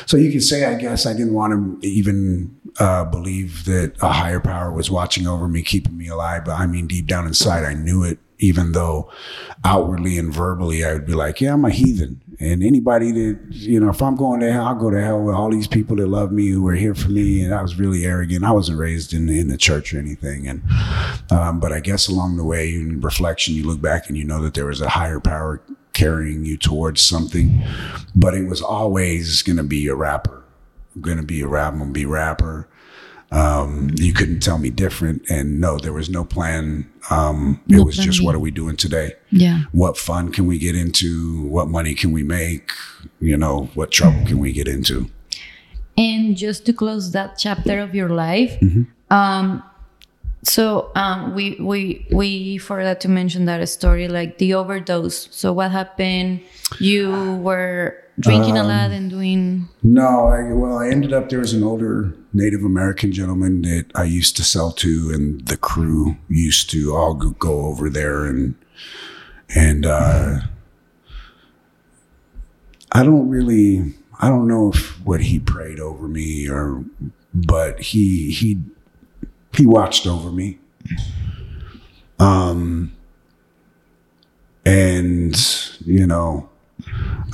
so 0.06 0.16
you 0.16 0.30
can 0.30 0.40
say, 0.40 0.64
I 0.64 0.76
guess 0.76 1.04
I 1.04 1.12
didn't 1.12 1.34
want 1.34 1.52
to 1.82 1.86
even 1.86 2.56
uh, 2.78 3.04
believe 3.04 3.66
that 3.66 3.94
a 4.00 4.12
higher 4.12 4.40
power 4.40 4.72
was 4.72 4.90
watching 4.90 5.26
over 5.26 5.46
me, 5.46 5.62
keeping 5.62 5.98
me 5.98 6.08
alive. 6.08 6.46
But 6.46 6.58
I 6.58 6.66
mean, 6.66 6.86
deep 6.86 7.06
down 7.06 7.26
inside, 7.26 7.64
I 7.64 7.74
knew 7.74 8.02
it, 8.02 8.18
even 8.38 8.72
though 8.72 9.10
outwardly 9.64 10.18
and 10.18 10.32
verbally, 10.32 10.84
I 10.84 10.94
would 10.94 11.06
be 11.06 11.14
like, 11.14 11.40
yeah, 11.40 11.54
I'm 11.54 11.64
a 11.64 11.70
heathen. 11.70 12.22
And 12.40 12.62
anybody 12.62 13.10
that, 13.10 13.38
you 13.50 13.80
know, 13.80 13.90
if 13.90 14.00
I'm 14.00 14.14
going 14.14 14.40
to 14.40 14.52
hell, 14.52 14.66
I'll 14.66 14.74
go 14.76 14.90
to 14.90 15.02
hell 15.02 15.20
with 15.20 15.34
all 15.34 15.50
these 15.50 15.66
people 15.66 15.96
that 15.96 16.06
love 16.06 16.30
me 16.30 16.48
who 16.48 16.66
are 16.68 16.74
here 16.74 16.94
for 16.94 17.08
me. 17.08 17.42
And 17.42 17.52
I 17.52 17.62
was 17.62 17.78
really 17.78 18.04
arrogant. 18.04 18.44
I 18.44 18.52
wasn't 18.52 18.78
raised 18.78 19.12
in, 19.12 19.28
in 19.28 19.48
the 19.48 19.56
church 19.56 19.92
or 19.92 19.98
anything. 19.98 20.46
And, 20.46 20.62
um, 21.32 21.58
but 21.58 21.72
I 21.72 21.80
guess 21.80 22.06
along 22.06 22.36
the 22.36 22.44
way, 22.44 22.74
in 22.74 23.00
reflection, 23.00 23.54
you 23.54 23.66
look 23.66 23.80
back 23.80 24.08
and 24.08 24.16
you 24.16 24.24
know 24.24 24.40
that 24.42 24.54
there 24.54 24.66
was 24.66 24.80
a 24.80 24.88
higher 24.88 25.18
power 25.18 25.60
carrying 25.92 26.44
you 26.44 26.56
towards 26.56 27.02
something, 27.02 27.60
but 28.14 28.34
it 28.34 28.48
was 28.48 28.62
always 28.62 29.42
going 29.42 29.56
to 29.56 29.64
be 29.64 29.88
a 29.88 29.96
rapper 29.96 30.44
going 31.00 31.18
to 31.18 31.22
be 31.22 31.40
a 31.40 31.48
rapper. 31.48 31.74
I'm 31.74 31.78
going 31.78 31.90
to 31.90 31.94
be 31.94 32.04
a 32.04 32.08
rapper. 32.08 32.68
Um, 33.30 33.90
you 33.96 34.14
couldn't 34.14 34.40
tell 34.40 34.58
me 34.58 34.70
different. 34.70 35.28
And 35.28 35.60
no, 35.60 35.78
there 35.78 35.92
was 35.92 36.08
no 36.08 36.24
plan. 36.24 36.90
Um, 37.10 37.60
it 37.68 37.84
was 37.84 37.96
just 37.96 38.24
what 38.24 38.34
are 38.34 38.38
we 38.38 38.50
doing 38.50 38.76
today? 38.76 39.14
Yeah. 39.30 39.64
What 39.72 39.98
fun 39.98 40.32
can 40.32 40.46
we 40.46 40.58
get 40.58 40.74
into? 40.74 41.42
What 41.42 41.68
money 41.68 41.94
can 41.94 42.12
we 42.12 42.22
make? 42.22 42.70
You 43.20 43.36
know, 43.36 43.70
what 43.74 43.90
trouble 43.90 44.24
can 44.26 44.38
we 44.38 44.52
get 44.52 44.66
into? 44.66 45.10
And 45.96 46.36
just 46.36 46.64
to 46.66 46.72
close 46.72 47.10
that 47.12 47.36
chapter 47.38 47.80
of 47.80 47.94
your 47.94 48.08
life, 48.08 48.56
um, 49.10 49.62
so 50.44 50.92
um, 50.94 51.34
we 51.34 51.56
we 51.58 52.06
we 52.12 52.58
forgot 52.58 53.00
to 53.00 53.08
mention 53.08 53.46
that 53.46 53.68
story, 53.68 54.08
like 54.08 54.38
the 54.38 54.54
overdose. 54.54 55.28
So 55.34 55.52
what 55.52 55.72
happened? 55.72 56.40
You 56.78 57.36
were 57.42 57.98
drinking 58.20 58.56
a 58.56 58.62
lot 58.62 58.90
and 58.92 59.10
doing. 59.10 59.68
No, 59.82 60.28
I, 60.28 60.52
well, 60.52 60.78
I 60.78 60.88
ended 60.88 61.12
up 61.12 61.28
there 61.28 61.40
was 61.40 61.52
an 61.52 61.64
older 61.64 62.14
Native 62.32 62.62
American 62.62 63.12
gentleman 63.12 63.62
that 63.62 63.86
I 63.94 64.04
used 64.04 64.36
to 64.36 64.44
sell 64.44 64.70
to, 64.72 65.10
and 65.12 65.46
the 65.46 65.56
crew 65.56 66.16
used 66.28 66.70
to 66.70 66.94
all 66.94 67.14
go, 67.14 67.66
over 67.66 67.88
there 67.88 68.24
and 68.24 68.54
and 69.54 69.86
uh, 69.86 70.40
I 72.92 73.02
don't 73.02 73.28
really, 73.28 73.94
I 74.20 74.28
don't 74.28 74.46
know 74.46 74.70
if 74.70 75.04
what 75.04 75.22
he 75.22 75.38
prayed 75.38 75.80
over 75.80 76.06
me 76.06 76.48
or, 76.48 76.84
but 77.32 77.80
he 77.80 78.30
he 78.30 78.60
he 79.56 79.64
watched 79.66 80.06
over 80.06 80.30
me. 80.30 80.58
Um, 82.18 82.92
and 84.66 85.34
you 85.84 86.06
know. 86.06 86.50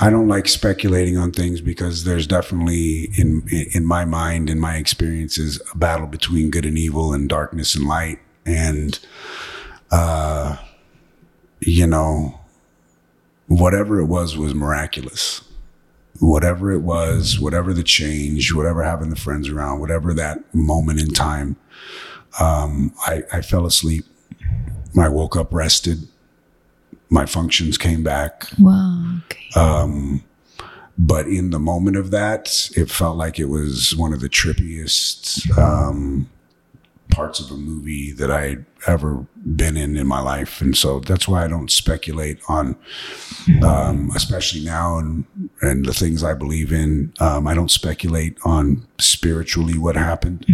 I 0.00 0.10
don't 0.10 0.28
like 0.28 0.48
speculating 0.48 1.16
on 1.16 1.30
things 1.30 1.60
because 1.60 2.04
there's 2.04 2.26
definitely 2.26 3.10
in 3.16 3.46
in 3.72 3.86
my 3.86 4.04
mind 4.04 4.50
in 4.50 4.58
my 4.58 4.76
experiences 4.76 5.60
a 5.72 5.78
battle 5.78 6.06
between 6.06 6.50
good 6.50 6.66
and 6.66 6.76
evil 6.76 7.12
and 7.12 7.28
darkness 7.28 7.74
and 7.74 7.86
light. 7.86 8.18
And 8.44 8.98
uh 9.90 10.56
you 11.60 11.86
know 11.86 12.40
whatever 13.46 14.00
it 14.00 14.06
was 14.06 14.36
was 14.36 14.54
miraculous. 14.54 15.42
Whatever 16.18 16.72
it 16.72 16.80
was 16.80 17.38
whatever 17.38 17.72
the 17.72 17.82
change 17.84 18.52
whatever 18.52 18.82
having 18.82 19.10
the 19.10 19.16
friends 19.16 19.48
around 19.48 19.80
whatever 19.80 20.12
that 20.14 20.38
moment 20.54 21.00
in 21.00 21.08
time 21.08 21.56
um 22.40 22.92
I 23.06 23.22
I 23.32 23.42
fell 23.42 23.64
asleep. 23.64 24.04
I 24.98 25.08
woke 25.08 25.36
up 25.36 25.52
rested 25.52 26.08
my 27.10 27.26
functions 27.26 27.76
came 27.78 28.02
back 28.02 28.46
Wow. 28.58 29.18
Okay. 29.26 29.46
but 30.98 31.26
in 31.26 31.50
the 31.50 31.58
moment 31.58 31.96
of 31.96 32.10
that, 32.10 32.70
it 32.76 32.90
felt 32.90 33.16
like 33.16 33.38
it 33.38 33.46
was 33.46 33.94
one 33.96 34.12
of 34.12 34.20
the 34.20 34.28
trippiest 34.28 35.56
um, 35.58 36.28
parts 37.10 37.38
of 37.40 37.50
a 37.50 37.56
movie 37.56 38.12
that 38.12 38.30
I'd 38.30 38.64
ever 38.86 39.26
been 39.56 39.76
in 39.76 39.96
in 39.96 40.06
my 40.06 40.20
life, 40.20 40.60
and 40.60 40.76
so 40.76 41.00
that's 41.00 41.26
why 41.28 41.44
I 41.44 41.48
don't 41.48 41.70
speculate 41.70 42.38
on, 42.48 42.76
um, 43.62 44.10
especially 44.16 44.64
now 44.64 44.98
and 44.98 45.24
and 45.62 45.84
the 45.84 45.94
things 45.94 46.22
I 46.24 46.34
believe 46.34 46.72
in. 46.72 47.12
Um, 47.20 47.46
I 47.46 47.54
don't 47.54 47.70
speculate 47.70 48.36
on 48.44 48.86
spiritually 48.98 49.76
what 49.78 49.96
happened. 49.96 50.46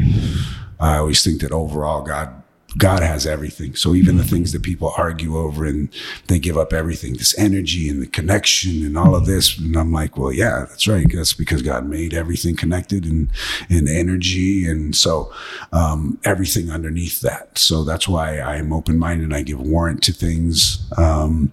I 0.80 0.96
always 0.98 1.22
think 1.24 1.40
that 1.42 1.53
overall, 1.53 2.03
God 2.03 2.42
God 2.78 3.02
has 3.02 3.26
everything. 3.26 3.74
So 3.74 3.94
even 3.94 4.16
the 4.16 4.24
things 4.24 4.52
that 4.52 4.62
people 4.62 4.92
argue 4.96 5.36
over 5.36 5.64
and 5.64 5.88
they 6.28 6.38
give 6.38 6.56
up 6.56 6.72
everything, 6.72 7.14
this 7.14 7.36
energy 7.38 7.88
and 7.88 8.00
the 8.00 8.06
connection 8.06 8.84
and 8.84 8.96
all 8.96 9.16
of 9.16 9.26
this. 9.26 9.58
And 9.58 9.76
I'm 9.76 9.92
like, 9.92 10.16
well, 10.16 10.32
yeah, 10.32 10.66
that's 10.68 10.86
right. 10.86 11.06
That's 11.12 11.32
because 11.32 11.62
God 11.62 11.86
made 11.86 12.14
everything 12.14 12.56
connected 12.56 13.04
and, 13.04 13.28
and 13.68 13.88
energy. 13.88 14.66
And 14.66 14.94
so, 14.94 15.32
um, 15.72 16.18
everything 16.24 16.70
underneath 16.70 17.20
that. 17.22 17.58
So 17.58 17.84
that's 17.84 18.06
why 18.06 18.40
I'm 18.40 18.72
open 18.72 18.98
minded. 18.98 19.32
I 19.32 19.42
give 19.42 19.60
warrant 19.60 20.02
to 20.04 20.12
things, 20.12 20.86
um, 20.96 21.52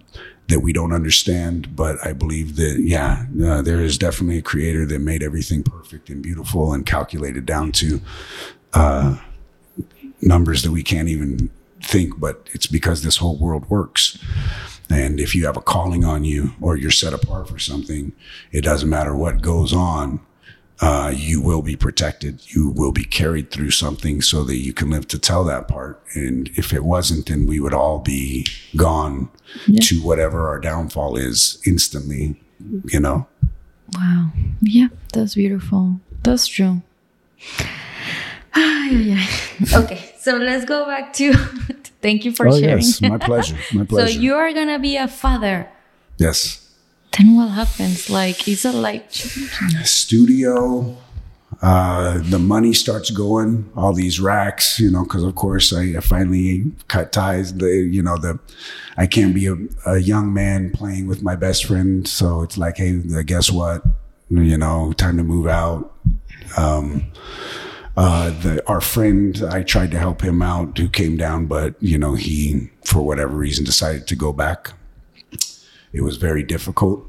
that 0.49 0.61
we 0.61 0.72
don't 0.72 0.93
understand, 0.93 1.76
but 1.76 1.97
I 2.05 2.13
believe 2.13 2.55
that, 2.55 2.80
yeah, 2.80 3.26
uh, 3.43 3.61
there 3.61 3.82
is 3.82 3.97
definitely 3.97 4.38
a 4.38 4.41
creator 4.41 4.86
that 4.86 4.99
made 4.99 5.22
everything 5.22 5.61
perfect 5.61 6.09
and 6.09 6.24
beautiful 6.24 6.72
and 6.74 6.86
calculated 6.86 7.45
down 7.45 7.74
to, 7.74 7.99
numbers 10.22 10.63
that 10.63 10.72
we 10.72 10.84
can't 10.84 11.09
even 11.09 11.49
think, 11.82 12.20
but 12.20 12.49
it's 12.53 12.68
because 12.68 13.03
this 13.03 13.18
whole 13.18 13.38
world 13.38 13.70
works. 13.70 14.18
And 14.89 15.20
if 15.20 15.36
you 15.36 15.45
have 15.45 15.57
a 15.57 15.61
calling 15.61 16.05
on 16.05 16.24
you 16.24 16.51
or 16.61 16.78
you're 16.78 16.91
set 16.91 17.13
apart 17.13 17.49
for 17.49 17.59
something, 17.59 18.13
it 18.51 18.61
doesn't 18.61 18.89
matter 18.89 19.15
what 19.15 19.41
goes 19.41 19.74
on. 19.74 20.22
Uh, 20.80 21.11
you 21.15 21.41
will 21.41 21.63
be 21.63 21.76
protected. 21.76 22.53
You 22.55 22.70
will 22.70 22.91
be 22.91 23.03
carried 23.03 23.49
through 23.49 23.72
something 23.72 24.22
so 24.22 24.43
that 24.43 24.57
you 24.57 24.74
can 24.74 24.91
live 24.91 25.07
to 25.09 25.20
tell 25.20 25.43
that 25.45 25.68
part. 25.68 26.01
And 26.13 26.49
if 26.55 26.72
it 26.72 26.84
wasn't, 26.84 27.26
then 27.26 27.47
we 27.47 27.59
would 27.59 27.74
all 27.74 27.99
be 27.99 28.45
gone 28.76 29.30
to 29.82 29.95
whatever 30.01 30.47
our 30.47 30.59
downfall 30.59 31.18
is 31.18 31.59
instantly, 31.65 32.39
you 32.86 32.99
know? 32.99 33.28
Wow. 33.95 34.32
Yeah, 34.61 34.89
that's 35.13 35.34
beautiful. 35.36 35.99
That's 36.24 36.47
true. 36.47 36.82
Ay, 38.53 38.89
ay, 38.91 39.28
ay. 39.70 39.76
okay, 39.84 40.07
so 40.28 40.36
let's 40.36 40.66
go 40.66 40.86
back 40.86 41.14
to. 41.14 41.34
Thank 42.02 42.26
you 42.26 42.34
for 42.34 42.50
oh, 42.50 42.60
sharing. 42.60 42.84
yes. 42.84 43.02
My 43.02 43.18
pleasure. 43.18 43.58
My 43.74 43.86
pleasure. 43.86 44.14
so 44.14 44.20
you 44.20 44.36
are 44.36 44.52
gonna 44.52 44.78
be 44.78 44.98
a 44.98 45.08
father. 45.08 45.70
yes. 46.18 46.64
Then 47.18 47.36
what 47.38 47.48
happens? 47.48 48.10
Like, 48.10 48.48
it's 48.48 48.66
a 48.66 48.74
life 48.74 49.10
change. 49.10 49.50
studio. 49.86 50.98
Uh, 51.62 52.20
the 52.22 52.38
money 52.38 52.74
starts 52.74 53.10
going, 53.10 53.72
all 53.76 53.94
these 53.94 54.20
racks, 54.20 54.80
you 54.80 54.92
know, 54.92 55.04
because 55.04 55.24
of 55.24 55.34
course 55.34 55.74
I, 55.74 55.96
I 55.98 56.02
finally 56.02 56.66
cut 56.90 57.12
ties. 57.14 57.56
The, 57.56 57.70
you 57.70 58.04
know, 58.04 58.18
the 58.18 58.38
I 58.98 59.08
can't 59.08 59.34
be 59.34 59.48
a, 59.48 59.56
a 59.88 59.98
young 59.98 60.34
man 60.34 60.72
playing 60.72 61.08
with 61.08 61.24
my 61.24 61.36
best 61.36 61.66
friend, 61.66 62.06
so 62.06 62.44
it's 62.44 62.58
like, 62.58 62.78
hey, 62.78 63.02
guess 63.24 63.50
what? 63.50 63.82
You 64.30 64.58
know, 64.58 64.92
time 64.94 65.18
to 65.18 65.24
move 65.24 65.48
out. 65.48 65.96
Um, 66.58 67.12
uh, 67.98 68.30
the 68.30 68.64
our 68.68 68.80
friend, 68.80 69.43
I 69.50 69.64
tried 69.64 69.89
to 69.91 69.98
help 69.98 70.22
him 70.22 70.41
out, 70.41 70.78
who 70.78 70.88
came 70.88 71.18
down, 71.18 71.48
but 71.48 71.76
you 71.82 71.98
know, 71.98 72.14
he 72.14 72.70
for 72.86 73.02
whatever 73.02 73.36
reason 73.36 73.66
decided 73.66 74.08
to 74.08 74.16
go 74.16 74.32
back. 74.32 74.74
It 75.91 76.02
was 76.02 76.18
very 76.18 76.43
difficult. 76.43 77.04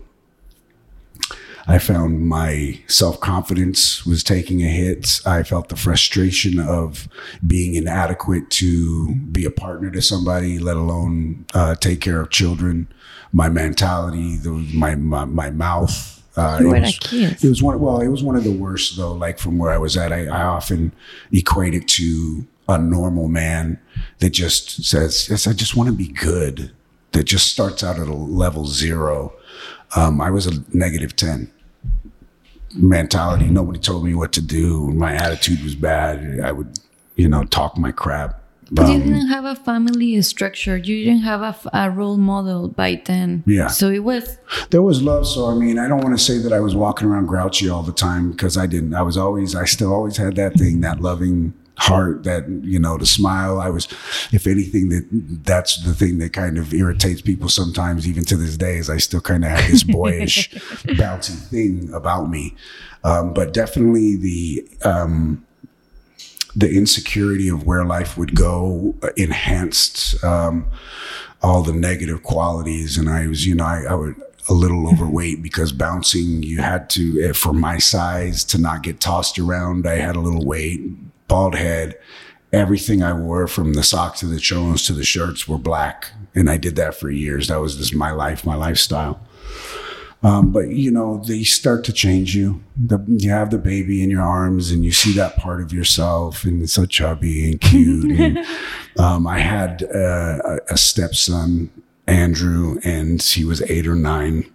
I 1.67 1.79
found 1.79 2.27
my 2.27 2.81
self 2.87 3.21
confidence 3.21 4.07
was 4.07 4.25
taking 4.25 4.63
a 4.63 4.69
hit. 4.69 5.21
I 5.27 5.43
felt 5.43 5.69
the 5.69 5.77
frustration 5.77 6.59
of 6.59 7.07
being 7.47 7.75
inadequate 7.75 8.49
to 8.53 9.15
be 9.17 9.45
a 9.45 9.51
partner 9.51 9.91
to 9.91 10.01
somebody, 10.01 10.59
let 10.59 10.79
alone 10.79 11.45
uh, 11.53 11.75
take 11.75 12.01
care 12.01 12.23
of 12.23 12.31
children. 12.31 12.89
My 13.31 13.51
mentality, 13.51 14.37
the, 14.39 14.53
my, 14.73 14.95
my 14.95 15.27
my 15.27 15.51
mouth. 15.51 16.18
Uh, 16.39 16.59
You 16.61 16.67
it 16.67 16.71
were 16.71 16.81
was-. 16.81 16.99
It 17.45 17.49
was 17.49 17.63
one. 17.63 17.81
Well, 17.81 18.01
it 18.01 18.09
was 18.09 18.23
one 18.23 18.37
of 18.37 18.45
the 18.45 18.53
worst 18.53 18.97
though. 18.97 19.13
Like 19.13 19.39
from 19.39 19.59
where 19.59 19.71
I 19.73 19.79
was 19.79 19.97
at, 19.97 20.13
I, 20.13 20.27
I 20.27 20.43
often 20.43 20.93
equate 21.33 21.75
it 21.75 21.89
to 21.89 22.47
a 22.69 22.79
normal 22.79 23.29
man 23.29 23.79
that 24.21 24.31
just 24.31 24.85
says, 24.85 25.29
"Yes, 25.31 25.47
I 25.47 25.53
just 25.53 25.77
want 25.77 25.89
to 25.89 25.95
be 25.95 26.09
good." 26.09 26.73
That 27.13 27.25
just 27.25 27.51
starts 27.51 27.83
out 27.83 27.99
at 27.99 28.07
a 28.07 28.13
level 28.15 28.67
zero. 28.67 29.33
Um, 29.97 30.21
I 30.21 30.31
was 30.31 30.47
a 30.47 30.63
negative 30.73 31.17
ten 31.17 31.51
mentality. 32.75 33.49
Nobody 33.49 33.79
told 33.79 34.05
me 34.05 34.15
what 34.15 34.33
to 34.33 34.43
do. 34.43 34.89
My 34.93 35.15
attitude 35.15 35.63
was 35.65 35.75
bad. 35.75 36.41
I 36.41 36.53
would, 36.53 36.79
you 37.17 37.29
know, 37.29 37.45
talk 37.45 37.77
my 37.79 37.93
crap. 37.93 38.43
But 38.71 38.91
you 38.91 38.99
didn't 38.99 39.29
have 39.29 39.45
a 39.45 39.55
family 39.55 40.21
structure. 40.23 40.77
You 40.77 41.05
didn't 41.05 41.23
have 41.23 41.67
a 41.73 41.91
role 41.91 42.19
model 42.19 42.69
by 42.69 43.01
then. 43.05 43.43
Yeah. 43.47 43.69
So 43.69 43.91
it 43.91 44.05
was. 44.05 44.39
there 44.71 44.83
was 44.83 45.03
love. 45.03 45.27
So, 45.27 45.47
I 45.47 45.55
mean, 45.55 45.79
I 45.79 45.89
don't 45.89 46.03
want 46.03 46.19
to 46.19 46.23
say 46.23 46.39
that 46.39 46.53
I 46.53 46.61
was 46.61 46.75
walking 46.75 47.09
around 47.09 47.27
grouchy 47.27 47.69
all 47.69 47.83
the 47.83 47.93
time 47.93 48.31
because 48.31 48.57
I 48.57 48.67
didn't. 48.67 48.95
I 48.95 49.03
was 49.03 49.17
always, 49.17 49.55
I 49.55 49.65
still 49.65 49.93
always 49.93 50.17
had 50.19 50.37
that 50.37 50.55
thing, 50.55 50.81
that 50.83 51.01
loving 51.01 51.55
heart, 51.79 52.25
that, 52.25 52.49
you 52.63 52.79
know, 52.79 52.99
the 52.99 53.07
smile. 53.07 53.61
I 53.61 53.71
was, 53.71 53.87
if 54.33 54.47
anything, 54.47 54.91
that 54.91 55.07
that's 55.45 55.83
the 55.85 55.95
thing 55.95 56.19
that 56.19 56.33
kind 56.33 56.59
of 56.59 56.75
irritates 56.75 57.23
people 57.23 57.49
sometimes, 57.49 58.07
even 58.07 58.25
to 58.27 58.37
this 58.37 58.57
day, 58.57 58.77
is 58.77 58.91
I 58.91 58.99
still 58.99 59.21
kind 59.21 59.45
of 59.45 59.51
have 59.51 59.71
this 59.71 59.83
boyish, 59.85 60.51
bouncy 60.51 61.39
thing 61.49 61.91
about 61.95 62.29
me. 62.29 62.55
Um, 63.05 63.33
but 63.33 63.55
definitely 63.55 64.17
the, 64.17 64.69
um, 64.85 65.47
the 66.59 66.71
insecurity 66.71 67.49
of 67.49 67.65
where 67.65 67.85
life 67.85 68.19
would 68.19 68.35
go 68.35 68.95
uh, 69.03 69.11
enhanced 69.17 70.23
um, 70.25 70.67
all 71.41 71.63
the 71.63 71.73
negative 71.73 72.25
qualities. 72.25 72.99
And 72.99 73.09
I 73.09 73.29
was, 73.29 73.47
you 73.47 73.55
know, 73.55 73.65
I, 73.65 73.85
I 73.89 73.95
would 73.95 74.21
a 74.49 74.55
little 74.55 74.89
overweight 74.89 75.43
because 75.43 75.73
bouncing, 75.73 76.43
you 76.43 76.59
had 76.59 76.89
to, 76.91 77.23
eh, 77.23 77.33
for 77.33 77.53
my 77.53 77.79
size, 77.79 78.45
to 78.45 78.59
not 78.59 78.83
get 78.83 79.01
tossed 79.01 79.39
around. 79.39 79.87
I 79.87 79.97
had 79.97 80.17
a 80.17 80.21
little 80.21 80.45
weight, 80.45 80.81
bald 81.29 81.55
head. 81.55 81.99
Everything 82.53 83.03
I 83.03 83.13
wore, 83.13 83.47
from 83.47 83.75
the 83.75 83.83
socks 83.83 84.21
to 84.21 84.27
the 84.27 84.41
cholos 84.41 84.87
to 84.87 84.95
the 84.95 85.05
shirts, 85.05 85.47
were 85.47 85.59
black, 85.59 86.11
and 86.35 86.49
I 86.49 86.57
did 86.57 86.77
that 86.77 86.95
for 86.95 87.11
years. 87.11 87.49
That 87.49 87.61
was 87.61 87.77
just 87.77 87.95
my 87.95 88.11
life, 88.11 88.47
my 88.47 88.55
lifestyle. 88.55 89.21
Um, 90.23 90.51
but 90.51 90.71
you 90.71 90.91
know, 90.91 91.23
they 91.25 91.45
start 91.45 91.85
to 91.85 91.93
change 91.93 92.35
you. 92.35 92.63
The, 92.77 92.99
you 93.07 93.31
have 93.31 93.51
the 93.51 93.59
baby 93.59 94.03
in 94.03 94.11
your 94.11 94.23
arms, 94.23 94.71
and 94.71 94.85
you 94.85 94.91
see 94.91 95.13
that 95.13 95.37
part 95.37 95.61
of 95.61 95.73
yourself, 95.73 96.45
and 96.45 96.63
it's 96.63 96.73
so 96.73 96.87
chubby 96.87 97.51
and 97.51 97.61
cute. 97.61 98.19
and, 98.19 98.39
um, 98.99 99.27
I 99.27 99.39
had 99.39 99.85
uh, 99.85 100.59
a 100.69 100.77
stepson, 100.77 101.71
Andrew, 102.07 102.81
and 102.85 103.23
he 103.23 103.45
was 103.45 103.63
eight 103.71 103.87
or 103.87 103.95
nine. 103.95 104.51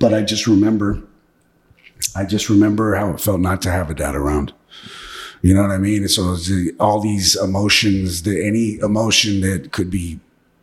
But 0.00 0.12
I 0.12 0.22
just 0.22 0.46
remember, 0.48 1.02
I 2.16 2.24
just 2.24 2.48
remember 2.48 2.96
how 2.96 3.10
it 3.10 3.20
felt 3.20 3.40
not 3.40 3.62
to 3.62 3.70
have 3.70 3.90
a 3.90 3.94
dad 3.94 4.16
around. 4.16 4.52
You 5.40 5.54
know 5.54 5.62
what 5.62 5.70
I 5.70 5.78
mean? 5.78 6.08
So 6.08 6.36
all 6.80 7.00
these 7.00 7.36
emotions, 7.36 8.24
the, 8.24 8.44
any 8.44 8.78
emotion 8.80 9.40
that 9.42 9.70
could 9.70 9.88
be 9.88 10.18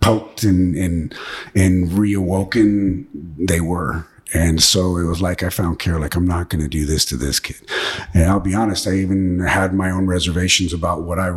poked 0.05 0.43
and, 0.43 0.75
and, 0.75 1.15
and 1.55 1.89
reawoken, 1.89 3.07
they 3.39 3.59
were. 3.59 4.05
And 4.35 4.61
so 4.61 4.97
it 4.97 5.05
was 5.05 5.19
like 5.19 5.41
I 5.41 5.49
found 5.49 5.79
care, 5.79 5.99
like 5.99 6.15
I'm 6.15 6.27
not 6.27 6.49
going 6.49 6.61
to 6.61 6.67
do 6.67 6.85
this 6.85 7.05
to 7.05 7.17
this 7.17 7.39
kid. 7.39 7.67
And 8.13 8.25
I'll 8.25 8.39
be 8.39 8.53
honest, 8.53 8.87
I 8.87 8.93
even 8.97 9.39
had 9.39 9.73
my 9.73 9.89
own 9.89 10.05
reservations 10.05 10.73
about 10.73 11.01
what 11.01 11.17
I, 11.17 11.29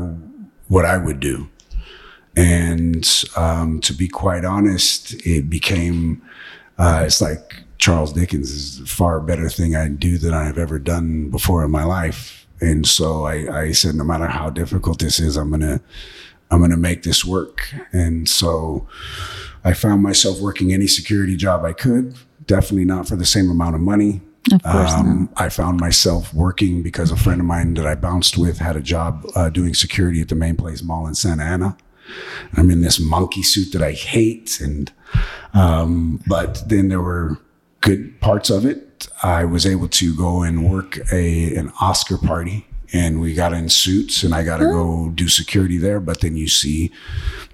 what 0.68 0.84
I 0.84 0.98
would 0.98 1.18
do. 1.18 1.48
And 2.36 3.08
um, 3.36 3.80
to 3.80 3.94
be 3.94 4.06
quite 4.06 4.44
honest, 4.44 5.14
it 5.26 5.48
became, 5.48 6.20
uh, 6.76 7.04
it's 7.06 7.22
like 7.22 7.64
Charles 7.78 8.12
Dickens 8.12 8.50
is 8.50 8.80
a 8.80 8.86
far 8.86 9.18
better 9.20 9.48
thing 9.48 9.76
I 9.76 9.88
do 9.88 10.18
than 10.18 10.34
I've 10.34 10.58
ever 10.58 10.78
done 10.78 11.30
before 11.30 11.64
in 11.64 11.70
my 11.70 11.84
life. 11.84 12.46
And 12.60 12.86
so 12.86 13.24
I, 13.24 13.60
I 13.62 13.72
said, 13.72 13.94
no 13.94 14.04
matter 14.04 14.26
how 14.26 14.50
difficult 14.50 14.98
this 14.98 15.20
is, 15.20 15.36
I'm 15.36 15.48
going 15.48 15.62
to, 15.62 15.80
I'm 16.50 16.58
going 16.58 16.70
to 16.70 16.76
make 16.76 17.02
this 17.02 17.24
work. 17.24 17.74
And 17.92 18.28
so 18.28 18.86
I 19.64 19.74
found 19.74 20.02
myself 20.02 20.40
working 20.40 20.72
any 20.72 20.86
security 20.86 21.36
job 21.36 21.64
I 21.64 21.72
could, 21.72 22.16
definitely 22.46 22.84
not 22.84 23.06
for 23.08 23.16
the 23.16 23.26
same 23.26 23.50
amount 23.50 23.74
of 23.74 23.80
money. 23.80 24.20
Of 24.52 24.62
course 24.62 24.92
Um, 24.92 25.28
I 25.36 25.50
found 25.50 25.78
myself 25.78 26.32
working 26.32 26.82
because 26.82 27.10
a 27.10 27.16
friend 27.16 27.40
of 27.40 27.46
mine 27.46 27.74
that 27.74 27.86
I 27.86 27.94
bounced 27.94 28.38
with 28.38 28.58
had 28.58 28.76
a 28.76 28.80
job 28.80 29.26
uh, 29.34 29.50
doing 29.50 29.74
security 29.74 30.22
at 30.22 30.28
the 30.28 30.34
Main 30.34 30.56
Place 30.56 30.82
Mall 30.82 31.06
in 31.06 31.14
Santa 31.14 31.42
Ana. 31.42 31.76
I'm 32.56 32.70
in 32.70 32.80
this 32.80 32.98
monkey 32.98 33.42
suit 33.42 33.72
that 33.72 33.82
I 33.82 33.92
hate, 33.92 34.58
and 34.62 34.90
um, 35.52 36.22
but 36.26 36.62
then 36.66 36.88
there 36.88 37.02
were 37.02 37.36
good 37.82 38.18
parts 38.20 38.48
of 38.48 38.64
it. 38.64 39.08
I 39.22 39.44
was 39.44 39.66
able 39.66 39.88
to 39.88 40.16
go 40.16 40.42
and 40.42 40.70
work 40.70 40.98
a 41.12 41.54
an 41.54 41.70
Oscar 41.82 42.16
party 42.16 42.66
and 42.92 43.20
we 43.20 43.34
got 43.34 43.52
in 43.52 43.68
suits 43.68 44.22
and 44.22 44.34
I 44.34 44.42
got 44.42 44.58
to 44.58 44.64
go 44.64 45.10
do 45.14 45.28
security 45.28 45.78
there. 45.78 46.00
But 46.00 46.20
then 46.20 46.36
you 46.36 46.48
see 46.48 46.90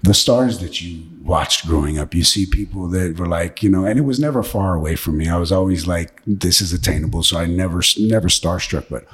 the 0.01 0.13
stars 0.13 0.59
that 0.59 0.81
you 0.81 1.03
watched 1.21 1.67
growing 1.67 1.97
up. 1.97 2.13
You 2.13 2.23
see 2.23 2.45
people 2.45 2.87
that 2.89 3.19
were 3.19 3.27
like, 3.27 3.61
you 3.61 3.69
know, 3.69 3.85
and 3.85 3.99
it 3.99 4.03
was 4.03 4.19
never 4.19 4.43
far 4.43 4.75
away 4.75 4.95
from 4.95 5.17
me. 5.17 5.27
I 5.27 5.37
was 5.37 5.51
always 5.51 5.87
like, 5.87 6.21
this 6.25 6.61
is 6.61 6.71
attainable. 6.71 7.23
So 7.23 7.37
I 7.37 7.45
never, 7.47 7.81
never 7.99 8.29
starstruck, 8.29 8.85
but 8.89 9.05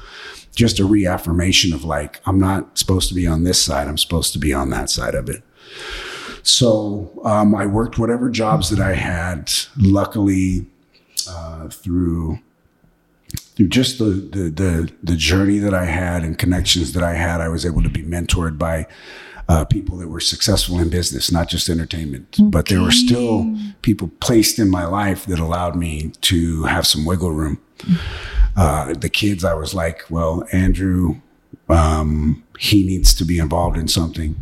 just 0.53 0.80
a 0.80 0.85
reaffirmation 0.85 1.73
of 1.73 1.84
like, 1.84 2.19
I'm 2.26 2.39
not 2.39 2.77
supposed 2.77 3.07
to 3.10 3.15
be 3.15 3.26
on 3.26 3.43
this 3.43 3.64
side. 3.64 3.88
I'm 3.88 3.98
supposed 3.98 4.34
to 4.34 4.39
be 4.39 4.53
on 4.53 4.69
that 4.72 4.89
side 4.89 5.15
of 5.15 5.30
it. 5.30 5.41
So 6.43 7.11
um, 7.23 7.56
I 7.56 7.65
worked 7.65 7.98
whatever 7.98 8.30
jobs 8.30 8.69
that 8.69 8.80
I 8.80 8.93
had. 8.93 9.52
Luckily, 9.77 10.68
uh, 11.30 11.69
through 11.69 12.39
through 13.55 13.67
just 13.67 13.99
the, 13.99 14.05
the, 14.05 14.49
the 14.49 14.91
the 15.03 15.15
journey 15.15 15.57
that 15.59 15.73
I 15.73 15.85
had 15.85 16.23
and 16.23 16.37
connections 16.37 16.93
that 16.93 17.03
I 17.03 17.13
had, 17.13 17.41
I 17.41 17.49
was 17.49 17.65
able 17.65 17.83
to 17.83 17.89
be 17.89 18.03
mentored 18.03 18.57
by 18.57 18.87
uh, 19.49 19.65
people 19.65 19.97
that 19.97 20.07
were 20.07 20.21
successful 20.21 20.79
in 20.79 20.89
business, 20.89 21.31
not 21.31 21.49
just 21.49 21.67
entertainment. 21.67 22.37
Okay. 22.39 22.49
But 22.49 22.67
there 22.67 22.81
were 22.81 22.91
still 22.91 23.53
people 23.81 24.09
placed 24.21 24.59
in 24.59 24.69
my 24.69 24.85
life 24.85 25.25
that 25.25 25.39
allowed 25.39 25.75
me 25.75 26.13
to 26.21 26.63
have 26.63 26.87
some 26.87 27.05
wiggle 27.05 27.31
room. 27.33 27.61
Uh, 28.55 28.93
the 28.93 29.09
kids, 29.09 29.43
I 29.43 29.53
was 29.53 29.73
like, 29.73 30.03
well, 30.09 30.45
Andrew, 30.53 31.17
um, 31.67 32.43
he 32.59 32.85
needs 32.85 33.13
to 33.15 33.25
be 33.25 33.39
involved 33.39 33.77
in 33.77 33.87
something. 33.89 34.35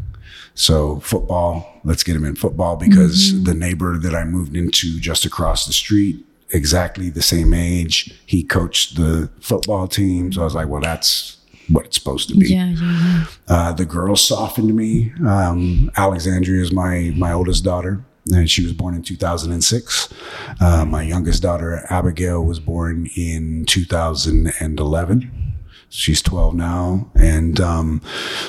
So 0.54 1.00
football, 1.00 1.80
let's 1.84 2.04
get 2.04 2.16
him 2.16 2.26
in 2.26 2.36
football 2.36 2.76
because 2.76 3.32
mm-hmm. 3.32 3.46
the 3.46 3.54
neighbor 3.54 3.98
that 3.98 4.14
I 4.14 4.26
moved 4.26 4.56
into 4.56 5.00
just 5.00 5.26
across 5.26 5.66
the 5.66 5.74
street 5.74 6.26
exactly 6.52 7.10
the 7.10 7.22
same 7.22 7.54
age. 7.54 8.14
He 8.26 8.44
coached 8.44 8.96
the 8.96 9.30
football 9.40 9.88
team. 9.88 10.32
So 10.34 10.42
I 10.42 10.44
was 10.44 10.56
like, 10.56 10.68
well, 10.68 10.82
that's 10.82 11.38
what 11.70 11.86
it's 11.86 11.98
supposed 11.98 12.30
to 12.30 12.36
be. 12.36 12.50
Yeah, 12.50 12.70
yeah, 12.70 12.78
yeah. 12.78 13.26
Uh, 13.48 13.74
the 13.74 13.86
girls 13.86 14.26
softened 14.26 14.76
me. 14.76 15.14
Um, 15.26 15.92
Alexandria 15.96 16.62
is 16.62 16.72
my, 16.72 17.14
my 17.16 17.32
oldest 17.32 17.64
daughter. 17.64 18.04
And 18.32 18.50
she 18.50 18.64
was 18.64 18.74
born 18.74 18.94
in 18.94 19.02
2006. 19.02 20.14
Uh, 20.62 20.86
my 20.86 21.02
youngest 21.02 21.42
daughter, 21.42 21.86
Abigail, 21.90 22.44
was 22.44 22.60
born 22.60 23.10
in 23.16 23.66
2011 23.66 25.50
she's 25.90 26.22
12 26.22 26.56
now. 26.56 27.12
And 27.16 27.60
um, 27.60 28.02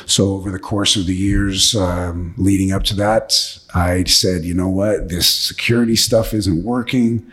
so 0.06 0.32
over 0.35 0.51
the 0.51 0.59
course 0.59 0.97
of 0.97 1.06
the 1.06 1.14
years 1.14 1.74
um, 1.74 2.35
leading 2.36 2.72
up 2.72 2.85
to 2.85 2.94
that, 2.97 3.59
I 3.74 4.05
said, 4.05 4.44
you 4.44 4.55
know 4.55 4.68
what, 4.68 5.09
this 5.09 5.28
security 5.28 5.97
stuff 5.97 6.32
isn't 6.35 6.62
working. 6.62 7.31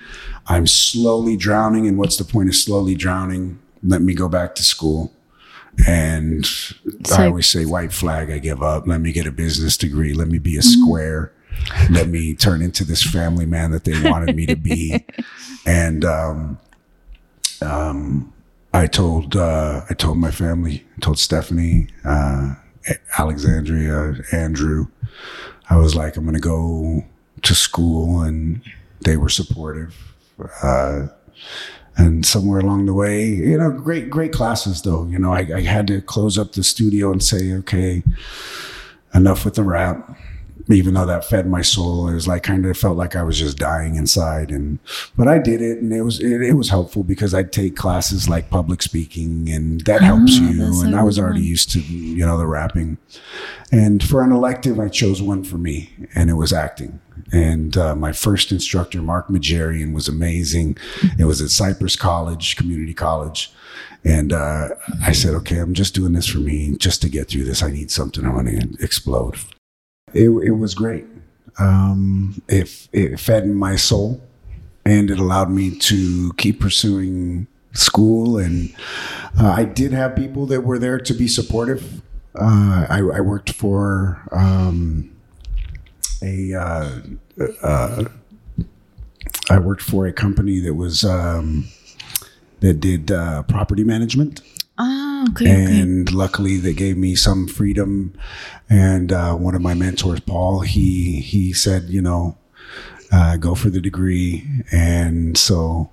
I'm 0.48 0.68
slowly 0.68 1.38
drowning. 1.38 1.88
And 1.88 1.98
what's 1.98 2.18
the 2.18 2.24
point 2.24 2.50
of 2.50 2.56
slowly 2.56 2.96
drowning? 2.96 3.60
Let 3.84 4.02
me 4.02 4.14
go 4.14 4.28
back 4.28 4.56
to 4.56 4.64
school. 4.64 5.12
And 5.88 6.46
so, 6.46 7.16
I 7.18 7.28
always 7.28 7.48
say, 7.48 7.66
white 7.66 7.94
flag, 7.94 8.32
I 8.32 8.40
give 8.40 8.64
up. 8.64 8.88
Let 8.88 9.00
me 9.00 9.12
get 9.12 9.28
a 9.28 9.32
business 9.32 9.78
degree. 9.78 10.14
Let 10.14 10.28
me 10.28 10.40
be 10.40 10.56
a 10.56 10.62
mm-hmm. 10.62 10.84
square. 10.84 11.32
Let 11.90 12.08
me 12.08 12.34
turn 12.34 12.62
into 12.62 12.84
this 12.84 13.04
family 13.04 13.46
man 13.46 13.72
that 13.72 13.84
they 13.84 14.10
wanted 14.10 14.36
me 14.36 14.46
to 14.48 14.56
be. 14.56 15.06
and, 15.66 16.04
um, 16.04 16.58
um, 17.62 18.34
I 18.74 18.86
told 18.86 19.36
uh, 19.36 19.82
I 19.90 19.94
told 19.94 20.18
my 20.18 20.32
family, 20.32 20.86
I 20.98 21.00
told 21.00 21.20
Stephanie, 21.20 21.88
uh, 22.06 22.56
Alexandria, 23.18 24.16
Andrew. 24.32 24.88
I 25.70 25.78
was 25.78 25.96
like, 25.96 26.16
I'm 26.16 26.24
going 26.24 26.36
to 26.36 26.40
go 26.40 27.04
to 27.42 27.56
school, 27.56 28.22
and 28.22 28.62
they 29.02 29.18
were 29.18 29.30
supportive. 29.30 30.16
Uh, 30.62 31.08
and 31.96 32.26
somewhere 32.26 32.60
along 32.60 32.86
the 32.86 32.94
way, 32.94 33.26
you 33.26 33.58
know, 33.58 33.72
great 33.72 34.10
great 34.10 34.32
classes 34.32 34.84
though. 34.84 35.08
You 35.08 35.18
know, 35.18 35.34
I, 35.34 35.48
I 35.56 35.62
had 35.62 35.88
to 35.88 36.02
close 36.02 36.38
up 36.38 36.52
the 36.54 36.64
studio 36.64 37.12
and 37.12 37.24
say, 37.24 37.54
okay, 37.54 38.04
enough 39.14 39.46
with 39.46 39.56
the 39.56 39.64
rap 39.64 40.18
even 40.70 40.94
though 40.94 41.06
that 41.06 41.24
fed 41.24 41.48
my 41.48 41.62
soul, 41.62 42.08
it 42.08 42.14
was 42.14 42.28
like 42.28 42.44
kind 42.44 42.66
of 42.66 42.78
felt 42.78 42.98
like 42.98 43.16
I 43.16 43.24
was 43.24 43.40
just 43.40 43.58
dying 43.58 43.96
inside. 43.96 44.52
And 44.52 44.80
but 45.16 45.28
I 45.28 45.40
did 45.40 45.62
it, 45.62 45.80
and 45.80 45.94
it 45.94 46.02
was 46.02 46.20
it, 46.20 46.42
it 46.42 46.54
was 46.54 46.70
helpful 46.70 47.04
because 47.04 47.34
I'd 47.34 47.52
take 47.52 47.76
classes 47.76 48.28
like 48.28 48.50
public 48.50 48.82
speaking, 48.82 49.50
and 49.50 49.82
that 49.82 50.02
helps 50.02 50.38
ah, 50.40 50.50
you. 50.50 50.84
And 50.84 50.96
I 50.96 51.04
was 51.04 51.18
already 51.18 51.42
used 51.42 51.72
to 51.72 51.80
you 51.80 52.26
know 52.26 52.38
the 52.38 52.48
rapping. 52.48 52.98
And 53.72 54.04
for 54.04 54.24
an 54.24 54.32
elective, 54.32 54.80
I 54.80 54.90
chose 54.90 55.22
one 55.22 55.44
for 55.44 55.58
me, 55.58 55.92
and 56.16 56.30
it 56.30 56.36
was 56.36 56.52
acting. 56.52 57.00
And 57.32 57.76
uh, 57.78 57.96
my 57.96 58.12
first 58.12 58.52
instructor, 58.52 59.02
Mark 59.02 59.28
Majarian, 59.28 59.94
was 59.94 60.08
amazing. 60.08 60.78
It 61.18 61.26
was 61.26 61.42
at 61.42 61.50
Cypress 61.50 61.96
College, 61.96 62.56
Community 62.56 62.94
College. 62.94 63.52
And 64.04 64.32
uh, 64.32 64.70
I 65.02 65.12
said, 65.12 65.34
okay, 65.36 65.58
I'm 65.58 65.74
just 65.74 65.94
doing 65.94 66.14
this 66.14 66.28
for 66.28 66.40
me, 66.40 66.78
just 66.78 67.02
to 67.02 67.10
get 67.10 67.28
through 67.28 67.44
this. 67.44 67.62
I 67.62 67.72
need 67.72 67.92
something. 67.92 68.26
I 68.26 68.34
want 68.34 68.48
to 68.48 68.84
explode. 68.84 69.36
It, 70.14 70.30
it 70.30 70.58
was 70.58 70.74
great. 70.74 71.06
Um, 71.60 72.42
it, 72.48 72.88
it 72.94 73.20
fed 73.20 73.48
my 73.48 73.76
soul 73.76 74.22
and 74.86 75.12
it 75.12 75.20
allowed 75.20 75.50
me 75.50 75.78
to 75.78 76.32
keep 76.34 76.62
pursuing 76.62 77.48
school. 77.74 78.38
And 78.38 78.74
uh, 79.40 79.50
I 79.50 79.66
did 79.66 79.92
have 79.92 80.16
people 80.16 80.46
that 80.48 80.62
were 80.62 80.80
there 80.80 81.00
to 81.00 81.14
be 81.14 81.28
supportive. 81.28 82.02
Uh, 82.36 82.86
I, 82.90 83.00
I, 83.00 83.22
worked 83.22 83.52
for 83.52 84.22
um, 84.32 85.12
a. 86.22 86.54
Uh, 86.54 87.00
uh 87.62 88.04
I 89.50 89.60
worked 89.60 89.82
for 89.82 90.08
a 90.08 90.14
company 90.14 90.60
that 90.60 90.74
was 90.74 91.04
um, 91.04 91.68
that 92.60 92.80
did 92.80 93.12
uh, 93.12 93.44
property 93.44 93.84
management. 93.84 94.42
Oh, 94.78 95.26
okay. 95.30 95.50
And 95.50 96.08
okay. 96.08 96.16
luckily, 96.16 96.58
they 96.58 96.74
gave 96.74 96.98
me 96.98 97.16
some 97.16 97.48
freedom. 97.48 98.14
And 98.70 99.12
uh, 99.12 99.36
one 99.36 99.56
of 99.56 99.62
my 99.62 99.74
mentors, 99.74 100.20
Paul, 100.20 100.62
he 100.62 101.22
he 101.22 101.54
said, 101.54 101.84
you 101.84 102.02
know, 102.02 102.38
uh, 103.12 103.38
go 103.38 103.56
for 103.56 103.70
the 103.70 103.82
degree. 103.82 104.46
And 104.72 105.38
so, 105.38 105.90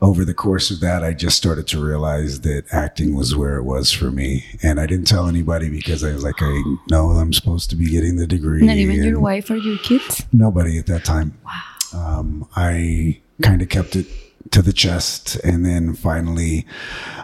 over 0.00 0.24
the 0.24 0.34
course 0.34 0.70
of 0.70 0.80
that, 0.80 1.02
I 1.02 1.12
just 1.12 1.36
started 1.36 1.66
to 1.68 1.84
realize 1.84 2.40
that 2.42 2.64
acting 2.72 3.14
was 3.14 3.34
where 3.34 3.56
it 3.56 3.64
was 3.64 3.92
for 3.92 4.10
me. 4.10 4.44
And 4.62 4.78
I 4.80 4.86
didn't 4.86 5.06
tell 5.06 5.28
anybody 5.28 5.70
because 5.70 6.04
I 6.04 6.12
was 6.12 6.22
like, 6.22 6.40
I 6.40 6.62
know 6.90 7.10
I'm 7.10 7.32
supposed 7.32 7.70
to 7.70 7.76
be 7.76 7.90
getting 7.90 8.16
the 8.16 8.26
degree. 8.26 8.64
Not 8.64 8.76
even 8.76 9.02
your 9.02 9.20
wife 9.20 9.50
or 9.50 9.56
your 9.56 9.78
kids. 9.78 10.24
Nobody 10.32 10.78
at 10.78 10.86
that 10.86 11.04
time. 11.04 11.38
Wow. 11.44 11.52
Um, 11.94 12.48
I 12.56 13.20
kind 13.42 13.62
of 13.62 13.68
kept 13.68 13.96
it 13.96 14.06
to 14.50 14.62
the 14.62 14.72
chest. 14.72 15.36
And 15.36 15.64
then 15.64 15.94
finally, 15.94 16.66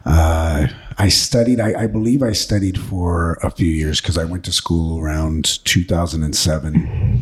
uh, 0.04 0.68
I 0.98 1.08
studied, 1.08 1.60
I, 1.60 1.82
I, 1.82 1.86
believe 1.86 2.22
I 2.22 2.32
studied 2.32 2.78
for 2.78 3.38
a 3.42 3.50
few 3.50 3.68
years 3.68 4.00
because 4.00 4.18
I 4.18 4.24
went 4.24 4.44
to 4.46 4.52
school 4.52 5.00
around 5.00 5.64
2007. 5.64 7.20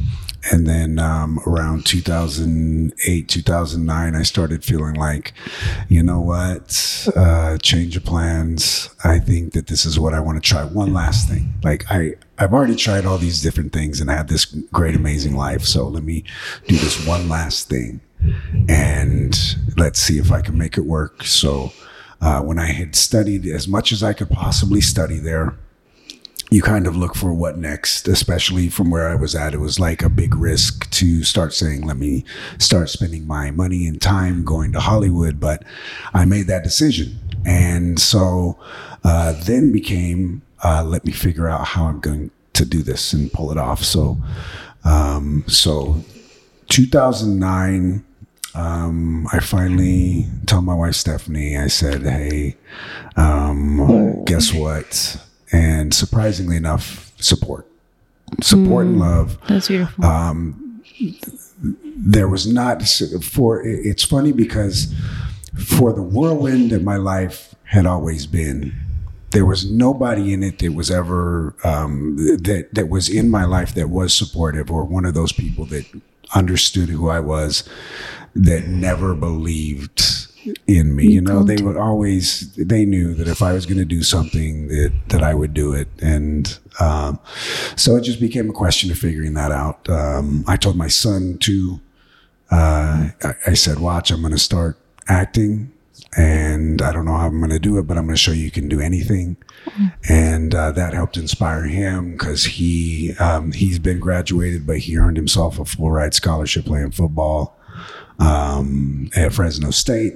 And 0.51 0.67
then 0.67 0.99
um, 0.99 1.39
around 1.47 1.85
2008 1.87 3.29
2009 3.29 4.15
i 4.15 4.23
started 4.23 4.65
feeling 4.65 4.95
like 4.95 5.35
you 5.89 6.03
know 6.03 6.21
what? 6.21 7.09
Uh, 7.17 7.59
change 7.59 7.97
of 7.97 8.05
plans. 8.05 8.91
I 9.03 9.19
think 9.19 9.53
that 9.55 9.67
this 9.67 9.85
is 9.85 9.99
what 9.99 10.15
i 10.15 10.21
want 10.21 10.43
to 10.43 10.49
try. 10.49 10.65
One 10.65 10.93
last 10.93 11.29
thing. 11.29 11.53
Like 11.62 11.85
i 11.91 12.15
i've 12.39 12.55
already 12.55 12.77
tried 12.77 13.05
all 13.05 13.19
these 13.19 13.43
different 13.43 13.73
things 13.73 14.01
and 14.01 14.11
I 14.11 14.15
had 14.17 14.29
this 14.29 14.45
great 14.45 14.95
amazing 14.95 15.37
life. 15.37 15.62
So 15.62 15.89
let 15.89 16.05
me 16.05 16.25
do 16.67 16.77
this 16.77 17.05
one 17.07 17.29
last 17.29 17.69
thing 17.69 18.01
and 18.69 19.37
let's 19.77 19.99
see 19.99 20.19
if 20.19 20.31
i 20.31 20.41
can 20.41 20.57
make 20.57 20.77
it 20.77 20.85
work. 20.85 21.25
So 21.25 21.73
uh, 22.21 22.43
when 22.43 22.59
i 22.59 22.67
had 22.67 22.95
studied 22.95 23.47
as 23.47 23.67
much 23.67 23.93
as 23.93 24.03
i 24.03 24.12
could 24.12 24.31
possibly 24.31 24.81
study 24.81 25.19
there 25.19 25.57
you 26.51 26.63
kind 26.63 26.89
of 26.89 26.97
look 26.97 27.15
for 27.15 27.33
what 27.33 27.57
next, 27.59 28.09
especially 28.09 28.69
from 28.69 28.91
where 28.91 29.09
I 29.09 29.15
was 29.15 29.37
at. 29.37 29.55
It 29.55 29.59
was 29.59 29.79
like 29.79 30.03
a 30.03 30.09
big 30.09 30.35
risk 30.35 30.91
to 30.91 31.23
start 31.23 31.55
saying, 31.55 31.87
let 31.87 31.97
me 31.97 32.25
start 32.59 32.91
spending 32.91 33.27
my 33.27 33.53
money 33.53 33.87
and 33.87 34.03
time 34.03 34.45
going 34.45 34.73
to 34.73 34.81
Hollywood. 34.81 35.39
But 35.39 35.63
I 36.13 36.25
made 36.25 36.49
that 36.49 36.65
decision. 36.65 37.19
And 37.47 38.01
so 38.01 38.59
uh, 39.05 39.35
then 39.45 39.71
became, 39.71 40.43
uh, 40.65 40.83
let 40.85 41.05
me 41.05 41.13
figure 41.13 41.49
out 41.49 41.65
how 41.69 41.85
I'm 41.85 42.01
going 42.01 42.33
to 42.55 42.65
do 42.65 42.83
this 42.83 43.13
and 43.13 43.33
pull 43.33 43.53
it 43.53 43.57
off. 43.57 43.85
So, 43.85 44.19
um, 44.85 45.45
so 45.47 46.03
2009, 46.69 48.05
um, 48.57 49.29
I 49.33 49.39
finally 49.39 50.27
told 50.47 50.65
my 50.65 50.75
wife 50.75 50.97
Stephanie, 50.97 51.57
I 51.57 51.69
said, 51.69 52.03
Hey, 52.03 52.57
um, 53.17 54.25
guess 54.25 54.53
what? 54.53 55.17
And 55.53 55.93
surprisingly 55.93 56.57
enough, 56.57 57.13
support, 57.21 57.67
support 58.43 58.87
mm, 58.87 58.91
and 58.91 59.01
love. 59.01 59.39
That's 59.49 59.69
beautiful. 59.69 60.05
Um, 60.05 60.83
there 61.97 62.29
was 62.29 62.47
not 62.47 62.83
for. 63.23 63.63
It's 63.65 64.05
funny 64.05 64.33
because 64.33 64.95
for 65.57 65.93
the 65.93 66.03
whirlwind 66.03 66.71
that 66.71 66.83
my 66.83 66.97
life 66.97 67.55
had 67.65 67.87
always 67.87 68.27
been, 68.27 68.75
there 69.31 69.45
was 69.45 69.71
nobody 69.71 70.33
in 70.33 70.43
it 70.43 70.59
that 70.59 70.73
was 70.73 70.91
ever 70.91 71.55
um, 71.65 72.17
that 72.17 72.69
that 72.73 72.89
was 72.89 73.09
in 73.09 73.31
my 73.31 73.45
life 73.45 73.75
that 73.75 73.91
was 73.91 74.15
supportive 74.15 74.71
or 74.71 74.85
one 74.85 75.05
of 75.05 75.15
those 75.15 75.33
people 75.33 75.65
that 75.67 75.85
understood 76.35 76.89
who 76.89 77.09
I 77.09 77.21
was 77.21 77.69
that 78.35 78.67
never 78.67 79.15
believed 79.15 80.20
in 80.67 80.95
me. 80.95 81.07
You 81.07 81.21
know, 81.21 81.43
they 81.43 81.62
would 81.62 81.77
always 81.77 82.55
they 82.55 82.85
knew 82.85 83.15
that 83.15 83.29
if 83.29 83.43
I 83.43 83.53
was 83.53 83.67
going 83.67 83.79
to 83.79 83.85
do 83.85 84.03
something 84.03 84.69
that 84.69 84.93
that 85.09 85.23
I 85.23 85.35
would 85.35 85.55
do 85.55 85.73
it, 85.73 85.89
and 86.01 86.59
um, 86.79 87.19
so 87.77 87.97
it 87.97 88.03
just 88.03 88.21
became 88.21 88.51
a 88.51 88.55
question 88.55 88.91
of 88.91 88.99
figuring 88.99 89.35
that 89.35 89.53
out. 89.53 89.89
Um, 89.89 90.45
I 90.47 90.57
told 90.57 90.77
my 90.77 90.89
son 90.89 91.39
to. 91.41 91.81
Uh, 92.51 93.11
I, 93.23 93.35
I 93.49 93.55
said, 93.55 93.79
"Watch, 93.79 94.11
I'm 94.11 94.21
going 94.21 94.33
to 94.33 94.39
start 94.39 94.77
acting." 95.09 95.73
and 96.17 96.83
I 96.83 96.93
don't 96.93 97.05
know 97.05 97.17
how 97.17 97.27
I'm 97.27 97.39
going 97.39 97.51
to 97.51 97.61
do 97.61 97.79
it, 97.79 97.87
but 97.87 97.97
I'm 97.97 98.05
going 98.05 98.17
to 98.17 98.21
show 98.21 98.33
you 98.33 98.43
you 98.43 98.51
can 98.51 98.69
do 98.69 98.81
anything. 98.81 99.37
And 100.09 100.55
uh, 100.55 100.73
that 100.73 100.93
helped 100.93 101.17
inspire 101.17 101.65
him 101.65 102.12
because 102.12 102.45
he 102.45 103.15
um, 103.21 103.53
he's 103.53 103.79
been 103.79 104.01
graduated, 104.01 104.67
but 104.67 104.79
he 104.79 104.97
earned 104.97 105.17
himself 105.17 105.59
a 105.61 105.65
full 105.65 105.91
ride 105.91 106.15
scholarship 106.15 106.65
playing 106.65 106.91
football 106.93 107.57
um, 108.19 109.11
at 109.15 109.33
Fresno 109.33 109.71
State 109.71 110.15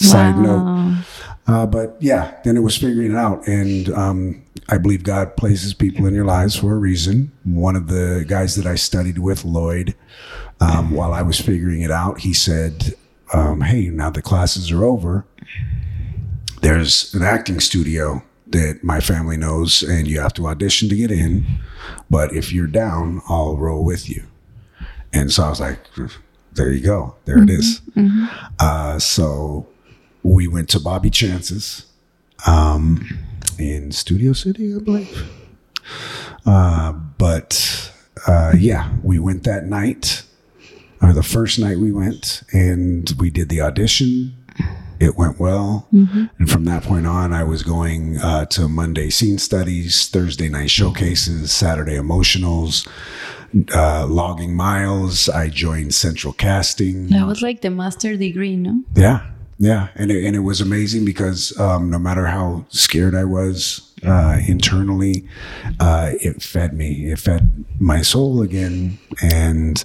side 0.00 0.36
wow. 0.36 0.42
note. 0.42 1.04
Uh, 1.46 1.66
but 1.66 1.96
yeah, 2.00 2.38
then 2.44 2.56
it 2.56 2.60
was 2.60 2.76
figuring 2.76 3.12
it 3.12 3.16
out. 3.16 3.46
And 3.46 3.88
um, 3.90 4.42
I 4.68 4.78
believe 4.78 5.02
God 5.02 5.36
places 5.36 5.74
people 5.74 6.06
in 6.06 6.14
your 6.14 6.24
lives 6.24 6.56
for 6.56 6.72
a 6.72 6.78
reason. 6.78 7.32
One 7.44 7.76
of 7.76 7.88
the 7.88 8.24
guys 8.26 8.54
that 8.56 8.66
I 8.66 8.76
studied 8.76 9.18
with, 9.18 9.44
Lloyd, 9.44 9.94
um, 10.60 10.92
while 10.92 11.12
I 11.12 11.22
was 11.22 11.40
figuring 11.40 11.82
it 11.82 11.90
out, 11.90 12.20
he 12.20 12.32
said, 12.32 12.94
um, 13.34 13.62
Hey, 13.62 13.88
now 13.88 14.10
the 14.10 14.22
classes 14.22 14.70
are 14.70 14.84
over. 14.84 15.26
There's 16.60 17.12
an 17.14 17.22
acting 17.22 17.58
studio 17.58 18.22
that 18.46 18.84
my 18.84 19.00
family 19.00 19.36
knows, 19.36 19.82
and 19.82 20.06
you 20.06 20.20
have 20.20 20.34
to 20.34 20.46
audition 20.46 20.88
to 20.90 20.94
get 20.94 21.10
in. 21.10 21.44
But 22.08 22.32
if 22.32 22.52
you're 22.52 22.66
down, 22.66 23.20
I'll 23.28 23.56
roll 23.56 23.84
with 23.84 24.08
you. 24.08 24.24
And 25.12 25.32
so 25.32 25.44
I 25.44 25.48
was 25.50 25.60
like, 25.60 25.78
there 26.52 26.70
you 26.70 26.84
go. 26.84 27.16
There 27.24 27.38
mm-hmm. 27.38 27.48
it 27.48 27.58
is. 27.58 27.80
Mm-hmm. 27.96 28.26
Uh, 28.58 28.98
so 28.98 29.66
we 30.22 30.46
went 30.46 30.68
to 30.70 30.80
Bobby 30.80 31.10
Chance's 31.10 31.86
um, 32.46 33.18
in 33.58 33.92
Studio 33.92 34.32
City, 34.32 34.74
I 34.74 34.78
believe. 34.78 35.30
Uh, 36.46 36.92
but 36.92 37.92
uh, 38.26 38.52
yeah, 38.56 38.92
we 39.02 39.18
went 39.18 39.44
that 39.44 39.66
night, 39.66 40.24
or 41.00 41.12
the 41.12 41.22
first 41.22 41.58
night 41.58 41.78
we 41.78 41.92
went, 41.92 42.42
and 42.52 43.12
we 43.18 43.30
did 43.30 43.48
the 43.48 43.60
audition. 43.60 44.34
It 45.00 45.16
went 45.16 45.40
well. 45.40 45.88
Mm-hmm. 45.92 46.26
And 46.38 46.50
from 46.50 46.64
that 46.66 46.84
point 46.84 47.08
on, 47.08 47.32
I 47.32 47.42
was 47.42 47.64
going 47.64 48.18
uh, 48.18 48.46
to 48.46 48.68
Monday 48.68 49.10
scene 49.10 49.38
studies, 49.38 50.08
Thursday 50.08 50.48
night 50.48 50.70
showcases, 50.70 51.50
Saturday 51.50 51.96
emotionals, 51.96 52.86
uh, 53.74 54.06
logging 54.06 54.54
miles. 54.54 55.28
I 55.28 55.48
joined 55.48 55.92
Central 55.94 56.32
Casting. 56.32 57.08
That 57.08 57.26
was 57.26 57.42
like 57.42 57.62
the 57.62 57.70
master 57.70 58.16
degree, 58.16 58.56
no? 58.56 58.82
Yeah. 58.94 59.26
Yeah, 59.62 59.90
and 59.94 60.10
it, 60.10 60.24
and 60.24 60.34
it 60.34 60.40
was 60.40 60.60
amazing 60.60 61.04
because 61.04 61.56
um, 61.60 61.88
no 61.88 61.96
matter 62.00 62.26
how 62.26 62.66
scared 62.70 63.14
I 63.14 63.22
was 63.22 63.94
uh, 64.04 64.38
internally, 64.48 65.28
uh, 65.78 66.14
it 66.20 66.42
fed 66.42 66.74
me. 66.74 67.12
It 67.12 67.20
fed 67.20 67.64
my 67.78 68.02
soul 68.02 68.42
again, 68.42 68.98
and 69.22 69.84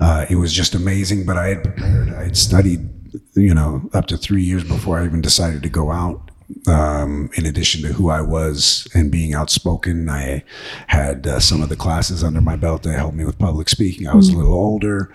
uh, 0.00 0.26
it 0.28 0.34
was 0.34 0.52
just 0.52 0.74
amazing. 0.74 1.26
But 1.26 1.36
I 1.36 1.46
had 1.46 1.62
prepared. 1.62 2.12
I 2.12 2.24
had 2.24 2.36
studied, 2.36 2.90
you 3.36 3.54
know, 3.54 3.88
up 3.92 4.06
to 4.06 4.16
three 4.16 4.42
years 4.42 4.64
before 4.64 4.98
I 4.98 5.04
even 5.04 5.20
decided 5.20 5.62
to 5.62 5.68
go 5.68 5.92
out. 5.92 6.23
Um, 6.66 7.30
in 7.34 7.46
addition 7.46 7.82
to 7.82 7.92
who 7.94 8.10
I 8.10 8.20
was 8.20 8.86
and 8.94 9.10
being 9.10 9.34
outspoken, 9.34 10.08
I 10.08 10.44
had 10.88 11.26
uh, 11.26 11.40
some 11.40 11.62
of 11.62 11.70
the 11.70 11.76
classes 11.76 12.22
under 12.22 12.40
my 12.40 12.56
belt 12.56 12.82
that 12.82 12.92
helped 12.94 13.16
me 13.16 13.24
with 13.24 13.38
public 13.38 13.68
speaking. 13.68 14.06
I 14.06 14.14
was 14.14 14.28
a 14.28 14.36
little 14.36 14.52
older 14.52 15.10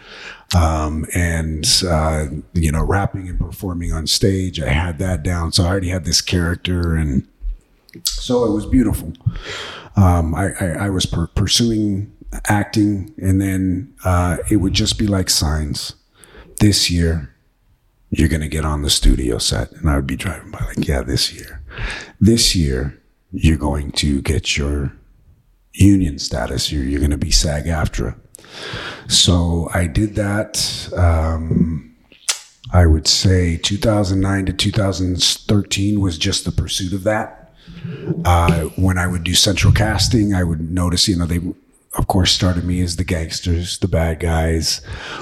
um, 0.56 1.06
and 1.14 1.66
uh, 1.88 2.26
you 2.54 2.72
know, 2.72 2.84
rapping 2.84 3.28
and 3.28 3.40
performing 3.40 3.94
on 3.94 4.08
stage. 4.08 4.60
I 4.60 4.70
had 4.70 5.00
that 5.00 5.24
down, 5.24 5.52
so 5.52 5.64
I 5.64 5.68
already 5.68 5.90
had 5.90 6.06
this 6.06 6.22
character, 6.22 6.96
and 6.96 7.28
so 8.04 8.46
it 8.46 8.52
was 8.52 8.66
beautiful. 8.66 9.14
Um, 9.96 10.34
I, 10.34 10.52
I, 10.60 10.66
I, 10.86 10.90
was 10.90 11.06
per- 11.06 11.28
pursuing 11.28 12.12
acting, 12.48 13.14
and 13.18 13.42
then 13.42 13.94
uh, 14.06 14.38
it 14.50 14.58
would 14.58 14.74
just 14.74 14.98
be 14.98 15.08
like 15.08 15.30
signs. 15.30 15.96
This 16.60 16.92
year, 16.92 17.29
you're 18.10 18.30
going 18.30 18.42
to 18.42 18.48
get 18.48 18.66
on 18.66 18.82
the 18.82 18.90
studio 18.90 19.38
set, 19.38 19.72
and 19.74 19.90
I 19.90 19.96
would 19.96 20.08
be 20.08 20.16
driving 20.16 20.52
by, 20.52 20.60
like, 20.60 20.88
yeah, 20.88 21.02
this 21.02 21.34
year, 21.34 21.62
this 22.20 22.56
year, 22.56 23.00
you're 23.32 23.58
going 23.58 23.92
to 23.94 24.22
get 24.22 24.58
your 24.58 24.94
union 25.74 26.18
status. 26.18 26.72
You're, 26.72 26.84
you're 26.84 27.00
going 27.00 27.12
to 27.12 27.18
be 27.18 27.32
SAG-AFTRA 27.32 28.16
so 29.08 29.70
I 29.74 29.88
did 29.88 30.16
that. 30.16 30.90
Um, 30.96 31.96
I 32.72 32.86
would 32.86 33.08
say 33.08 33.58
2009 33.58 34.46
to 34.46 34.54
2013 34.54 36.00
was 36.00 36.18
just 36.18 36.46
the 36.46 36.52
pursuit 36.52 36.94
of 36.94 37.04
that. 37.04 37.52
Uh, 38.26 38.66
when 38.76 38.98
I 38.98 39.08
would 39.08 39.24
do 39.24 39.34
central 39.34 39.74
casting, 39.74 40.34
I 40.34 40.44
would 40.44 40.72
notice, 40.72 41.08
you 41.08 41.16
know, 41.16 41.26
they 41.26 41.40
of 41.98 42.08
course 42.08 42.32
started 42.32 42.64
me 42.66 42.82
as 42.82 42.98
the 42.98 43.04
gangsters, 43.04 43.80
the 43.80 43.88
bad 43.88 44.20
guys. 44.20 44.82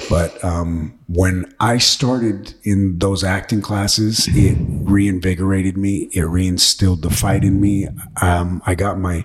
But 0.09 0.43
um, 0.43 0.99
when 1.07 1.53
I 1.59 1.77
started 1.77 2.53
in 2.63 2.99
those 2.99 3.23
acting 3.23 3.61
classes, 3.61 4.27
it 4.31 4.57
reinvigorated 4.59 5.77
me. 5.77 6.09
It 6.13 6.25
reinstilled 6.25 7.01
the 7.01 7.09
fight 7.09 7.43
in 7.43 7.61
me. 7.61 7.87
Um, 8.21 8.61
I 8.65 8.75
got 8.75 8.99
my 8.99 9.23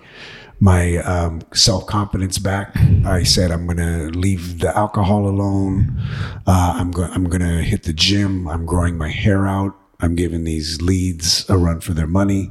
my 0.60 0.98
um, 0.98 1.42
self 1.52 1.86
confidence 1.86 2.38
back. 2.38 2.76
I 3.04 3.24
said 3.24 3.50
I'm 3.50 3.66
to 3.78 4.10
leave 4.16 4.60
the 4.60 4.76
alcohol 4.76 5.26
alone. 5.26 6.00
Uh, 6.46 6.74
I'm 6.76 6.92
going 6.92 7.10
I'm 7.10 7.26
to 7.40 7.62
hit 7.62 7.82
the 7.82 7.92
gym. 7.92 8.46
I'm 8.46 8.64
growing 8.64 8.96
my 8.96 9.08
hair 9.08 9.48
out. 9.48 9.76
I'm 9.98 10.14
giving 10.14 10.44
these 10.44 10.80
leads 10.80 11.48
a 11.50 11.56
run 11.56 11.80
for 11.80 11.94
their 11.94 12.06
money. 12.06 12.50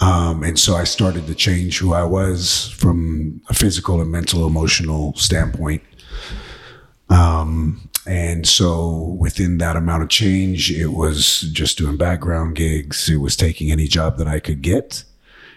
Um, 0.00 0.44
and 0.44 0.58
so 0.58 0.76
I 0.76 0.84
started 0.84 1.26
to 1.26 1.34
change 1.34 1.78
who 1.78 1.92
I 1.92 2.04
was 2.04 2.68
from 2.76 3.40
a 3.48 3.54
physical 3.54 4.00
and 4.00 4.10
mental, 4.10 4.46
emotional 4.46 5.14
standpoint. 5.16 5.82
Um, 7.10 7.88
and 8.06 8.46
so 8.46 9.16
within 9.18 9.58
that 9.58 9.76
amount 9.76 10.02
of 10.02 10.08
change, 10.08 10.70
it 10.70 10.88
was 10.88 11.40
just 11.52 11.78
doing 11.78 11.96
background 11.96 12.56
gigs. 12.56 13.08
It 13.08 13.16
was 13.16 13.36
taking 13.36 13.70
any 13.70 13.86
job 13.86 14.18
that 14.18 14.28
I 14.28 14.40
could 14.40 14.62
get. 14.62 15.04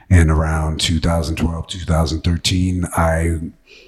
And 0.09 0.29
around 0.29 0.81
2012, 0.81 1.67
2013, 1.67 2.85
I 2.97 3.39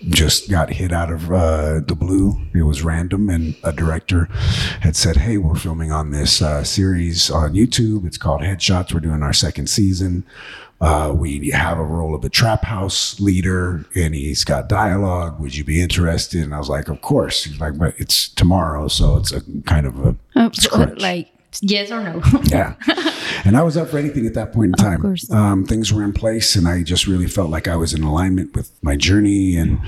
just 0.10 0.50
got 0.50 0.70
hit 0.70 0.92
out 0.92 1.12
of 1.12 1.32
uh, 1.32 1.80
the 1.86 1.96
blue. 1.96 2.40
It 2.54 2.64
was 2.64 2.84
random, 2.84 3.30
and 3.30 3.56
a 3.64 3.72
director 3.72 4.26
had 4.82 4.96
said, 4.96 5.18
"Hey, 5.18 5.38
we're 5.38 5.56
filming 5.56 5.92
on 5.92 6.12
this 6.12 6.42
uh, 6.42 6.64
series 6.64 7.30
on 7.32 7.54
YouTube. 7.54 8.06
It's 8.06 8.18
called 8.18 8.42
Headshots. 8.42 8.94
We're 8.94 9.00
doing 9.00 9.24
our 9.24 9.34
second 9.34 9.68
season. 9.70 10.24
Uh, 10.82 11.14
we 11.16 11.50
have 11.52 11.78
a 11.78 11.84
role 11.84 12.14
of 12.14 12.26
a 12.26 12.30
trap 12.30 12.64
house 12.66 13.18
leader, 13.22 13.86
and 13.96 14.14
he's 14.14 14.44
got 14.44 14.68
dialogue. 14.68 15.40
Would 15.40 15.56
you 15.56 15.64
be 15.64 15.82
interested? 15.82 16.44
And 16.44 16.54
I 16.54 16.58
was 16.58 16.68
like, 16.68 16.90
of 16.90 17.02
course. 17.02 17.46
He's 17.46 17.60
like, 17.62 17.78
but 17.78 17.94
it's 17.98 18.28
tomorrow, 18.28 18.90
so 18.90 19.16
it's 19.16 19.32
a 19.32 19.42
kind 19.66 19.86
of 19.86 19.98
a 20.06 20.16
Uh, 20.36 20.50
like 20.98 21.30
yes 21.62 21.90
or 21.90 22.04
no? 22.04 22.22
yeah. 22.46 22.76
And 23.46 23.58
I 23.58 23.64
was 23.64 23.76
up 23.76 23.90
for 23.90 23.98
anything 23.98 24.26
at 24.26 24.34
that 24.36 24.54
point 24.54 24.68
in 24.68 24.74
time. 24.74 25.02
course. 25.02 25.30
Um, 25.32 25.66
things 25.66 25.92
were 25.92 26.04
in 26.04 26.14
place, 26.14 26.56
and 26.56 26.68
I 26.68 26.84
just 26.84 27.08
really 27.08 27.28
felt 27.28 27.50
like 27.50 27.68
I 27.68 27.76
was 27.76 27.94
in 27.94 28.04
alignment 28.04 28.56
with 28.56 28.72
my 28.82 28.96
journey. 28.96 29.56
And 29.58 29.80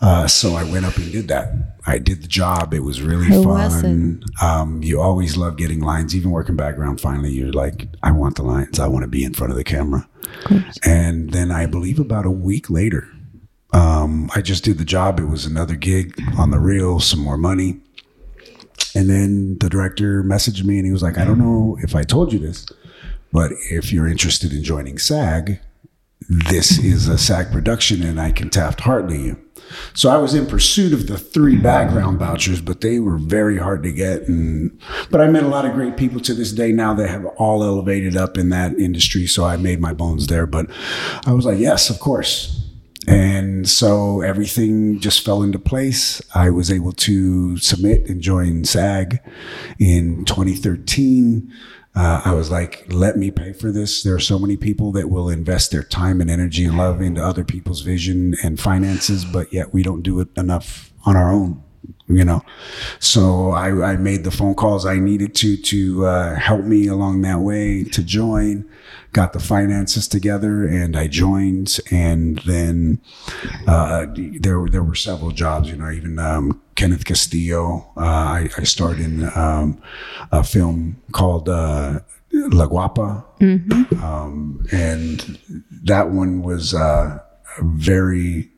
uh, 0.00 0.26
so 0.26 0.54
I 0.54 0.64
went 0.64 0.84
up 0.84 0.96
and 0.96 1.10
did 1.12 1.28
that. 1.28 1.52
I 1.86 1.98
did 1.98 2.22
the 2.22 2.28
job. 2.28 2.74
It 2.74 2.80
was 2.80 3.00
really 3.00 3.26
How 3.26 3.42
was 3.42 3.80
fun. 3.80 4.24
Um, 4.42 4.82
you 4.82 5.00
always 5.00 5.36
love 5.36 5.56
getting 5.56 5.80
lines, 5.80 6.14
even 6.16 6.30
working 6.30 6.56
background. 6.56 7.00
Finally, 7.00 7.32
you're 7.32 7.52
like, 7.52 7.88
I 8.02 8.10
want 8.10 8.36
the 8.36 8.42
lines. 8.42 8.80
I 8.80 8.88
want 8.88 9.04
to 9.04 9.08
be 9.08 9.24
in 9.24 9.34
front 9.34 9.52
of 9.52 9.56
the 9.56 9.64
camera. 9.64 10.08
And 10.84 11.32
then 11.32 11.50
I 11.50 11.66
believe 11.66 12.00
about 12.00 12.26
a 12.26 12.30
week 12.30 12.68
later, 12.68 13.08
um, 13.72 14.30
I 14.34 14.42
just 14.42 14.64
did 14.64 14.78
the 14.78 14.84
job. 14.84 15.20
It 15.20 15.26
was 15.26 15.46
another 15.46 15.76
gig 15.76 16.20
on 16.38 16.50
the 16.50 16.58
reel, 16.58 17.00
some 17.00 17.20
more 17.20 17.38
money. 17.38 17.80
And 18.94 19.08
then 19.08 19.58
the 19.58 19.68
director 19.68 20.22
messaged 20.22 20.64
me 20.64 20.76
and 20.78 20.86
he 20.86 20.92
was 20.92 21.02
like, 21.02 21.18
I 21.18 21.24
don't 21.24 21.38
know 21.38 21.76
mm. 21.78 21.84
if 21.84 21.94
I 21.94 22.02
told 22.02 22.32
you 22.32 22.38
this, 22.38 22.66
but 23.32 23.52
if 23.70 23.92
you're 23.92 24.06
interested 24.06 24.52
in 24.52 24.62
joining 24.62 24.98
SAG, 24.98 25.58
this 26.28 26.78
is 26.78 27.08
a 27.08 27.18
SAG 27.18 27.50
production 27.50 28.02
and 28.02 28.20
I 28.20 28.32
can 28.32 28.50
Taft 28.50 28.80
Hartley 28.80 29.22
you. 29.22 29.38
So 29.94 30.10
I 30.10 30.16
was 30.18 30.34
in 30.34 30.46
pursuit 30.46 30.92
of 30.92 31.06
the 31.06 31.18
three 31.18 31.56
mm. 31.56 31.62
background 31.62 32.18
vouchers, 32.18 32.60
but 32.60 32.80
they 32.80 32.98
were 32.98 33.16
very 33.16 33.58
hard 33.58 33.82
to 33.84 33.92
get. 33.92 34.28
And 34.28 34.78
but 35.10 35.20
I 35.20 35.28
met 35.28 35.44
a 35.44 35.48
lot 35.48 35.64
of 35.64 35.72
great 35.72 35.96
people 35.96 36.20
to 36.20 36.34
this 36.34 36.52
day 36.52 36.72
now 36.72 36.94
that 36.94 37.08
have 37.08 37.24
all 37.36 37.62
elevated 37.62 38.16
up 38.16 38.36
in 38.36 38.50
that 38.50 38.78
industry. 38.78 39.26
So 39.26 39.44
I 39.44 39.56
made 39.56 39.80
my 39.80 39.92
bones 39.92 40.26
there. 40.26 40.46
But 40.46 40.70
I 41.26 41.32
was 41.32 41.46
like, 41.46 41.58
yes, 41.58 41.90
of 41.90 42.00
course. 42.00 42.61
And 43.08 43.68
so 43.68 44.20
everything 44.20 45.00
just 45.00 45.24
fell 45.24 45.42
into 45.42 45.58
place. 45.58 46.22
I 46.34 46.50
was 46.50 46.70
able 46.70 46.92
to 46.92 47.56
submit 47.58 48.08
and 48.08 48.20
join 48.20 48.64
SAG 48.64 49.20
in 49.78 50.24
2013. 50.24 51.52
Uh, 51.94 52.22
I 52.24 52.32
was 52.32 52.50
like, 52.50 52.86
let 52.88 53.18
me 53.18 53.30
pay 53.30 53.52
for 53.52 53.70
this. 53.70 54.02
There 54.02 54.14
are 54.14 54.20
so 54.20 54.38
many 54.38 54.56
people 54.56 54.92
that 54.92 55.10
will 55.10 55.28
invest 55.28 55.70
their 55.72 55.82
time 55.82 56.20
and 56.20 56.30
energy 56.30 56.64
and 56.64 56.78
love 56.78 57.02
into 57.02 57.22
other 57.22 57.44
people's 57.44 57.82
vision 57.82 58.34
and 58.42 58.58
finances, 58.58 59.24
but 59.24 59.52
yet 59.52 59.74
we 59.74 59.82
don't 59.82 60.02
do 60.02 60.20
it 60.20 60.28
enough 60.36 60.92
on 61.04 61.16
our 61.16 61.30
own, 61.30 61.62
you 62.08 62.24
know? 62.24 62.42
So 62.98 63.50
I, 63.52 63.92
I 63.92 63.96
made 63.96 64.24
the 64.24 64.30
phone 64.30 64.54
calls 64.54 64.84
I 64.86 64.96
needed 64.98 65.34
to, 65.36 65.56
to 65.56 66.06
uh, 66.06 66.34
help 66.34 66.64
me 66.64 66.86
along 66.88 67.22
that 67.22 67.40
way 67.40 67.84
to 67.84 68.02
join, 68.02 68.68
got 69.12 69.32
the 69.32 69.40
finances 69.40 70.06
together 70.08 70.66
and 70.66 70.96
I 70.96 71.06
joined. 71.06 71.78
And 71.90 72.38
then 72.46 73.00
uh, 73.66 74.06
there, 74.14 74.58
were- 74.60 74.68
there 74.70 74.82
were 74.82 74.94
several 74.94 75.30
jobs, 75.30 75.68
you 75.70 75.76
know, 75.76 75.90
even 75.90 76.18
um, 76.18 76.60
Kenneth 76.74 77.04
Castillo. 77.04 77.90
Uh, 77.96 78.00
I, 78.00 78.48
I 78.58 78.64
starred 78.64 78.98
in 79.00 79.24
um, 79.36 79.80
a 80.30 80.42
film 80.44 81.00
called 81.12 81.48
uh, 81.48 82.00
La 82.32 82.66
Guapa. 82.66 83.24
Um, 84.02 84.64
and 84.72 85.38
that 85.84 86.10
one 86.10 86.42
was 86.42 86.74
uh, 86.74 87.18
very 87.60 88.50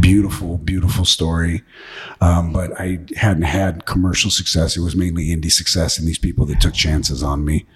beautiful, 0.00 0.58
beautiful 0.58 1.04
story. 1.04 1.62
Um, 2.20 2.52
but 2.52 2.78
I 2.80 3.00
hadn't 3.16 3.42
had 3.42 3.86
commercial 3.86 4.30
success. 4.30 4.76
It 4.76 4.80
was 4.80 4.96
mainly 4.96 5.26
indie 5.26 5.52
success 5.52 5.98
and 5.98 6.06
these 6.08 6.18
people 6.18 6.46
that 6.46 6.60
took 6.60 6.74
chances 6.74 7.22
on 7.22 7.44
me. 7.44 7.66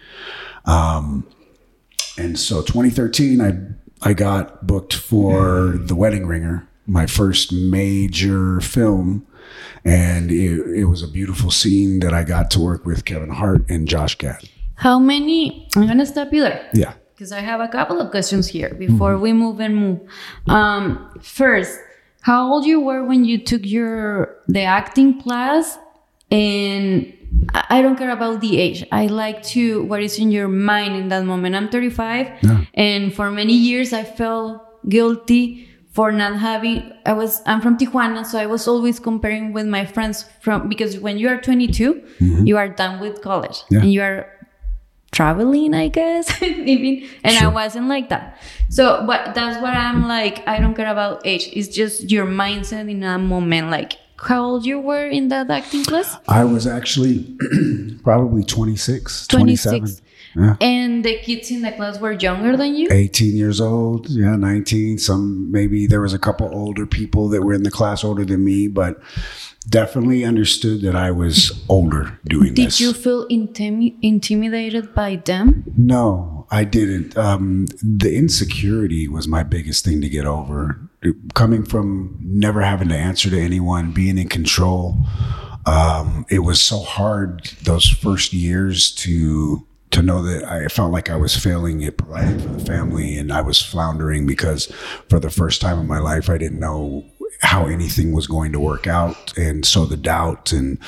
Um, 0.64 1.27
and 2.18 2.39
so 2.39 2.62
2013, 2.62 3.40
I, 3.40 4.09
I 4.09 4.12
got 4.14 4.66
booked 4.66 4.94
for 4.94 5.74
The 5.77 5.94
Wedding 5.94 6.27
Ringer, 6.27 6.68
my 6.86 7.06
first 7.06 7.52
major 7.52 8.60
film. 8.60 9.27
And 9.85 10.31
it, 10.31 10.60
it 10.81 10.85
was 10.86 11.02
a 11.02 11.09
beautiful 11.09 11.51
scene 11.51 12.01
that 12.01 12.12
I 12.12 12.22
got 12.24 12.51
to 12.52 12.60
work 12.60 12.85
with 12.85 13.05
Kevin 13.05 13.31
Hart 13.31 13.68
and 13.70 13.89
Josh 13.89 14.16
Gad. 14.16 14.48
How 14.77 14.98
many? 14.98 15.68
I'm 15.77 15.86
gonna 15.86 16.06
stop 16.06 16.32
you 16.32 16.43
there. 16.43 16.68
Yeah. 16.72 16.94
because 17.14 17.32
I 17.32 17.40
have 17.40 17.60
a 17.60 17.68
couple 17.68 18.01
of 18.01 18.10
questions 18.10 18.48
here 18.48 18.72
before 18.74 19.18
we 19.18 19.32
move 19.35 19.60
and 19.60 19.77
move. 19.77 20.01
Um, 20.47 21.10
first, 21.20 21.78
how 22.22 22.52
old 22.52 22.64
you 22.66 22.80
were 22.80 23.05
when 23.05 23.24
you 23.24 23.38
took 23.38 23.62
your 23.64 24.36
the 24.48 24.62
acting 24.62 25.20
class, 25.22 25.78
and 26.30 27.12
I 27.70 27.80
don't 27.82 27.97
care 27.97 28.10
about 28.10 28.40
the 28.40 28.59
age. 28.59 28.84
I 28.92 29.06
like 29.06 29.42
to 29.55 29.82
what 29.84 30.02
is 30.02 30.18
in 30.18 30.30
your 30.30 30.48
mind 30.48 30.97
in 30.97 31.09
that 31.09 31.24
moment. 31.24 31.55
I'm 31.55 31.68
35, 31.68 32.26
Yeah. 32.42 32.64
and 32.74 33.14
for 33.14 33.30
many 33.30 33.55
years 33.55 33.92
I 33.92 34.05
felt 34.05 34.60
guilty 34.88 35.66
for 35.92 36.12
not 36.12 36.38
having. 36.38 36.92
I 37.06 37.12
was 37.14 37.42
I'm 37.47 37.60
from 37.60 37.76
Tijuana, 37.78 38.24
so 38.26 38.38
I 38.38 38.47
was 38.47 38.68
always 38.68 39.01
comparing 39.01 39.52
with 39.52 39.66
my 39.66 39.84
friends 39.86 40.24
from 40.40 40.68
because 40.68 40.98
when 40.98 41.18
you 41.18 41.28
are 41.28 41.40
22, 41.40 41.94
mm-hmm. 41.94 42.47
you 42.47 42.56
are 42.56 42.68
done 42.68 43.01
with 43.01 43.22
college 43.22 43.62
Yeah. 43.70 43.80
and 43.80 43.92
you 43.92 44.02
are 44.02 44.26
traveling, 45.12 45.74
I 45.74 45.88
guess. 45.88 46.42
Even 46.42 47.08
and 47.24 47.38
I 47.38 47.48
wasn't 47.48 47.88
like 47.88 48.08
that. 48.10 48.38
So 48.68 49.04
but 49.06 49.34
that's 49.34 49.60
what 49.60 49.74
I'm 49.74 50.06
like, 50.06 50.46
I 50.46 50.58
don't 50.58 50.74
care 50.74 50.90
about 50.90 51.26
age. 51.26 51.48
It's 51.52 51.68
just 51.68 52.10
your 52.10 52.26
mindset 52.26 52.90
in 52.90 53.02
a 53.02 53.18
moment. 53.18 53.70
Like 53.70 53.98
how 54.16 54.44
old 54.44 54.66
you 54.66 54.78
were 54.78 55.06
in 55.06 55.28
that 55.28 55.50
acting 55.50 55.84
class? 55.84 56.16
I 56.28 56.44
was 56.44 56.66
actually 56.66 57.36
probably 58.02 58.44
26, 58.44 59.26
26. 59.26 59.70
27. 59.70 60.04
Yeah. 60.36 60.56
And 60.60 61.04
the 61.04 61.18
kids 61.18 61.50
in 61.50 61.62
the 61.62 61.72
class 61.72 61.98
were 61.98 62.12
younger 62.12 62.56
than 62.56 62.76
you? 62.76 62.88
18 62.90 63.36
years 63.36 63.60
old, 63.60 64.08
yeah, 64.08 64.36
19. 64.36 64.98
Some 64.98 65.50
maybe 65.50 65.86
there 65.86 66.00
was 66.00 66.14
a 66.14 66.18
couple 66.18 66.48
older 66.52 66.86
people 66.86 67.28
that 67.30 67.42
were 67.42 67.52
in 67.52 67.64
the 67.64 67.70
class 67.70 68.04
older 68.04 68.24
than 68.24 68.44
me, 68.44 68.68
but 68.68 69.00
definitely 69.68 70.24
understood 70.24 70.80
that 70.82 70.96
I 70.96 71.10
was 71.10 71.64
older 71.68 72.18
doing 72.24 72.54
Did 72.54 72.66
this. 72.66 72.78
Did 72.78 72.84
you 72.84 72.92
feel 72.92 73.28
intimi- 73.28 73.96
intimidated 74.02 74.94
by 74.94 75.16
them? 75.16 75.64
No, 75.76 76.46
I 76.50 76.64
didn't. 76.64 77.16
Um, 77.16 77.66
the 77.82 78.14
insecurity 78.14 79.06
was 79.06 79.28
my 79.28 79.42
biggest 79.42 79.84
thing 79.84 80.00
to 80.00 80.08
get 80.08 80.24
over. 80.24 80.80
Coming 81.34 81.64
from 81.64 82.18
never 82.22 82.62
having 82.62 82.88
to 82.88 82.96
answer 82.96 83.30
to 83.30 83.40
anyone, 83.40 83.92
being 83.92 84.18
in 84.18 84.28
control, 84.28 84.96
um, 85.66 86.26
it 86.28 86.40
was 86.40 86.60
so 86.60 86.80
hard 86.80 87.52
those 87.62 87.88
first 87.88 88.32
years 88.32 88.92
to 88.96 89.66
to 89.90 90.02
know 90.02 90.22
that 90.22 90.44
I 90.44 90.68
felt 90.68 90.92
like 90.92 91.10
I 91.10 91.16
was 91.16 91.34
failing 91.34 91.82
at 91.84 91.96
providing 91.96 92.38
for 92.38 92.48
the 92.48 92.64
family, 92.64 93.16
and 93.16 93.32
I 93.32 93.40
was 93.40 93.60
floundering 93.60 94.24
because 94.24 94.66
for 95.08 95.18
the 95.18 95.30
first 95.30 95.60
time 95.60 95.80
in 95.80 95.88
my 95.88 95.98
life, 95.98 96.30
I 96.30 96.38
didn't 96.38 96.60
know 96.60 97.04
how 97.40 97.66
anything 97.66 98.12
was 98.12 98.27
going 98.27 98.52
to 98.52 98.61
work 98.61 98.86
out, 98.86 99.36
and 99.36 99.65
so 99.65 99.86
the 99.86 99.97
doubt 99.97 100.52
and 100.52 100.78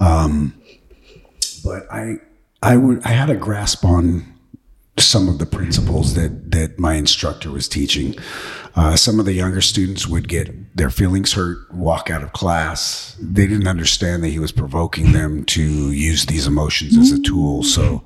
um, 0.00 0.54
but 1.64 1.90
I 1.90 2.16
I 2.62 2.76
would 2.76 3.04
I 3.04 3.10
had 3.10 3.30
a 3.30 3.36
grasp 3.36 3.84
on 3.84 4.34
some 4.96 5.28
of 5.28 5.38
the 5.38 5.46
principles 5.46 6.14
that 6.14 6.50
that 6.52 6.78
my 6.78 6.94
instructor 6.94 7.50
was 7.50 7.68
teaching. 7.68 8.14
Uh, 8.76 8.96
some 8.96 9.20
of 9.20 9.24
the 9.24 9.32
younger 9.32 9.60
students 9.60 10.08
would 10.08 10.26
get 10.28 10.76
their 10.76 10.90
feelings 10.90 11.32
hurt, 11.34 11.72
walk 11.72 12.10
out 12.10 12.24
of 12.24 12.32
class. 12.32 13.16
They 13.20 13.46
didn't 13.46 13.68
understand 13.68 14.24
that 14.24 14.30
he 14.30 14.40
was 14.40 14.50
provoking 14.50 15.12
them 15.12 15.44
to 15.44 15.62
use 15.92 16.26
these 16.26 16.48
emotions 16.48 16.98
as 16.98 17.12
a 17.12 17.22
tool. 17.22 17.62
So 17.62 18.02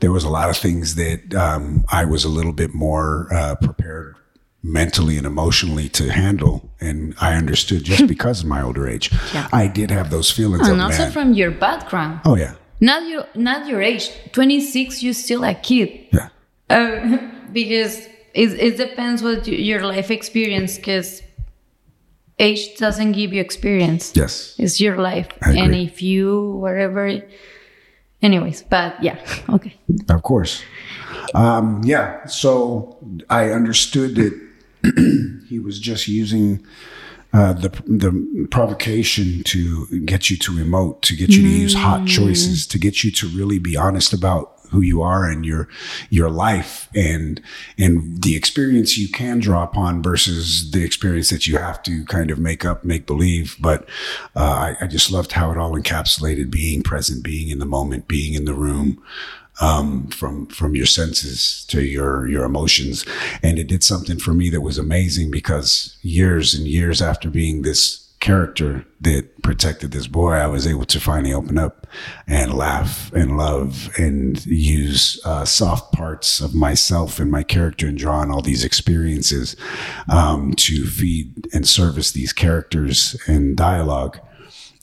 there 0.00 0.12
was 0.12 0.24
a 0.24 0.28
lot 0.28 0.50
of 0.50 0.58
things 0.58 0.96
that 0.96 1.34
um, 1.34 1.86
I 1.90 2.04
was 2.04 2.24
a 2.24 2.28
little 2.28 2.52
bit 2.52 2.74
more 2.74 3.28
uh, 3.32 3.54
prepared 3.62 4.14
mentally 4.62 5.16
and 5.16 5.26
emotionally 5.26 5.88
to 5.88 6.10
handle, 6.12 6.70
and 6.80 7.14
I 7.20 7.34
understood 7.34 7.84
just 7.84 8.06
because 8.14 8.42
of 8.42 8.48
my 8.48 8.62
older 8.62 8.88
age. 8.88 9.10
Yeah. 9.34 9.48
I 9.52 9.66
did 9.68 9.90
have 9.90 10.10
those 10.10 10.30
feelings. 10.30 10.68
And 10.68 10.80
also 10.80 11.02
man, 11.04 11.12
from 11.12 11.32
your 11.34 11.50
background. 11.50 12.20
oh 12.24 12.36
yeah, 12.36 12.54
Not 12.80 13.06
your 13.08 13.24
not 13.34 13.66
your 13.68 13.80
age. 13.82 14.10
26, 14.32 15.02
you're 15.02 15.14
still 15.14 15.44
a 15.44 15.54
kid. 15.54 15.90
yeah. 16.12 16.28
Uh, 16.68 17.18
because 17.52 18.06
it, 18.34 18.50
it 18.60 18.76
depends 18.76 19.22
what 19.22 19.46
y- 19.46 19.54
your 19.54 19.82
life 19.84 20.10
experience 20.10 20.76
because 20.76 21.22
age 22.38 22.76
doesn't 22.78 23.12
give 23.12 23.32
you 23.34 23.40
experience 23.40 24.12
Yes. 24.14 24.54
it's 24.58 24.80
your 24.80 24.96
life 24.96 25.26
I 25.42 25.52
and 25.58 25.74
if 25.74 26.00
you 26.00 26.52
whatever 26.62 27.20
anyways 28.22 28.62
but 28.62 29.02
yeah 29.02 29.18
okay 29.48 29.74
Of 30.08 30.22
course. 30.22 30.62
Um, 31.34 31.82
yeah. 31.84 32.24
So 32.26 32.96
I 33.28 33.50
understood 33.50 34.14
that 34.16 34.32
he 35.48 35.58
was 35.58 35.78
just 35.78 36.08
using 36.08 36.64
uh, 37.32 37.52
the 37.52 37.68
the 37.86 38.46
provocation 38.50 39.42
to 39.44 39.86
get 40.00 40.30
you 40.30 40.36
to 40.36 40.52
emote, 40.52 41.00
to 41.02 41.14
get 41.14 41.30
you 41.30 41.42
to 41.42 41.48
use 41.48 41.74
hot 41.74 42.06
choices, 42.06 42.66
to 42.66 42.78
get 42.78 43.04
you 43.04 43.10
to 43.12 43.28
really 43.28 43.58
be 43.58 43.76
honest 43.76 44.12
about 44.12 44.60
who 44.70 44.80
you 44.80 45.02
are 45.02 45.28
and 45.28 45.44
your 45.44 45.68
your 46.08 46.30
life 46.30 46.88
and 46.94 47.40
and 47.78 48.22
the 48.22 48.36
experience 48.36 48.96
you 48.96 49.08
can 49.08 49.38
draw 49.38 49.62
upon 49.62 50.02
versus 50.02 50.70
the 50.70 50.84
experience 50.84 51.30
that 51.30 51.46
you 51.46 51.56
have 51.56 51.82
to 51.82 52.04
kind 52.06 52.30
of 52.30 52.38
make 52.38 52.64
up 52.64 52.84
make 52.84 53.06
believe. 53.06 53.56
But 53.60 53.88
uh, 54.34 54.74
I, 54.80 54.84
I 54.84 54.86
just 54.86 55.10
loved 55.10 55.32
how 55.32 55.50
it 55.50 55.58
all 55.58 55.72
encapsulated 55.72 56.50
being 56.50 56.82
present 56.82 57.22
being 57.22 57.48
in 57.48 57.58
the 57.58 57.66
moment 57.66 58.08
being 58.08 58.34
in 58.34 58.44
the 58.44 58.54
room 58.54 59.02
um, 59.60 60.08
from 60.08 60.46
from 60.46 60.74
your 60.74 60.86
senses 60.86 61.64
to 61.68 61.82
your 61.82 62.26
your 62.28 62.44
emotions 62.44 63.04
and 63.42 63.58
it 63.58 63.68
did 63.68 63.84
something 63.84 64.18
for 64.18 64.32
me 64.32 64.50
that 64.50 64.62
was 64.62 64.78
amazing 64.78 65.30
because 65.30 65.96
years 66.02 66.54
and 66.54 66.66
years 66.66 67.02
after 67.02 67.30
being 67.30 67.62
this 67.62 68.10
character 68.20 68.84
that 69.00 69.42
protected 69.42 69.90
this 69.90 70.06
boy, 70.06 70.32
I 70.32 70.46
was 70.46 70.66
able 70.66 70.84
to 70.84 71.00
finally 71.00 71.32
open 71.32 71.58
up 71.58 71.86
and 72.26 72.52
laugh 72.54 73.10
and 73.12 73.36
love 73.36 73.90
and 73.98 74.44
use 74.46 75.18
uh, 75.24 75.46
soft 75.46 75.92
parts 75.92 76.40
of 76.40 76.54
myself 76.54 77.18
and 77.18 77.30
my 77.30 77.42
character 77.42 77.86
and 77.86 77.98
draw 77.98 78.18
on 78.20 78.30
all 78.30 78.42
these 78.42 78.62
experiences 78.62 79.56
um, 80.08 80.52
to 80.58 80.86
feed 80.86 81.48
and 81.54 81.66
service 81.66 82.12
these 82.12 82.32
characters 82.32 83.16
and 83.26 83.56
dialogue. 83.56 84.20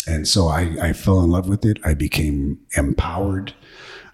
And 0.07 0.27
so 0.27 0.47
I, 0.47 0.75
I 0.81 0.93
fell 0.93 1.21
in 1.21 1.29
love 1.29 1.47
with 1.47 1.63
it. 1.63 1.79
I 1.83 1.93
became 1.93 2.59
empowered. 2.75 3.53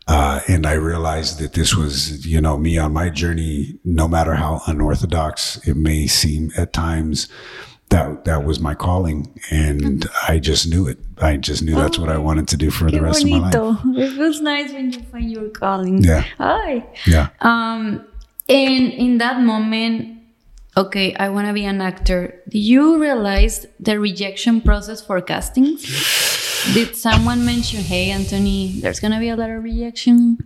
Uh, 0.08 0.42
and 0.48 0.66
I 0.66 0.74
realized 0.74 1.40
that 1.40 1.54
this 1.54 1.76
was, 1.76 2.26
you 2.26 2.42
know, 2.42 2.58
me 2.58 2.78
on 2.78 2.92
my 2.92 3.10
journey, 3.10 3.80
no 3.86 4.08
matter 4.08 4.34
how 4.36 4.62
unorthodox 4.68 5.66
it 5.68 5.78
may 5.78 6.08
seem 6.08 6.52
at 6.58 6.74
times 6.74 7.30
that 7.94 8.26
that 8.26 8.44
was 8.44 8.60
my 8.60 8.74
calling 8.74 9.40
and 9.52 10.10
I 10.28 10.40
just 10.40 10.68
knew 10.68 10.88
it. 10.88 10.98
I 11.20 11.38
just 11.38 11.62
knew 11.62 11.76
that's 11.76 12.00
what 12.00 12.10
I 12.10 12.18
wanted 12.18 12.48
to 12.50 12.58
do 12.58 12.72
for 12.72 12.90
the 12.90 13.00
rest 13.02 13.24
bonito. 13.24 13.70
of 13.70 13.86
my 13.86 13.92
life. 13.92 14.12
It 14.12 14.16
feels 14.16 14.42
nice 14.42 14.74
when 14.74 14.92
you 14.92 15.02
find 15.04 15.32
your 15.32 15.50
calling. 15.50 16.04
Yeah. 16.04 16.26
Hi. 16.40 16.84
Yeah. 17.06 17.30
Um 17.42 18.04
and 18.50 18.92
in 18.94 19.20
that 19.20 19.42
moment, 19.42 20.20
okay, 20.76 21.14
I 21.16 21.30
want 21.30 21.48
to 21.48 21.54
be 21.54 21.66
an 21.66 21.82
actor. 21.82 22.42
Do 22.50 22.58
you 22.58 23.00
realize 23.00 23.68
the 23.80 24.00
rejection 24.00 24.62
process 24.62 25.00
for 25.02 25.22
castings? 25.22 25.86
Did 26.74 26.96
someone 26.96 27.46
mention, 27.46 27.82
"Hey, 27.82 28.12
Anthony, 28.12 28.80
there's 28.80 29.00
going 29.00 29.12
to 29.12 29.20
be 29.20 29.30
a 29.30 29.36
lot 29.36 29.50
of 29.50 29.64
rejection"? 29.64 30.38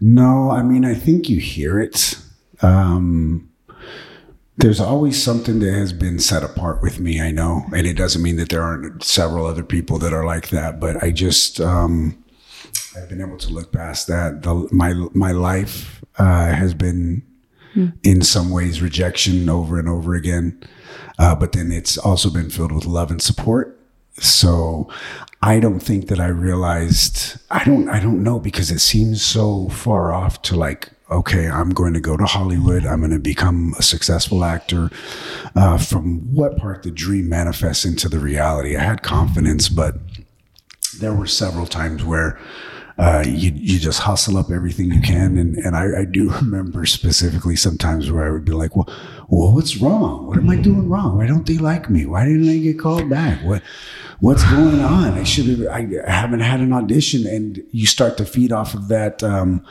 No, 0.00 0.50
I 0.50 0.62
mean, 0.62 0.84
I 0.84 0.94
think 0.94 1.28
you 1.28 1.40
hear 1.40 1.80
it. 1.80 2.18
Um 2.62 3.50
there's 4.58 4.80
always 4.80 5.22
something 5.22 5.58
that 5.58 5.72
has 5.72 5.92
been 5.92 6.18
set 6.18 6.42
apart 6.42 6.82
with 6.82 6.98
me, 6.98 7.20
I 7.20 7.30
know. 7.30 7.66
And 7.74 7.86
it 7.86 7.94
doesn't 7.94 8.22
mean 8.22 8.36
that 8.36 8.48
there 8.48 8.62
aren't 8.62 9.02
several 9.02 9.44
other 9.44 9.62
people 9.62 9.98
that 9.98 10.12
are 10.12 10.24
like 10.24 10.48
that, 10.48 10.80
but 10.80 11.02
I 11.02 11.10
just, 11.10 11.60
um, 11.60 12.22
I've 12.96 13.08
been 13.08 13.20
able 13.20 13.36
to 13.36 13.52
look 13.52 13.70
past 13.70 14.06
that. 14.06 14.42
The, 14.42 14.66
my, 14.72 14.94
my 15.12 15.32
life, 15.32 16.02
uh, 16.18 16.52
has 16.54 16.72
been 16.72 17.22
hmm. 17.74 17.88
in 18.02 18.22
some 18.22 18.50
ways 18.50 18.80
rejection 18.80 19.48
over 19.50 19.78
and 19.78 19.88
over 19.88 20.14
again. 20.14 20.62
Uh, 21.18 21.34
but 21.34 21.52
then 21.52 21.70
it's 21.70 21.98
also 21.98 22.30
been 22.30 22.48
filled 22.48 22.72
with 22.72 22.86
love 22.86 23.10
and 23.10 23.20
support. 23.20 23.75
So 24.18 24.88
I 25.42 25.60
don't 25.60 25.80
think 25.80 26.08
that 26.08 26.20
I 26.20 26.28
realized, 26.28 27.38
I 27.50 27.64
don't, 27.64 27.88
I 27.88 28.00
don't 28.00 28.22
know 28.22 28.38
because 28.38 28.70
it 28.70 28.80
seems 28.80 29.22
so 29.22 29.68
far 29.68 30.12
off 30.12 30.42
to 30.42 30.56
like 30.56 30.90
okay, 31.10 31.48
I'm 31.48 31.70
going 31.70 31.94
to 31.94 32.00
go 32.00 32.16
to 32.16 32.24
Hollywood. 32.24 32.84
I'm 32.84 33.00
going 33.00 33.12
to 33.12 33.18
become 33.18 33.74
a 33.78 33.82
successful 33.82 34.44
actor. 34.44 34.90
Uh, 35.54 35.78
from 35.78 36.34
what 36.34 36.56
part 36.58 36.82
the 36.82 36.90
dream 36.90 37.28
manifests 37.28 37.84
into 37.84 38.08
the 38.08 38.18
reality? 38.18 38.76
I 38.76 38.82
had 38.82 39.02
confidence, 39.02 39.68
but 39.68 39.96
there 40.98 41.14
were 41.14 41.26
several 41.26 41.66
times 41.66 42.04
where 42.04 42.40
uh, 42.98 43.22
you 43.26 43.52
you 43.54 43.78
just 43.78 44.00
hustle 44.00 44.38
up 44.38 44.50
everything 44.50 44.90
you 44.90 45.02
can, 45.02 45.36
and 45.36 45.56
and 45.56 45.76
I, 45.76 46.00
I, 46.00 46.04
do 46.06 46.30
remember 46.40 46.86
specifically 46.86 47.54
sometimes 47.54 48.10
where 48.10 48.26
I 48.26 48.30
would 48.30 48.46
be 48.46 48.52
like, 48.52 48.74
well, 48.74 48.88
well, 49.28 49.52
what's 49.52 49.76
wrong? 49.76 50.26
What 50.26 50.38
am 50.38 50.48
I 50.48 50.56
doing 50.56 50.88
wrong? 50.88 51.18
Why 51.18 51.26
don't 51.26 51.46
they 51.46 51.58
like 51.58 51.90
me? 51.90 52.06
Why 52.06 52.24
didn't 52.24 52.48
I 52.48 52.56
get 52.56 52.78
called 52.78 53.10
back? 53.10 53.44
What 53.44 53.62
what's 54.20 54.44
going 54.44 54.80
on? 54.80 55.14
I 55.14 55.24
should 55.24 55.46
have, 55.46 55.66
I 55.68 56.10
haven't 56.10 56.40
had 56.40 56.60
an 56.60 56.72
audition. 56.72 57.26
And 57.26 57.62
you 57.70 57.86
start 57.86 58.16
to 58.18 58.24
feed 58.24 58.52
off 58.52 58.74
of 58.74 58.88
that. 58.88 59.22
Um, 59.22 59.64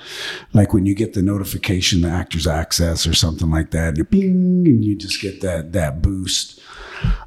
like 0.53 0.73
when 0.73 0.85
you 0.85 0.95
get 0.95 1.13
the 1.13 1.21
notification, 1.21 2.01
the 2.01 2.09
Actors 2.09 2.47
Access 2.47 3.07
or 3.07 3.13
something 3.13 3.51
like 3.51 3.71
that, 3.71 3.97
and 3.97 4.09
bing, 4.09 4.63
and 4.65 4.83
you 4.83 4.95
just 4.95 5.21
get 5.21 5.41
that, 5.41 5.73
that 5.73 6.01
boost. 6.01 6.59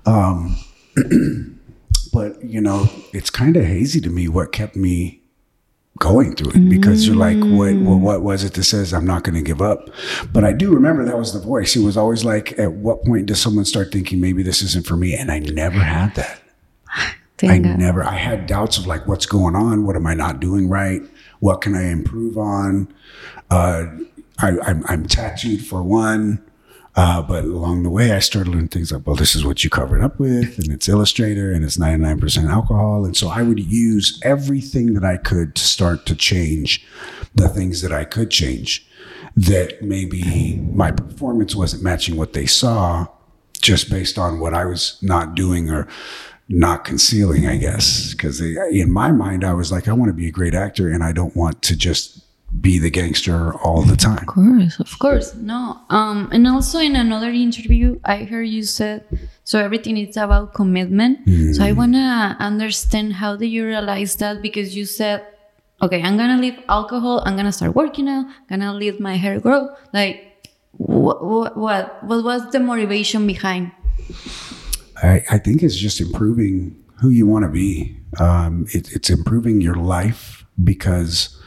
Um, 0.07 0.57
but 2.13 2.43
you 2.45 2.61
know, 2.61 2.89
it's 3.13 3.31
kind 3.31 3.57
of 3.57 3.65
hazy 3.65 4.01
to 4.01 4.11
me 4.11 4.29
what 4.29 4.53
kept 4.53 4.77
me 4.77 5.19
going 5.99 6.35
through 6.37 6.53
it 6.53 6.69
because 6.69 7.07
you're 7.07 7.17
like, 7.17 7.39
what, 7.39 7.75
well, 7.75 7.99
what 7.99 8.23
was 8.23 8.45
it 8.45 8.55
that 8.55 8.65
says 8.65 8.95
I'm 8.95 9.05
not 9.05 9.25
going 9.25 9.35
to 9.35 9.43
give 9.43 9.61
up? 9.61 9.91
But 10.33 10.45
I 10.45 10.53
do 10.53 10.73
remember 10.73 11.05
that 11.05 11.19
was 11.19 11.33
the 11.33 11.41
voice. 11.41 11.75
It 11.75 11.83
was 11.83 11.97
always 11.97 12.25
like, 12.25 12.57
at 12.59 12.73
what 12.73 13.05
point 13.05 13.27
does 13.27 13.41
someone 13.41 13.65
start 13.65 13.91
thinking 13.91 14.21
maybe 14.21 14.43
this 14.43 14.63
isn't 14.63 14.87
for 14.87 14.97
me? 14.97 15.15
And 15.15 15.31
I 15.31 15.41
never 15.41 15.81
had 15.81 16.15
that. 16.15 16.41
I 17.43 17.59
never, 17.59 18.03
I 18.03 18.15
had 18.15 18.47
doubts 18.47 18.79
of 18.79 18.87
like, 18.87 19.07
what's 19.07 19.27
going 19.27 19.55
on? 19.55 19.87
What 19.87 19.97
am 19.97 20.07
I 20.07 20.15
not 20.15 20.41
doing 20.41 20.69
right? 20.69 21.03
What 21.41 21.61
can 21.61 21.75
I 21.75 21.91
improve 21.91 22.37
on? 22.37 22.93
Uh, 23.51 23.87
I, 24.39 24.49
am 24.49 24.61
I'm, 24.63 24.85
I'm 24.89 25.07
tattooed 25.07 25.65
for 25.65 25.83
one. 25.83 26.45
Uh, 26.97 27.23
but 27.23 27.45
along 27.45 27.85
the 27.85 27.91
way, 27.91 28.11
I 28.11 28.19
started 28.19 28.51
learning 28.51 28.69
things 28.69 28.91
like, 28.91 29.07
well, 29.07 29.15
this 29.15 29.37
is 29.37 29.45
what 29.45 29.63
you 29.63 29.71
covered 29.71 30.03
up 30.03 30.19
with, 30.19 30.59
and 30.59 30.73
it's 30.73 30.89
Illustrator, 30.89 31.53
and 31.53 31.65
it's 31.65 31.77
99% 31.77 32.51
alcohol. 32.51 33.05
And 33.05 33.17
so 33.17 33.29
I 33.29 33.43
would 33.43 33.61
use 33.61 34.19
everything 34.25 34.95
that 34.95 35.05
I 35.05 35.17
could 35.17 35.55
to 35.55 35.63
start 35.63 36.07
to 36.07 36.17
change 36.17 36.85
the 37.37 37.49
things 37.49 37.83
that 37.83 37.93
I 37.93 38.05
could 38.05 38.33
change. 38.33 38.85
That 39.37 39.81
maybe 39.81 40.57
my 40.73 40.91
performance 40.91 41.55
wasn't 41.55 41.85
matching 41.85 42.17
what 42.17 42.33
they 42.33 42.47
saw 42.47 43.07
just 43.61 43.91
based 43.91 44.19
on 44.19 44.41
what 44.41 44.53
I 44.53 44.65
was 44.65 44.99
not 45.01 45.37
doing 45.37 45.71
or 45.71 45.87
not 46.49 46.85
concealing, 46.85 47.47
I 47.47 47.57
guess. 47.57 48.13
Because 48.13 48.41
in 48.41 48.91
my 48.91 49.13
mind, 49.13 49.45
I 49.45 49.53
was 49.53 49.71
like, 49.71 49.89
I 49.89 49.93
want 49.93 50.09
to 50.09 50.15
be 50.15 50.29
a 50.29 50.31
great 50.31 50.55
actor 50.55 50.89
and 50.89 51.05
I 51.05 51.13
don't 51.13 51.37
want 51.37 51.63
to 51.63 51.77
just 51.77 52.25
be 52.61 52.79
the 52.79 52.89
gangster 52.89 53.55
all 53.57 53.83
the 53.83 53.97
time. 53.97 54.19
Of 54.19 54.27
course, 54.27 54.81
of 54.81 54.99
course. 54.99 55.35
No. 55.35 55.79
Um, 55.91 56.31
and 56.33 56.47
also 56.47 56.79
in 56.79 56.97
another 56.97 57.29
interview, 57.29 58.01
I 58.05 58.25
heard 58.25 58.45
you 58.45 58.63
said, 58.63 59.05
so 59.45 59.59
everything 59.59 59.99
is 59.99 60.17
about 60.17 60.55
commitment. 60.55 61.27
Mm. 61.27 61.55
So 61.55 61.63
I 61.63 61.73
want 61.73 61.93
to 61.93 62.37
understand 62.41 63.15
how 63.15 63.37
do 63.37 63.45
you 63.45 63.67
realize 63.67 64.17
that? 64.17 64.41
Because 64.41 64.75
you 64.75 64.87
said, 64.87 65.27
okay, 65.83 66.03
I'm 66.03 66.17
going 66.17 66.35
to 66.35 66.41
leave 66.41 66.59
alcohol. 66.69 67.23
I'm 67.27 67.35
going 67.35 67.47
to 67.47 67.53
start 67.53 67.75
working 67.75 68.09
out. 68.09 68.25
I'm 68.49 68.61
going 68.61 68.61
to 68.61 68.73
let 68.73 68.99
my 68.99 69.17
hair 69.17 69.39
grow. 69.41 69.69
Like, 69.93 70.49
what, 70.73 71.23
what, 71.23 71.57
what, 71.57 72.03
what 72.05 72.25
was 72.25 72.51
the 72.51 72.61
motivation 72.61 73.27
behind? 73.27 73.73
I, 75.03 75.25
I 75.31 75.39
think 75.39 75.63
it's 75.63 75.77
just 75.77 76.01
improving 76.01 76.83
who 77.01 77.11
you 77.11 77.27
want 77.27 77.45
to 77.45 77.51
be. 77.51 77.97
Um, 78.19 78.67
it, 78.73 78.93
it's 78.93 79.11
improving 79.11 79.61
your 79.61 79.77
life 79.77 80.45
because, 80.63 81.41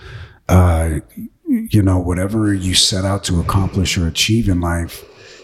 uh, 0.48 0.99
you 1.48 1.82
know, 1.82 1.98
whatever 1.98 2.53
you 2.53 2.73
set 2.73 3.03
out 3.03 3.23
to 3.26 3.40
accomplish 3.40 3.98
or 3.98 4.07
achieve 4.07 4.48
in 4.48 4.61
life, 4.61 5.03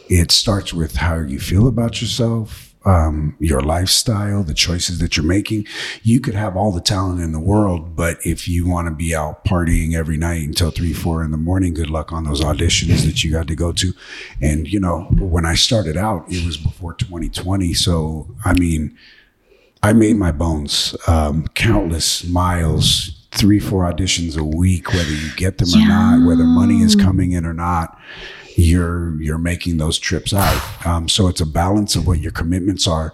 it 0.09 0.31
starts 0.31 0.73
with 0.73 0.95
how 0.95 1.17
you 1.17 1.39
feel 1.39 1.67
about 1.67 2.01
yourself, 2.01 2.66
um, 2.85 3.35
your 3.39 3.61
lifestyle, 3.61 4.43
the 4.43 4.53
choices 4.53 4.99
that 4.99 5.17
you're 5.17 5.25
making. 5.25 5.67
You 6.03 6.19
could 6.19 6.35
have 6.35 6.55
all 6.55 6.71
the 6.71 6.81
talent 6.81 7.21
in 7.21 7.31
the 7.31 7.39
world, 7.39 7.95
but 7.95 8.17
if 8.23 8.47
you 8.47 8.67
want 8.67 8.87
to 8.87 8.93
be 8.93 9.13
out 9.13 9.43
partying 9.45 9.93
every 9.93 10.17
night 10.17 10.43
until 10.43 10.71
three, 10.71 10.93
four 10.93 11.23
in 11.23 11.31
the 11.31 11.37
morning, 11.37 11.73
good 11.73 11.89
luck 11.89 12.11
on 12.13 12.23
those 12.23 12.41
auditions 12.41 13.05
that 13.05 13.23
you 13.23 13.31
got 13.31 13.47
to 13.47 13.55
go 13.55 13.71
to. 13.73 13.93
And, 14.41 14.71
you 14.71 14.79
know, 14.79 15.01
when 15.19 15.45
I 15.45 15.55
started 15.55 15.97
out, 15.97 16.25
it 16.29 16.45
was 16.45 16.57
before 16.57 16.93
2020. 16.93 17.73
So, 17.73 18.27
I 18.45 18.53
mean, 18.53 18.97
I 19.83 19.93
made 19.93 20.15
my 20.15 20.31
bones, 20.31 20.95
um, 21.07 21.47
countless 21.53 22.27
miles, 22.27 23.16
three, 23.37 23.59
four 23.59 23.83
auditions 23.83 24.37
a 24.37 24.43
week, 24.43 24.93
whether 24.93 25.11
you 25.11 25.29
get 25.35 25.57
them 25.57 25.69
yeah. 25.69 25.85
or 25.85 25.87
not, 25.87 26.27
whether 26.27 26.43
money 26.43 26.81
is 26.81 26.95
coming 26.95 27.31
in 27.31 27.45
or 27.45 27.53
not 27.53 27.97
you're 28.57 29.21
you're 29.21 29.37
making 29.37 29.77
those 29.77 29.99
trips 29.99 30.33
out. 30.33 30.85
Um, 30.85 31.07
so 31.07 31.27
it's 31.27 31.41
a 31.41 31.45
balance 31.45 31.95
of 31.95 32.07
what 32.07 32.19
your 32.19 32.31
commitments 32.31 32.87
are. 32.87 33.13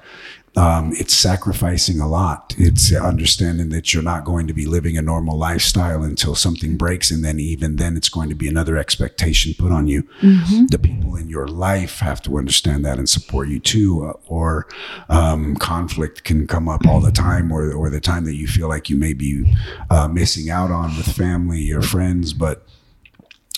Um, 0.55 0.93
it's 0.93 1.13
sacrificing 1.13 1.99
a 1.99 2.07
lot. 2.07 2.53
It's 2.57 2.93
understanding 2.93 3.69
that 3.69 3.93
you're 3.93 4.03
not 4.03 4.23
going 4.23 4.45
to 4.47 4.53
be 4.53 4.65
living 4.65 4.97
a 4.97 5.01
normal 5.01 5.37
lifestyle 5.37 6.03
until 6.03 6.35
something 6.35 6.77
breaks, 6.77 7.09
and 7.09 7.23
then 7.25 7.39
even 7.39 7.77
then, 7.77 7.97
it's 7.97 8.09
going 8.09 8.29
to 8.29 8.35
be 8.35 8.47
another 8.47 8.77
expectation 8.77 9.55
put 9.57 9.71
on 9.71 9.87
you. 9.87 10.03
Mm-hmm. 10.21 10.67
The 10.67 10.79
people 10.79 11.15
in 11.15 11.29
your 11.29 11.47
life 11.47 11.99
have 11.99 12.21
to 12.23 12.37
understand 12.37 12.85
that 12.85 12.99
and 12.99 13.09
support 13.09 13.47
you 13.49 13.59
too. 13.59 14.05
Uh, 14.05 14.13
or 14.27 14.67
um, 15.09 15.55
conflict 15.55 16.23
can 16.23 16.45
come 16.45 16.69
up 16.69 16.85
all 16.85 17.01
the 17.01 17.11
time, 17.11 17.51
or 17.51 17.73
or 17.73 17.89
the 17.89 17.99
time 18.01 18.25
that 18.25 18.35
you 18.35 18.47
feel 18.47 18.67
like 18.67 18.89
you 18.89 18.95
may 18.97 19.13
be 19.13 19.51
uh, 19.89 20.07
missing 20.07 20.49
out 20.49 20.69
on 20.69 20.95
with 20.97 21.11
family 21.15 21.71
or 21.71 21.81
friends, 21.81 22.33
but 22.33 22.65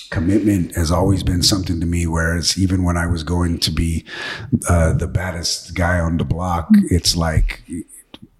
commitment 0.10 0.76
has 0.76 0.91
always 0.91 1.23
been 1.23 1.44
something 1.44 1.80
to 1.80 1.86
me. 1.86 2.07
Whereas 2.07 2.57
even 2.57 2.84
when 2.84 2.98
I 2.98 3.07
was 3.07 3.23
going 3.23 3.60
to 3.60 3.72
be 3.72 4.06
uh, 4.69 4.94
the 4.94 5.07
baddest 5.07 5.76
guy 5.76 5.99
on 5.99 6.18
the 6.18 6.26
block, 6.26 6.68
mm-hmm. 6.69 6.86
it's 6.90 7.15
like 7.15 7.64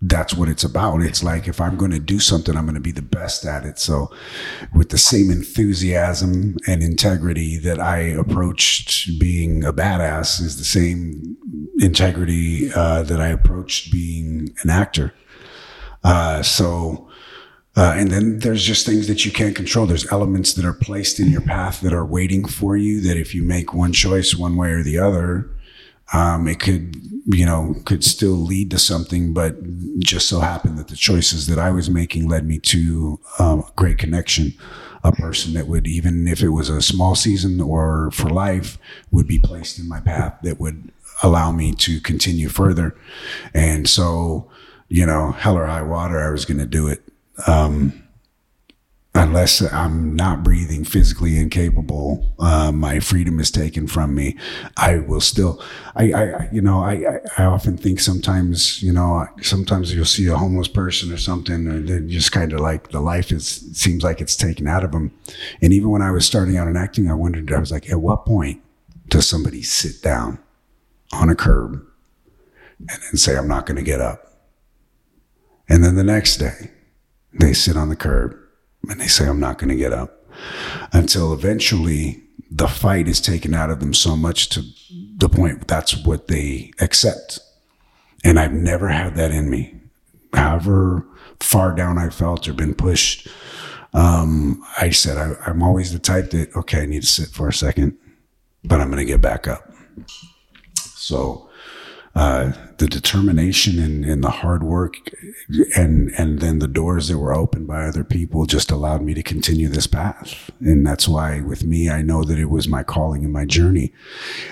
that's 0.02 0.34
what 0.34 0.50
it's 0.50 0.64
about. 0.64 1.02
It's 1.02 1.24
like 1.24 1.48
if 1.48 1.60
I'm 1.60 1.78
going 1.78 1.92
to 1.92 2.00
do 2.00 2.20
something, 2.20 2.56
I'm 2.56 2.66
going 2.66 2.76
to 2.76 2.82
be 2.82 2.92
the 2.92 3.02
best 3.02 3.46
at 3.46 3.66
it. 3.66 3.80
So, 3.80 4.12
with 4.74 4.90
the 4.90 4.98
same 4.98 5.32
enthusiasm 5.32 6.58
and 6.68 6.84
integrity 6.84 7.58
that 7.60 7.80
I 7.80 7.98
approached 7.98 9.20
being 9.20 9.64
a 9.64 9.74
badass, 9.74 10.42
is 10.42 10.58
the 10.58 10.66
same 10.66 11.38
integrity 11.80 12.72
uh, 12.74 13.04
that 13.04 13.20
I 13.20 13.28
approached 13.30 13.92
being 13.92 14.54
an 14.64 14.70
actor. 14.70 15.14
Uh, 16.04 16.44
so, 16.44 17.05
uh, 17.76 17.94
and 17.96 18.10
then 18.10 18.40
there's 18.40 18.64
just 18.64 18.86
things 18.86 19.08
that 19.08 19.26
you 19.26 19.32
can't 19.32 19.56
control. 19.56 19.86
There's 19.86 20.12
elements 20.12 20.54
that 20.54 20.66
are 20.66 20.74
placed 20.74 21.20
in 21.20 21.30
your 21.30 21.42
path 21.42 21.82
that 21.82 21.94
are 21.94 22.06
waiting 22.06 22.46
for 22.46 22.78
you. 22.78 23.02
That 23.02 23.18
if 23.18 23.36
you 23.36 23.44
make 23.44 23.74
one 23.74 23.92
choice, 23.92 24.36
one 24.36 24.56
way 24.56 24.72
or 24.72 24.84
the 24.84 24.98
other, 24.98 25.50
um, 26.14 26.48
it 26.48 26.60
could, 26.60 26.96
you 27.26 27.46
know, 27.46 27.76
could 27.86 28.04
still 28.04 28.36
lead 28.36 28.72
to 28.72 28.80
something, 28.80 29.34
but 29.34 29.56
just 30.00 30.30
so 30.30 30.40
happened 30.40 30.78
that 30.78 30.88
the 30.88 30.96
choices 30.96 31.48
that 31.48 31.60
I 31.60 31.72
was 31.72 31.90
making 31.90 32.30
led 32.30 32.46
me 32.48 32.60
to 32.60 33.20
um, 33.40 33.60
a 33.60 33.72
great 33.76 33.98
connection. 33.98 34.54
A 35.04 35.12
person 35.12 35.54
that 35.54 35.68
would, 35.68 35.86
even 35.86 36.28
if 36.28 36.42
it 36.42 36.50
was 36.50 36.68
a 36.68 36.82
small 36.82 37.14
season 37.14 37.62
or 37.62 38.10
for 38.12 38.28
life, 38.28 38.80
would 39.12 39.28
be 39.28 39.38
placed 39.38 39.78
in 39.78 39.88
my 39.88 40.00
path 40.00 40.40
that 40.42 40.60
would 40.60 40.92
allow 41.22 41.52
me 41.52 41.74
to 41.74 42.02
continue 42.02 42.50
further. 42.50 42.96
And 43.54 43.88
so, 43.88 44.50
you 44.90 45.06
know, 45.06 45.32
hell 45.32 45.58
or 45.58 45.68
high 45.68 45.84
water, 45.84 46.20
I 46.20 46.32
was 46.32 46.46
going 46.46 46.58
to 46.58 46.66
do 46.66 46.88
it. 46.88 47.04
Um, 47.48 48.06
unless 49.16 49.62
I'm 49.62 50.16
not 50.16 50.44
breathing, 50.44 50.84
physically 50.84 51.38
incapable, 51.38 52.34
uh, 52.38 52.72
my 52.72 53.00
freedom 53.00 53.40
is 53.40 53.50
taken 53.50 53.88
from 53.88 54.14
me. 54.14 54.38
I 54.76 54.98
will 54.98 55.22
still, 55.22 55.62
I, 55.96 56.12
I 56.12 56.50
you 56.52 56.62
know, 56.62 56.82
I, 56.82 57.22
I, 57.38 57.46
often 57.46 57.78
think 57.78 58.02
sometimes, 58.02 58.84
you 58.84 58.92
know, 58.92 59.26
sometimes 59.42 59.94
you'll 59.96 60.06
see 60.06 60.28
a 60.28 60.38
homeless 60.38 60.68
person 60.68 61.14
or 61.14 61.18
something, 61.18 61.68
and 61.68 62.10
just 62.10 62.34
kind 62.34 62.52
of 62.52 62.60
like 62.60 62.90
the 62.90 63.00
life 63.00 63.32
is, 63.32 63.46
seems 63.74 64.04
like 64.04 64.20
it's 64.20 64.36
taken 64.36 64.68
out 64.68 64.84
of 64.84 64.92
them. 64.92 65.12
And 65.62 65.72
even 65.72 65.90
when 65.90 66.02
I 66.02 66.12
was 66.12 66.26
starting 66.26 66.58
out 66.58 66.68
in 66.68 66.76
acting, 66.76 67.10
I 67.10 67.14
wondered, 67.14 67.52
I 67.54 67.60
was 67.60 67.72
like, 67.72 67.90
at 67.90 68.02
what 68.02 68.26
point 68.26 68.62
does 69.08 69.28
somebody 69.28 69.64
sit 69.64 70.02
down 70.02 70.40
on 71.14 71.30
a 71.30 71.36
curb 71.36 71.86
and 72.80 73.02
then 73.02 73.18
say, 73.18 73.38
I'm 73.38 73.48
not 73.48 73.66
going 73.66 73.78
to 73.78 73.84
get 73.84 74.02
up? 74.02 74.34
And 75.70 75.84
then 75.84 75.96
the 75.96 76.04
next 76.04 76.38
day, 76.38 76.72
they 77.40 77.54
sit 77.54 77.78
on 77.78 77.90
the 77.90 77.96
curb 77.96 78.36
and 78.90 79.00
they 79.00 79.08
say, 79.08 79.28
I'm 79.28 79.40
not 79.40 79.58
going 79.58 79.70
to 79.70 79.76
get 79.76 79.94
up 79.94 80.26
until 80.94 81.34
eventually 81.34 82.24
the 82.52 82.68
fight 82.68 83.08
is 83.08 83.20
taken 83.20 83.54
out 83.54 83.70
of 83.70 83.80
them 83.80 83.94
so 83.94 84.16
much 84.16 84.50
to 84.50 84.64
the 85.18 85.30
point 85.30 85.68
that's 85.68 86.06
what 86.06 86.28
they 86.28 86.72
accept. 86.80 87.40
And 88.24 88.40
I've 88.40 88.54
never 88.54 88.90
had 88.90 89.16
that 89.16 89.32
in 89.32 89.50
me. 89.50 89.76
However 90.34 91.06
far 91.40 91.74
down 91.74 91.98
I 91.98 92.10
felt 92.10 92.48
or 92.48 92.54
been 92.54 92.76
pushed, 92.76 93.28
um, 93.94 94.64
I 94.78 94.90
said, 94.90 95.18
I, 95.18 95.36
I'm 95.46 95.64
always 95.64 95.94
the 95.94 96.00
type 96.00 96.32
that, 96.32 96.56
okay, 96.56 96.82
I 96.82 96.86
need 96.86 97.02
to 97.02 97.08
sit 97.08 97.30
for 97.30 97.48
a 97.48 97.54
second, 97.54 97.98
but 98.64 98.82
I'm 98.82 98.90
going 98.90 99.00
to 99.00 99.06
get 99.06 99.22
back 99.22 99.48
up. 99.48 99.72
So, 100.78 101.50
uh, 102.14 102.52
the 102.78 102.88
determination 102.88 103.80
and, 103.80 104.04
and, 104.04 104.24
the 104.24 104.30
hard 104.30 104.64
work 104.64 104.96
and 105.76 106.10
and 106.18 106.40
then 106.40 106.60
the 106.60 106.68
doors 106.68 107.08
that 107.08 107.18
were 107.18 107.34
opened 107.34 107.68
by 107.68 107.86
other 107.86 108.04
people 108.04 108.46
just 108.46 108.72
allowed 108.72 109.02
me 109.02 109.14
to 109.14 109.22
continue 109.22 109.68
this 109.68 109.88
path. 109.88 110.50
And 110.60 110.86
that's 110.86 111.08
why 111.08 111.42
with 111.42 111.64
me 111.64 111.90
i 111.90 112.02
know 112.02 112.24
that 112.24 112.40
it 112.40 112.50
was 112.50 112.68
my 112.68 112.84
calling 112.84 113.24
and 113.24 113.34
my 113.34 113.46
journey. 113.46 113.94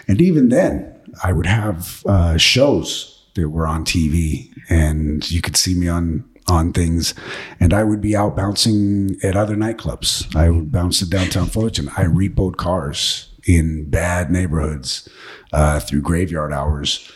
And 0.08 0.22
even 0.22 0.50
then 0.50 0.94
i 1.24 1.32
would 1.32 1.46
have 1.46 2.04
uh, 2.06 2.38
shows 2.38 3.26
that 3.36 3.50
were 3.50 3.68
on 3.68 3.84
tv 3.84 4.52
and 4.70 5.30
you 5.32 5.42
could 5.42 5.58
see 5.58 5.74
me 5.74 5.88
on 5.88 6.24
on 6.48 6.74
things. 6.74 7.14
And 7.60 7.74
i 7.74 7.84
would 7.84 8.02
be 8.02 8.16
out 8.16 8.36
bouncing 8.36 9.18
at 9.24 9.36
other 9.36 9.56
nightclubs. 9.56 10.36
I 10.36 10.50
would 10.50 10.72
bounce 10.72 11.00
to 11.00 11.10
downtown 11.10 11.48
fullerton. 11.48 11.90
I 11.90 12.04
repoed 12.04 12.58
cars 12.58 13.30
in 13.46 13.90
bad 13.90 14.32
neighborhoods 14.32 15.10
uh, 15.52 15.80
through 15.80 16.02
graveyard 16.02 16.54
hours 16.54 17.12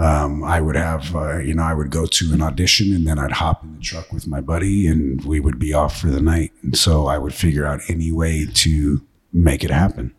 um, 0.00 0.42
I 0.42 0.62
would 0.62 0.76
have, 0.76 1.14
uh, 1.14 1.38
you 1.38 1.52
know, 1.52 1.62
I 1.62 1.74
would 1.74 1.90
go 1.90 2.06
to 2.06 2.32
an 2.32 2.40
audition 2.40 2.94
and 2.94 3.06
then 3.06 3.18
I'd 3.18 3.32
hop 3.32 3.62
in 3.62 3.76
the 3.76 3.82
truck 3.82 4.10
with 4.10 4.26
my 4.26 4.40
buddy 4.40 4.86
and 4.86 5.22
we 5.26 5.40
would 5.40 5.58
be 5.58 5.74
off 5.74 6.00
for 6.00 6.06
the 6.06 6.22
night. 6.22 6.52
And 6.62 6.76
so 6.76 7.06
I 7.06 7.18
would 7.18 7.34
figure 7.34 7.66
out 7.66 7.80
any 7.88 8.10
way 8.10 8.46
to 8.46 9.02
make 9.32 9.62
it 9.62 9.70
happen. 9.70 10.14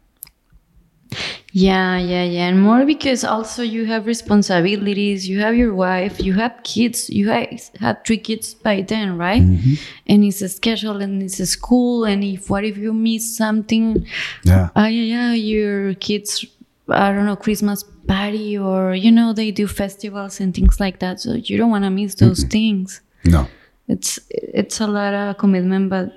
Yeah, 1.51 1.97
yeah, 1.97 2.23
yeah. 2.23 2.47
And 2.47 2.61
more 2.61 2.85
because 2.85 3.23
also 3.23 3.63
you 3.63 3.85
have 3.85 4.05
responsibilities, 4.05 5.27
you 5.27 5.39
have 5.39 5.55
your 5.55 5.73
wife, 5.73 6.21
you 6.21 6.33
have 6.33 6.53
kids, 6.63 7.09
you 7.09 7.27
have 7.27 7.97
three 8.05 8.19
kids 8.19 8.53
by 8.53 8.81
then, 8.81 9.17
right? 9.17 9.41
Mm-hmm. 9.41 9.73
And 10.07 10.23
it's 10.23 10.43
a 10.43 10.47
schedule 10.47 11.01
and 11.01 11.23
it's 11.23 11.39
a 11.39 11.47
school. 11.47 12.05
And 12.05 12.23
if 12.23 12.51
what 12.51 12.63
if 12.63 12.77
you 12.77 12.93
miss 12.93 13.35
something? 13.35 14.07
Yeah. 14.43 14.69
Uh, 14.77 14.83
yeah, 14.83 15.31
yeah, 15.31 15.33
your 15.33 15.95
kids 15.95 16.45
I 16.91 17.11
don't 17.11 17.25
know, 17.25 17.35
Christmas 17.35 17.83
party 18.07 18.57
or, 18.57 18.93
you 18.93 19.11
know, 19.11 19.33
they 19.33 19.51
do 19.51 19.67
festivals 19.67 20.39
and 20.39 20.53
things 20.53 20.79
like 20.79 20.99
that. 20.99 21.19
So 21.19 21.33
you 21.33 21.57
don't 21.57 21.71
want 21.71 21.83
to 21.83 21.89
miss 21.89 22.15
those 22.15 22.43
mm 22.43 22.51
things. 22.51 23.01
No. 23.25 23.47
It's 23.87 24.19
it's 24.29 24.79
a 24.79 24.87
lot 24.87 25.13
of 25.13 25.37
commitment, 25.37 25.89
but 25.89 26.13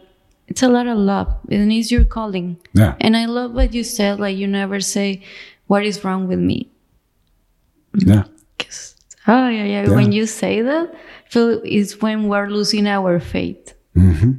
it's 0.49 0.63
a 0.63 0.69
lot 0.69 0.87
of 0.87 0.99
love. 0.99 1.35
And 1.51 1.73
it's 1.73 1.91
your 1.91 2.05
calling. 2.05 2.57
Yeah. 2.73 2.95
And 3.01 3.17
I 3.17 3.27
love 3.27 3.53
what 3.53 3.75
you 3.75 3.85
said. 3.85 4.21
Like 4.21 4.37
you 4.37 4.47
never 4.47 4.81
say, 4.81 5.23
what 5.67 5.85
is 5.85 6.05
wrong 6.05 6.29
with 6.29 6.39
me? 6.39 6.71
Yeah. 7.95 8.25
Oh, 9.27 9.49
yeah, 9.49 9.65
yeah, 9.65 9.83
yeah. 9.85 9.95
When 9.95 10.13
you 10.13 10.27
say 10.27 10.61
that, 10.61 10.93
I 10.93 11.31
feel 11.31 11.61
it's 11.65 12.03
when 12.03 12.29
we're 12.29 12.49
losing 12.49 12.87
our 12.87 13.19
faith. 13.21 13.75
Mm-hmm. 13.97 14.33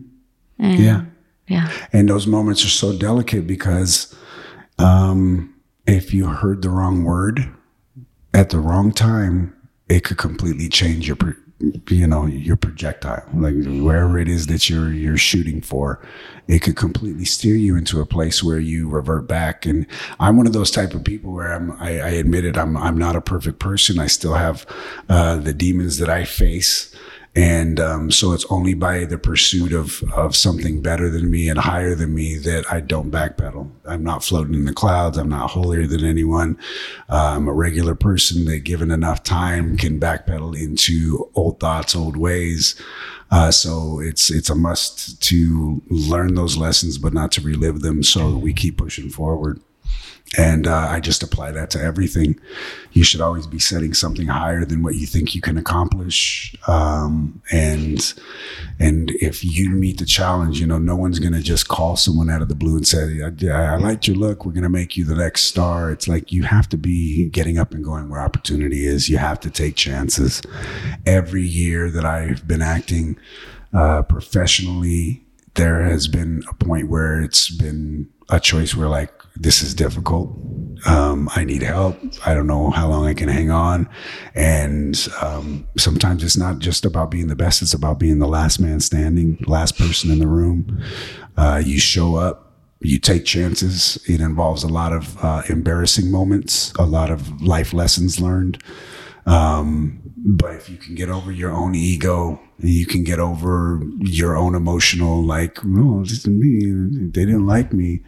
And, 0.59 0.79
yeah. 0.79 1.05
Yeah. 1.47 1.71
And 1.91 2.07
those 2.07 2.27
moments 2.27 2.63
are 2.63 2.69
so 2.69 2.95
delicate 2.95 3.47
because, 3.47 4.15
um, 4.77 5.54
if 5.87 6.13
you 6.13 6.27
heard 6.27 6.61
the 6.61 6.69
wrong 6.69 7.03
word 7.03 7.49
at 8.33 8.49
the 8.49 8.59
wrong 8.59 8.91
time, 8.91 9.55
it 9.87 10.03
could 10.03 10.17
completely 10.17 10.67
change 10.67 11.07
your, 11.07 11.17
you 11.89 12.07
know, 12.07 12.25
your 12.25 12.57
projectile. 12.57 13.23
Like 13.33 13.55
wherever 13.55 14.17
it 14.17 14.27
is 14.27 14.47
that 14.47 14.69
you're 14.69 14.91
you're 14.91 15.17
shooting 15.17 15.61
for, 15.61 16.05
it 16.47 16.59
could 16.59 16.75
completely 16.75 17.25
steer 17.25 17.55
you 17.55 17.75
into 17.77 18.01
a 18.01 18.05
place 18.05 18.43
where 18.43 18.59
you 18.59 18.89
revert 18.89 19.27
back. 19.27 19.65
And 19.65 19.85
I'm 20.19 20.37
one 20.37 20.47
of 20.47 20.53
those 20.53 20.71
type 20.71 20.93
of 20.93 21.03
people 21.03 21.33
where 21.33 21.53
I'm. 21.53 21.71
I, 21.73 21.99
I 21.99 22.09
admit 22.09 22.45
it. 22.45 22.57
I'm. 22.57 22.75
I'm 22.75 22.97
not 22.97 23.15
a 23.15 23.21
perfect 23.21 23.59
person. 23.59 23.99
I 23.99 24.07
still 24.07 24.33
have 24.33 24.65
uh, 25.07 25.37
the 25.37 25.53
demons 25.53 25.97
that 25.99 26.09
I 26.09 26.25
face. 26.25 26.93
And 27.35 27.81
um, 27.81 28.11
so 28.11 28.31
it's 28.31 28.45
only 28.49 28.73
by 28.73 29.03
the 29.03 29.17
pursuit 29.17 29.73
of, 29.73 30.01
of 30.13 30.37
something 30.37 30.81
better 30.81 31.09
than 31.09 31.29
me 31.29 31.49
and 31.49 31.59
higher 31.59 31.93
than 31.93 32.15
me 32.15 32.37
that 32.37 32.63
I 32.71 32.79
don't 32.79 33.11
backpedal. 33.11 33.69
I'm 33.85 34.03
not 34.03 34.23
floating 34.23 34.53
in 34.53 34.63
the 34.63 34.73
clouds. 34.73 35.17
I'm 35.17 35.27
not 35.27 35.49
holier 35.49 35.85
than 35.85 36.05
anyone. 36.05 36.57
I'm 37.09 37.49
a 37.49 37.53
regular 37.53 37.93
person 37.93 38.45
that, 38.45 38.59
given 38.59 38.89
enough 38.89 39.21
time, 39.21 39.75
can 39.75 39.99
backpedal 39.99 40.57
into 40.57 41.29
old 41.35 41.59
thoughts, 41.59 41.93
old 41.93 42.15
ways. 42.15 42.81
Uh, 43.31 43.51
so 43.51 43.99
it's 43.99 44.31
it's 44.31 44.49
a 44.49 44.55
must 44.55 45.21
to 45.23 45.81
learn 45.89 46.35
those 46.35 46.55
lessons, 46.55 46.97
but 46.97 47.13
not 47.13 47.33
to 47.33 47.41
relive 47.41 47.81
them. 47.81 48.01
So 48.01 48.37
we 48.37 48.53
keep 48.53 48.77
pushing 48.77 49.09
forward. 49.09 49.59
And 50.37 50.67
uh, 50.67 50.87
I 50.89 50.99
just 50.99 51.23
apply 51.23 51.51
that 51.51 51.69
to 51.71 51.81
everything. 51.81 52.39
You 52.91 53.03
should 53.03 53.21
always 53.21 53.47
be 53.47 53.59
setting 53.59 53.93
something 53.93 54.27
higher 54.27 54.65
than 54.65 54.81
what 54.81 54.95
you 54.95 55.05
think 55.05 55.35
you 55.35 55.39
can 55.39 55.57
accomplish. 55.57 56.55
Um, 56.67 57.41
and 57.51 58.13
and 58.79 59.11
if 59.11 59.45
you 59.45 59.69
meet 59.69 59.99
the 59.99 60.05
challenge, 60.05 60.59
you 60.59 60.67
know, 60.67 60.79
no 60.79 60.95
one's 60.95 61.19
going 61.19 61.33
to 61.33 61.41
just 61.41 61.67
call 61.67 61.95
someone 61.95 62.29
out 62.29 62.41
of 62.41 62.49
the 62.49 62.55
blue 62.55 62.75
and 62.75 62.87
say, 62.87 63.21
I, 63.21 63.75
I 63.75 63.77
liked 63.77 64.07
your 64.07 64.17
look. 64.17 64.45
We're 64.45 64.51
going 64.51 64.63
to 64.63 64.69
make 64.69 64.97
you 64.97 65.05
the 65.05 65.15
next 65.15 65.43
star. 65.43 65.91
It's 65.91 66.07
like 66.07 66.31
you 66.31 66.43
have 66.43 66.67
to 66.69 66.77
be 66.77 67.29
getting 67.29 67.57
up 67.57 67.71
and 67.71 67.83
going 67.83 68.09
where 68.09 68.19
opportunity 68.19 68.85
is. 68.85 69.07
You 69.07 69.17
have 69.19 69.39
to 69.41 69.49
take 69.49 69.75
chances. 69.75 70.41
Every 71.05 71.43
year 71.43 71.89
that 71.91 72.03
I've 72.03 72.47
been 72.47 72.61
acting 72.61 73.17
uh, 73.73 74.01
professionally, 74.01 75.23
there 75.53 75.83
has 75.83 76.07
been 76.07 76.43
a 76.49 76.53
point 76.55 76.89
where 76.89 77.21
it's 77.21 77.49
been 77.49 78.09
a 78.29 78.39
choice 78.39 78.75
where 78.75 78.89
like 78.89 79.11
this 79.35 79.61
is 79.61 79.73
difficult. 79.73 80.29
Um, 80.85 81.29
I 81.35 81.45
need 81.45 81.63
help. 81.63 81.97
I 82.25 82.33
don't 82.33 82.47
know 82.47 82.69
how 82.69 82.87
long 82.87 83.07
I 83.07 83.13
can 83.13 83.29
hang 83.29 83.49
on. 83.49 83.89
And 84.35 85.07
um, 85.21 85.67
sometimes 85.77 86.23
it's 86.23 86.37
not 86.37 86.59
just 86.59 86.85
about 86.85 87.09
being 87.09 87.27
the 87.27 87.35
best, 87.35 87.61
it's 87.61 87.73
about 87.73 87.99
being 87.99 88.19
the 88.19 88.27
last 88.27 88.59
man 88.59 88.79
standing, 88.79 89.43
last 89.47 89.77
person 89.77 90.11
in 90.11 90.19
the 90.19 90.27
room. 90.27 90.83
Uh, 91.37 91.61
you 91.65 91.79
show 91.79 92.15
up, 92.15 92.53
you 92.81 92.99
take 92.99 93.25
chances. 93.25 93.97
It 94.07 94.21
involves 94.21 94.63
a 94.63 94.67
lot 94.67 94.93
of 94.93 95.17
uh, 95.23 95.43
embarrassing 95.49 96.11
moments, 96.11 96.71
a 96.77 96.85
lot 96.85 97.09
of 97.09 97.41
life 97.41 97.73
lessons 97.73 98.19
learned. 98.19 98.61
Um, 99.25 100.01
but 100.17 100.55
if 100.55 100.69
you 100.69 100.77
can 100.77 100.95
get 100.95 101.09
over 101.09 101.31
your 101.31 101.51
own 101.51 101.73
ego, 101.73 102.39
you 102.59 102.85
can 102.85 103.03
get 103.03 103.19
over 103.19 103.81
your 103.99 104.37
own 104.37 104.55
emotional, 104.55 105.23
like, 105.23 105.63
no, 105.65 106.01
this 106.03 106.11
is 106.11 106.27
me. 106.27 106.71
They 107.09 107.25
didn't 107.25 107.45
like 107.45 107.73
me. 107.73 108.01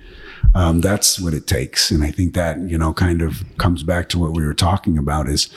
Um, 0.56 0.82
that's 0.82 1.20
what 1.20 1.34
it 1.34 1.46
takes. 1.48 1.92
And 1.92 2.04
I 2.04 2.12
think 2.12 2.34
that, 2.34 2.60
you 2.60 2.78
know, 2.78 2.94
kind 2.94 3.22
of 3.22 3.44
comes 3.58 3.84
back 3.84 4.10
to 4.10 4.20
what 4.20 4.34
we 4.34 4.46
were 4.46 4.54
talking 4.54 4.98
about 4.98 5.28
is 5.28 5.50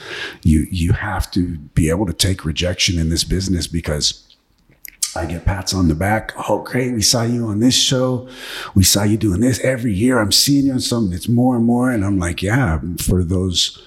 you, 0.43 0.67
you 0.69 0.93
have 0.93 1.31
to 1.31 1.57
be 1.57 1.89
able 1.89 2.05
to 2.05 2.13
take 2.13 2.45
rejection 2.45 2.99
in 2.99 3.09
this 3.09 3.23
business 3.23 3.67
because 3.67 4.27
I 5.15 5.25
get 5.25 5.45
pats 5.45 5.73
on 5.73 5.87
the 5.87 5.95
back. 5.95 6.33
Oh, 6.49 6.59
great. 6.63 6.93
We 6.93 7.01
saw 7.01 7.23
you 7.23 7.47
on 7.47 7.59
this 7.59 7.75
show. 7.75 8.29
We 8.75 8.83
saw 8.83 9.03
you 9.03 9.17
doing 9.17 9.41
this 9.41 9.59
every 9.59 9.93
year. 9.93 10.19
I'm 10.19 10.31
seeing 10.31 10.67
you 10.67 10.73
on 10.73 10.79
something. 10.79 11.13
It's 11.13 11.27
more 11.27 11.55
and 11.55 11.65
more. 11.65 11.91
And 11.91 12.05
I'm 12.05 12.17
like, 12.17 12.41
yeah, 12.41 12.79
for 12.97 13.23
those 13.23 13.81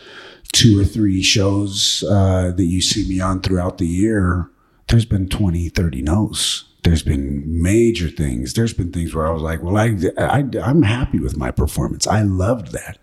two 0.53 0.81
or 0.81 0.85
three 0.85 1.23
shows 1.23 2.05
uh, 2.09 2.53
that 2.55 2.65
you 2.65 2.81
see 2.81 3.09
me 3.09 3.21
on 3.21 3.41
throughout 3.41 3.79
the 3.79 3.87
year, 3.87 4.51
there's 4.89 5.07
been 5.07 5.29
20, 5.29 5.71
30 5.71 6.03
no's. 6.03 6.65
There's 6.85 7.03
been 7.03 7.43
major 7.63 8.09
things. 8.09 8.55
There's 8.55 8.75
been 8.75 8.93
things 8.93 9.15
where 9.15 9.27
I 9.27 9.31
was 9.31 9.43
like, 9.43 9.63
well, 9.63 9.77
I, 9.77 9.97
I, 10.19 10.45
I'm 10.63 10.83
happy 10.83 11.19
with 11.19 11.37
my 11.37 11.51
performance. 11.51 12.07
I 12.07 12.23
loved 12.23 12.73
that. 12.73 12.99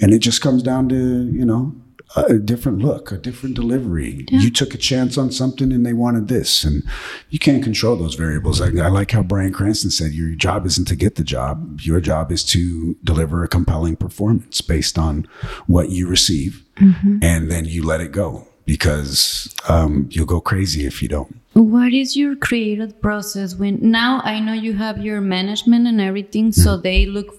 And 0.00 0.12
it 0.12 0.18
just 0.18 0.42
comes 0.42 0.62
down 0.62 0.88
to, 0.90 1.30
you 1.30 1.44
know, 1.44 1.74
a 2.14 2.38
different 2.38 2.78
look, 2.78 3.10
a 3.12 3.18
different 3.18 3.54
delivery. 3.54 4.26
Yeah. 4.28 4.40
You 4.40 4.50
took 4.50 4.74
a 4.74 4.78
chance 4.78 5.18
on 5.18 5.32
something 5.32 5.72
and 5.72 5.84
they 5.84 5.92
wanted 5.92 6.28
this. 6.28 6.64
And 6.64 6.82
you 7.30 7.38
can't 7.38 7.64
control 7.64 7.96
those 7.96 8.14
variables. 8.14 8.60
I, 8.60 8.66
I, 8.66 8.88
like 8.88 9.10
how 9.10 9.22
Bryan 9.22 9.52
Cranston 9.52 9.90
said 9.90 10.12
your 10.12 10.34
job 10.34 10.66
isn't 10.66 10.86
to 10.88 10.96
get 10.96 11.16
the 11.16 11.24
job, 11.24 11.80
your 11.80 12.00
job 12.00 12.30
is 12.30 12.44
to 12.46 12.96
deliver 13.02 13.42
a 13.42 13.48
compelling 13.48 13.96
performance 13.96 14.60
based 14.60 14.98
on 14.98 15.28
what 15.66 15.90
you 15.90 16.08
receive. 16.08 16.64
Mm-hmm. 16.76 17.18
And 17.22 17.50
then 17.50 17.64
you 17.64 17.84
let 17.84 18.00
it 18.00 18.12
go 18.12 18.46
because 18.66 19.54
um, 19.68 20.08
you'll 20.10 20.26
go 20.26 20.40
crazy 20.40 20.84
if 20.84 21.00
you 21.00 21.08
don't. 21.08 21.40
What 21.54 21.94
is 21.94 22.16
your 22.16 22.36
creative 22.36 23.00
process 23.00 23.54
when 23.54 23.78
now 23.80 24.20
I 24.24 24.40
know 24.40 24.52
you 24.52 24.74
have 24.74 24.98
your 24.98 25.20
management 25.22 25.86
and 25.86 26.00
everything, 26.00 26.52
so 26.52 26.72
mm-hmm. 26.72 26.82
they 26.82 27.06
look 27.06 27.34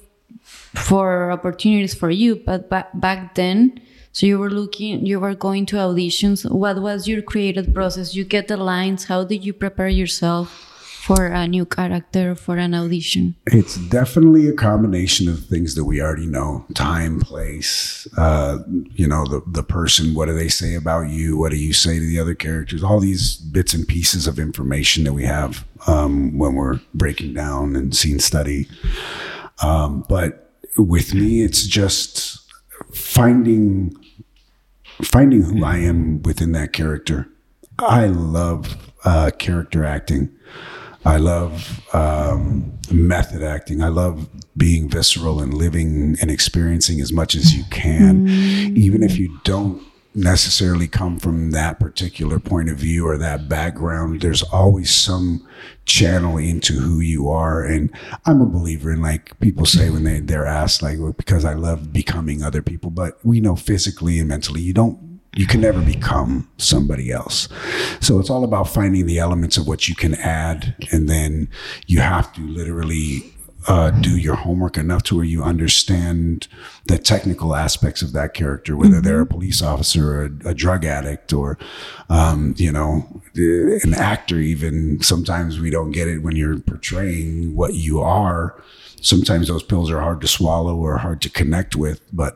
for 0.73 1.31
opportunities 1.31 1.93
for 1.93 2.09
you, 2.09 2.37
but 2.37 2.69
back, 2.69 2.89
back 2.95 3.35
then, 3.35 3.79
so 4.11 4.25
you 4.25 4.39
were 4.39 4.49
looking, 4.49 5.05
you 5.05 5.19
were 5.19 5.35
going 5.35 5.67
to 5.67 5.75
auditions. 5.75 6.49
What 6.49 6.81
was 6.81 7.07
your 7.07 7.21
creative 7.21 7.71
process? 7.71 8.15
You 8.15 8.23
get 8.23 8.47
the 8.47 8.57
lines. 8.57 9.05
How 9.05 9.23
did 9.23 9.45
you 9.45 9.53
prepare 9.53 9.89
yourself 9.89 10.66
for 11.07 11.27
a 11.27 11.47
new 11.47 11.65
character 11.65 12.35
for 12.35 12.57
an 12.57 12.73
audition? 12.73 13.34
It's 13.45 13.77
definitely 13.77 14.49
a 14.49 14.53
combination 14.53 15.29
of 15.29 15.45
things 15.45 15.75
that 15.75 15.85
we 15.85 16.01
already 16.01 16.25
know: 16.25 16.65
time, 16.73 17.21
place, 17.21 18.05
uh, 18.17 18.59
you 18.67 19.07
know, 19.07 19.25
the 19.25 19.41
the 19.47 19.63
person. 19.63 20.13
What 20.13 20.25
do 20.25 20.34
they 20.34 20.49
say 20.49 20.75
about 20.75 21.09
you? 21.09 21.38
What 21.38 21.51
do 21.51 21.57
you 21.57 21.71
say 21.71 21.97
to 21.97 22.05
the 22.05 22.19
other 22.19 22.35
characters? 22.35 22.84
All 22.84 22.99
these 22.99 23.38
bits 23.38 23.73
and 23.73 23.88
pieces 23.88 24.27
of 24.27 24.38
information 24.38 25.05
that 25.05 25.13
we 25.13 25.23
have 25.23 25.65
um, 25.88 26.38
when 26.38 26.55
we're 26.55 26.81
breaking 26.93 27.34
down 27.34 27.77
and 27.77 27.95
scene 27.95 28.19
study. 28.19 28.67
Um, 29.63 30.03
but 30.09 30.51
with 30.77 31.13
me, 31.13 31.41
it's 31.41 31.65
just 31.65 32.45
finding 32.93 33.95
finding 35.01 35.43
who 35.43 35.63
I 35.63 35.77
am 35.77 36.21
within 36.23 36.51
that 36.51 36.73
character. 36.73 37.29
I 37.79 38.07
love 38.07 38.75
uh, 39.05 39.31
character 39.38 39.85
acting. 39.85 40.36
I 41.07 41.17
love 41.17 41.95
um, 41.95 42.77
method 42.91 43.41
acting. 43.41 43.81
I 43.81 43.88
love 43.88 44.27
being 44.57 44.89
visceral 44.89 45.39
and 45.39 45.53
living 45.53 46.17
and 46.21 46.29
experiencing 46.29 46.99
as 46.99 47.13
much 47.13 47.34
as 47.34 47.55
you 47.55 47.63
can, 47.71 48.27
mm. 48.27 48.77
even 48.77 49.03
if 49.03 49.17
you 49.17 49.39
don't 49.43 49.81
necessarily 50.13 50.88
come 50.88 51.17
from 51.17 51.51
that 51.51 51.79
particular 51.79 52.39
point 52.39 52.69
of 52.69 52.77
view 52.77 53.07
or 53.07 53.17
that 53.17 53.47
background. 53.47 54.19
There's 54.19 54.43
always 54.43 54.93
some 54.93 55.47
channel 55.85 56.38
into 56.38 56.73
who 56.73 56.99
you 56.99 57.29
are. 57.29 57.63
And 57.63 57.89
I'm 58.25 58.41
a 58.41 58.45
believer 58.45 58.91
in 58.91 59.01
like 59.01 59.39
people 59.39 59.65
say 59.65 59.89
when 59.89 60.03
they, 60.03 60.19
they're 60.19 60.45
asked, 60.45 60.81
like, 60.81 60.97
well, 60.99 61.13
because 61.13 61.45
I 61.45 61.53
love 61.53 61.93
becoming 61.93 62.43
other 62.43 62.61
people, 62.61 62.89
but 62.89 63.17
we 63.23 63.39
know 63.39 63.55
physically 63.55 64.19
and 64.19 64.27
mentally 64.27 64.61
you 64.61 64.73
don't 64.73 65.16
you 65.38 65.45
can 65.45 65.61
never 65.61 65.81
become 65.81 66.49
somebody 66.57 67.11
else. 67.11 67.47
So 68.01 68.19
it's 68.19 68.30
all 68.30 68.43
about 68.43 68.68
finding 68.68 69.05
the 69.05 69.19
elements 69.19 69.55
of 69.55 69.68
what 69.68 69.88
you 69.88 69.95
can 69.95 70.15
add. 70.15 70.76
And 70.91 71.07
then 71.07 71.49
you 71.85 71.99
have 71.99 72.34
to 72.34 72.41
literally 72.41 73.34
uh, 73.68 73.91
do 73.91 74.18
your 74.18 74.35
homework 74.35 74.77
enough 74.77 75.03
to 75.03 75.15
where 75.15 75.26
you 75.26 75.43
understand 75.43 76.47
the 76.85 76.97
technical 76.97 77.55
aspects 77.55 78.01
of 78.01 78.14
that 78.14 78.34
character, 78.34 78.76
whether 78.76 78.95
mm-hmm. 78.95 79.01
they're 79.01 79.22
a 79.22 79.26
police 79.26 79.61
officer 79.61 80.11
or 80.11 80.26
a, 80.26 80.49
a 80.49 80.53
drug 80.53 80.85
addict 80.85 81.34
or, 81.34 81.57
um, 82.09 82.55
you 82.57 82.72
know, 82.72 83.22
an 83.35 83.93
actor. 83.93 84.39
Even 84.39 85.01
sometimes 85.01 85.59
we 85.59 85.69
don't 85.69 85.91
get 85.91 86.07
it 86.07 86.19
when 86.19 86.35
you're 86.35 86.59
portraying 86.59 87.55
what 87.55 87.73
you 87.73 87.99
are. 87.99 88.59
Sometimes 89.01 89.47
those 89.47 89.63
pills 89.63 89.91
are 89.91 90.01
hard 90.01 90.21
to 90.21 90.27
swallow 90.27 90.75
or 90.75 90.97
hard 90.97 91.21
to 91.21 91.29
connect 91.29 91.75
with, 91.75 92.01
but 92.11 92.35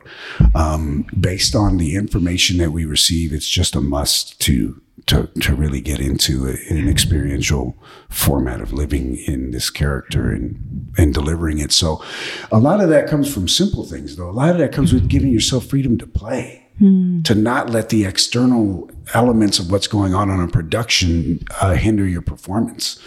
um, 0.53 1.05
based 1.19 1.55
on 1.55 1.77
the 1.77 1.95
information 1.95 2.57
that 2.57 2.71
we 2.71 2.85
receive, 2.85 3.33
it's 3.33 3.49
just 3.49 3.75
a 3.75 3.81
must 3.81 4.39
to 4.41 4.81
to 5.07 5.27
to 5.41 5.55
really 5.55 5.81
get 5.81 5.99
into 5.99 6.47
a, 6.47 6.51
an 6.69 6.87
experiential 6.87 7.75
format 8.09 8.61
of 8.61 8.71
living 8.71 9.17
in 9.27 9.51
this 9.51 9.69
character 9.69 10.31
and 10.31 10.93
and 10.97 11.13
delivering 11.13 11.59
it. 11.59 11.71
So, 11.71 12.03
a 12.51 12.59
lot 12.59 12.81
of 12.81 12.89
that 12.89 13.09
comes 13.09 13.31
from 13.33 13.47
simple 13.47 13.85
things, 13.85 14.15
though. 14.15 14.29
A 14.29 14.31
lot 14.31 14.49
of 14.49 14.57
that 14.59 14.71
comes 14.71 14.93
with 14.93 15.09
giving 15.09 15.31
yourself 15.31 15.65
freedom 15.65 15.97
to 15.97 16.07
play, 16.07 16.67
mm. 16.79 17.23
to 17.25 17.35
not 17.35 17.69
let 17.69 17.89
the 17.89 18.05
external 18.05 18.89
elements 19.13 19.59
of 19.59 19.71
what's 19.71 19.87
going 19.87 20.13
on 20.13 20.29
on 20.29 20.39
a 20.39 20.47
production 20.47 21.39
uh, 21.61 21.73
hinder 21.73 22.07
your 22.07 22.21
performance. 22.21 22.99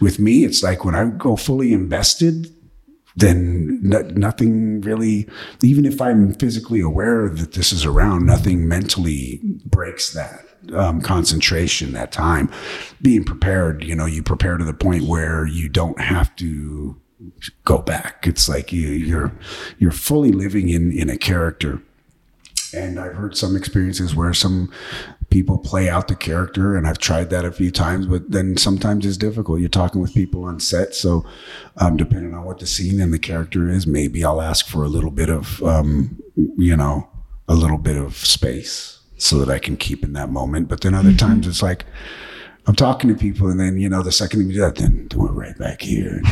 With 0.00 0.18
me, 0.18 0.44
it's 0.44 0.62
like 0.62 0.84
when 0.84 0.94
I 0.94 1.04
go 1.06 1.36
fully 1.36 1.72
invested, 1.72 2.54
then 3.16 3.78
nothing 3.82 4.80
really, 4.80 5.28
even 5.62 5.84
if 5.84 6.00
I'm 6.00 6.34
physically 6.34 6.80
aware 6.80 7.28
that 7.28 7.52
this 7.52 7.72
is 7.72 7.84
around, 7.84 8.26
nothing 8.26 8.66
mentally 8.66 9.40
breaks 9.64 10.12
that 10.14 10.44
um, 10.72 11.00
concentration, 11.00 11.92
that 11.92 12.10
time. 12.10 12.50
Being 13.00 13.24
prepared, 13.24 13.84
you 13.84 13.94
know, 13.94 14.06
you 14.06 14.22
prepare 14.22 14.56
to 14.56 14.64
the 14.64 14.74
point 14.74 15.04
where 15.04 15.46
you 15.46 15.68
don't 15.68 16.00
have 16.00 16.34
to 16.36 17.00
go 17.64 17.78
back. 17.78 18.26
It's 18.26 18.48
like 18.48 18.72
you, 18.72 18.88
you're 18.88 19.32
you're 19.78 19.92
fully 19.92 20.32
living 20.32 20.68
in 20.68 20.92
in 20.92 21.08
a 21.08 21.16
character. 21.16 21.82
And 22.74 22.98
I've 22.98 23.14
heard 23.14 23.36
some 23.36 23.56
experiences 23.56 24.16
where 24.16 24.34
some 24.34 24.72
people 25.34 25.58
play 25.58 25.88
out 25.88 26.06
the 26.06 26.14
character, 26.14 26.76
and 26.76 26.86
I've 26.86 26.98
tried 26.98 27.28
that 27.30 27.44
a 27.44 27.50
few 27.50 27.72
times, 27.72 28.06
but 28.06 28.30
then 28.30 28.56
sometimes 28.56 29.04
it's 29.04 29.16
difficult. 29.16 29.58
You're 29.58 29.68
talking 29.68 30.00
with 30.00 30.14
people 30.14 30.44
on 30.44 30.60
set, 30.60 30.94
so 30.94 31.26
um, 31.78 31.96
depending 31.96 32.34
on 32.34 32.44
what 32.44 32.60
the 32.60 32.68
scene 32.68 33.00
and 33.00 33.12
the 33.12 33.18
character 33.18 33.68
is, 33.68 33.84
maybe 33.84 34.24
I'll 34.24 34.40
ask 34.40 34.68
for 34.68 34.84
a 34.84 34.88
little 34.88 35.10
bit 35.10 35.28
of, 35.28 35.60
um, 35.64 36.22
you 36.36 36.76
know, 36.76 37.10
a 37.48 37.56
little 37.56 37.78
bit 37.78 37.96
of 37.96 38.14
space 38.14 39.00
so 39.16 39.38
that 39.38 39.50
I 39.52 39.58
can 39.58 39.76
keep 39.76 40.04
in 40.04 40.12
that 40.12 40.30
moment. 40.30 40.68
But 40.68 40.82
then 40.82 40.94
other 40.94 41.08
mm-hmm. 41.08 41.16
times 41.16 41.48
it's 41.48 41.64
like 41.64 41.84
I'm 42.68 42.76
talking 42.76 43.10
to 43.10 43.16
people, 43.16 43.50
and 43.50 43.58
then 43.58 43.76
you 43.76 43.88
know 43.88 44.04
the 44.04 44.12
second 44.12 44.46
we 44.46 44.52
do 44.54 44.60
that, 44.60 44.76
then 44.76 45.08
we're 45.16 45.32
right 45.32 45.58
back 45.58 45.82
here, 45.82 46.22
and 46.22 46.26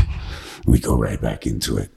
we 0.65 0.79
go 0.79 0.97
right 0.97 1.21
back 1.21 1.45
into 1.45 1.77
it. 1.77 1.91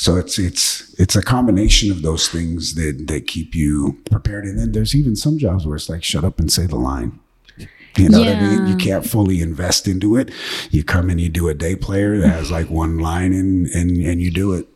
So 0.00 0.16
it's 0.16 0.38
it's 0.38 0.94
it's 0.98 1.14
a 1.14 1.20
combination 1.20 1.90
of 1.90 2.00
those 2.00 2.26
things 2.26 2.74
that 2.76 3.06
that 3.08 3.26
keep 3.26 3.54
you 3.54 3.98
prepared. 4.10 4.46
And 4.46 4.58
then 4.58 4.72
there's 4.72 4.94
even 4.94 5.14
some 5.14 5.36
jobs 5.36 5.66
where 5.66 5.76
it's 5.76 5.90
like 5.90 6.02
shut 6.02 6.24
up 6.24 6.40
and 6.40 6.50
say 6.50 6.64
the 6.64 6.76
line. 6.76 7.20
You 7.98 8.08
know 8.08 8.22
yeah. 8.22 8.32
what 8.32 8.42
I 8.42 8.56
mean? 8.56 8.66
You 8.66 8.76
can't 8.76 9.04
fully 9.04 9.42
invest 9.42 9.86
into 9.86 10.16
it. 10.16 10.30
You 10.70 10.84
come 10.84 11.10
and 11.10 11.20
you 11.20 11.28
do 11.28 11.50
a 11.50 11.54
day 11.54 11.76
player 11.76 12.16
that 12.16 12.28
has 12.28 12.50
like 12.50 12.70
one 12.70 12.98
line 12.98 13.34
and 13.34 13.66
and 13.66 13.98
and 13.98 14.22
you 14.22 14.30
do 14.30 14.54
it. 14.54 14.68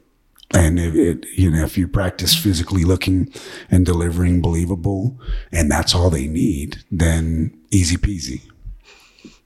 And 0.53 0.79
if 0.79 0.95
it, 0.95 1.27
you 1.35 1.51
know, 1.51 1.65
if 1.65 1.79
you 1.79 1.89
practice 1.89 2.37
physically 2.37 2.85
looking 2.85 3.33
and 3.71 3.87
delivering 3.87 4.43
believable, 4.43 5.19
and 5.51 5.71
that's 5.71 5.95
all 5.95 6.11
they 6.11 6.27
need, 6.27 6.85
then 6.91 7.59
easy 7.71 7.97
peasy. 7.97 8.43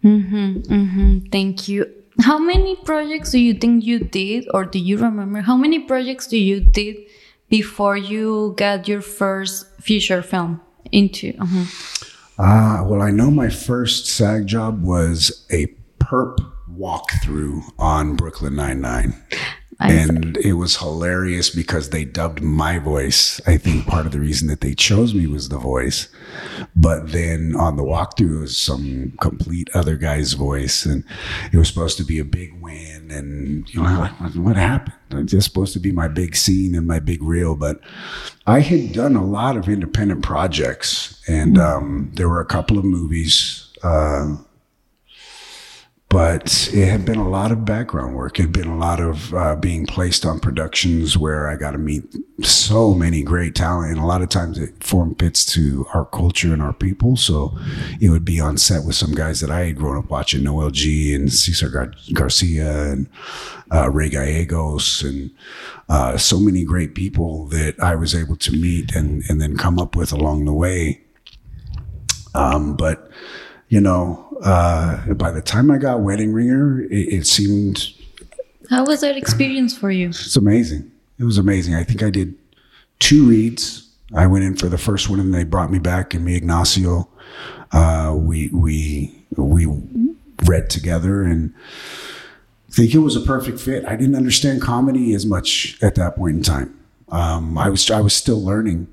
Mm-hmm, 0.02 0.58
mm-hmm. 0.58 1.18
Thank 1.30 1.68
you. 1.68 1.97
How 2.20 2.38
many 2.38 2.76
projects 2.76 3.30
do 3.30 3.38
you 3.38 3.54
think 3.54 3.84
you 3.84 4.00
did, 4.00 4.48
or 4.52 4.64
do 4.64 4.78
you 4.78 4.98
remember 4.98 5.40
how 5.40 5.56
many 5.56 5.78
projects 5.78 6.26
do 6.26 6.36
you 6.36 6.60
did 6.60 6.96
before 7.48 7.96
you 7.96 8.54
got 8.56 8.88
your 8.88 9.00
first 9.00 9.66
feature 9.80 10.22
film 10.22 10.60
into? 10.90 11.34
Uh-huh. 11.38 11.64
Uh, 12.38 12.84
well, 12.84 13.02
I 13.02 13.10
know 13.10 13.30
my 13.30 13.48
first 13.48 14.06
SAG 14.06 14.46
job 14.46 14.82
was 14.82 15.46
a 15.50 15.66
perp 15.98 16.38
walkthrough 16.70 17.62
on 17.78 18.16
Brooklyn 18.16 18.56
Nine 18.56 18.80
Nine. 18.80 19.14
I 19.80 19.92
and 19.92 20.36
it 20.38 20.54
was 20.54 20.78
hilarious 20.78 21.50
because 21.50 21.90
they 21.90 22.04
dubbed 22.04 22.42
my 22.42 22.80
voice. 22.80 23.40
I 23.46 23.56
think 23.58 23.86
part 23.86 24.06
of 24.06 24.12
the 24.12 24.18
reason 24.18 24.48
that 24.48 24.60
they 24.60 24.74
chose 24.74 25.14
me 25.14 25.28
was 25.28 25.48
the 25.48 25.58
voice, 25.58 26.08
but 26.74 27.12
then 27.12 27.54
on 27.54 27.76
the 27.76 27.84
walkthrough 27.84 28.38
it 28.38 28.40
was 28.40 28.56
some 28.56 29.12
complete 29.20 29.70
other 29.74 29.96
guy's 29.96 30.32
voice, 30.32 30.84
and 30.84 31.04
it 31.52 31.58
was 31.58 31.68
supposed 31.68 31.96
to 31.98 32.04
be 32.04 32.18
a 32.18 32.24
big 32.24 32.60
win. 32.60 33.10
And 33.12 33.72
you 33.72 33.80
know, 33.80 34.00
like, 34.20 34.34
what 34.34 34.56
happened? 34.56 34.96
It's 35.12 35.30
just 35.30 35.46
supposed 35.46 35.74
to 35.74 35.80
be 35.80 35.92
my 35.92 36.08
big 36.08 36.34
scene 36.34 36.74
and 36.74 36.86
my 36.86 36.98
big 36.98 37.22
reel, 37.22 37.54
but 37.54 37.80
I 38.48 38.60
had 38.60 38.92
done 38.92 39.14
a 39.14 39.24
lot 39.24 39.56
of 39.56 39.68
independent 39.68 40.24
projects, 40.24 41.22
and 41.28 41.56
um, 41.56 42.10
there 42.14 42.28
were 42.28 42.40
a 42.40 42.46
couple 42.46 42.78
of 42.78 42.84
movies. 42.84 43.68
Uh, 43.84 44.38
but 46.10 46.70
it 46.72 46.88
had 46.88 47.04
been 47.04 47.18
a 47.18 47.28
lot 47.28 47.52
of 47.52 47.66
background 47.66 48.16
work. 48.16 48.38
It 48.38 48.44
had 48.44 48.52
been 48.52 48.68
a 48.68 48.78
lot 48.78 48.98
of 48.98 49.34
uh, 49.34 49.56
being 49.56 49.84
placed 49.84 50.24
on 50.24 50.40
productions 50.40 51.18
where 51.18 51.48
I 51.48 51.56
got 51.56 51.72
to 51.72 51.78
meet 51.78 52.02
so 52.42 52.94
many 52.94 53.22
great 53.22 53.54
talent, 53.54 53.92
and 53.92 54.00
a 54.00 54.06
lot 54.06 54.22
of 54.22 54.30
times 54.30 54.58
it 54.58 54.82
formed 54.82 55.18
fits 55.18 55.44
to 55.52 55.86
our 55.92 56.06
culture 56.06 56.52
and 56.52 56.62
our 56.62 56.72
people. 56.72 57.16
So 57.18 57.58
it 58.00 58.08
would 58.08 58.24
be 58.24 58.40
on 58.40 58.56
set 58.56 58.86
with 58.86 58.94
some 58.96 59.12
guys 59.12 59.40
that 59.40 59.50
I 59.50 59.66
had 59.66 59.76
grown 59.76 59.98
up 59.98 60.08
watching, 60.08 60.44
Noel 60.44 60.70
G 60.70 61.14
and 61.14 61.30
Cesar 61.30 61.68
Gar- 61.68 61.92
Garcia 62.14 62.90
and 62.90 63.06
uh, 63.70 63.90
Ray 63.90 64.08
Gallegos, 64.08 65.02
and 65.02 65.30
uh, 65.90 66.16
so 66.16 66.40
many 66.40 66.64
great 66.64 66.94
people 66.94 67.44
that 67.48 67.78
I 67.80 67.94
was 67.96 68.14
able 68.14 68.36
to 68.36 68.52
meet 68.52 68.94
and 68.94 69.22
and 69.28 69.42
then 69.42 69.58
come 69.58 69.78
up 69.78 69.94
with 69.94 70.12
along 70.12 70.46
the 70.46 70.54
way. 70.54 71.02
Um, 72.34 72.76
but 72.76 73.10
you 73.68 73.80
know, 73.80 74.27
uh, 74.42 75.14
by 75.14 75.30
the 75.30 75.42
time 75.42 75.70
I 75.70 75.78
got 75.78 76.00
Wedding 76.00 76.32
Ringer, 76.32 76.82
it, 76.82 76.90
it 77.12 77.26
seemed 77.26 77.92
How 78.70 78.84
was 78.84 79.00
that 79.00 79.16
experience 79.16 79.76
for 79.76 79.90
you? 79.90 80.08
it's 80.08 80.36
amazing. 80.36 80.90
It 81.18 81.24
was 81.24 81.38
amazing. 81.38 81.74
I 81.74 81.84
think 81.84 82.02
I 82.02 82.10
did 82.10 82.34
two 83.00 83.28
reads. 83.28 83.88
I 84.14 84.26
went 84.26 84.44
in 84.44 84.56
for 84.56 84.68
the 84.68 84.78
first 84.78 85.08
one, 85.10 85.20
and 85.20 85.34
they 85.34 85.44
brought 85.44 85.70
me 85.70 85.78
back, 85.78 86.14
and 86.14 86.24
me 86.24 86.36
Ignacio, 86.36 87.08
uh, 87.72 88.14
we 88.16 88.48
we 88.48 89.14
we 89.36 89.66
read 90.44 90.70
together, 90.70 91.22
and 91.22 91.52
I 92.68 92.72
think 92.72 92.94
it 92.94 92.98
was 92.98 93.16
a 93.16 93.20
perfect 93.20 93.60
fit. 93.60 93.84
I 93.84 93.96
didn't 93.96 94.14
understand 94.14 94.62
comedy 94.62 95.12
as 95.14 95.26
much 95.26 95.76
at 95.82 95.94
that 95.96 96.16
point 96.16 96.36
in 96.36 96.42
time. 96.42 96.78
Um, 97.10 97.58
I 97.58 97.68
was 97.68 97.90
I 97.90 98.00
was 98.00 98.14
still 98.14 98.42
learning, 98.42 98.88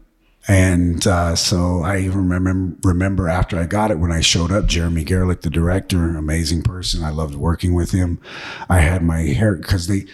and 0.47 1.05
uh, 1.07 1.35
so 1.35 1.81
I 1.81 1.99
even 1.99 2.29
remember 2.29 2.77
remember 2.87 3.27
after 3.27 3.57
I 3.57 3.65
got 3.65 3.91
it 3.91 3.99
when 3.99 4.11
I 4.11 4.21
showed 4.21 4.51
up, 4.51 4.67
Jeremy 4.67 5.03
Garelick, 5.03 5.41
the 5.41 5.49
director, 5.49 6.15
amazing 6.15 6.61
person. 6.61 7.03
I 7.03 7.09
loved 7.09 7.35
working 7.35 7.73
with 7.73 7.91
him. 7.91 8.19
I 8.69 8.79
had 8.79 9.03
my 9.03 9.21
hair 9.21 9.55
because 9.55 9.87
they 9.87 10.05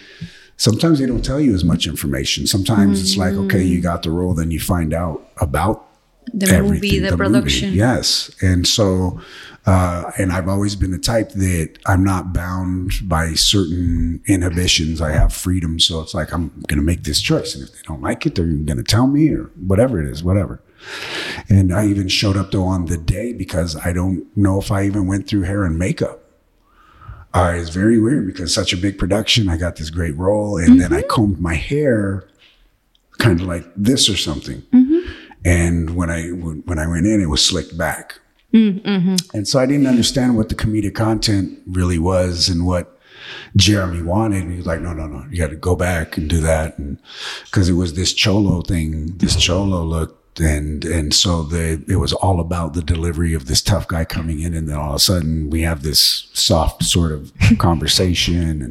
sometimes 0.56 0.98
they 1.00 1.06
don't 1.06 1.24
tell 1.24 1.40
you 1.40 1.54
as 1.54 1.64
much 1.64 1.86
information. 1.86 2.46
Sometimes 2.46 3.00
it's 3.00 3.16
like 3.16 3.34
okay, 3.34 3.62
you 3.62 3.82
got 3.82 4.02
the 4.02 4.10
role, 4.10 4.32
then 4.32 4.50
you 4.50 4.60
find 4.60 4.94
out 4.94 5.28
about 5.38 5.86
The 6.32 6.46
movie, 6.46 6.56
everything, 6.56 7.02
the, 7.02 7.16
production. 7.16 7.74
Yes. 7.74 8.34
And 8.40 8.66
so, 8.66 9.20
uh, 9.64 10.10
and 10.18 10.32
I've 10.32 10.48
always 10.48 10.74
been 10.74 10.90
the 10.90 10.98
type 10.98 11.30
that 11.30 11.78
I'm 11.86 12.02
not 12.02 12.32
bound 12.32 12.92
by 13.04 13.34
certain 13.34 14.20
inhibitions. 14.26 15.00
I 15.00 15.12
have 15.12 15.32
freedom. 15.32 15.78
So 15.78 16.00
it's 16.00 16.14
like, 16.14 16.32
I'm 16.32 16.48
going 16.66 16.78
to 16.78 16.84
make 16.84 17.04
this 17.04 17.20
choice. 17.20 17.54
And 17.54 17.68
if 17.68 17.72
they 17.72 17.82
don't 17.86 18.02
like 18.02 18.26
it, 18.26 18.34
they're 18.34 18.44
going 18.44 18.76
to 18.78 18.82
tell 18.82 19.06
me 19.06 19.30
or 19.30 19.44
whatever 19.54 20.00
it 20.00 20.08
is, 20.08 20.24
whatever. 20.24 20.60
And 21.48 21.72
I 21.72 21.86
even 21.86 22.08
showed 22.08 22.36
up 22.36 22.50
though 22.50 22.64
on 22.64 22.86
the 22.86 22.98
day 22.98 23.32
because 23.32 23.76
I 23.76 23.92
don't 23.92 24.26
know 24.36 24.60
if 24.60 24.72
I 24.72 24.84
even 24.84 25.06
went 25.06 25.28
through 25.28 25.42
hair 25.42 25.64
and 25.64 25.78
makeup. 25.78 26.18
Uh, 27.32 27.54
it's 27.56 27.70
very 27.70 28.00
weird 28.00 28.26
because 28.26 28.52
such 28.52 28.72
a 28.72 28.76
big 28.76 28.98
production. 28.98 29.48
I 29.48 29.56
got 29.56 29.76
this 29.76 29.90
great 29.90 30.16
role 30.16 30.58
and 30.58 30.80
then 30.80 30.92
I 30.92 31.02
combed 31.02 31.40
my 31.40 31.54
hair 31.54 32.28
kind 33.18 33.40
of 33.40 33.46
like 33.46 33.64
this 33.76 34.08
or 34.08 34.16
something. 34.16 34.62
And 35.44 35.94
when 35.96 36.10
I 36.10 36.28
when 36.30 36.78
I 36.78 36.86
went 36.86 37.06
in, 37.06 37.22
it 37.22 37.26
was 37.26 37.44
slicked 37.44 37.78
back. 37.78 38.18
And 39.34 39.48
so 39.48 39.58
I 39.58 39.66
didn't 39.66 39.86
understand 39.86 40.36
what 40.36 40.48
the 40.48 40.54
comedic 40.54 40.94
content 40.94 41.58
really 41.66 41.98
was 41.98 42.48
and 42.48 42.66
what 42.66 42.98
Jeremy 43.56 44.02
wanted. 44.02 44.50
He 44.50 44.56
was 44.56 44.66
like, 44.66 44.80
no, 44.80 44.92
no, 44.92 45.06
no, 45.06 45.24
you 45.30 45.38
got 45.38 45.50
to 45.50 45.56
go 45.56 45.76
back 45.76 46.16
and 46.16 46.28
do 46.28 46.40
that. 46.40 46.78
And 46.78 46.98
because 47.44 47.68
it 47.68 47.74
was 47.74 47.94
this 47.94 48.12
cholo 48.12 48.62
thing, 48.62 49.16
this 49.18 49.36
cholo 49.36 49.82
look. 49.82 50.18
And, 50.40 50.82
and 50.86 51.12
so 51.12 51.42
the, 51.42 51.84
it 51.88 51.96
was 51.96 52.14
all 52.14 52.40
about 52.40 52.72
the 52.72 52.82
delivery 52.82 53.34
of 53.34 53.46
this 53.46 53.60
tough 53.60 53.86
guy 53.86 54.06
coming 54.06 54.40
in. 54.40 54.54
And 54.54 54.66
then 54.66 54.76
all 54.76 54.90
of 54.90 54.96
a 54.96 54.98
sudden 54.98 55.50
we 55.50 55.60
have 55.60 55.82
this 55.82 56.30
soft 56.32 56.84
sort 56.84 57.12
of 57.12 57.32
conversation. 57.58 58.62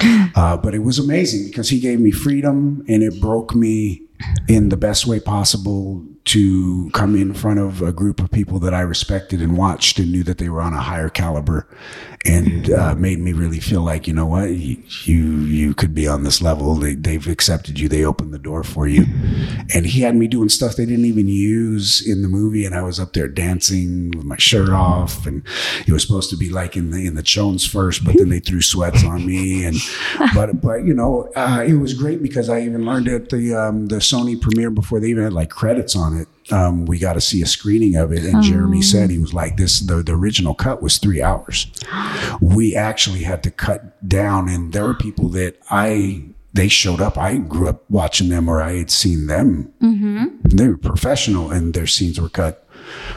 And, 0.00 0.32
uh, 0.34 0.56
but 0.56 0.74
it 0.74 0.82
was 0.82 0.98
amazing 0.98 1.48
because 1.48 1.68
he 1.68 1.80
gave 1.80 2.00
me 2.00 2.12
freedom 2.12 2.82
and 2.88 3.02
it 3.02 3.20
broke 3.20 3.54
me 3.54 4.02
in 4.48 4.70
the 4.70 4.76
best 4.78 5.06
way 5.06 5.20
possible 5.20 6.02
to 6.26 6.90
come 6.90 7.14
in 7.14 7.32
front 7.32 7.60
of 7.60 7.82
a 7.82 7.92
group 7.92 8.20
of 8.20 8.30
people 8.30 8.58
that 8.58 8.74
I 8.74 8.80
respected 8.80 9.40
and 9.40 9.56
watched 9.56 9.98
and 9.98 10.10
knew 10.10 10.24
that 10.24 10.38
they 10.38 10.48
were 10.48 10.60
on 10.60 10.74
a 10.74 10.80
higher 10.80 11.08
caliber 11.08 11.68
and 12.26 12.70
uh, 12.70 12.94
made 12.94 13.18
me 13.18 13.32
really 13.32 13.60
feel 13.60 13.82
like, 13.82 14.06
you 14.06 14.14
know 14.14 14.26
what, 14.26 14.50
you, 14.50 14.82
you, 15.06 15.74
could 15.74 15.94
be 15.94 16.08
on 16.08 16.24
this 16.24 16.42
level. 16.42 16.74
They, 16.74 16.94
they've 16.94 17.26
accepted 17.26 17.78
you. 17.78 17.88
They 17.88 18.04
opened 18.04 18.32
the 18.32 18.38
door 18.38 18.64
for 18.64 18.88
you. 18.88 19.04
And 19.74 19.86
he 19.86 20.00
had 20.00 20.16
me 20.16 20.26
doing 20.26 20.48
stuff 20.48 20.76
they 20.76 20.86
didn't 20.86 21.04
even 21.04 21.28
use 21.28 22.06
in 22.06 22.22
the 22.22 22.28
movie. 22.28 22.64
And 22.64 22.74
I 22.74 22.82
was 22.82 22.98
up 22.98 23.12
there 23.12 23.28
dancing 23.28 24.10
with 24.10 24.24
my 24.24 24.36
shirt 24.38 24.70
off 24.70 25.26
and 25.26 25.42
it 25.86 25.92
was 25.92 26.02
supposed 26.02 26.30
to 26.30 26.36
be 26.36 26.48
like 26.50 26.76
in 26.76 26.90
the, 26.90 27.06
in 27.06 27.14
the 27.14 27.22
Jones 27.22 27.66
first, 27.66 28.04
but 28.04 28.16
then 28.16 28.30
they 28.30 28.40
threw 28.40 28.62
sweats 28.62 29.04
on 29.04 29.26
me. 29.26 29.64
And, 29.64 29.76
but, 30.34 30.60
but, 30.60 30.84
you 30.84 30.94
know, 30.94 31.30
uh, 31.36 31.64
it 31.66 31.74
was 31.74 31.94
great 31.94 32.22
because 32.22 32.48
I 32.48 32.62
even 32.62 32.84
learned 32.86 33.08
at 33.08 33.28
the, 33.28 33.54
um, 33.54 33.86
the 33.86 33.96
Sony 33.96 34.40
premiere 34.40 34.70
before 34.70 35.00
they 35.00 35.08
even 35.08 35.24
had 35.24 35.32
like 35.32 35.50
credits 35.50 35.94
on 35.94 36.16
it. 36.16 36.28
Um, 36.52 36.84
we 36.86 36.98
got 36.98 37.14
to 37.14 37.20
see 37.20 37.42
a 37.42 37.46
screening 37.46 37.96
of 37.96 38.12
it, 38.12 38.24
and 38.24 38.42
Jeremy 38.42 38.80
said 38.82 39.10
he 39.10 39.18
was 39.18 39.34
like, 39.34 39.56
"This 39.56 39.80
the, 39.80 40.02
the 40.02 40.12
original 40.12 40.54
cut 40.54 40.80
was 40.82 40.98
three 40.98 41.20
hours. 41.22 41.66
We 42.40 42.76
actually 42.76 43.22
had 43.24 43.42
to 43.44 43.50
cut 43.50 44.08
down, 44.08 44.48
and 44.48 44.72
there 44.72 44.84
were 44.84 44.94
people 44.94 45.28
that 45.30 45.58
I 45.70 46.22
they 46.52 46.68
showed 46.68 47.00
up. 47.00 47.18
I 47.18 47.36
grew 47.36 47.68
up 47.68 47.84
watching 47.90 48.28
them, 48.28 48.48
or 48.48 48.62
I 48.62 48.76
had 48.78 48.90
seen 48.90 49.26
them. 49.26 49.72
They 50.44 50.68
were 50.68 50.76
professional, 50.78 51.50
and 51.50 51.74
their 51.74 51.86
scenes 51.86 52.20
were 52.20 52.28
cut. 52.30 52.62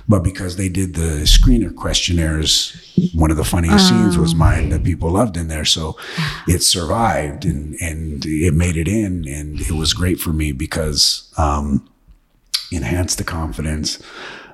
But 0.07 0.23
because 0.23 0.55
they 0.57 0.67
did 0.67 0.95
the 0.95 1.25
screener 1.25 1.73
questionnaires, 1.75 2.75
one 3.13 3.29
of 3.29 3.37
the 3.37 3.43
funniest 3.43 3.87
scenes 3.89 4.17
was 4.17 4.33
mine 4.33 4.69
that 4.69 4.83
people 4.83 5.11
loved 5.11 5.37
in 5.37 5.47
there. 5.47 5.63
So 5.65 5.95
it 6.47 6.63
survived 6.63 7.45
and, 7.45 7.75
and 7.79 8.25
it 8.25 8.55
made 8.55 8.77
it 8.77 8.87
in. 8.87 9.27
And 9.27 9.61
it 9.61 9.71
was 9.71 9.93
great 9.93 10.19
for 10.19 10.31
me 10.33 10.51
because, 10.51 11.31
um, 11.37 11.87
enhanced 12.71 13.17
the 13.17 13.23
confidence, 13.23 14.01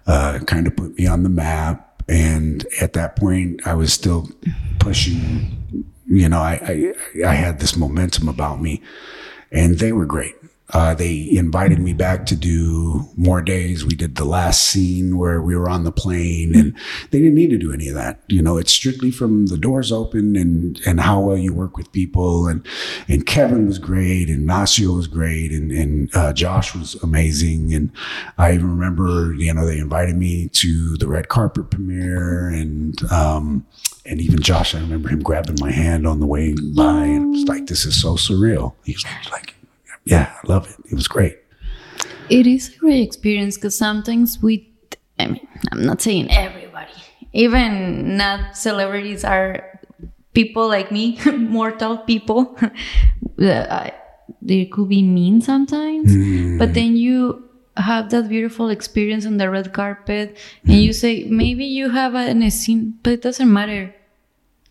uh, 0.08 0.40
kind 0.46 0.68
of 0.68 0.76
put 0.76 0.98
me 0.98 1.08
on 1.08 1.24
the 1.24 1.30
map. 1.30 2.04
And 2.08 2.66
at 2.80 2.94
that 2.94 3.16
point, 3.16 3.66
I 3.66 3.74
was 3.74 3.92
still 3.92 4.30
pushing, 4.80 5.86
you 6.06 6.30
know, 6.30 6.40
I, 6.40 6.94
I, 7.16 7.28
I 7.28 7.34
had 7.34 7.60
this 7.60 7.76
momentum 7.76 8.28
about 8.28 8.62
me 8.62 8.82
and 9.52 9.80
they 9.80 9.92
were 9.92 10.06
great. 10.06 10.36
Uh, 10.74 10.96
they 10.96 11.30
invited 11.32 11.80
me 11.80 11.94
back 11.94 12.26
to 12.26 12.36
do 12.36 13.08
more 13.16 13.42
days. 13.42 13.86
We 13.86 13.94
did 13.96 14.16
the 14.16 14.26
last 14.26 14.62
scene 14.66 15.18
where 15.18 15.40
we 15.40 15.56
were 15.56 15.70
on 15.70 15.84
the 15.84 15.92
plane 15.92 16.56
and 16.56 16.76
they 17.12 17.20
didn't 17.20 17.36
need 17.36 17.52
to 17.52 17.58
do 17.58 17.72
any 17.72 17.88
of 17.88 17.96
that. 17.96 18.22
You 18.28 18.42
know, 18.42 18.58
it's 18.58 18.72
strictly 18.72 19.12
from 19.12 19.46
the 19.46 19.58
doors 19.58 19.92
open 19.92 20.36
and, 20.36 20.82
and 20.86 21.00
how 21.00 21.20
well 21.20 21.38
you 21.38 21.54
work 21.54 21.78
with 21.78 21.92
people. 21.92 22.48
And, 22.48 22.66
and 23.08 23.28
Kevin 23.28 23.68
was 23.68 23.78
great 23.78 24.28
and 24.28 24.48
Nacio 24.48 24.96
was 24.96 25.06
great 25.08 25.52
and, 25.52 25.72
and, 25.72 26.16
uh, 26.16 26.34
Josh 26.34 26.74
was 26.74 26.96
amazing. 27.04 27.74
And 27.74 27.92
I 28.40 28.54
even 28.54 28.72
remember, 28.72 29.36
you 29.36 29.54
know, 29.54 29.68
they 29.68 29.78
invited 29.78 30.16
me 30.16 30.50
to 30.50 30.98
the 30.98 31.08
red 31.08 31.28
carpet 31.28 31.70
premiere 31.70 32.50
and, 32.50 33.00
um, 33.12 33.68
and 34.08 34.20
even 34.20 34.42
Josh, 34.42 34.74
I 34.74 34.80
remember 34.80 35.10
him 35.10 35.22
grabbing 35.22 35.58
my 35.60 35.72
hand 35.72 36.08
on 36.08 36.20
the 36.20 36.28
way 36.28 36.56
by 36.76 37.06
and 37.06 37.36
it 37.36 37.40
was 37.40 37.48
like, 37.48 37.68
this 37.68 37.86
is 37.86 38.00
so 38.00 38.16
surreal. 38.16 38.74
He 38.84 38.94
was 38.94 39.06
like, 39.32 39.56
yeah, 40.06 40.34
I 40.44 40.48
love 40.48 40.68
it. 40.70 40.92
It 40.92 40.96
was 40.96 41.08
great. 41.08 41.38
It 42.30 42.48
is 42.48 42.74
a 42.76 42.78
great 42.78 43.02
experience 43.02 43.56
because 43.56 43.78
sometimes 43.78 44.42
we, 44.42 44.72
I 45.20 45.28
mean, 45.28 45.48
I'm 45.72 45.86
not 45.86 46.02
saying 46.02 46.32
everybody, 46.32 46.94
even 47.34 48.18
not 48.18 48.58
celebrities 48.58 49.24
are 49.24 49.80
people 50.34 50.68
like 50.68 50.92
me, 50.92 51.20
mortal 51.38 51.98
people. 52.00 52.58
Uh, 53.38 53.90
they 54.42 54.66
could 54.66 54.88
be 54.88 55.02
mean 55.02 55.42
sometimes, 55.42 56.14
hmm. 56.14 56.58
but 56.58 56.74
then 56.74 56.96
you 56.96 57.44
have 57.78 58.10
that 58.12 58.30
beautiful 58.30 58.70
experience 58.70 59.26
on 59.26 59.38
the 59.38 59.50
red 59.50 59.74
carpet 59.74 60.38
and 60.64 60.76
you 60.76 60.90
hmm. 60.90 60.94
say, 60.94 61.24
maybe 61.26 61.66
you 61.66 61.90
have 61.90 62.16
an 62.16 62.50
scene, 62.52 62.98
but 63.04 63.14
it 63.14 63.22
doesn't 63.22 63.52
matter. 63.52 63.94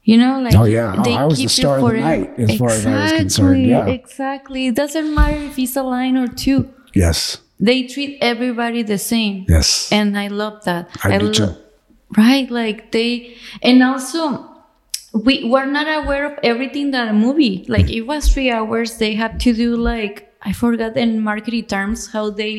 You 0.04 0.18
know, 0.18 0.40
like 0.40 0.54
Oh, 0.54 0.64
yeah. 0.64 0.94
Oh, 0.98 1.02
they 1.02 1.14
I 1.14 1.24
was 1.24 1.36
keep 1.38 1.44
you 1.44 1.48
star 1.48 1.78
of 1.78 1.88
the 1.90 2.00
night 2.00 2.38
as 2.38 2.58
far 2.58 2.70
as 2.70 2.84
I 2.86 3.02
was 3.02 3.12
concerned, 3.12 3.66
yeah. 3.66 3.86
Exactly. 3.86 4.66
It 4.66 4.74
doesn't 4.74 5.14
matter 5.14 5.36
if 5.36 5.58
it's 5.58 5.76
a 5.76 5.82
line 5.82 6.16
or 6.16 6.28
two 6.28 6.68
Yes. 6.94 7.38
they 7.58 7.84
treat 7.84 8.18
everybody 8.20 8.82
the 8.82 8.98
same 8.98 9.46
Yes. 9.48 9.88
and 9.92 10.18
i 10.18 10.26
love 10.28 10.56
that 10.64 10.88
I 11.04 11.18
do 11.18 11.26
lo- 11.26 11.32
too. 11.32 11.50
right 12.16 12.48
like 12.50 12.90
they 12.92 13.36
and 13.62 13.82
also 13.82 14.20
we 15.26 15.44
were 15.52 15.64
not 15.66 15.86
aware 16.04 16.24
of 16.30 16.38
everything 16.42 16.90
that 16.90 17.08
a 17.08 17.12
movie 17.12 17.64
like 17.68 17.88
it 17.90 18.02
was 18.02 18.28
three 18.32 18.50
hours 18.50 18.98
they 18.98 19.14
had 19.14 19.38
to 19.46 19.52
do 19.54 19.76
like 19.76 20.28
i 20.42 20.52
forgot 20.52 20.96
in 20.96 21.20
marketing 21.22 21.64
terms 21.66 22.10
how 22.12 22.28
they 22.30 22.56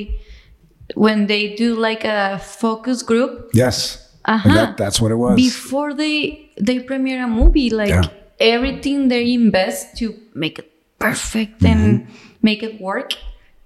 when 0.96 1.28
they 1.28 1.56
do 1.56 1.76
like 1.76 2.04
a 2.06 2.40
focus 2.40 3.02
group 3.04 3.50
Yes. 3.54 4.05
Uh-huh. 4.26 4.54
That, 4.54 4.78
that's 4.78 5.00
what 5.02 5.12
it 5.12 5.16
was. 5.16 5.36
before 5.36 5.94
they 5.94 6.50
they 6.58 6.80
premiere 6.80 7.24
a 7.24 7.28
movie 7.28 7.70
like 7.70 7.90
Yeah. 7.90 8.08
everything 8.40 9.08
they 9.10 9.34
invest 9.34 9.98
to 10.00 10.14
make 10.34 10.60
it 10.60 10.72
perfect 11.00 11.62
Mm-hmm. 11.62 11.74
and 11.74 12.08
make 12.42 12.64
it 12.64 12.80
work 12.82 13.14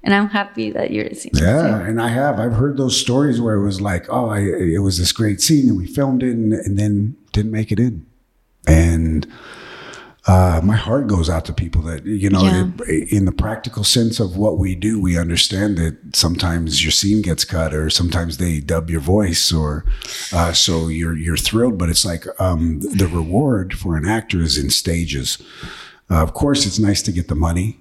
and 0.03 0.13
i'm 0.13 0.29
happy 0.29 0.71
that 0.71 0.91
you're 0.91 1.13
seeing 1.13 1.35
it. 1.35 1.41
Yeah, 1.43 1.79
and 1.87 2.01
I 2.01 2.07
have. 2.09 2.39
I've 2.39 2.53
heard 2.61 2.77
those 2.77 2.95
stories 2.99 3.39
where 3.41 3.55
it 3.55 3.63
was 3.63 3.79
like, 3.81 4.03
oh, 4.09 4.29
I, 4.29 4.39
it 4.75 4.79
was 4.87 4.97
this 4.97 5.11
great 5.11 5.39
scene, 5.41 5.67
and 5.69 5.77
we 5.77 5.87
filmed 5.87 6.23
it, 6.23 6.31
and, 6.31 6.53
and 6.53 6.79
then 6.79 7.15
didn't 7.33 7.51
make 7.51 7.69
it 7.71 7.79
in. 7.79 8.05
And 8.65 9.27
uh, 10.29 10.61
my 10.63 10.75
heart 10.75 11.07
goes 11.07 11.27
out 11.29 11.43
to 11.45 11.53
people 11.53 11.81
that 11.81 12.05
you 12.05 12.29
know, 12.29 12.43
Yeah. 12.43 12.67
it- 12.87 13.11
in 13.17 13.25
the 13.25 13.31
practical 13.31 13.83
sense 13.83 14.19
of 14.19 14.37
what 14.37 14.57
we 14.63 14.75
do, 14.75 14.99
we 15.01 15.17
understand 15.17 15.77
that 15.77 15.95
sometimes 16.15 16.83
your 16.83 16.91
scene 16.91 17.21
gets 17.29 17.43
cut, 17.45 17.73
or 17.73 17.89
sometimes 17.89 18.37
they 18.37 18.59
dub 18.59 18.89
your 18.89 19.01
voice, 19.01 19.51
or 19.51 19.85
uh, 20.31 20.53
so 20.53 20.87
you're 20.87 21.17
you're 21.17 21.37
thrilled. 21.47 21.77
But 21.79 21.89
it's 21.89 22.05
like 22.05 22.25
um, 22.39 22.79
the 23.01 23.07
reward 23.07 23.73
for 23.81 23.97
an 23.97 24.05
actor 24.17 24.39
is 24.41 24.57
in 24.57 24.69
stages. 24.69 25.37
Uh, 26.11 26.21
of 26.23 26.33
course, 26.33 26.65
it's 26.67 26.79
nice 26.79 27.01
to 27.03 27.11
get 27.11 27.27
the 27.27 27.35
money. 27.49 27.79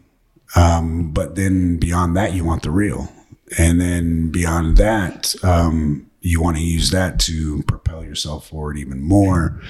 Um, 0.56 1.10
but 1.12 1.34
then 1.34 1.76
beyond 1.78 2.16
that, 2.16 2.32
you 2.34 2.44
want 2.44 2.62
the 2.62 2.70
reel. 2.70 3.12
And 3.58 3.80
then 3.80 4.30
beyond 4.30 4.76
that, 4.78 5.34
um, 5.42 6.06
you 6.28 6.42
want 6.42 6.58
to 6.58 6.62
use 6.62 6.90
that 6.90 7.18
to 7.18 7.62
propel 7.62 8.04
yourself 8.04 8.48
forward 8.48 8.76
even 8.76 9.02
more. 9.02 9.60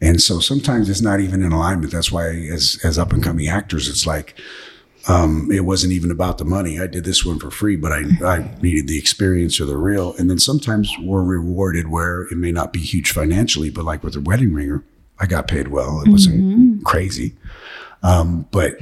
And 0.00 0.20
so 0.20 0.40
sometimes 0.40 0.90
it's 0.90 1.00
not 1.00 1.20
even 1.20 1.42
in 1.42 1.52
alignment. 1.52 1.92
That's 1.92 2.10
why 2.10 2.30
as, 2.30 2.78
as 2.82 2.98
up 2.98 3.12
and 3.12 3.22
coming 3.22 3.46
actors, 3.46 3.88
it's 3.88 4.04
like, 4.06 4.38
um, 5.06 5.48
it 5.52 5.60
wasn't 5.64 5.92
even 5.92 6.10
about 6.10 6.38
the 6.38 6.44
money. 6.44 6.80
I 6.80 6.88
did 6.88 7.04
this 7.04 7.24
one 7.24 7.38
for 7.38 7.52
free, 7.52 7.76
but 7.76 7.92
I, 7.92 8.02
I 8.24 8.56
needed 8.62 8.88
the 8.88 8.98
experience 8.98 9.60
or 9.60 9.64
the 9.64 9.76
reel. 9.76 10.14
And 10.18 10.28
then 10.28 10.40
sometimes 10.40 10.92
we're 11.00 11.22
rewarded 11.22 11.88
where 11.88 12.22
it 12.22 12.36
may 12.36 12.50
not 12.50 12.72
be 12.72 12.80
huge 12.80 13.12
financially, 13.12 13.70
but 13.70 13.84
like 13.84 14.02
with 14.02 14.14
the 14.14 14.20
wedding 14.20 14.52
ringer, 14.52 14.84
I 15.20 15.26
got 15.26 15.46
paid 15.46 15.68
well. 15.68 16.02
It 16.04 16.10
wasn't 16.10 16.84
crazy. 16.84 17.36
Um, 18.02 18.46
but 18.50 18.74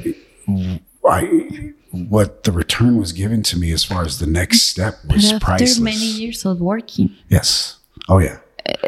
I, 1.08 1.74
what 2.08 2.44
the 2.44 2.52
return 2.52 2.96
was 2.98 3.12
given 3.12 3.42
to 3.42 3.58
me 3.58 3.72
as 3.72 3.82
far 3.84 4.02
as 4.04 4.18
the 4.18 4.26
next 4.26 4.62
step 4.62 4.94
but 5.04 5.16
was 5.16 5.32
after 5.32 5.44
priceless. 5.44 5.80
many 5.80 6.06
years 6.20 6.44
of 6.46 6.60
working 6.60 7.10
Yes. 7.28 7.78
Oh 8.08 8.18
yeah. 8.18 8.38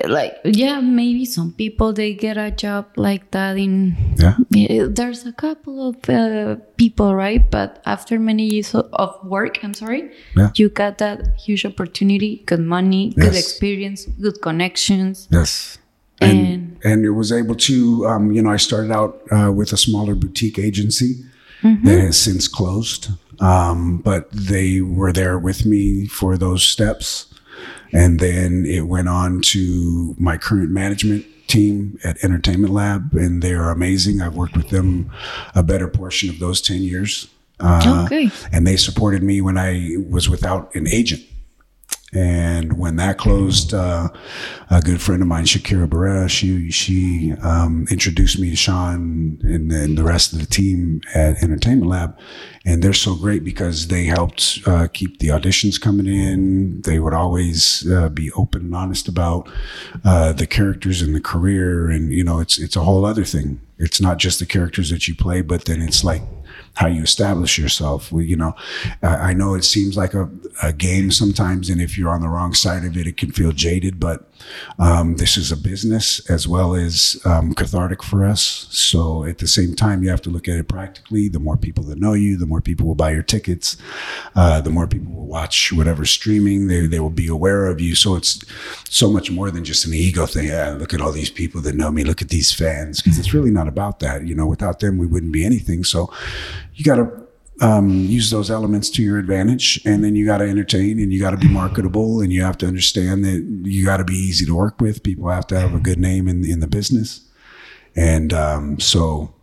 like 0.09 0.35
yeah 0.45 0.81
maybe 0.81 1.25
some 1.25 1.53
people 1.53 1.93
they 1.93 2.13
get 2.13 2.37
a 2.37 2.51
job 2.51 2.85
like 2.97 3.31
that 3.31 3.57
in 3.57 3.95
Yeah. 4.19 4.35
Yeah, 4.51 4.87
there's 4.91 5.25
a 5.27 5.33
couple 5.33 5.77
of 5.91 5.97
uh, 6.11 6.57
people 6.77 7.15
right 7.15 7.43
but 7.51 7.81
after 7.87 8.19
many 8.19 8.45
years 8.55 8.75
of- 8.75 9.19
work 9.25 9.55
i'm 9.65 9.75
sorry 9.75 10.03
Yeah. 10.37 10.51
you 10.59 10.69
got 10.69 10.99
that 10.99 11.19
huge 11.47 11.65
opportunity 11.65 12.43
good 12.51 12.65
money 12.77 13.11
good 13.15 13.37
experience 13.45 14.01
good 14.25 14.39
connections 14.43 15.29
Yes. 15.31 15.79
And, 16.21 16.77
and 16.83 17.05
it 17.05 17.11
was 17.15 17.31
able 17.31 17.55
to, 17.71 18.05
um, 18.11 18.33
you 18.35 18.43
know, 18.43 18.51
I 18.51 18.57
started 18.59 18.91
out 18.91 19.23
uh, 19.31 19.53
with 19.55 19.73
a 19.73 19.77
smaller 19.77 20.17
boutique 20.17 20.59
agency 20.59 21.11
that 21.63 21.99
has 22.01 22.19
since 22.19 22.49
closed. 22.49 23.09
Um, 23.41 23.99
but 23.99 24.29
they 24.33 24.81
were 24.81 25.13
there 25.13 25.39
with 25.39 25.65
me 25.67 26.07
for 26.07 26.37
those 26.37 26.63
steps. 26.63 27.33
And 27.93 28.21
then 28.21 28.65
it 28.67 28.83
went 28.83 29.09
on 29.09 29.41
to 29.43 30.15
my 30.19 30.37
current 30.37 30.71
management 30.71 31.25
team 31.47 31.99
at 32.05 32.23
Entertainment 32.23 32.73
Lab, 32.73 33.15
and 33.15 33.43
they 33.43 33.55
are 33.55 33.71
amazing. 33.71 34.21
I've 34.21 34.35
worked 34.35 34.57
with 34.57 34.69
them 34.69 35.11
a 35.55 35.63
better 35.63 35.89
portion 35.89 36.29
of 36.29 36.39
those 36.39 36.61
10 36.61 36.83
years. 36.83 37.29
Uh, 37.61 38.03
Okay. 38.07 38.31
And 38.53 38.67
they 38.67 38.77
supported 38.77 39.23
me 39.23 39.41
when 39.41 39.57
I 39.57 39.97
was 40.09 40.29
without 40.29 40.75
an 40.75 40.87
agent. 40.87 41.23
And 42.15 42.79
when 42.79 42.97
that 42.97 43.19
closed, 43.19 43.75
uh, 43.75 44.09
a 44.71 44.81
good 44.81 45.03
friend 45.03 45.21
of 45.21 45.29
mine, 45.29 45.45
Shakira 45.45 45.87
Barrera, 45.87 46.29
she 46.29 46.71
she 46.71 47.35
um, 47.43 47.87
introduced 47.91 48.39
me 48.39 48.49
to 48.51 48.57
Sean 48.57 49.39
and 49.43 49.71
then 49.71 49.95
the 49.95 50.05
rest 50.05 50.33
of 50.33 50.39
the 50.39 50.47
team 50.47 51.03
at 51.15 51.43
Entertainment 51.43 51.91
Lab, 51.91 52.19
and 52.65 52.83
they're 52.83 52.95
so 52.95 53.15
great 53.15 53.45
because 53.45 53.89
they 53.89 54.05
helped 54.05 54.61
uh, 54.67 54.89
keep 54.91 55.19
the 55.19 55.29
auditions 55.29 55.79
coming 55.79 56.07
in. 56.07 56.81
They 56.81 56.99
would 56.99 57.15
always 57.15 57.87
uh, 57.91 58.09
be 58.09 58.33
open 58.33 58.63
and 58.63 58.75
honest 58.75 59.07
about 59.07 59.51
uh, 60.03 60.33
the 60.33 60.47
characters 60.47 61.03
and 61.03 61.15
the 61.15 61.21
career, 61.21 61.91
and 61.91 62.11
you 62.11 62.25
know, 62.25 62.41
it's 62.41 62.59
it's 62.59 62.77
a 62.77 62.85
whole 62.85 63.05
other 63.05 63.25
thing. 63.25 63.61
It's 63.79 64.01
not 64.01 64.17
just 64.17 64.39
the 64.39 64.47
characters 64.47 64.89
that 64.91 65.09
you 65.09 65.15
play, 65.15 65.43
but 65.43 65.67
then 65.67 65.83
it's 65.83 66.03
like 66.03 66.23
how 66.75 66.87
you 66.87 67.03
establish 67.03 67.59
yourself. 67.59 68.11
We, 68.13 68.27
you 68.27 68.37
know, 68.37 68.55
I 69.03 69.31
I 69.31 69.33
know 69.35 69.55
it 69.55 69.65
seems 69.65 69.97
like 69.97 70.15
a, 70.15 70.29
a 70.63 70.73
game 70.73 71.11
sometimes, 71.11 71.71
and 71.71 71.81
if 71.81 71.97
you're 71.97 72.11
on 72.11 72.21
the 72.21 72.29
wrong 72.29 72.55
side 72.55 72.85
of 72.85 72.97
it, 72.97 73.07
it 73.07 73.17
can 73.17 73.31
feel 73.33 73.53
jaded. 73.53 74.01
But 74.01 74.29
um, 74.79 75.17
this 75.17 75.37
is 75.37 75.53
a 75.53 75.57
business 75.57 76.29
as 76.31 76.49
well 76.49 76.75
as 76.75 77.21
um, 77.25 77.55
cathartic 77.55 78.03
for 78.03 78.25
us. 78.25 78.67
So 78.71 79.25
at 79.25 79.39
the 79.39 79.47
same 79.47 79.75
time, 79.75 80.03
you 80.03 80.11
have 80.11 80.23
to 80.23 80.31
look 80.31 80.49
at 80.49 80.59
it 80.59 80.69
practically. 80.69 81.29
The 81.29 81.39
more 81.39 81.57
people 81.57 81.85
that 81.85 81.99
know 81.99 82.13
you, 82.13 82.37
the 82.37 82.47
more 82.47 82.61
people 82.61 82.87
will 82.87 82.95
buy 82.95 83.13
your 83.13 83.23
tickets. 83.23 83.77
Uh, 84.35 84.61
the 84.61 84.71
more 84.71 84.87
people 84.87 85.13
will 85.13 85.27
watch 85.27 85.73
whatever 85.73 86.05
streaming. 86.05 86.69
They 86.69 86.87
they 86.87 87.01
will 87.01 87.11
be 87.11 87.29
aware 87.29 87.67
of 87.67 87.81
you. 87.81 87.95
So 87.95 88.17
it's 88.17 88.45
so 88.89 89.11
much 89.11 89.31
more 89.31 89.51
than 89.51 89.65
just 89.65 89.87
an 89.87 89.95
ego 89.95 90.27
thing. 90.27 90.51
Look 90.79 90.95
at 90.95 91.01
all 91.01 91.13
these 91.13 91.31
people 91.31 91.61
that 91.63 91.75
know 91.75 91.91
me. 91.91 92.05
Look 92.05 92.23
at 92.23 92.31
these 92.31 92.53
fans, 92.53 93.03
because 93.03 93.19
it's 93.19 93.35
really 93.35 93.51
not 93.51 93.69
about 93.69 94.01
that. 94.01 94.27
You 94.27 94.35
know, 94.35 94.47
without 94.47 94.81
them, 94.81 94.99
we 94.99 95.07
wouldn't 95.07 95.33
be 95.33 95.45
anything. 95.45 95.85
So 95.85 96.13
you 96.75 96.85
got 96.85 96.97
to 96.97 97.28
um, 97.61 97.91
use 97.91 98.31
those 98.31 98.51
elements 98.51 98.89
to 98.91 99.03
your 99.03 99.19
advantage, 99.19 99.81
and 99.85 100.05
then 100.05 100.15
you 100.15 100.25
got 100.25 100.39
to 100.39 100.49
entertain, 100.49 100.99
and 100.99 101.13
you 101.13 101.21
got 101.21 101.33
to 101.33 101.37
be 101.37 101.49
marketable, 101.49 102.21
and 102.21 102.33
you 102.33 102.43
have 102.43 102.59
to 102.59 102.67
understand 102.67 103.25
that 103.25 103.45
you 103.65 103.85
got 103.85 103.97
to 103.99 104.05
be 104.05 104.15
easy 104.15 104.47
to 104.47 104.55
work 104.55 104.81
with. 104.81 105.03
People 105.03 105.29
have 105.29 105.47
to 105.49 105.59
have 105.59 105.75
a 105.75 105.81
good 105.81 105.99
name 105.99 106.29
in 106.29 106.45
in 106.45 106.61
the 106.61 106.69
business, 106.69 107.29
and 107.97 108.33
um, 108.33 108.79
so 108.79 109.35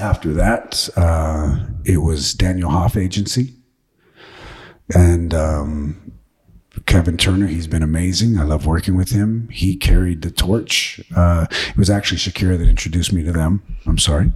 after 0.00 0.32
that, 0.32 0.88
uh, 0.96 1.66
it 1.84 1.98
was 1.98 2.34
Daniel 2.34 2.70
Hoff 2.70 2.96
Agency, 2.96 3.54
and 4.94 5.34
um, 5.34 6.11
Kevin 6.92 7.16
Turner, 7.16 7.46
he's 7.46 7.66
been 7.66 7.82
amazing. 7.82 8.36
I 8.36 8.42
love 8.42 8.66
working 8.66 8.98
with 8.98 9.12
him. 9.12 9.48
He 9.50 9.76
carried 9.76 10.20
the 10.20 10.30
torch. 10.30 11.00
Uh, 11.16 11.46
it 11.50 11.78
was 11.78 11.88
actually 11.88 12.18
Shakira 12.18 12.58
that 12.58 12.68
introduced 12.68 13.14
me 13.14 13.22
to 13.24 13.32
them. 13.32 13.62
I'm 13.86 13.96
sorry. 13.96 14.30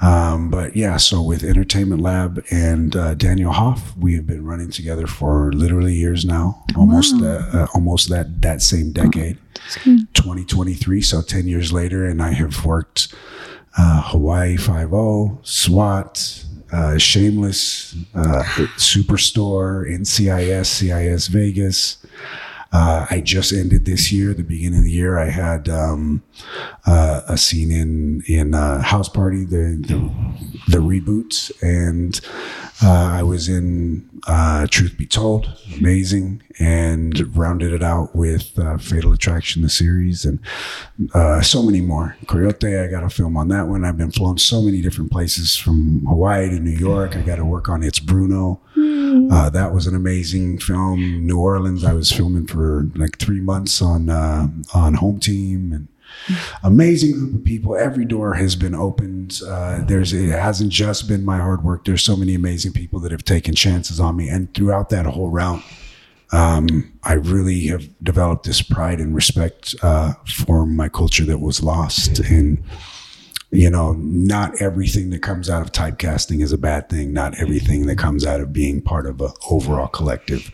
Um, 0.00 0.48
but 0.48 0.76
yeah, 0.76 0.96
so 0.96 1.20
with 1.20 1.42
Entertainment 1.42 2.00
Lab 2.00 2.40
and 2.52 2.94
uh, 2.94 3.14
Daniel 3.14 3.50
Hoff, 3.50 3.96
we 3.96 4.14
have 4.14 4.28
been 4.28 4.46
running 4.46 4.70
together 4.70 5.08
for 5.08 5.52
literally 5.54 5.92
years 5.92 6.24
now, 6.24 6.64
almost 6.76 7.20
uh, 7.20 7.42
uh, 7.52 7.66
almost 7.74 8.08
that 8.10 8.42
that 8.42 8.62
same 8.62 8.92
decade, 8.92 9.38
2023. 9.82 11.02
So 11.02 11.20
10 11.20 11.48
years 11.48 11.72
later, 11.72 12.06
and 12.06 12.22
I 12.22 12.30
have 12.30 12.64
worked 12.64 13.12
uh, 13.76 14.02
Hawaii 14.02 14.56
Five 14.56 14.94
O, 14.94 15.40
SWAT, 15.42 16.44
uh, 16.72 16.98
Shameless, 16.98 17.94
uh, 18.14 18.42
Superstore, 18.76 19.88
NCIS, 19.88 20.88
CSI 20.88 21.28
Vegas. 21.28 21.98
Uh, 22.72 23.06
I 23.10 23.20
just 23.20 23.52
ended 23.52 23.84
this 23.84 24.10
year, 24.10 24.32
the 24.32 24.42
beginning 24.42 24.78
of 24.78 24.84
the 24.84 24.90
year. 24.90 25.18
I 25.18 25.28
had 25.28 25.68
um, 25.68 26.22
uh, 26.86 27.20
a 27.28 27.36
scene 27.36 27.70
in 27.70 28.22
in 28.26 28.54
uh, 28.54 28.80
House 28.80 29.08
Party, 29.08 29.44
the 29.44 29.76
the, 29.78 30.76
the 30.76 30.78
reboot, 30.78 31.52
and 31.62 32.18
uh, 32.82 33.18
I 33.18 33.22
was 33.22 33.48
in 33.48 34.08
uh, 34.26 34.66
Truth 34.68 34.96
Be 34.96 35.06
Told, 35.06 35.52
amazing, 35.76 36.42
and 36.58 37.36
rounded 37.36 37.74
it 37.74 37.82
out 37.82 38.16
with 38.16 38.58
uh, 38.58 38.78
Fatal 38.78 39.12
Attraction, 39.12 39.60
the 39.60 39.68
series, 39.68 40.24
and 40.24 40.38
so 41.44 41.62
many 41.62 41.82
more. 41.82 42.16
Coyote, 42.26 42.78
I 42.78 42.86
got 42.86 43.04
a 43.04 43.10
film 43.10 43.36
on 43.36 43.48
that 43.48 43.68
one. 43.68 43.84
I've 43.84 43.98
been 43.98 44.12
flown 44.12 44.38
so 44.38 44.62
many 44.62 44.80
different 44.80 45.12
places 45.12 45.56
from 45.56 46.06
Hawaii 46.06 46.48
to 46.48 46.58
New 46.58 46.70
York. 46.70 47.16
I 47.16 47.20
got 47.20 47.36
to 47.36 47.44
work 47.44 47.68
on 47.68 47.82
It's 47.82 48.00
Bruno. 48.00 48.60
Uh, 49.30 49.50
that 49.50 49.72
was 49.72 49.86
an 49.86 49.94
amazing 49.94 50.58
film. 50.58 51.26
New 51.26 51.38
Orleans, 51.38 51.84
I 51.84 51.92
was 51.92 52.10
filming 52.10 52.46
for 52.46 52.88
like 52.94 53.18
three 53.18 53.40
months 53.40 53.82
on 53.82 54.08
uh, 54.08 54.48
on 54.74 54.94
Home 54.94 55.20
Team 55.20 55.72
and 55.72 55.88
amazing 56.62 57.12
group 57.12 57.34
of 57.34 57.44
people. 57.44 57.76
Every 57.76 58.04
door 58.04 58.34
has 58.34 58.56
been 58.56 58.74
opened. 58.74 59.40
Uh, 59.46 59.82
there's 59.84 60.12
it 60.12 60.30
hasn't 60.30 60.72
just 60.72 61.08
been 61.08 61.24
my 61.24 61.38
hard 61.38 61.64
work. 61.64 61.84
There's 61.84 62.02
so 62.02 62.16
many 62.16 62.34
amazing 62.34 62.72
people 62.72 63.00
that 63.00 63.12
have 63.12 63.24
taken 63.24 63.54
chances 63.54 64.00
on 64.00 64.16
me, 64.16 64.28
and 64.28 64.52
throughout 64.54 64.88
that 64.90 65.06
whole 65.06 65.30
route, 65.30 65.62
um, 66.32 66.92
I 67.02 67.14
really 67.14 67.66
have 67.66 67.84
developed 68.02 68.46
this 68.46 68.62
pride 68.62 69.00
and 69.00 69.14
respect 69.14 69.74
uh, 69.82 70.14
for 70.26 70.66
my 70.66 70.88
culture 70.88 71.24
that 71.24 71.38
was 71.38 71.62
lost 71.62 72.18
and 72.20 72.62
you 73.52 73.68
know, 73.68 73.92
not 73.92 74.60
everything 74.62 75.10
that 75.10 75.20
comes 75.20 75.50
out 75.50 75.60
of 75.60 75.72
typecasting 75.72 76.42
is 76.42 76.52
a 76.52 76.58
bad 76.58 76.88
thing. 76.88 77.12
Not 77.12 77.38
everything 77.38 77.86
that 77.86 77.98
comes 77.98 78.24
out 78.24 78.40
of 78.40 78.52
being 78.52 78.80
part 78.80 79.06
of 79.06 79.20
an 79.20 79.30
overall 79.50 79.88
collective. 79.88 80.50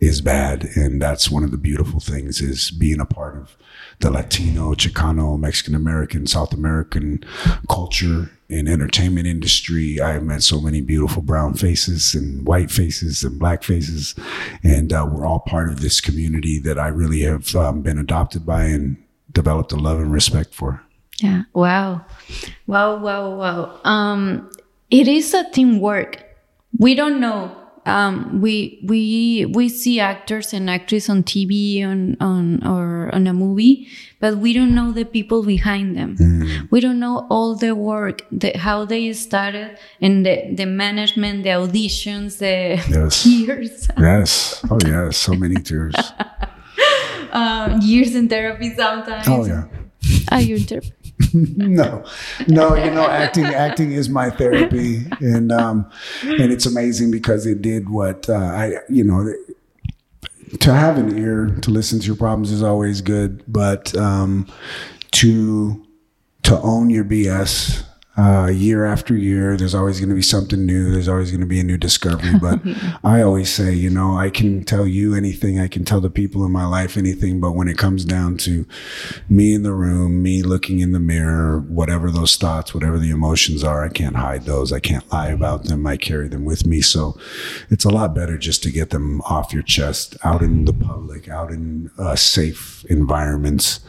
is 0.00 0.20
bad. 0.20 0.64
And 0.76 1.02
that's 1.02 1.30
one 1.30 1.42
of 1.42 1.50
the 1.50 1.56
beautiful 1.56 2.00
things 2.00 2.40
is 2.40 2.70
being 2.70 3.00
a 3.00 3.06
part 3.06 3.36
of 3.36 3.56
the 4.00 4.10
Latino, 4.10 4.74
Chicano, 4.74 5.38
Mexican 5.38 5.74
American, 5.74 6.26
South 6.26 6.52
American 6.52 7.24
culture 7.68 8.30
and 8.50 8.68
entertainment 8.68 9.26
industry. 9.26 10.00
I 10.00 10.12
have 10.12 10.22
met 10.22 10.42
so 10.42 10.60
many 10.60 10.82
beautiful 10.82 11.22
brown 11.22 11.54
faces 11.54 12.14
and 12.14 12.46
white 12.46 12.70
faces 12.70 13.24
and 13.24 13.38
black 13.38 13.64
faces. 13.64 14.14
And 14.62 14.92
uh, 14.92 15.08
we're 15.10 15.26
all 15.26 15.40
part 15.40 15.70
of 15.70 15.80
this 15.80 16.00
community 16.00 16.58
that 16.60 16.78
I 16.78 16.88
really 16.88 17.22
have 17.22 17.56
um, 17.56 17.80
been 17.80 17.98
adopted 17.98 18.46
by 18.46 18.64
and 18.64 19.02
developed 19.32 19.72
a 19.72 19.76
love 19.76 19.98
and 19.98 20.12
respect 20.12 20.54
for. 20.54 20.84
Yeah. 21.22 21.42
Wow. 21.52 22.04
Wow. 22.66 22.98
Wow. 22.98 23.36
Wow. 23.36 23.80
Um, 23.84 24.50
it 24.90 25.08
is 25.08 25.34
a 25.34 25.48
teamwork. 25.50 26.22
We 26.78 26.94
don't 26.94 27.20
know. 27.20 27.54
Um, 27.86 28.42
we 28.42 28.80
we 28.84 29.46
we 29.54 29.70
see 29.70 29.98
actors 29.98 30.52
and 30.52 30.68
actresses 30.68 31.08
on 31.08 31.22
TV 31.22 31.82
on 31.82 32.18
on 32.20 32.62
or 32.66 33.08
on 33.14 33.26
a 33.26 33.32
movie, 33.32 33.88
but 34.20 34.36
we 34.36 34.52
don't 34.52 34.74
know 34.74 34.92
the 34.92 35.04
people 35.06 35.42
behind 35.42 35.96
them. 35.96 36.16
Mm. 36.16 36.70
We 36.70 36.80
don't 36.80 37.00
know 37.00 37.26
all 37.30 37.54
the 37.54 37.74
work, 37.74 38.26
the, 38.30 38.52
how 38.58 38.84
they 38.84 39.10
started, 39.14 39.78
and 40.02 40.26
the, 40.26 40.54
the 40.54 40.66
management, 40.66 41.44
the 41.44 41.50
auditions, 41.50 42.38
the 42.38 42.76
yes. 42.92 43.22
tears. 43.24 43.88
yes. 43.96 44.62
Oh 44.70 44.78
yes, 44.84 45.16
so 45.16 45.32
many 45.32 45.56
tears. 45.56 45.94
uh, 47.32 47.78
years 47.82 48.14
in 48.14 48.28
therapy 48.28 48.74
sometimes. 48.74 49.26
Oh 49.26 49.46
yeah. 49.46 49.64
Are 50.30 50.42
you 50.42 50.56
in 50.56 50.64
therapy? 50.64 50.92
no, 51.34 52.04
no, 52.46 52.74
you 52.74 52.90
know, 52.90 53.08
acting, 53.08 53.46
acting 53.46 53.92
is 53.92 54.08
my 54.08 54.30
therapy, 54.30 55.04
and 55.20 55.50
um, 55.50 55.90
and 56.22 56.52
it's 56.52 56.66
amazing 56.66 57.10
because 57.10 57.46
it 57.46 57.60
did 57.60 57.88
what 57.88 58.28
uh, 58.28 58.34
I, 58.34 58.74
you 58.88 59.04
know, 59.04 59.32
to 60.60 60.72
have 60.72 60.96
an 60.96 61.18
ear 61.18 61.46
to 61.62 61.70
listen 61.70 61.98
to 62.00 62.06
your 62.06 62.16
problems 62.16 62.52
is 62.52 62.62
always 62.62 63.00
good, 63.00 63.42
but 63.48 63.94
um, 63.96 64.46
to 65.12 65.84
to 66.44 66.60
own 66.60 66.90
your 66.90 67.04
BS 67.04 67.84
uh, 68.18 68.46
year 68.46 68.84
after 68.84 69.16
year. 69.16 69.56
There's 69.56 69.74
always 69.74 70.00
going 70.00 70.08
to 70.08 70.14
be 70.14 70.22
something 70.22 70.66
new. 70.66 70.90
There's 70.90 71.08
always 71.08 71.30
going 71.30 71.40
to 71.40 71.46
be 71.46 71.60
a 71.60 71.64
new 71.64 71.78
discovery. 71.78 72.32
But 72.40 72.60
I 73.04 73.20
always 73.22 73.50
say, 73.52 73.74
you 73.74 73.90
know, 73.90 74.16
I 74.16 74.30
can 74.30 74.64
tell 74.64 74.86
you 74.86 75.14
anything. 75.14 75.58
I 75.58 75.68
can 75.68 75.84
tell 75.84 76.00
the 76.00 76.10
people 76.10 76.44
in 76.44 76.52
my 76.52 76.66
life 76.66 76.96
anything. 76.96 77.40
But 77.40 77.52
when 77.52 77.68
it 77.68 77.76
comes 77.76 78.04
down 78.04 78.36
to 78.38 78.64
me 79.28 79.54
in 79.54 79.62
the 79.62 79.72
room, 79.72 80.22
me 80.22 80.42
looking 80.42 80.80
in 80.80 80.92
the 80.92 81.00
mirror, 81.00 81.60
whatever 81.60 82.10
those 82.10 82.36
thoughts, 82.36 82.74
whatever 82.74 82.98
the 82.98 83.10
emotions 83.10 83.64
are, 83.64 83.84
I 83.84 83.88
can't 83.88 84.16
hide 84.16 84.44
those. 84.44 84.72
I 84.72 84.80
can't 84.80 85.10
lie 85.12 85.28
about 85.28 85.64
them. 85.64 85.86
I 85.86 85.96
carry 85.96 86.28
them 86.28 86.44
with 86.44 86.66
me. 86.66 86.80
So 86.80 87.18
it's 87.70 87.84
a 87.84 87.90
lot 87.90 88.14
better 88.14 88.38
just 88.38 88.62
to 88.62 88.70
get 88.70 88.90
them 88.90 89.20
off 89.22 89.52
your 89.52 89.62
chest, 89.62 90.16
out 90.24 90.42
in 90.42 90.64
the 90.64 90.72
public, 90.72 91.28
out 91.28 91.50
in 91.50 91.90
uh, 91.98 92.16
safe 92.16 92.84
environments. 92.86 93.80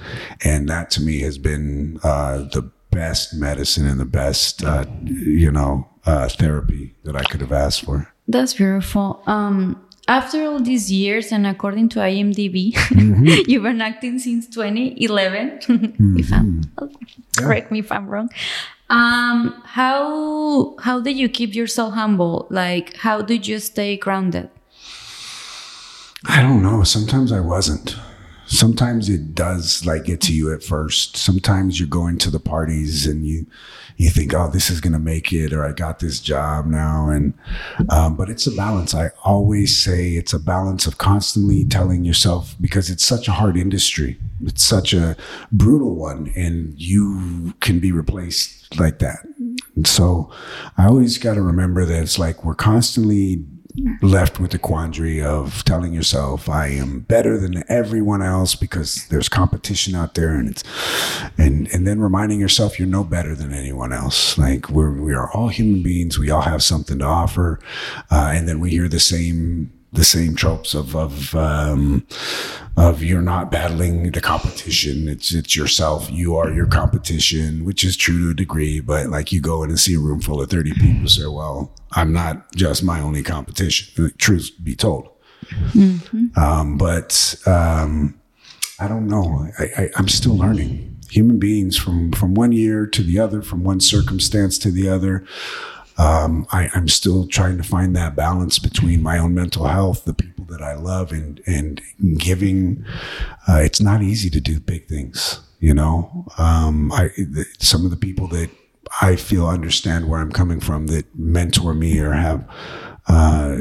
And 0.44 0.68
that 0.70 0.92
to 0.92 1.02
me 1.02 1.22
has 1.22 1.38
been 1.38 2.00
uh, 2.04 2.40
the 2.40 2.70
best 2.92 3.34
medicine 3.34 3.86
and 3.86 4.00
the 4.00 4.06
best, 4.06 4.64
uh, 4.64 4.86
you 5.04 5.52
know, 5.52 5.88
uh, 6.06 6.28
therapy 6.30 6.96
that 7.04 7.16
I 7.16 7.24
could 7.24 7.42
have 7.42 7.52
asked 7.52 7.86
for. 7.86 8.12
That's 8.28 8.54
beautiful. 8.54 9.22
Um, 9.26 9.86
after 10.08 10.44
all 10.44 10.60
these 10.60 10.92
years, 10.92 11.32
and 11.32 11.46
according 11.46 11.90
to 11.90 12.00
IMDb, 12.00 12.74
mm-hmm. 12.74 13.26
you've 13.48 13.64
been 13.64 13.82
acting 13.82 14.18
since 14.18 14.48
2011. 14.48 15.60
mm-hmm. 15.60 16.18
if 16.20 16.34
I'm, 16.34 16.62
yeah. 16.82 16.88
correct 17.38 17.72
me 17.72 17.80
if 17.80 17.92
I'm 17.92 18.08
wrong. 18.08 18.30
Um, 18.90 19.62
how 19.66 20.76
how 20.80 21.00
did 21.00 21.16
you 21.16 21.30
keep 21.30 21.54
yourself 21.54 21.94
humble? 21.94 22.48
Like, 22.50 22.98
how 22.98 23.22
did 23.22 23.46
you 23.46 23.60
stay 23.60 23.98
grounded? 23.98 24.50
I 26.26 26.42
don't 26.42 26.64
know. 26.64 26.84
Sometimes 26.84 27.32
I 27.32 27.40
wasn't 27.40 27.96
sometimes 28.50 29.10
it 29.10 29.36
does 29.36 29.86
like 29.86 30.06
get 30.06 30.20
to 30.22 30.34
you 30.34 30.52
at 30.52 30.64
first. 30.64 31.16
Sometimes 31.16 31.80
you're 31.80 31.88
going 31.88 32.18
to 32.18 32.30
the 32.30 32.40
parties 32.40 33.06
and 33.06 33.26
you 33.26 33.46
you 33.98 34.10
think, 34.10 34.34
oh, 34.34 34.50
this 34.50 34.70
is 34.70 34.80
gonna 34.80 34.98
make 34.98 35.34
it, 35.34 35.52
or 35.52 35.66
I 35.66 35.74
got 35.74 36.00
this 36.00 36.22
job 36.22 36.66
now, 36.66 37.10
and 37.10 37.34
um, 37.90 38.16
but 38.16 38.30
it's 38.30 38.48
a 38.48 38.52
balance. 38.52 38.96
I 38.96 39.12
always 39.26 39.78
say 39.78 40.12
it's 40.12 40.32
a 40.32 40.40
balance 40.40 40.88
of 40.88 40.98
constantly 40.98 41.66
telling 41.66 42.06
yourself 42.06 42.56
because 42.62 42.90
it's 42.90 43.06
such 43.06 43.28
a 43.28 43.34
hard 43.34 43.58
industry. 43.58 44.18
It's 44.42 44.64
such 44.64 44.94
a 44.94 45.18
brutal 45.52 45.96
one, 45.96 46.32
and 46.34 46.80
you 46.80 47.54
can 47.60 47.80
be 47.80 47.92
replaced 47.92 48.80
like 48.80 49.00
that. 49.00 49.20
And 49.76 49.86
so 49.86 50.32
I 50.78 50.86
always 50.86 51.18
got 51.18 51.34
to 51.34 51.42
remember 51.42 51.84
that 51.84 52.02
it's 52.02 52.18
like 52.18 52.46
we're 52.46 52.56
constantly 52.56 53.44
left 54.02 54.40
with 54.40 54.52
the 54.52 54.60
quandary 54.60 55.22
of 55.22 55.64
telling 55.64 55.94
yourself 55.94 56.50
I 56.50 56.68
am 56.68 57.02
better 57.02 57.38
than 57.38 57.64
everyone 57.70 58.22
else 58.22 58.56
because 58.56 59.08
there's 59.08 59.30
competition 59.30 59.96
out 59.96 60.16
there 60.16 60.34
and 60.36 60.50
it's 60.50 60.64
and 61.38 61.68
and 61.74 61.86
then 61.86 62.00
reminding 62.00 62.40
yourself 62.40 62.80
you're 62.80 62.88
no 62.88 63.04
better 63.04 63.36
than 63.36 63.54
anyone 63.54 63.94
else. 63.94 64.38
Like 64.38 64.70
we're 64.70 64.92
we 64.92 65.14
are 65.14 65.32
all 65.32 65.50
human 65.50 65.84
beings. 65.84 66.18
We 66.18 66.32
all 66.32 66.42
have 66.42 66.64
something 66.64 67.00
to 67.00 67.06
offer. 67.06 67.60
Uh, 68.10 68.32
and 68.34 68.48
then 68.48 68.60
we 68.60 68.72
hear 68.72 68.88
the 68.88 69.00
same 69.00 69.72
the 69.92 70.04
same 70.04 70.36
tropes 70.36 70.74
of 70.74 70.96
of 70.96 71.34
um, 71.36 72.06
of 72.78 73.04
you're 73.04 73.22
not 73.22 73.52
battling 73.52 74.12
the 74.12 74.22
competition. 74.22 75.08
It's 75.08 75.34
it's 75.34 75.56
yourself. 75.56 76.10
You 76.12 76.36
are 76.36 76.52
your 76.52 76.68
competition, 76.68 77.66
which 77.66 77.84
is 77.84 77.98
true 77.98 78.26
to 78.26 78.32
a 78.32 78.34
degree. 78.34 78.80
But 78.80 79.08
like 79.08 79.32
you 79.32 79.42
go 79.42 79.64
in 79.64 79.70
and 79.70 79.80
see 79.80 79.96
a 79.96 80.00
room 80.00 80.22
full 80.22 80.42
of 80.42 80.50
thirty 80.50 80.74
people, 80.74 81.08
say, 81.08 81.26
"Well, 81.26 81.72
I'm 81.94 82.14
not 82.14 82.54
just 82.56 82.84
my 82.84 83.00
only 83.00 83.24
competition." 83.24 84.12
Truth 84.18 84.52
be 84.64 84.76
told, 84.76 85.10
mm-hmm. 85.48 86.40
um, 86.40 86.78
but 86.78 87.36
um, 87.46 88.20
I 88.80 88.88
don't 88.88 89.08
know. 89.08 89.48
I, 89.58 89.64
I, 89.64 89.90
I'm 89.96 90.08
still 90.08 90.38
learning. 90.38 90.98
Human 91.10 91.40
beings 91.40 91.76
from 91.76 92.12
from 92.12 92.36
one 92.36 92.52
year 92.52 92.86
to 92.86 93.02
the 93.02 93.18
other, 93.18 93.42
from 93.42 93.64
one 93.64 93.80
circumstance 93.80 94.60
to 94.60 94.70
the 94.70 94.88
other 94.88 95.26
um, 96.00 96.48
I, 96.54 96.70
am 96.74 96.88
still 96.88 97.28
trying 97.28 97.58
to 97.58 97.64
find 97.64 97.94
that 97.96 98.16
balance 98.16 98.58
between 98.58 99.04
my 99.04 99.18
own 99.18 99.36
mental 99.36 99.68
health, 99.68 100.06
the 100.06 100.14
people 100.14 100.46
that 100.46 100.62
I 100.62 100.76
love, 100.76 101.12
and 101.12 101.42
and 101.46 101.82
giving. 102.18 102.86
Uh, 103.50 103.60
it's 103.62 103.82
not 103.82 104.02
easy 104.02 104.30
to 104.30 104.40
do 104.40 104.62
big 104.62 104.88
things, 104.88 105.42
you 105.60 105.74
know. 105.74 106.26
Um, 106.38 106.90
I 106.94 107.10
the, 107.18 107.46
some 107.60 107.84
of 107.84 107.92
the 107.92 107.98
people 107.98 108.28
that 108.30 108.50
I 109.02 109.18
feel 109.18 109.46
understand 109.46 110.08
where 110.08 110.22
I'm 110.22 110.32
coming 110.32 110.62
from, 110.62 110.88
that 110.88 111.06
mentor 111.20 111.74
me 111.74 112.00
or 112.00 112.14
have 112.14 112.48
uh, 113.10 113.58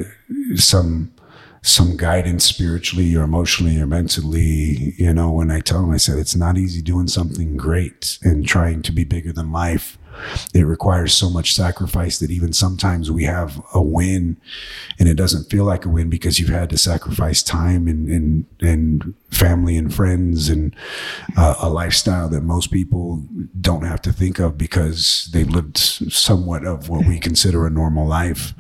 some 0.55 1.13
some 1.61 1.97
guidance 1.97 2.45
spiritually 2.45 3.17
or 3.17 3.23
emotionally 3.23 3.81
or 3.81 3.87
mentally, 3.87 4.95
you 4.97 5.13
know, 5.13 5.33
when 5.33 5.51
I 5.51 5.59
tell 5.59 5.81
them, 5.81 5.91
I 5.91 5.97
said, 5.97 6.19
it's 6.19 6.37
not 6.37 6.57
easy 6.57 6.81
doing 6.83 7.09
something 7.09 7.57
great 7.57 8.19
and 8.23 8.47
trying 8.47 8.81
to 8.83 8.93
be 8.93 9.03
bigger 9.03 9.33
than 9.33 9.51
life 9.51 9.99
it 10.55 10.63
requires 10.63 11.15
so 11.15 11.31
much 11.31 11.55
sacrifice 11.55 12.19
that 12.19 12.31
even 12.31 12.53
sometimes 12.53 13.11
we 13.11 13.25
have 13.25 13.63
a 13.75 13.83
win 13.83 14.37
and 14.99 15.09
it 15.09 15.15
doesn't 15.15 15.51
feel 15.51 15.65
like 15.65 15.85
a 15.85 15.89
win 15.89 16.09
because 16.09 16.39
you've 16.39 16.49
had 16.49 16.71
to 16.71 16.79
sacrifice 16.79 17.43
time 17.43 17.87
and, 17.87 18.09
and, 18.09 18.47
and 18.61 19.15
family 19.31 19.77
and 19.77 19.95
friends 19.95 20.49
and 20.49 20.75
uh, 21.37 21.55
a 21.61 21.69
lifestyle 21.69 22.29
that 22.29 22.43
most 22.43 22.71
people 22.71 23.25
don't 23.61 23.85
have 23.85 24.03
to 24.03 24.13
think 24.13 24.39
of 24.39 24.59
because 24.59 25.29
they've 25.33 25.51
lived 25.51 25.79
somewhat 25.79 26.65
of 26.65 26.89
what 26.89 27.07
we 27.07 27.19
consider 27.19 27.67
a 27.67 27.71
normal 27.71 28.07
life. 28.07 28.55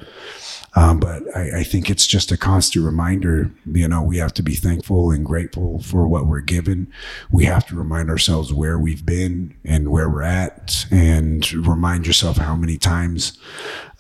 Um, 0.79 1.01
but 1.01 1.25
I, 1.37 1.59
I, 1.59 1.63
think 1.65 1.91
it's 1.91 2.07
just 2.07 2.31
a 2.31 2.37
constant 2.37 2.85
reminder, 2.85 3.51
you 3.67 3.89
know, 3.89 4.01
we 4.01 4.19
have 4.19 4.33
to 4.35 4.45
be 4.45 4.55
thankful 4.55 5.11
and 5.11 5.27
grateful 5.27 5.83
for 5.83 6.07
what 6.07 6.29
we're 6.29 6.41
given. 6.41 6.93
We 7.33 7.47
have 7.47 7.67
to 7.67 7.75
remind 7.75 8.11
ourselves 8.11 8.53
where 8.53 8.79
we've 8.79 9.05
been 9.05 9.57
and 9.65 9.91
where 9.91 10.09
we're 10.09 10.23
at 10.23 10.87
and 10.93 11.53
remind 11.53 12.07
yourself 12.07 12.37
how 12.37 12.55
many 12.55 12.79
times 12.79 13.37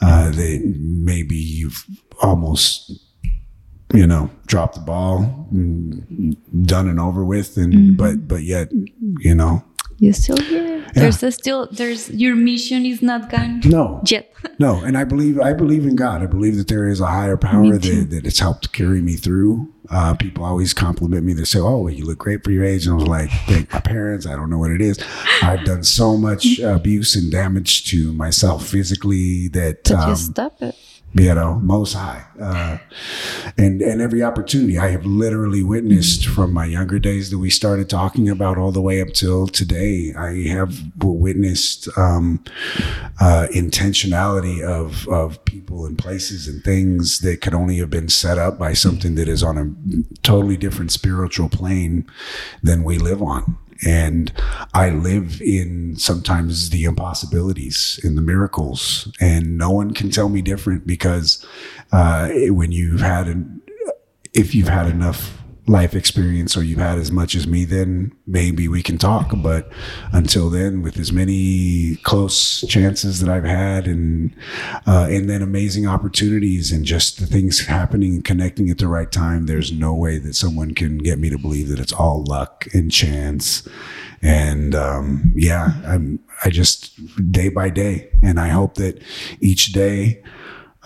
uh, 0.01 0.31
that 0.31 0.73
maybe 0.79 1.35
you've 1.35 1.85
almost 2.23 2.93
you 3.93 4.07
know, 4.07 4.31
dropped 4.47 4.75
the 4.75 4.81
ball, 4.83 5.49
done 5.51 6.89
and 6.89 7.01
over 7.01 7.25
with, 7.25 7.57
and 7.57 7.73
mm-hmm. 7.73 7.97
but 7.97 8.29
but 8.29 8.43
yet, 8.43 8.71
you 9.19 9.35
know, 9.35 9.65
you're 9.99 10.13
still 10.13 10.37
here. 10.37 10.79
Yeah. 10.79 10.93
There's 10.95 11.23
a 11.23 11.33
still 11.33 11.69
there's 11.71 12.09
your 12.11 12.35
mission 12.37 12.87
is 12.87 13.03
not 13.03 13.31
gone. 13.31 13.61
No. 13.65 14.01
Yet. 14.07 14.33
no. 14.59 14.77
And 14.77 14.97
I 14.97 15.05
believe 15.05 15.41
I 15.41 15.53
believe 15.53 15.85
in 15.85 15.97
God. 15.97 16.23
I 16.23 16.27
believe 16.27 16.57
that 16.57 16.69
there 16.69 16.89
is 16.89 17.01
a 17.01 17.07
higher 17.07 17.37
power 17.37 17.79
that, 17.79 18.11
that 18.11 18.27
it's 18.27 18.39
helped 18.39 18.73
carry 18.73 19.03
me 19.03 19.15
through. 19.15 19.73
Uh, 19.91 20.15
people 20.15 20.45
always 20.45 20.73
compliment 20.73 21.25
me. 21.25 21.33
They 21.33 21.45
say, 21.45 21.59
"Oh, 21.59 21.79
well, 21.79 21.93
you 21.93 22.05
look 22.05 22.19
great 22.19 22.45
for 22.45 22.51
your 22.51 22.65
age." 22.65 22.87
And 22.87 22.93
I 22.93 22.97
was 22.97 23.09
like, 23.09 23.31
"Thank 23.47 23.73
my 23.73 23.81
parents." 23.81 24.27
I 24.27 24.37
don't 24.37 24.51
know 24.51 24.59
what 24.59 24.71
it 24.71 24.81
is. 24.81 24.99
I've 25.43 25.65
done 25.65 25.83
so 25.83 26.17
much 26.17 26.59
abuse 26.63 27.17
and 27.17 27.33
damage 27.33 27.87
to 27.91 28.13
myself 28.13 28.67
physically 28.67 29.49
that 29.49 29.91
um, 29.91 30.15
stop 30.15 30.63
it. 30.63 30.77
You 31.15 31.35
know, 31.35 31.55
most 31.57 31.95
high. 31.95 32.25
Uh, 32.41 32.79
and, 33.57 33.81
and 33.81 34.01
every 34.01 34.23
opportunity 34.23 34.79
I 34.79 34.89
have 34.89 35.07
literally 35.07 35.63
witnessed 35.63 36.27
from 36.27 36.53
my 36.53 36.67
younger 36.67 36.99
days 36.99 37.31
that 37.31 37.39
we 37.39 37.51
started 37.51 37.89
talking 37.89 38.29
about 38.29 38.59
all 38.59 38.73
the 38.73 38.81
way 38.81 39.01
up 39.01 39.09
till 39.09 39.47
today. 39.47 40.13
I 40.17 40.49
have 40.49 40.75
witnessed, 41.03 41.89
um, 41.97 42.45
uh, 43.21 43.49
intentionality 43.55 44.63
of, 44.63 45.09
of 45.09 45.45
people 45.45 45.87
and 45.87 45.99
places 45.99 46.47
and 46.47 46.63
things 46.63 47.21
that 47.21 47.41
could 47.41 47.55
only 47.55 47.79
have 47.79 47.91
been 47.91 48.09
set 48.09 48.39
up 48.39 48.59
by 48.59 48.75
something 48.75 49.15
that 49.17 49.29
is 49.29 49.43
on 49.43 49.59
a 49.59 50.19
totally 50.23 50.57
different 50.57 50.93
spiritual 50.93 51.49
plane 51.49 52.07
than 52.63 52.85
we 52.85 52.99
live 52.99 53.23
on 53.23 53.57
and 53.85 54.33
I 54.75 54.91
live 54.91 55.41
in 55.41 55.97
sometimes 55.97 56.71
the 56.71 56.85
impossibilities 56.85 58.01
in 58.03 58.15
the 58.15 58.23
miracles, 58.23 59.13
and 59.21 59.57
no 59.57 59.71
one 59.71 59.95
can 59.95 60.11
tell 60.11 60.29
me 60.29 60.43
different 60.43 60.87
because 60.87 61.45
uh, 61.93 62.29
when 62.49 62.73
you've 62.73 63.01
had 63.01 63.29
an, 63.29 63.61
if 64.35 64.55
you've 64.55 64.69
had 64.69 64.87
enough 64.87 65.38
life 65.69 65.95
experience 65.95 66.57
or 66.57 66.63
you've 66.63 66.79
had 66.79 66.99
as 66.99 67.13
much 67.13 67.35
as 67.35 67.47
me, 67.47 67.65
then 67.65 68.13
maybe 68.27 68.67
we 68.69 68.83
can 68.83 68.99
talk. 68.99 69.31
But 69.37 69.71
until 70.13 70.49
then, 70.51 70.83
with 70.83 70.99
as 70.99 71.13
many 71.13 71.97
close 72.03 72.63
chances 72.69 73.21
that 73.21 73.29
I've 73.29 73.45
had 73.45 73.87
and, 73.87 74.35
uh, 74.87 75.09
and 75.11 75.29
then 75.29 75.43
amazing 75.43 75.87
opportunities 75.87 76.73
and 76.73 76.85
just 76.85 77.21
the 77.21 77.27
things 77.27 77.67
happening 77.67 78.15
and 78.15 78.25
connecting 78.25 78.71
at 78.71 78.79
the 78.79 78.89
right 78.89 79.13
time, 79.13 79.47
there's 79.47 79.71
no 79.71 79.95
way 79.95 80.19
that 80.19 80.35
someone 80.35 80.75
can 80.75 80.99
get 80.99 81.19
me 81.19 81.29
to 81.31 81.39
believe 81.39 81.69
that 81.69 81.81
it's 81.81 81.93
all 81.93 82.25
luck 82.25 82.67
and 82.73 82.91
chance. 82.91 83.69
And, 84.23 84.75
um, 84.75 85.33
yeah, 85.37 85.75
I'm, 85.87 86.19
I 86.45 86.51
just 86.51 86.99
day 87.31 87.51
by 87.51 87.69
day. 87.69 88.11
And 88.23 88.41
I 88.41 88.49
hope 88.49 88.75
that 88.77 89.03
each 89.41 89.73
day, 89.73 90.23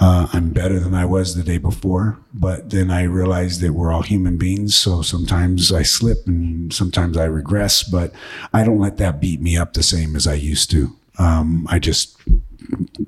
uh, 0.02 0.26
I'm 0.32 0.50
better 0.50 0.80
than 0.80 0.94
I 0.94 1.04
was 1.04 1.36
the 1.36 1.44
day 1.44 1.58
before. 1.58 2.18
But 2.34 2.70
then 2.70 2.90
I 2.90 3.04
realized 3.04 3.60
that 3.60 3.72
we're 3.72 3.92
all 3.92 4.02
human 4.02 4.36
beings. 4.36 4.74
So 4.74 5.00
sometimes 5.00 5.72
I 5.72 5.84
slip 5.84 6.26
and 6.26 6.74
sometimes 6.74 7.16
I 7.16 7.26
regress, 7.26 7.84
but 7.84 8.12
I 8.52 8.64
don't 8.64 8.80
let 8.80 8.96
that 8.96 9.20
beat 9.20 9.40
me 9.40 9.56
up 9.56 9.74
the 9.74 9.82
same 9.84 10.16
as 10.16 10.26
I 10.26 10.34
used 10.34 10.72
to. 10.72 10.96
Um, 11.20 11.68
I 11.70 11.78
just 11.78 12.16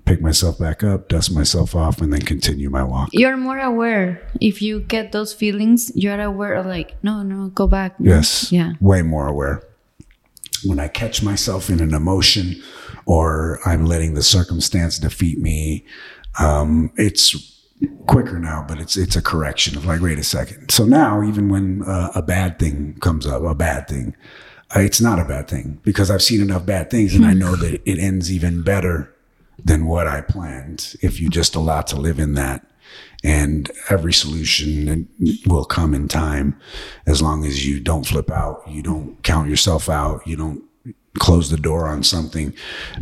pick 0.05 0.21
myself 0.21 0.57
back 0.57 0.85
up, 0.85 1.09
dust 1.09 1.35
myself 1.35 1.75
off, 1.75 2.01
and 2.01 2.12
then 2.12 2.23
continue 2.23 2.71
my 2.71 2.85
walk. 2.85 3.09
You're 3.11 3.37
more 3.37 3.59
aware. 3.59 4.23
If 4.41 4.62
you 4.62 4.79
get 4.79 5.11
those 5.11 5.35
feelings, 5.35 5.91
you're 5.97 6.21
aware 6.21 6.55
of 6.55 6.65
like, 6.65 6.95
no, 7.03 7.25
no, 7.25 7.49
go 7.49 7.66
back. 7.66 7.99
No. 7.99 8.15
Yes. 8.15 8.53
Yeah. 8.53 8.75
Way 8.81 9.03
more 9.03 9.27
aware. 9.27 9.65
When 10.65 10.79
I 10.79 10.87
catch 10.87 11.25
myself 11.25 11.71
in 11.71 11.81
an 11.81 11.93
emotion 11.93 12.62
or 13.05 13.59
I'm 13.66 13.85
letting 13.85 14.15
the 14.15 14.23
circumstance 14.23 15.01
defeat 15.01 15.41
me, 15.41 15.85
um, 16.39 16.93
it's 16.97 17.55
quicker 18.06 18.39
now, 18.39 18.65
but 18.66 18.78
it's 18.78 18.97
it's 18.97 19.16
a 19.16 19.23
correction 19.23 19.77
of 19.77 19.85
like, 19.85 20.01
wait 20.01 20.19
a 20.19 20.24
second. 20.24 20.70
So 20.70 20.85
now, 20.85 21.23
even 21.23 21.48
when 21.48 21.82
uh, 21.82 22.12
a 22.15 22.23
bad 22.23 22.59
thing 22.59 22.97
comes 23.01 23.27
up, 23.27 23.43
a 23.43 23.55
bad 23.55 23.89
thing, 23.89 24.16
uh, 24.74 24.81
it's 24.81 25.01
not 25.01 25.19
a 25.19 25.24
bad 25.24 25.48
thing 25.48 25.81
because 25.82 26.11
I've 26.11 26.23
seen 26.23 26.40
enough 26.40 26.66
bad 26.66 26.90
things, 26.90 27.15
and 27.15 27.24
I 27.24 27.35
know 27.35 27.56
that 27.56 27.82
it 27.89 27.98
ends 27.98 28.32
even 28.32 28.62
better 28.62 29.15
than 29.62 29.86
what 29.86 30.06
I 30.06 30.20
planned 30.20 30.97
if 31.01 31.20
you 31.20 31.28
just 31.28 31.55
allow 31.55 31.82
to 31.82 31.97
live 31.97 32.19
in 32.19 32.35
that. 32.35 32.66
And 33.23 33.70
every 33.89 34.12
solution 34.12 35.09
will 35.47 35.65
come 35.65 35.94
in 35.94 36.09
time 36.09 36.61
as 37.06 37.23
long 37.23 37.47
as 37.47 37.66
you 37.66 37.81
don't 37.81 38.06
flip 38.06 38.31
out, 38.31 38.62
you 38.69 38.82
don't 38.82 39.23
count 39.23 39.48
yourself 39.48 39.89
out, 39.89 40.27
you 40.27 40.36
don't 40.36 40.62
close 41.19 41.51
the 41.51 41.57
door 41.57 41.86
on 41.86 42.03
something, 42.03 42.53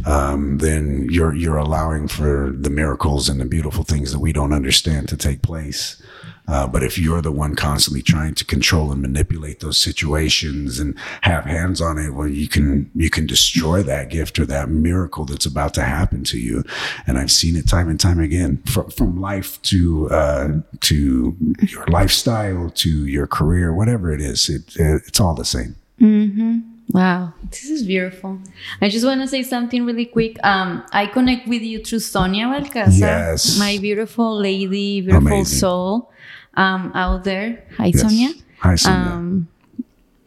um, 0.05 0.59
then 0.59 1.09
you're 1.11 1.35
you're 1.35 1.57
allowing 1.57 2.09
for 2.09 2.53
the 2.55 2.71
miracles 2.71 3.29
and 3.29 3.41
the 3.41 3.45
beautiful 3.45 3.85
things 3.85 4.13
that 4.13 4.21
we 4.21 4.33
don't 4.33 4.53
understand 4.53 5.09
to 5.09 5.17
take 5.17 5.43
place. 5.43 6.03
Uh, 6.49 6.67
but 6.67 6.83
if 6.83 6.99
you're 6.99 7.23
the 7.23 7.31
one 7.31 7.55
constantly 7.55 8.03
trying 8.03 8.35
to 8.35 8.45
control 8.45 8.91
and 8.91 9.01
manipulate 9.01 9.61
those 9.61 9.81
situations 9.81 10.81
and 10.81 10.99
have 11.21 11.45
hands 11.45 11.81
on 11.81 11.99
it, 11.99 12.11
well, 12.11 12.27
you 12.27 12.49
can 12.49 12.91
you 12.95 13.09
can 13.09 13.27
destroy 13.27 13.83
that 13.83 14.11
gift 14.11 14.39
or 14.39 14.47
that 14.47 14.69
miracle 14.69 15.25
that's 15.25 15.47
about 15.47 15.73
to 15.73 15.83
happen 15.83 16.25
to 16.25 16.39
you. 16.39 16.65
And 17.07 17.17
I've 17.17 17.31
seen 17.31 17.55
it 17.57 17.69
time 17.69 17.89
and 17.89 17.99
time 17.99 18.19
again, 18.19 18.59
from 18.67 18.91
from 18.91 19.21
life 19.21 19.63
to 19.63 20.11
uh, 20.11 20.49
to 20.81 21.37
your 21.61 21.87
lifestyle 21.87 22.71
to 22.71 23.07
your 23.07 23.29
career, 23.29 23.73
whatever 23.73 24.13
it 24.13 24.21
is. 24.21 24.49
It, 24.49 24.77
it's 24.77 25.21
all 25.21 25.35
the 25.35 25.45
same. 25.45 25.77
Mm-hmm. 26.01 26.72
Wow, 26.93 27.33
this 27.51 27.71
is 27.71 27.85
beautiful. 27.85 28.39
I 28.83 28.89
just 28.91 29.07
want 29.07 29.23
to 29.23 29.27
say 29.29 29.43
something 29.43 29.87
really 29.87 30.05
quick. 30.05 30.37
Um, 30.45 30.85
I 30.93 31.07
connect 31.07 31.49
with 31.49 31.63
you 31.63 31.83
through 31.83 32.01
Sonia 32.01 32.47
Balcazar, 32.49 33.07
Yes. 33.33 33.59
my 33.59 33.79
beautiful 33.81 34.37
lady, 34.37 35.01
beautiful 35.01 35.27
Amazing. 35.29 35.59
soul 35.59 36.13
um, 36.55 36.93
out 36.95 37.25
there. 37.25 37.65
Hi, 37.79 37.87
Yes. 37.87 38.01
Sonia. 38.03 38.31
Hi, 38.59 38.75
Sonia. 38.77 39.11
Um, 39.11 39.49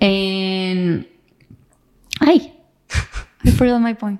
and 0.02 1.06
hi, 2.20 2.52
I 3.46 3.52
forgot 3.52 3.80
my 3.80 3.94
point. 3.94 4.20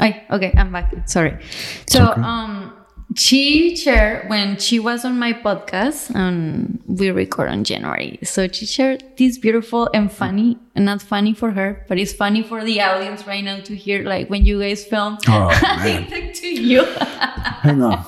Hi, 0.00 0.26
okay, 0.30 0.52
I'm 0.56 0.72
back. 0.72 0.92
Sorry. 1.08 1.38
So, 1.86 2.10
okay. 2.10 2.20
um, 2.22 2.72
she 3.16 3.74
shared 3.76 4.28
when 4.28 4.58
she 4.58 4.78
was 4.78 5.04
on 5.04 5.18
my 5.18 5.32
podcast, 5.32 6.14
and 6.14 6.80
we 6.86 7.10
record 7.10 7.48
on 7.48 7.64
January. 7.64 8.18
So 8.22 8.48
she 8.48 8.66
shared 8.66 9.02
this 9.16 9.38
beautiful 9.38 9.88
and 9.94 10.12
funny, 10.12 10.58
and 10.74 10.84
not 10.84 11.00
funny 11.00 11.32
for 11.32 11.52
her, 11.52 11.84
but 11.88 11.98
it's 11.98 12.12
funny 12.12 12.42
for 12.42 12.64
the 12.64 12.80
audience 12.82 13.26
right 13.26 13.42
now 13.42 13.60
to 13.60 13.74
hear, 13.74 14.04
like 14.04 14.28
when 14.28 14.44
you 14.44 14.60
guys 14.60 14.84
film. 14.84 15.18
Oh, 15.26 15.48
I 15.62 16.06
man. 16.08 16.32
to 16.34 16.46
you. 16.46 16.84
Hang 16.84 17.82
on. 17.82 18.04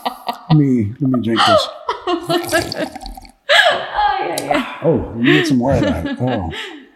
Let 0.50 0.58
me 0.58 0.92
let 1.00 1.10
me 1.10 1.20
drink 1.22 1.40
this. 1.46 1.68
oh, 2.06 2.90
yeah, 4.20 4.36
yeah. 4.44 4.78
Oh, 4.82 5.12
let 5.14 5.16
me 5.16 5.32
get 5.32 5.46
some 5.46 5.58
more 5.58 5.74
of 5.74 5.80
that. 5.80 6.18
Oh. 6.20 6.52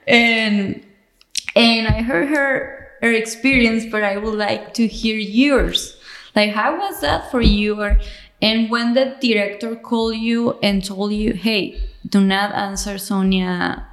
and 0.06 0.82
and 1.56 1.88
I 1.88 2.02
heard 2.02 2.28
her 2.28 2.88
her 3.00 3.12
experience, 3.12 3.84
but 3.90 4.02
I 4.02 4.16
would 4.18 4.34
like 4.34 4.74
to 4.74 4.86
hear 4.86 5.16
yours. 5.16 5.96
Like, 6.34 6.50
how 6.52 6.76
was 6.78 7.00
that 7.00 7.30
for 7.30 7.40
you? 7.40 7.80
Or 7.80 7.98
and 8.42 8.70
when 8.70 8.94
the 8.94 9.16
director 9.20 9.76
called 9.76 10.16
you 10.16 10.58
and 10.62 10.84
told 10.84 11.12
you, 11.12 11.32
"Hey, 11.32 11.80
do 12.08 12.20
not 12.20 12.52
answer 12.54 12.98
Sonia 12.98 13.86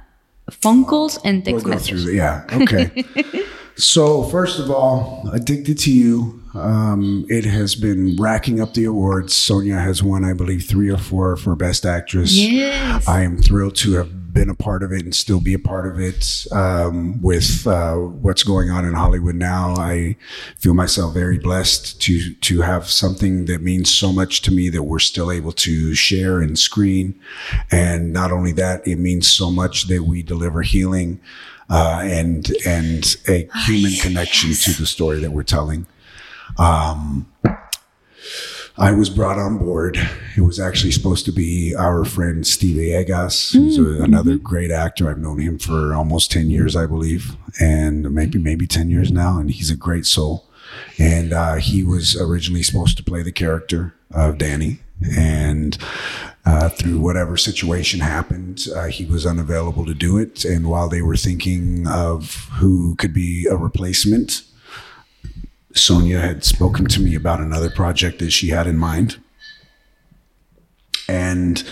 phone 0.50 0.84
calls 0.84 1.18
and 1.24 1.44
We'll 1.46 1.60
go 1.60 1.70
messages." 1.70 2.04
through. 2.04 2.14
Yeah. 2.14 2.44
Okay. 2.52 3.04
so 3.76 4.24
first 4.24 4.58
of 4.58 4.70
all, 4.70 5.28
addicted 5.32 5.78
to 5.80 5.92
you. 5.92 6.40
Um, 6.54 7.24
it 7.30 7.46
has 7.46 7.74
been 7.74 8.16
racking 8.20 8.60
up 8.60 8.74
the 8.74 8.84
awards. 8.84 9.32
Sonia 9.32 9.78
has 9.78 10.02
won, 10.02 10.22
I 10.22 10.34
believe, 10.34 10.64
three 10.64 10.90
or 10.90 10.98
four 10.98 11.34
for 11.36 11.56
Best 11.56 11.86
Actress. 11.86 12.36
Yes. 12.36 13.08
I 13.08 13.22
am 13.22 13.38
thrilled 13.38 13.74
to 13.76 13.94
have 13.94 14.10
been 14.32 14.48
a 14.48 14.54
part 14.54 14.82
of 14.82 14.92
it 14.92 15.02
and 15.02 15.14
still 15.14 15.40
be 15.40 15.54
a 15.54 15.58
part 15.58 15.86
of 15.86 16.00
it. 16.00 16.46
Um, 16.52 17.20
with 17.20 17.66
uh, 17.66 17.94
what's 17.96 18.42
going 18.42 18.70
on 18.70 18.84
in 18.84 18.94
Hollywood 18.94 19.34
now, 19.34 19.74
I 19.76 20.16
feel 20.58 20.74
myself 20.74 21.14
very 21.14 21.38
blessed 21.38 22.00
to 22.02 22.34
to 22.34 22.60
have 22.62 22.88
something 22.88 23.44
that 23.46 23.62
means 23.62 23.92
so 23.92 24.12
much 24.12 24.42
to 24.42 24.50
me 24.50 24.68
that 24.70 24.84
we're 24.84 24.98
still 24.98 25.30
able 25.30 25.52
to 25.52 25.94
share 25.94 26.40
and 26.40 26.58
screen. 26.58 27.18
And 27.70 28.12
not 28.12 28.32
only 28.32 28.52
that, 28.52 28.86
it 28.86 28.96
means 28.96 29.28
so 29.28 29.50
much 29.50 29.88
that 29.88 30.04
we 30.04 30.22
deliver 30.22 30.62
healing 30.62 31.20
uh, 31.70 32.00
and 32.02 32.50
and 32.66 33.16
a 33.28 33.48
human 33.66 33.92
connection 33.94 34.52
to 34.52 34.72
the 34.78 34.86
story 34.86 35.20
that 35.20 35.32
we're 35.32 35.42
telling. 35.42 35.86
Um, 36.58 37.26
I 38.78 38.92
was 38.92 39.10
brought 39.10 39.38
on 39.38 39.58
board. 39.58 39.98
It 40.36 40.40
was 40.40 40.58
actually 40.58 40.92
supposed 40.92 41.26
to 41.26 41.32
be 41.32 41.74
our 41.74 42.04
friend 42.04 42.46
Steve 42.46 42.76
Villegas, 42.76 43.52
who's 43.52 43.78
a, 43.78 44.02
another 44.02 44.38
great 44.38 44.70
actor. 44.70 45.10
I've 45.10 45.18
known 45.18 45.40
him 45.40 45.58
for 45.58 45.94
almost 45.94 46.32
10 46.32 46.48
years, 46.48 46.74
I 46.74 46.86
believe, 46.86 47.36
and 47.60 48.10
maybe, 48.10 48.38
maybe 48.38 48.66
10 48.66 48.88
years 48.88 49.12
now. 49.12 49.38
And 49.38 49.50
he's 49.50 49.70
a 49.70 49.76
great 49.76 50.06
soul. 50.06 50.48
And, 50.98 51.34
uh, 51.34 51.56
he 51.56 51.84
was 51.84 52.16
originally 52.18 52.62
supposed 52.62 52.96
to 52.96 53.04
play 53.04 53.22
the 53.22 53.32
character 53.32 53.94
of 54.10 54.38
Danny. 54.38 54.80
And, 55.16 55.76
uh, 56.46 56.70
through 56.70 56.98
whatever 56.98 57.36
situation 57.36 58.00
happened, 58.00 58.66
uh, 58.74 58.86
he 58.86 59.04
was 59.04 59.26
unavailable 59.26 59.84
to 59.84 59.94
do 59.94 60.16
it. 60.16 60.46
And 60.46 60.70
while 60.70 60.88
they 60.88 61.02
were 61.02 61.16
thinking 61.16 61.86
of 61.86 62.48
who 62.54 62.96
could 62.96 63.12
be 63.12 63.46
a 63.50 63.56
replacement, 63.56 64.42
Sonia 65.74 66.20
had 66.20 66.44
spoken 66.44 66.86
to 66.86 67.00
me 67.00 67.14
about 67.14 67.40
another 67.40 67.70
project 67.70 68.18
that 68.18 68.30
she 68.30 68.48
had 68.48 68.66
in 68.66 68.78
mind. 68.78 69.18
And 71.08 71.62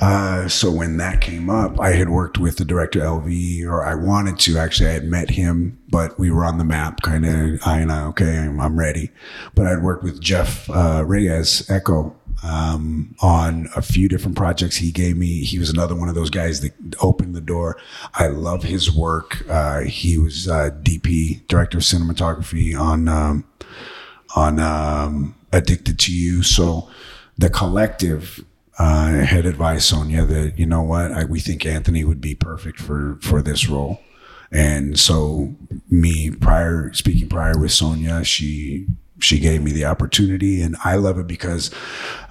uh, 0.00 0.46
so 0.48 0.70
when 0.70 0.98
that 0.98 1.20
came 1.20 1.50
up, 1.50 1.80
I 1.80 1.92
had 1.92 2.10
worked 2.10 2.38
with 2.38 2.56
the 2.56 2.64
director 2.64 3.00
LV, 3.00 3.64
or 3.64 3.84
I 3.84 3.94
wanted 3.94 4.38
to 4.40 4.58
actually. 4.58 4.90
I 4.90 4.92
had 4.92 5.04
met 5.04 5.30
him, 5.30 5.78
but 5.88 6.18
we 6.18 6.30
were 6.30 6.44
on 6.44 6.58
the 6.58 6.64
map, 6.64 7.02
kind 7.02 7.24
of. 7.26 7.60
I 7.66 7.80
and 7.80 7.90
I, 7.90 8.04
okay, 8.08 8.38
I'm, 8.38 8.60
I'm 8.60 8.78
ready. 8.78 9.10
But 9.54 9.66
I'd 9.66 9.82
worked 9.82 10.04
with 10.04 10.20
Jeff 10.20 10.68
uh, 10.70 11.04
Reyes 11.04 11.68
Echo 11.70 12.14
um, 12.42 13.14
on 13.20 13.68
a 13.74 13.82
few 13.82 14.08
different 14.08 14.36
projects. 14.36 14.76
He 14.76 14.90
gave 14.90 15.16
me. 15.16 15.44
He 15.44 15.58
was 15.58 15.70
another 15.70 15.94
one 15.94 16.08
of 16.08 16.14
those 16.14 16.30
guys 16.30 16.60
that 16.60 16.72
opened 17.00 17.34
the 17.34 17.40
door. 17.40 17.76
I 18.14 18.28
love 18.28 18.62
his 18.62 18.94
work. 18.94 19.44
Uh, 19.48 19.80
he 19.80 20.18
was 20.18 20.48
uh, 20.48 20.70
DP, 20.82 21.46
director 21.48 21.78
of 21.78 21.84
cinematography 21.84 22.78
on 22.78 23.08
um, 23.08 23.44
on 24.36 24.60
um, 24.60 25.34
Addicted 25.52 25.98
to 26.00 26.12
You. 26.12 26.42
So 26.42 26.88
the 27.36 27.50
collective 27.50 28.44
uh, 28.78 29.24
had 29.24 29.44
advised 29.44 29.84
Sonia 29.84 30.24
that 30.24 30.58
you 30.58 30.66
know 30.66 30.82
what 30.82 31.12
I, 31.12 31.24
we 31.24 31.40
think 31.40 31.66
Anthony 31.66 32.04
would 32.04 32.20
be 32.20 32.34
perfect 32.34 32.78
for 32.78 33.18
for 33.20 33.42
this 33.42 33.68
role, 33.68 34.00
and 34.52 34.98
so 34.98 35.56
me 35.90 36.30
prior 36.30 36.92
speaking 36.92 37.28
prior 37.28 37.58
with 37.58 37.72
Sonia, 37.72 38.22
she 38.22 38.86
she 39.20 39.38
gave 39.38 39.62
me 39.62 39.72
the 39.72 39.84
opportunity 39.84 40.60
and 40.62 40.76
I 40.84 40.96
love 40.96 41.18
it 41.18 41.26
because 41.26 41.72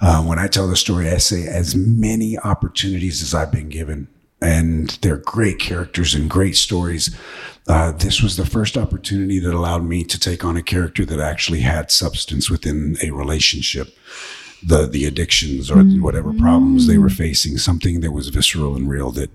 uh, 0.00 0.22
when 0.22 0.38
I 0.38 0.46
tell 0.46 0.68
the 0.68 0.76
story, 0.76 1.10
I 1.10 1.18
say 1.18 1.46
as 1.46 1.74
many 1.74 2.38
opportunities 2.38 3.22
as 3.22 3.34
I've 3.34 3.52
been 3.52 3.68
given 3.68 4.08
and 4.40 4.90
they're 5.02 5.18
great 5.18 5.58
characters 5.58 6.14
and 6.14 6.30
great 6.30 6.56
stories. 6.56 7.14
Uh, 7.66 7.92
this 7.92 8.22
was 8.22 8.36
the 8.36 8.46
first 8.46 8.76
opportunity 8.76 9.38
that 9.40 9.52
allowed 9.52 9.84
me 9.84 10.04
to 10.04 10.18
take 10.18 10.44
on 10.44 10.56
a 10.56 10.62
character 10.62 11.04
that 11.04 11.20
actually 11.20 11.60
had 11.60 11.90
substance 11.90 12.48
within 12.48 12.96
a 13.02 13.10
relationship. 13.10 13.88
The, 14.60 14.86
the 14.86 15.04
addictions 15.04 15.70
or 15.70 15.76
mm-hmm. 15.76 16.02
whatever 16.02 16.32
problems 16.32 16.88
they 16.88 16.98
were 16.98 17.10
facing, 17.10 17.58
something 17.58 18.00
that 18.00 18.10
was 18.10 18.28
visceral 18.28 18.74
and 18.74 18.90
real 18.90 19.12
that, 19.12 19.30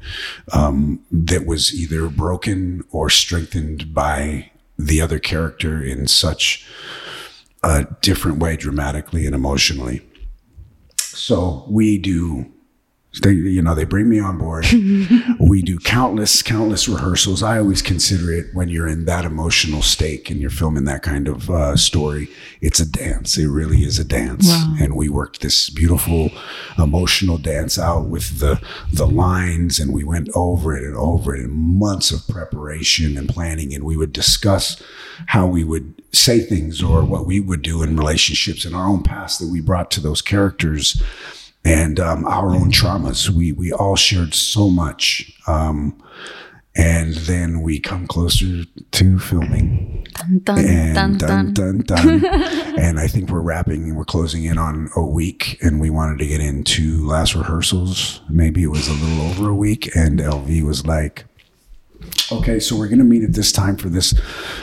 um, 0.51 0.99
that 1.11 1.45
was 1.45 1.73
either 1.73 2.09
broken 2.09 2.84
or 2.91 3.09
strengthened 3.09 3.93
by 3.93 4.51
the 4.77 4.99
other 4.99 5.19
character 5.19 5.81
in 5.81 6.07
such, 6.07 6.67
a 7.64 7.88
different 8.02 8.40
way 8.40 8.57
dramatically 8.57 9.26
and 9.26 9.34
emotionally. 9.34 10.02
So 10.99 11.65
we 11.69 11.98
do 11.98 12.53
they, 13.22 13.31
you 13.31 13.61
know, 13.61 13.76
they 13.76 13.84
bring 13.84 14.10
me 14.10 14.19
on 14.19 14.40
board. 14.40 14.65
we 15.40 15.61
do 15.61 15.77
countless, 15.77 16.41
countless 16.41 16.88
rehearsals. 16.88 17.44
I 17.44 17.60
always 17.60 17.84
consider 17.84 18.34
it 18.34 18.48
when 18.53 18.69
you're 18.69 18.88
in 18.88 19.06
that 19.06 19.23
emotional 19.23 19.84
state 19.84 20.31
and 20.31 20.40
you're 20.41 20.49
filming 20.49 20.85
that 20.85 21.03
kind 21.03 21.27
of 21.27 21.48
uh, 21.49 21.77
story. 21.77 22.27
It's 22.60 22.80
a 22.80 22.90
dance. 22.90 23.38
It 23.38 23.48
really 23.48 23.84
is 23.84 23.99
a 23.99 24.03
dance. 24.03 24.48
Wow. 24.48 24.76
And 24.80 24.95
we 24.95 25.10
worked 25.10 25.41
this 25.41 25.69
beautiful 25.69 26.31
emotional 26.80 27.38
dance 27.38 27.77
out 27.77 28.07
with 28.07 28.40
the 28.40 28.60
the 28.91 29.06
lines, 29.06 29.80
and 29.80 29.94
we 29.94 30.03
went 30.03 30.30
over 30.34 30.76
it 30.76 30.84
and 30.84 30.95
over 30.95 31.35
it 31.35 31.44
in 31.44 31.52
months 31.52 32.10
of 32.10 32.27
preparation 32.27 33.15
and 33.15 33.30
planning. 33.30 33.76
And 33.76 33.84
we 33.84 33.95
would 33.95 34.11
discuss 34.11 34.81
how 35.27 35.45
we 35.45 35.64
would 35.64 36.02
say 36.14 36.40
things 36.40 36.81
or 36.81 37.03
what 37.03 37.26
we 37.26 37.40
would 37.40 37.61
do 37.61 37.81
in 37.84 37.98
relationships 37.98 38.65
in 38.65 38.73
our 38.73 38.88
own 38.88 39.03
past 39.03 39.40
that 39.40 39.49
we 39.49 39.60
brought 39.60 39.91
to 39.91 39.99
those 39.99 40.22
characters 40.22 41.02
and 41.65 41.99
um, 41.99 42.26
our 42.26 42.52
own 42.52 42.72
traumas. 42.72 43.30
We 43.30 43.52
we 43.52 43.72
all 43.72 43.95
shared 43.95 44.34
so 44.34 44.69
much, 44.69 45.31
um, 45.48 46.02
and 46.76 47.14
then 47.14 47.61
we 47.61 47.80
come 47.80 48.07
closer 48.07 48.65
to 48.91 49.19
filming. 49.19 50.06
Dun, 50.14 50.40
dun, 50.44 50.65
and 50.65 51.19
dun, 51.19 51.53
dun, 51.53 51.77
dun, 51.80 52.26
and 52.77 52.99
I 52.99 53.07
think 53.07 53.30
we're 53.30 53.41
wrapping 53.41 53.84
and 53.84 53.98
we're 53.98 54.06
closing 54.06 54.44
in 54.44 54.57
on 54.57 54.90
a 54.95 55.06
week, 55.06 55.57
and 55.61 55.80
we 55.80 55.90
wanted 55.90 56.19
to 56.19 56.27
get 56.27 56.41
into 56.41 57.06
last 57.07 57.34
rehearsals. 57.35 58.22
Maybe 58.30 58.64
it 58.64 58.68
was 58.68 58.88
a 58.88 58.94
little 58.94 59.26
over 59.27 59.49
a 59.49 59.56
week, 59.56 59.95
and 59.95 60.19
LV 60.19 60.64
was 60.64 60.85
like 60.85 61.26
okay, 62.31 62.59
so 62.59 62.77
we're 62.77 62.88
going 62.88 62.99
to 62.99 63.05
meet 63.05 63.23
at 63.23 63.34
this 63.34 63.51
time 63.51 63.75
for 63.75 63.89
this 63.89 64.13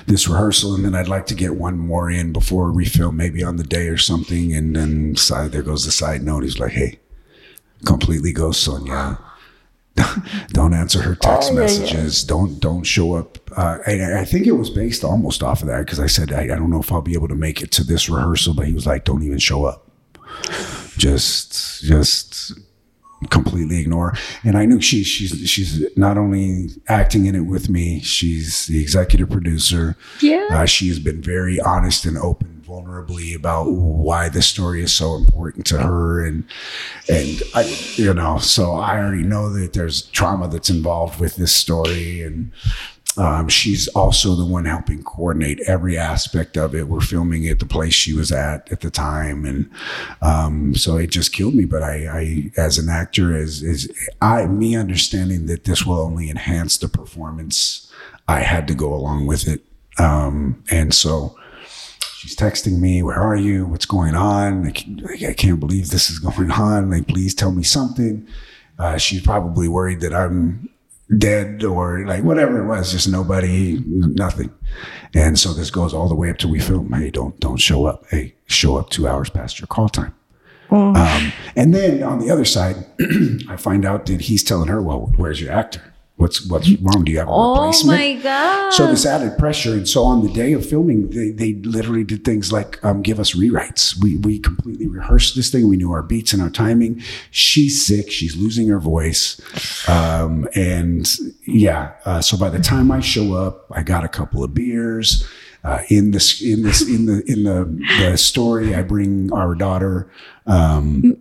this 0.06 0.28
rehearsal, 0.28 0.74
and 0.74 0.84
then 0.84 0.94
I'd 0.94 1.08
like 1.08 1.26
to 1.26 1.34
get 1.34 1.56
one 1.56 1.78
more 1.78 2.10
in 2.10 2.32
before 2.32 2.72
we 2.72 2.84
film, 2.84 3.16
maybe 3.16 3.42
on 3.42 3.56
the 3.56 3.64
day 3.64 3.88
or 3.88 3.96
something. 3.96 4.54
And 4.54 4.76
then 4.76 5.16
side 5.16 5.52
there 5.52 5.62
goes 5.62 5.84
the 5.84 5.92
side 5.92 6.22
note. 6.22 6.42
He's 6.42 6.58
like, 6.58 6.72
hey, 6.72 6.98
completely 7.84 8.32
ghost 8.32 8.62
Sonia. 8.62 9.18
don't 10.48 10.72
answer 10.72 11.02
her 11.02 11.14
text 11.14 11.50
oh, 11.50 11.54
yeah, 11.54 11.60
messages. 11.60 12.22
Yeah. 12.22 12.28
Don't 12.28 12.60
don't 12.60 12.84
show 12.84 13.14
up. 13.14 13.38
Uh, 13.56 13.78
I, 13.86 14.20
I, 14.20 14.24
think 14.24 14.46
it 14.46 14.52
was 14.52 14.70
based 14.70 15.02
almost 15.02 15.42
off 15.42 15.62
of 15.62 15.68
that 15.68 15.84
because 15.84 15.98
I 15.98 16.06
said 16.06 16.32
I, 16.32 16.44
I 16.44 16.46
don't 16.46 16.70
know 16.70 16.80
if 16.80 16.92
I'll 16.92 17.02
be 17.02 17.14
able 17.14 17.28
to 17.28 17.34
make 17.34 17.60
it 17.60 17.72
to 17.72 17.84
this 17.84 18.08
rehearsal, 18.08 18.54
but 18.54 18.66
he 18.66 18.72
was 18.72 18.86
like, 18.86 19.04
"Don't 19.04 19.24
even 19.24 19.38
show 19.38 19.64
up. 19.64 19.90
Just 20.96 21.82
just 21.82 22.52
completely 23.28 23.78
ignore. 23.78 24.14
And 24.44 24.56
I 24.56 24.64
knew 24.64 24.80
she 24.80 25.04
she's 25.04 25.48
she's 25.48 25.84
not 25.96 26.16
only 26.16 26.68
acting 26.88 27.26
in 27.26 27.34
it 27.34 27.40
with 27.42 27.68
me, 27.68 28.00
she's 28.00 28.66
the 28.66 28.80
executive 28.80 29.28
producer. 29.28 29.96
Yeah, 30.20 30.48
uh, 30.50 30.66
she 30.66 30.88
has 30.88 30.98
been 30.98 31.20
very 31.20 31.60
honest 31.60 32.06
and 32.06 32.16
open, 32.16 32.62
vulnerably 32.66 33.34
about 33.36 33.70
why 33.70 34.28
this 34.28 34.46
story 34.46 34.82
is 34.82 34.92
so 34.92 35.16
important 35.16 35.66
to 35.66 35.78
her, 35.78 36.24
and 36.24 36.44
and 37.08 37.42
I 37.54 37.62
you 37.96 38.14
know 38.14 38.38
so 38.38 38.74
I 38.76 38.98
already 38.98 39.22
know 39.22 39.50
that 39.50 39.74
there's 39.74 40.02
trauma 40.02 40.48
that's 40.48 40.70
involved 40.70 41.20
with 41.20 41.36
this 41.36 41.52
story, 41.52 42.22
and 42.22 42.52
um, 43.16 43.48
she's 43.48 43.88
also 43.88 44.34
the 44.34 44.44
one 44.44 44.66
helping 44.66 45.02
coordinate 45.02 45.60
every 45.66 45.98
aspect 45.98 46.56
of 46.56 46.74
it. 46.74 46.86
We're 46.86 47.00
filming 47.00 47.46
at 47.48 47.58
the 47.58 47.66
place 47.66 47.92
she 47.92 48.14
was 48.14 48.30
at 48.30 48.70
at 48.70 48.80
the 48.80 48.90
time, 48.90 49.44
and 49.44 49.68
um, 50.22 50.74
so 50.76 50.96
it 50.96 51.10
just 51.10 51.32
killed 51.32 51.54
me. 51.54 51.64
But 51.64 51.82
I, 51.82 52.06
I, 52.06 52.52
as 52.56 52.78
an 52.78 52.88
actor, 52.88 53.36
as 53.36 53.62
is 53.62 53.90
I, 54.22 54.46
me 54.46 54.76
understanding 54.76 55.46
that 55.46 55.64
this 55.64 55.84
will 55.84 56.00
only 56.00 56.30
enhance 56.30 56.78
the 56.78 56.88
performance, 56.88 57.90
I 58.28 58.40
had 58.40 58.68
to 58.68 58.74
go 58.74 58.94
along 58.94 59.26
with 59.26 59.48
it, 59.48 59.64
um, 59.98 60.62
and 60.70 60.94
so 60.94 61.36
she's 62.14 62.36
texting 62.36 62.78
me, 62.78 63.02
"Where 63.02 63.18
are 63.18 63.36
you? 63.36 63.66
What's 63.66 63.86
going 63.86 64.14
on? 64.14 64.68
I, 64.68 65.26
I 65.26 65.32
can't 65.32 65.58
believe 65.58 65.90
this 65.90 66.10
is 66.10 66.18
going 66.20 66.52
on. 66.52 66.90
Like, 66.90 67.08
please 67.08 67.34
tell 67.34 67.50
me 67.50 67.64
something." 67.64 68.26
Uh, 68.78 68.96
she's 68.96 69.20
probably 69.20 69.68
worried 69.68 70.00
that 70.00 70.14
I'm 70.14 70.70
dead 71.18 71.64
or 71.64 72.06
like 72.06 72.22
whatever 72.22 72.62
it 72.62 72.66
was, 72.66 72.92
just 72.92 73.08
nobody, 73.08 73.82
nothing. 73.86 74.50
And 75.14 75.38
so 75.38 75.52
this 75.52 75.70
goes 75.70 75.92
all 75.92 76.08
the 76.08 76.14
way 76.14 76.30
up 76.30 76.38
to 76.38 76.48
we 76.48 76.60
film. 76.60 76.92
Hey, 76.92 77.10
don't 77.10 77.38
don't 77.40 77.58
show 77.58 77.86
up. 77.86 78.04
Hey, 78.10 78.34
show 78.46 78.76
up 78.76 78.90
two 78.90 79.08
hours 79.08 79.30
past 79.30 79.60
your 79.60 79.66
call 79.66 79.88
time. 79.88 80.14
Oh. 80.70 80.94
Um, 80.94 81.32
and 81.56 81.74
then 81.74 82.02
on 82.02 82.20
the 82.20 82.30
other 82.30 82.44
side, 82.44 82.76
I 83.48 83.56
find 83.56 83.84
out 83.84 84.06
that 84.06 84.22
he's 84.22 84.44
telling 84.44 84.68
her, 84.68 84.80
"Well, 84.80 85.12
where's 85.16 85.40
your 85.40 85.52
actor?" 85.52 85.82
What's 86.20 86.46
what's 86.46 86.70
wrong? 86.82 87.04
Do 87.04 87.12
you 87.12 87.18
have 87.18 87.28
a 87.28 87.30
oh 87.30 87.52
replacement? 87.54 87.98
Oh 87.98 88.02
my 88.02 88.22
god! 88.22 88.72
So 88.74 88.86
this 88.86 89.06
added 89.06 89.38
pressure, 89.38 89.72
and 89.72 89.88
so 89.88 90.04
on 90.04 90.22
the 90.22 90.30
day 90.30 90.52
of 90.52 90.68
filming, 90.68 91.08
they, 91.08 91.30
they 91.30 91.54
literally 91.62 92.04
did 92.04 92.26
things 92.26 92.52
like 92.52 92.78
um, 92.84 93.00
give 93.00 93.18
us 93.18 93.34
rewrites. 93.34 93.98
We 94.02 94.18
we 94.18 94.38
completely 94.38 94.86
rehearsed 94.86 95.34
this 95.34 95.48
thing. 95.48 95.66
We 95.66 95.78
knew 95.78 95.92
our 95.92 96.02
beats 96.02 96.34
and 96.34 96.42
our 96.42 96.50
timing. 96.50 97.00
She's 97.30 97.86
sick. 97.86 98.10
She's 98.10 98.36
losing 98.36 98.68
her 98.68 98.78
voice, 98.78 99.40
um, 99.88 100.46
and 100.54 101.10
yeah. 101.46 101.94
Uh, 102.04 102.20
so 102.20 102.36
by 102.36 102.50
the 102.50 102.60
time 102.60 102.92
I 102.92 103.00
show 103.00 103.32
up, 103.32 103.64
I 103.70 103.82
got 103.82 104.04
a 104.04 104.08
couple 104.08 104.44
of 104.44 104.52
beers. 104.52 105.26
Uh, 105.64 105.80
in 105.88 106.10
this 106.10 106.42
in 106.42 106.62
this 106.62 106.86
in 106.86 107.06
the 107.06 107.22
in 107.26 107.44
the, 107.44 107.64
the 107.98 108.18
story, 108.18 108.74
I 108.74 108.82
bring 108.82 109.32
our 109.32 109.54
daughter. 109.54 110.10
Um, 110.46 111.16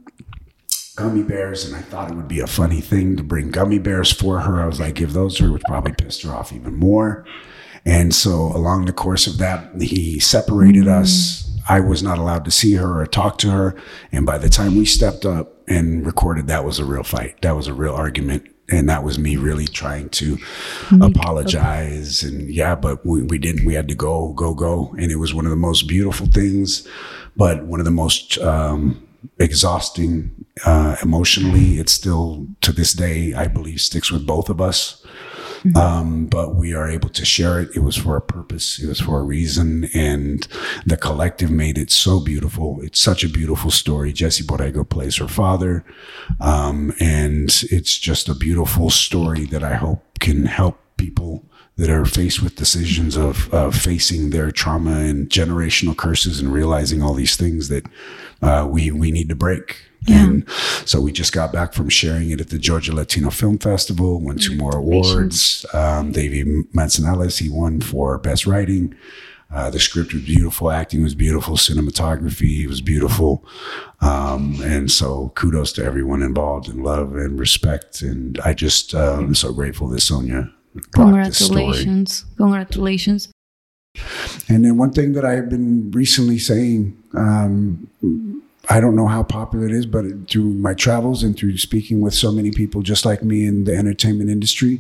gummy 0.99 1.23
bears, 1.23 1.65
and 1.65 1.73
I 1.75 1.81
thought 1.81 2.11
it 2.11 2.15
would 2.15 2.27
be 2.27 2.41
a 2.41 2.47
funny 2.47 2.81
thing 2.81 3.15
to 3.15 3.23
bring 3.23 3.51
gummy 3.51 3.79
bears 3.79 4.11
for 4.11 4.41
her. 4.41 4.61
I 4.61 4.67
was 4.67 4.81
like, 4.81 4.95
give 4.95 5.13
those 5.13 5.37
to 5.37 5.45
her, 5.45 5.51
which 5.53 5.63
probably 5.65 5.93
pissed 5.93 6.23
her 6.23 6.31
off 6.31 6.51
even 6.51 6.75
more. 6.75 7.25
And 7.85 8.13
so, 8.13 8.33
along 8.33 8.85
the 8.85 8.93
course 8.93 9.25
of 9.25 9.37
that, 9.37 9.81
he 9.81 10.19
separated 10.19 10.83
mm-hmm. 10.83 11.01
us. 11.01 11.45
I 11.69 11.79
was 11.79 12.03
not 12.03 12.17
allowed 12.17 12.43
to 12.45 12.51
see 12.51 12.73
her 12.73 12.99
or 12.99 13.05
talk 13.05 13.37
to 13.39 13.51
her. 13.51 13.75
And 14.11 14.25
by 14.25 14.39
the 14.39 14.49
time 14.49 14.75
we 14.75 14.85
stepped 14.85 15.25
up 15.25 15.53
and 15.69 16.05
recorded, 16.05 16.47
that 16.47 16.65
was 16.65 16.79
a 16.79 16.85
real 16.85 17.03
fight. 17.03 17.41
That 17.43 17.55
was 17.55 17.67
a 17.67 17.73
real 17.73 17.93
argument. 17.93 18.49
And 18.67 18.89
that 18.89 19.03
was 19.03 19.17
me 19.17 19.37
really 19.37 19.67
trying 19.67 20.09
to 20.09 20.37
Make 20.91 21.15
apologize. 21.15 22.23
Up. 22.23 22.31
And 22.31 22.49
yeah, 22.49 22.75
but 22.75 23.05
we, 23.05 23.21
we 23.21 23.37
didn't. 23.37 23.65
We 23.65 23.75
had 23.75 23.87
to 23.87 23.95
go, 23.95 24.33
go, 24.33 24.53
go. 24.53 24.95
And 24.99 25.11
it 25.11 25.17
was 25.17 25.33
one 25.33 25.45
of 25.45 25.51
the 25.51 25.55
most 25.55 25.87
beautiful 25.87 26.27
things, 26.27 26.87
but 27.37 27.63
one 27.65 27.79
of 27.79 27.85
the 27.85 27.91
most, 27.91 28.37
um, 28.39 29.07
exhausting 29.37 30.38
uh, 30.65 30.95
emotionally. 31.01 31.79
It 31.79 31.89
still, 31.89 32.47
to 32.61 32.71
this 32.71 32.93
day, 32.93 33.33
I 33.33 33.47
believe, 33.47 33.81
sticks 33.81 34.11
with 34.11 34.25
both 34.25 34.49
of 34.49 34.61
us. 34.61 35.05
Mm-hmm. 35.63 35.77
Um, 35.77 36.25
but 36.27 36.55
we 36.55 36.73
are 36.73 36.89
able 36.89 37.09
to 37.09 37.25
share 37.25 37.59
it. 37.59 37.69
It 37.75 37.79
was 37.79 37.97
for 37.97 38.15
a 38.15 38.21
purpose. 38.21 38.79
It 38.79 38.87
was 38.87 39.01
for 39.01 39.19
a 39.19 39.23
reason. 39.23 39.89
And 39.93 40.47
the 40.85 40.95
collective 40.95 41.51
made 41.51 41.77
it 41.77 41.91
so 41.91 42.21
beautiful. 42.21 42.79
It's 42.81 42.99
such 42.99 43.25
a 43.25 43.29
beautiful 43.29 43.69
story. 43.69 44.13
Jesse 44.13 44.43
Borrego 44.43 44.87
plays 44.87 45.17
her 45.17 45.27
father. 45.27 45.83
Um, 46.39 46.93
and 46.99 47.49
it's 47.69 47.97
just 47.97 48.29
a 48.29 48.35
beautiful 48.35 48.89
story 48.89 49.45
that 49.45 49.63
I 49.63 49.75
hope 49.75 50.19
can 50.19 50.45
help 50.45 50.79
people 50.95 51.45
that 51.75 51.89
are 51.89 52.05
faced 52.05 52.41
with 52.41 52.57
decisions 52.57 53.15
of 53.15 53.53
uh, 53.53 53.71
facing 53.71 54.29
their 54.29 54.51
trauma 54.51 54.99
and 54.99 55.29
generational 55.29 55.95
curses 55.95 56.39
and 56.39 56.51
realizing 56.51 57.01
all 57.01 57.13
these 57.13 57.37
things 57.37 57.69
that 57.69 57.85
uh, 58.41 58.67
we 58.69 58.91
we 58.91 59.11
need 59.11 59.29
to 59.29 59.35
break. 59.35 59.88
Yeah. 60.03 60.23
And 60.23 60.49
so 60.85 61.01
we 61.01 61.11
just 61.11 61.33
got 61.33 61.51
back 61.51 61.73
from 61.73 61.89
sharing 61.89 62.31
it 62.31 62.39
at 62.39 62.49
the 62.49 62.57
Georgia 62.57 62.93
Latino 62.93 63.29
Film 63.29 63.57
Festival, 63.57 64.19
won 64.19 64.37
two 64.37 64.55
more 64.55 64.75
awards. 64.75 65.65
Um, 65.73 66.11
David 66.11 66.47
Manzanales, 66.73 67.39
he 67.39 67.49
won 67.49 67.81
for 67.81 68.17
Best 68.17 68.47
Writing. 68.47 68.95
Uh, 69.51 69.69
the 69.69 69.79
script 69.79 70.13
was 70.13 70.21
beautiful, 70.21 70.69
acting 70.69 71.01
was 71.01 71.15
beautiful, 71.15 71.55
cinematography 71.55 72.67
was 72.67 72.81
beautiful. 72.81 73.43
Um, 73.99 74.61
and 74.61 74.91
so 74.91 75.31
kudos 75.35 75.73
to 75.73 75.83
everyone 75.83 76.21
involved 76.21 76.69
in 76.69 76.83
love 76.83 77.15
and 77.15 77.39
respect. 77.39 78.01
And 78.01 78.39
I 78.45 78.53
just, 78.53 78.93
uh, 78.93 79.15
I'm 79.17 79.33
so 79.33 79.51
grateful 79.51 79.87
that 79.89 80.01
Sonia 80.01 80.53
Congratulations. 80.91 82.25
Congratulations. 82.37 83.31
And 84.47 84.63
then 84.63 84.77
one 84.77 84.91
thing 84.91 85.13
that 85.13 85.25
I've 85.25 85.49
been 85.49 85.91
recently 85.91 86.37
saying, 86.37 86.95
um, 87.15 87.89
I 88.69 88.79
don't 88.79 88.95
know 88.95 89.07
how 89.07 89.23
popular 89.23 89.65
it 89.65 89.71
is, 89.71 89.87
but 89.87 90.05
through 90.29 90.53
my 90.53 90.75
travels 90.75 91.23
and 91.23 91.35
through 91.35 91.57
speaking 91.57 92.01
with 92.01 92.13
so 92.13 92.31
many 92.31 92.51
people 92.51 92.83
just 92.83 93.03
like 93.03 93.23
me 93.23 93.45
in 93.45 93.63
the 93.63 93.75
entertainment 93.75 94.29
industry, 94.29 94.79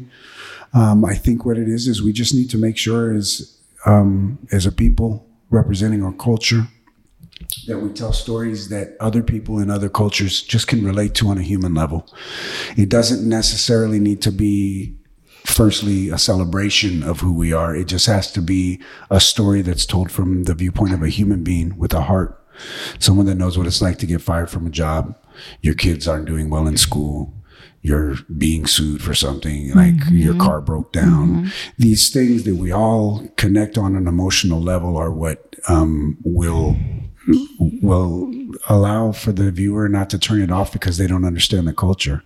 um, 0.73 1.03
I 1.03 1.15
think 1.15 1.43
what 1.43 1.57
it 1.57 1.67
is 1.67 1.87
is 1.87 2.01
we 2.01 2.13
just 2.13 2.33
need 2.33 2.49
to 2.51 2.57
make 2.57 2.77
sure 2.77 3.13
as 3.13 3.57
um, 3.85 4.37
as 4.51 4.65
a 4.65 4.71
people 4.71 5.25
representing 5.49 6.03
our 6.03 6.13
culture 6.13 6.67
that 7.67 7.79
we 7.79 7.89
tell 7.89 8.13
stories 8.13 8.69
that 8.69 8.95
other 8.99 9.23
people 9.23 9.59
in 9.59 9.69
other 9.69 9.89
cultures 9.89 10.41
just 10.41 10.67
can 10.67 10.83
relate 10.83 11.15
to 11.15 11.29
on 11.29 11.37
a 11.37 11.41
human 11.41 11.73
level. 11.73 12.07
It 12.77 12.89
doesn't 12.89 13.27
necessarily 13.27 13.99
need 13.99 14.21
to 14.23 14.31
be 14.31 14.95
firstly 15.45 16.09
a 16.09 16.17
celebration 16.17 17.01
of 17.01 17.21
who 17.21 17.33
we 17.33 17.53
are. 17.53 17.75
It 17.75 17.87
just 17.87 18.05
has 18.05 18.31
to 18.33 18.41
be 18.41 18.81
a 19.09 19.19
story 19.19 19.61
that's 19.61 19.85
told 19.85 20.11
from 20.11 20.43
the 20.43 20.53
viewpoint 20.53 20.93
of 20.93 21.01
a 21.01 21.09
human 21.09 21.43
being 21.43 21.77
with 21.77 21.93
a 21.93 22.01
heart. 22.01 22.38
Someone 22.99 23.25
that 23.27 23.35
knows 23.35 23.57
what 23.57 23.67
it's 23.67 23.81
like 23.81 23.97
to 23.99 24.05
get 24.05 24.21
fired 24.21 24.49
from 24.49 24.65
a 24.65 24.69
job. 24.71 25.15
Your 25.61 25.75
kids 25.75 26.07
aren't 26.07 26.25
doing 26.25 26.49
well 26.49 26.67
in 26.67 26.77
school. 26.77 27.33
You're 27.81 28.15
being 28.37 28.65
sued 28.65 29.01
for 29.01 29.13
something 29.13 29.73
like 29.73 29.93
mm-hmm. 29.93 30.17
your 30.17 30.35
car 30.35 30.59
broke 30.59 30.91
down. 30.91 31.29
Mm-hmm. 31.29 31.47
These 31.77 32.09
things 32.09 32.43
that 32.43 32.55
we 32.55 32.73
all 32.73 33.25
connect 33.37 33.77
on 33.77 33.95
an 33.95 34.05
emotional 34.05 34.61
level 34.61 34.97
are 34.97 35.11
what 35.11 35.55
um, 35.69 36.17
will 36.23 36.75
will 37.81 38.31
allow 38.67 39.11
for 39.11 39.31
the 39.31 39.51
viewer 39.51 39.87
not 39.87 40.09
to 40.09 40.19
turn 40.19 40.41
it 40.41 40.51
off 40.51 40.73
because 40.73 40.97
they 40.97 41.07
don't 41.07 41.25
understand 41.25 41.67
the 41.67 41.73
culture. 41.73 42.23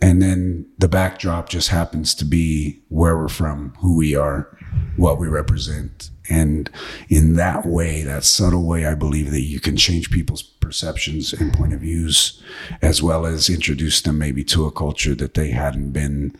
And 0.00 0.22
then 0.22 0.66
the 0.78 0.88
backdrop 0.88 1.48
just 1.48 1.68
happens 1.68 2.14
to 2.16 2.24
be 2.24 2.80
where 2.88 3.16
we're 3.16 3.28
from, 3.28 3.74
who 3.80 3.96
we 3.96 4.14
are, 4.14 4.56
what 4.96 5.18
we 5.18 5.28
represent. 5.28 6.10
And 6.28 6.68
in 7.08 7.34
that 7.34 7.64
way, 7.64 8.02
that 8.02 8.24
subtle 8.24 8.66
way, 8.66 8.84
I 8.84 8.94
believe 8.94 9.30
that 9.30 9.42
you 9.42 9.60
can 9.60 9.76
change 9.76 10.10
people's 10.10 10.42
perceptions 10.42 11.32
and 11.32 11.52
point 11.52 11.72
of 11.72 11.80
views, 11.80 12.42
as 12.82 13.02
well 13.02 13.24
as 13.24 13.48
introduce 13.48 14.02
them 14.02 14.18
maybe 14.18 14.44
to 14.44 14.66
a 14.66 14.72
culture 14.72 15.14
that 15.14 15.34
they 15.34 15.50
hadn't 15.50 15.92
been 15.92 16.36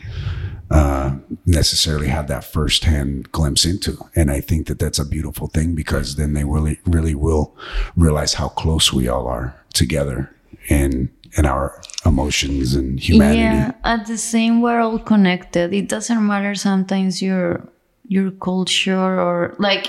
uh, 0.71 1.17
necessarily 1.47 2.09
had 2.09 2.29
that 2.29 2.45
firsthand 2.45 3.33
glimpse 3.33 3.65
into. 3.65 3.97
And 4.15 4.31
I 4.31 4.41
think 4.41 4.67
that 4.67 4.79
that's 4.79 4.99
a 4.99 5.07
beautiful 5.07 5.47
thing 5.47 5.75
because 5.75 6.17
then 6.17 6.35
they 6.35 6.45
really, 6.45 6.79
really 6.85 7.15
will 7.15 7.57
realize 7.97 8.35
how 8.35 8.49
close 8.49 8.93
we 8.93 9.09
all 9.09 9.27
are 9.27 9.59
together 9.73 10.35
and 10.69 11.09
in 11.37 11.47
our 11.47 11.81
emotions 12.05 12.75
and 12.75 13.01
humanity. 13.01 13.41
Yeah, 13.41 13.73
at 13.85 14.07
the 14.07 14.19
same, 14.19 14.61
we're 14.61 14.81
all 14.81 14.99
connected. 14.99 15.73
It 15.73 15.89
doesn't 15.89 16.27
matter 16.27 16.55
sometimes 16.55 17.23
your 17.23 17.69
your 18.09 18.31
culture 18.33 19.21
or 19.21 19.55
like. 19.59 19.89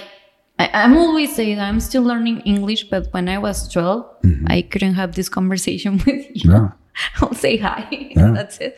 I, 0.60 0.70
I'm 0.74 0.98
always 0.98 1.34
saying 1.34 1.58
I'm 1.58 1.80
still 1.80 2.04
learning 2.04 2.42
English, 2.42 2.90
but 2.90 3.08
when 3.14 3.30
I 3.30 3.38
was 3.38 3.70
12, 3.70 4.22
mm-hmm. 4.24 4.46
I 4.50 4.62
couldn't 4.64 4.96
have 4.96 5.16
this 5.16 5.30
conversation 5.30 5.98
with 6.06 6.26
you. 6.34 6.52
Yeah. 6.52 6.72
I'll 7.22 7.34
say 7.34 7.58
hi. 7.58 7.88
Yeah. 8.16 8.32
That's 8.32 8.58
it. 8.58 8.78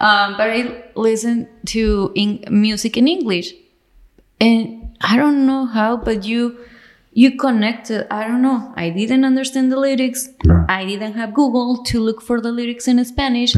Um, 0.00 0.36
but 0.38 0.48
I 0.50 0.84
listen 0.94 1.48
to 1.66 2.12
in- 2.14 2.44
music 2.48 2.96
in 2.96 3.06
English, 3.06 3.52
and 4.40 4.96
I 5.02 5.16
don't 5.16 5.46
know 5.46 5.66
how, 5.66 5.98
but 5.98 6.24
you 6.24 6.56
you 7.12 7.36
connected. 7.36 8.06
I 8.10 8.26
don't 8.26 8.42
know. 8.42 8.72
I 8.76 8.90
didn't 8.90 9.24
understand 9.24 9.72
the 9.72 9.76
lyrics. 9.76 10.28
Yeah. 10.44 10.64
I 10.68 10.84
didn't 10.86 11.14
have 11.14 11.34
Google 11.34 11.82
to 11.84 12.00
look 12.00 12.22
for 12.22 12.40
the 12.40 12.52
lyrics 12.52 12.86
in 12.88 13.04
Spanish. 13.04 13.56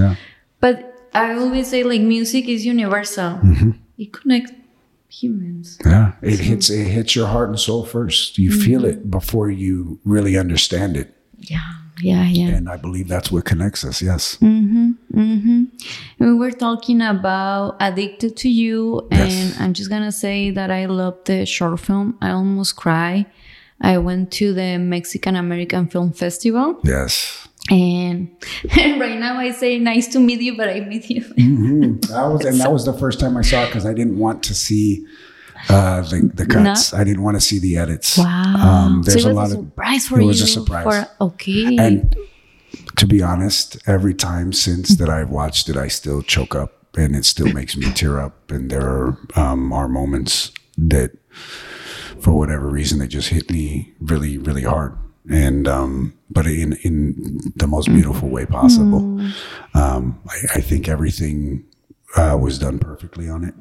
But 0.60 1.08
I 1.14 1.34
always 1.34 1.68
say 1.68 1.82
like 1.82 2.00
music 2.00 2.48
is 2.48 2.64
universal. 2.64 3.38
Mm-hmm. 3.38 3.70
It 3.98 4.12
connects 4.12 4.52
humans. 5.10 5.78
Yeah, 5.84 6.12
it 6.22 6.36
so. 6.36 6.42
hits 6.42 6.70
it 6.70 6.86
hits 6.86 7.14
your 7.16 7.26
heart 7.26 7.50
and 7.50 7.60
soul 7.60 7.84
first. 7.84 8.38
You 8.38 8.50
mm-hmm. 8.50 8.60
feel 8.60 8.84
it 8.84 9.10
before 9.10 9.50
you 9.50 10.00
really 10.04 10.38
understand 10.38 10.96
it. 10.96 11.14
Yeah 11.38 11.80
yeah, 12.02 12.24
yeah. 12.24 12.48
And 12.48 12.68
I 12.68 12.76
believe 12.76 13.08
that's 13.08 13.30
what 13.30 13.44
connects 13.44 13.84
us. 13.84 14.02
Yes. 14.02 14.36
Mm-hmm, 14.36 14.90
mm-hmm. 15.14 15.64
We 16.18 16.34
were 16.34 16.50
talking 16.50 17.00
about 17.02 17.76
Addicted 17.80 18.36
to 18.38 18.48
You, 18.48 19.06
and 19.10 19.30
yes. 19.30 19.60
I'm 19.60 19.72
just 19.74 19.90
gonna 19.90 20.12
say 20.12 20.50
that 20.50 20.70
I 20.70 20.86
love 20.86 21.18
the 21.24 21.46
short 21.46 21.80
film. 21.80 22.16
I 22.20 22.30
almost 22.30 22.76
cry. 22.76 23.26
I 23.80 23.98
went 23.98 24.30
to 24.32 24.52
the 24.52 24.78
Mexican 24.78 25.36
American 25.36 25.88
Film 25.88 26.12
Festival. 26.12 26.80
Yes. 26.84 27.48
And, 27.68 28.36
and 28.76 29.00
right 29.00 29.18
now 29.18 29.38
I 29.38 29.50
say 29.50 29.78
nice 29.78 30.08
to 30.08 30.20
meet 30.20 30.40
you, 30.40 30.56
but 30.56 30.68
I 30.68 30.80
meet 30.80 31.10
you. 31.10 31.20
mm-hmm. 31.24 32.12
That 32.12 32.26
was 32.26 32.44
and 32.44 32.60
that 32.60 32.72
was 32.72 32.84
the 32.84 32.94
first 32.94 33.20
time 33.20 33.36
I 33.36 33.42
saw 33.42 33.64
it 33.64 33.66
because 33.66 33.86
I 33.86 33.92
didn't 33.92 34.18
want 34.18 34.42
to 34.44 34.54
see 34.54 35.06
uh, 35.68 36.00
the, 36.02 36.30
the 36.34 36.46
cuts. 36.46 36.94
I 36.94 37.04
didn't 37.04 37.22
want 37.22 37.36
to 37.36 37.40
see 37.40 37.58
the 37.58 37.76
edits. 37.76 38.18
Wow. 38.18 38.54
Um, 38.56 39.02
there's 39.02 39.22
so 39.22 39.30
a 39.30 39.32
lot 39.32 39.48
a 39.48 39.50
surprise 39.50 40.04
of. 40.04 40.10
For 40.10 40.20
it 40.20 40.24
was 40.24 40.40
a 40.40 40.46
surprise. 40.46 40.84
For, 40.84 41.24
okay. 41.24 41.76
And 41.76 42.16
to 42.96 43.06
be 43.06 43.22
honest, 43.22 43.76
every 43.86 44.14
time 44.14 44.52
since 44.52 44.96
that 44.96 45.08
I've 45.08 45.30
watched 45.30 45.68
it, 45.68 45.76
I 45.76 45.88
still 45.88 46.22
choke 46.22 46.54
up, 46.54 46.96
and 46.96 47.14
it 47.14 47.24
still 47.24 47.52
makes 47.52 47.76
me 47.76 47.92
tear 47.92 48.18
up. 48.18 48.50
And 48.50 48.70
there 48.70 48.86
are 48.86 49.18
um, 49.36 49.72
are 49.72 49.88
moments 49.88 50.52
that, 50.78 51.12
for 52.20 52.32
whatever 52.32 52.68
reason, 52.68 52.98
they 52.98 53.06
just 53.06 53.28
hit 53.28 53.50
me 53.50 53.92
really, 54.00 54.38
really 54.38 54.62
hard. 54.62 54.96
And 55.28 55.68
um, 55.68 56.14
but 56.30 56.46
in 56.46 56.74
in 56.82 57.40
the 57.56 57.66
most 57.66 57.88
beautiful 57.88 58.28
way 58.28 58.46
possible. 58.46 59.00
Mm. 59.00 59.32
Um, 59.74 60.20
I, 60.28 60.58
I 60.58 60.60
think 60.60 60.88
everything 60.88 61.64
uh, 62.16 62.38
was 62.40 62.58
done 62.58 62.78
perfectly 62.78 63.28
on 63.28 63.44
it. 63.44 63.54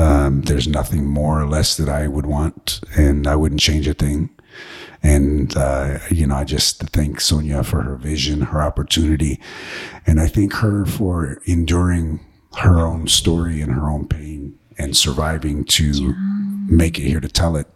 Um, 0.00 0.42
there's 0.42 0.68
nothing 0.68 1.06
more 1.06 1.40
or 1.40 1.48
less 1.48 1.76
that 1.76 1.88
I 1.88 2.06
would 2.06 2.26
want, 2.26 2.80
and 2.96 3.26
I 3.26 3.34
wouldn't 3.34 3.60
change 3.60 3.88
a 3.88 3.94
thing. 3.94 4.30
And, 5.02 5.56
uh, 5.56 5.98
you 6.10 6.26
know, 6.26 6.36
I 6.36 6.44
just 6.44 6.80
thank 6.90 7.20
Sonia 7.20 7.62
for 7.62 7.82
her 7.82 7.96
vision, 7.96 8.40
her 8.40 8.60
opportunity. 8.60 9.38
And 10.06 10.20
I 10.20 10.26
thank 10.26 10.54
her 10.54 10.84
for 10.84 11.40
enduring 11.44 12.20
her 12.56 12.80
own 12.80 13.06
story 13.06 13.60
and 13.60 13.72
her 13.72 13.88
own 13.88 14.08
pain 14.08 14.58
and 14.78 14.96
surviving 14.96 15.64
to 15.64 15.92
yeah. 15.92 16.12
make 16.66 16.98
it 16.98 17.04
here 17.04 17.20
to 17.20 17.28
tell 17.28 17.56
it. 17.56 17.68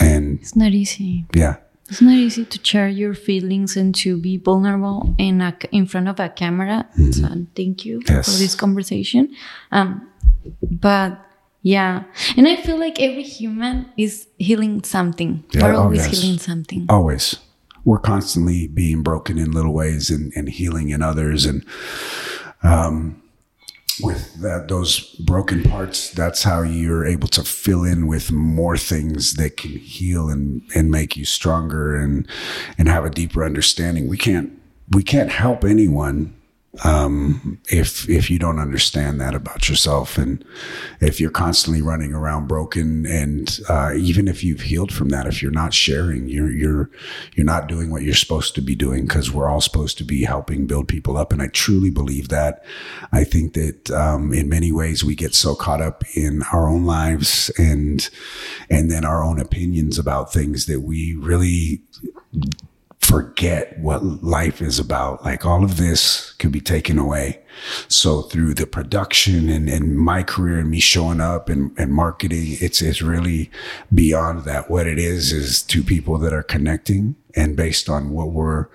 And 0.00 0.40
it's 0.40 0.56
not 0.56 0.72
easy. 0.72 1.26
Yeah. 1.34 1.56
It's 1.92 2.00
not 2.00 2.14
easy 2.14 2.46
to 2.46 2.60
share 2.64 2.88
your 2.88 3.12
feelings 3.12 3.76
and 3.76 3.94
to 3.96 4.16
be 4.16 4.38
vulnerable 4.38 5.14
in 5.18 5.42
a, 5.42 5.54
in 5.72 5.84
front 5.84 6.08
of 6.08 6.18
a 6.18 6.30
camera. 6.30 6.88
Mm-hmm. 6.98 7.12
So 7.12 7.46
thank 7.54 7.84
you 7.84 8.00
yes. 8.08 8.32
for 8.32 8.38
this 8.38 8.54
conversation. 8.54 9.28
Um, 9.70 10.08
but 10.62 11.20
yeah. 11.60 12.04
And 12.34 12.48
I 12.48 12.56
feel 12.56 12.78
like 12.78 12.98
every 12.98 13.24
human 13.24 13.92
is 13.98 14.26
healing 14.38 14.82
something. 14.84 15.44
Yeah, 15.50 15.64
We're 15.64 15.74
always 15.74 16.00
oh, 16.00 16.04
yes. 16.04 16.22
healing 16.22 16.38
something. 16.38 16.86
Always. 16.88 17.36
We're 17.84 17.98
constantly 17.98 18.68
being 18.68 19.02
broken 19.02 19.36
in 19.36 19.52
little 19.52 19.74
ways 19.74 20.08
and, 20.08 20.32
and 20.34 20.48
healing 20.48 20.88
in 20.88 21.02
others. 21.02 21.44
And 21.44 21.62
um, 22.62 23.21
with 24.00 24.40
that, 24.40 24.68
those 24.68 25.00
broken 25.16 25.62
parts, 25.62 26.10
that's 26.10 26.42
how 26.42 26.62
you're 26.62 27.06
able 27.06 27.28
to 27.28 27.42
fill 27.42 27.84
in 27.84 28.06
with 28.06 28.32
more 28.32 28.76
things 28.76 29.34
that 29.34 29.56
can 29.56 29.72
heal 29.72 30.28
and, 30.28 30.62
and 30.74 30.90
make 30.90 31.16
you 31.16 31.24
stronger 31.24 31.96
and, 31.96 32.26
and 32.78 32.88
have 32.88 33.04
a 33.04 33.10
deeper 33.10 33.44
understanding. 33.44 34.08
We 34.08 34.16
can't, 34.16 34.52
we 34.90 35.02
can't 35.02 35.30
help 35.30 35.64
anyone 35.64 36.34
um, 36.84 37.60
if 37.68 38.08
if 38.08 38.30
you 38.30 38.38
don't 38.38 38.58
understand 38.58 39.20
that 39.20 39.34
about 39.34 39.68
yourself, 39.68 40.16
and 40.16 40.42
if 41.00 41.20
you're 41.20 41.30
constantly 41.30 41.82
running 41.82 42.14
around 42.14 42.48
broken, 42.48 43.04
and 43.04 43.60
uh, 43.68 43.92
even 43.94 44.26
if 44.26 44.42
you've 44.42 44.62
healed 44.62 44.90
from 44.90 45.10
that, 45.10 45.26
if 45.26 45.42
you're 45.42 45.50
not 45.50 45.74
sharing, 45.74 46.28
you're 46.28 46.50
you're 46.50 46.90
you're 47.34 47.44
not 47.44 47.66
doing 47.66 47.90
what 47.90 48.02
you're 48.02 48.14
supposed 48.14 48.54
to 48.54 48.62
be 48.62 48.74
doing 48.74 49.04
because 49.04 49.30
we're 49.30 49.50
all 49.50 49.60
supposed 49.60 49.98
to 49.98 50.04
be 50.04 50.24
helping 50.24 50.66
build 50.66 50.88
people 50.88 51.18
up, 51.18 51.30
and 51.30 51.42
I 51.42 51.48
truly 51.48 51.90
believe 51.90 52.30
that. 52.30 52.64
I 53.12 53.24
think 53.24 53.52
that 53.52 53.90
um, 53.90 54.32
in 54.32 54.48
many 54.48 54.72
ways 54.72 55.04
we 55.04 55.14
get 55.14 55.34
so 55.34 55.54
caught 55.54 55.82
up 55.82 56.04
in 56.14 56.42
our 56.54 56.70
own 56.70 56.86
lives 56.86 57.50
and 57.58 58.08
and 58.70 58.90
then 58.90 59.04
our 59.04 59.22
own 59.22 59.38
opinions 59.38 59.98
about 59.98 60.32
things 60.32 60.64
that 60.66 60.80
we 60.80 61.14
really 61.16 61.82
forget 63.12 63.78
what 63.78 64.02
life 64.22 64.62
is 64.62 64.78
about. 64.78 65.22
Like 65.22 65.44
all 65.44 65.64
of 65.64 65.76
this 65.76 66.32
could 66.38 66.50
be 66.50 66.62
taken 66.62 66.98
away. 66.98 67.40
So 67.88 68.22
through 68.22 68.54
the 68.54 68.66
production 68.66 69.50
and, 69.50 69.68
and 69.68 69.98
my 69.98 70.22
career 70.22 70.58
and 70.58 70.70
me 70.70 70.80
showing 70.80 71.20
up 71.20 71.50
and, 71.50 71.78
and 71.78 71.92
marketing, 71.92 72.56
it's, 72.58 72.80
it's 72.80 73.02
really 73.02 73.50
beyond 73.92 74.44
that. 74.44 74.70
What 74.70 74.86
it 74.86 74.98
is, 74.98 75.30
is 75.30 75.60
two 75.60 75.82
people 75.82 76.16
that 76.18 76.32
are 76.32 76.42
connecting 76.42 77.14
and 77.34 77.56
based 77.56 77.88
on 77.88 78.10
what 78.10 78.32
we're 78.32 78.66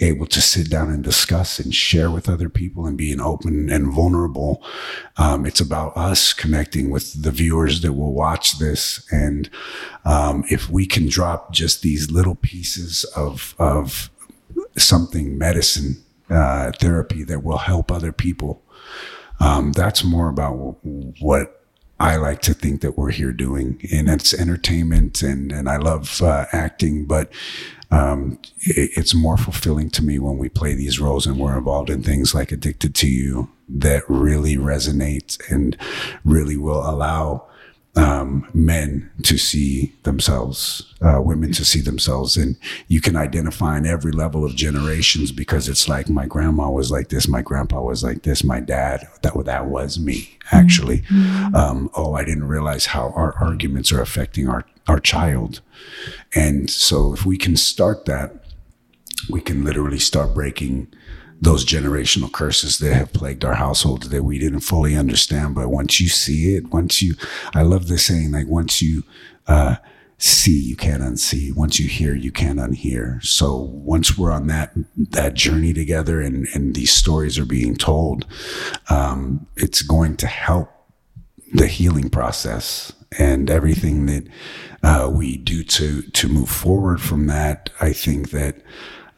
able 0.00 0.26
to 0.26 0.40
sit 0.40 0.70
down 0.70 0.90
and 0.90 1.02
discuss 1.02 1.58
and 1.58 1.74
share 1.74 2.10
with 2.10 2.28
other 2.28 2.48
people 2.48 2.86
and 2.86 2.96
being 2.96 3.20
open 3.20 3.70
and 3.70 3.92
vulnerable. 3.92 4.62
Um, 5.16 5.46
it's 5.46 5.60
about 5.60 5.96
us 5.96 6.32
connecting 6.32 6.90
with 6.90 7.22
the 7.22 7.30
viewers 7.30 7.80
that 7.82 7.92
will 7.92 8.12
watch 8.12 8.58
this. 8.58 9.06
And, 9.10 9.50
um, 10.04 10.44
if 10.50 10.68
we 10.70 10.86
can 10.86 11.08
drop 11.08 11.52
just 11.52 11.82
these 11.82 12.10
little 12.10 12.34
pieces 12.34 13.04
of, 13.16 13.54
of 13.58 14.10
something 14.76 15.38
medicine 15.38 16.02
uh, 16.30 16.72
therapy 16.80 17.22
that 17.24 17.42
will 17.42 17.58
help 17.58 17.90
other 17.90 18.12
people. 18.12 18.62
Um, 19.40 19.72
that's 19.72 20.04
more 20.04 20.28
about 20.28 20.78
what 21.20 21.63
I 22.04 22.16
like 22.16 22.42
to 22.42 22.52
think 22.52 22.82
that 22.82 22.98
we're 22.98 23.12
here 23.12 23.32
doing. 23.32 23.80
And 23.90 24.10
it's 24.10 24.34
entertainment 24.34 25.22
and, 25.22 25.50
and 25.50 25.70
I 25.70 25.78
love 25.78 26.20
uh, 26.20 26.44
acting, 26.52 27.06
but 27.06 27.32
um, 27.90 28.38
it, 28.60 28.90
it's 28.94 29.14
more 29.14 29.38
fulfilling 29.38 29.88
to 29.90 30.04
me 30.04 30.18
when 30.18 30.36
we 30.36 30.50
play 30.50 30.74
these 30.74 31.00
roles 31.00 31.26
and 31.26 31.38
we're 31.38 31.56
involved 31.56 31.88
in 31.88 32.02
things 32.02 32.34
like 32.34 32.52
Addicted 32.52 32.94
to 32.96 33.08
You 33.08 33.48
that 33.70 34.02
really 34.06 34.56
resonate 34.56 35.40
and 35.50 35.78
really 36.26 36.58
will 36.58 36.86
allow 36.86 37.46
um, 37.96 38.48
men 38.52 39.10
to 39.22 39.38
see 39.38 39.92
themselves, 40.02 40.92
uh, 41.00 41.20
women 41.22 41.52
to 41.52 41.64
see 41.64 41.80
themselves. 41.80 42.36
And 42.36 42.56
you 42.88 43.00
can 43.00 43.16
identify 43.16 43.76
in 43.78 43.86
every 43.86 44.10
level 44.10 44.44
of 44.44 44.56
generations 44.56 45.30
because 45.30 45.68
it's 45.68 45.88
like 45.88 46.08
my 46.08 46.26
grandma 46.26 46.70
was 46.70 46.90
like 46.90 47.08
this, 47.08 47.28
my 47.28 47.42
grandpa 47.42 47.80
was 47.82 48.02
like 48.02 48.22
this, 48.22 48.42
my 48.42 48.60
dad, 48.60 49.08
that, 49.22 49.44
that 49.44 49.66
was 49.66 49.98
me 49.98 50.38
actually. 50.50 51.02
Mm-hmm. 51.02 51.54
Um, 51.54 51.90
oh, 51.94 52.14
I 52.14 52.24
didn't 52.24 52.48
realize 52.48 52.86
how 52.86 53.10
our 53.10 53.34
arguments 53.40 53.92
are 53.92 54.02
affecting 54.02 54.48
our, 54.48 54.64
our 54.88 54.98
child. 54.98 55.60
And 56.34 56.68
so 56.68 57.12
if 57.12 57.24
we 57.24 57.38
can 57.38 57.56
start 57.56 58.06
that, 58.06 58.44
we 59.30 59.40
can 59.40 59.64
literally 59.64 59.98
start 60.00 60.34
breaking 60.34 60.92
those 61.40 61.64
generational 61.64 62.32
curses 62.32 62.78
that 62.78 62.94
have 62.94 63.12
plagued 63.12 63.44
our 63.44 63.54
households 63.54 64.08
that 64.08 64.22
we 64.22 64.38
didn't 64.38 64.60
fully 64.60 64.96
understand. 64.96 65.54
But 65.54 65.68
once 65.68 66.00
you 66.00 66.08
see 66.08 66.54
it, 66.54 66.72
once 66.72 67.02
you, 67.02 67.14
I 67.54 67.62
love 67.62 67.88
the 67.88 67.98
saying, 67.98 68.32
like 68.32 68.46
once 68.46 68.80
you, 68.80 69.02
uh, 69.46 69.76
see, 70.16 70.58
you 70.58 70.76
can't 70.76 71.02
unsee. 71.02 71.54
Once 71.54 71.78
you 71.78 71.88
hear, 71.88 72.14
you 72.14 72.32
can't 72.32 72.58
unhear. 72.58 73.22
So 73.22 73.56
once 73.56 74.16
we're 74.16 74.32
on 74.32 74.46
that, 74.46 74.72
that 74.96 75.34
journey 75.34 75.74
together 75.74 76.20
and, 76.20 76.46
and 76.54 76.74
these 76.74 76.92
stories 76.92 77.38
are 77.38 77.44
being 77.44 77.76
told, 77.76 78.24
um, 78.88 79.46
it's 79.56 79.82
going 79.82 80.16
to 80.18 80.26
help 80.26 80.70
the 81.52 81.66
healing 81.66 82.08
process 82.08 82.92
and 83.18 83.50
everything 83.50 84.06
that, 84.06 84.26
uh, 84.82 85.10
we 85.12 85.36
do 85.36 85.62
to, 85.64 86.02
to 86.02 86.28
move 86.28 86.48
forward 86.48 87.00
from 87.00 87.26
that. 87.26 87.70
I 87.80 87.92
think 87.92 88.30
that, 88.30 88.56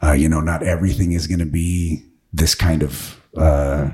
uh, 0.03 0.11
you 0.11 0.27
know, 0.27 0.41
not 0.41 0.63
everything 0.63 1.13
is 1.13 1.27
going 1.27 1.39
to 1.39 1.45
be 1.45 2.03
this 2.37 2.55
kind 2.55 2.83
of 2.83 3.21
uh, 3.35 3.89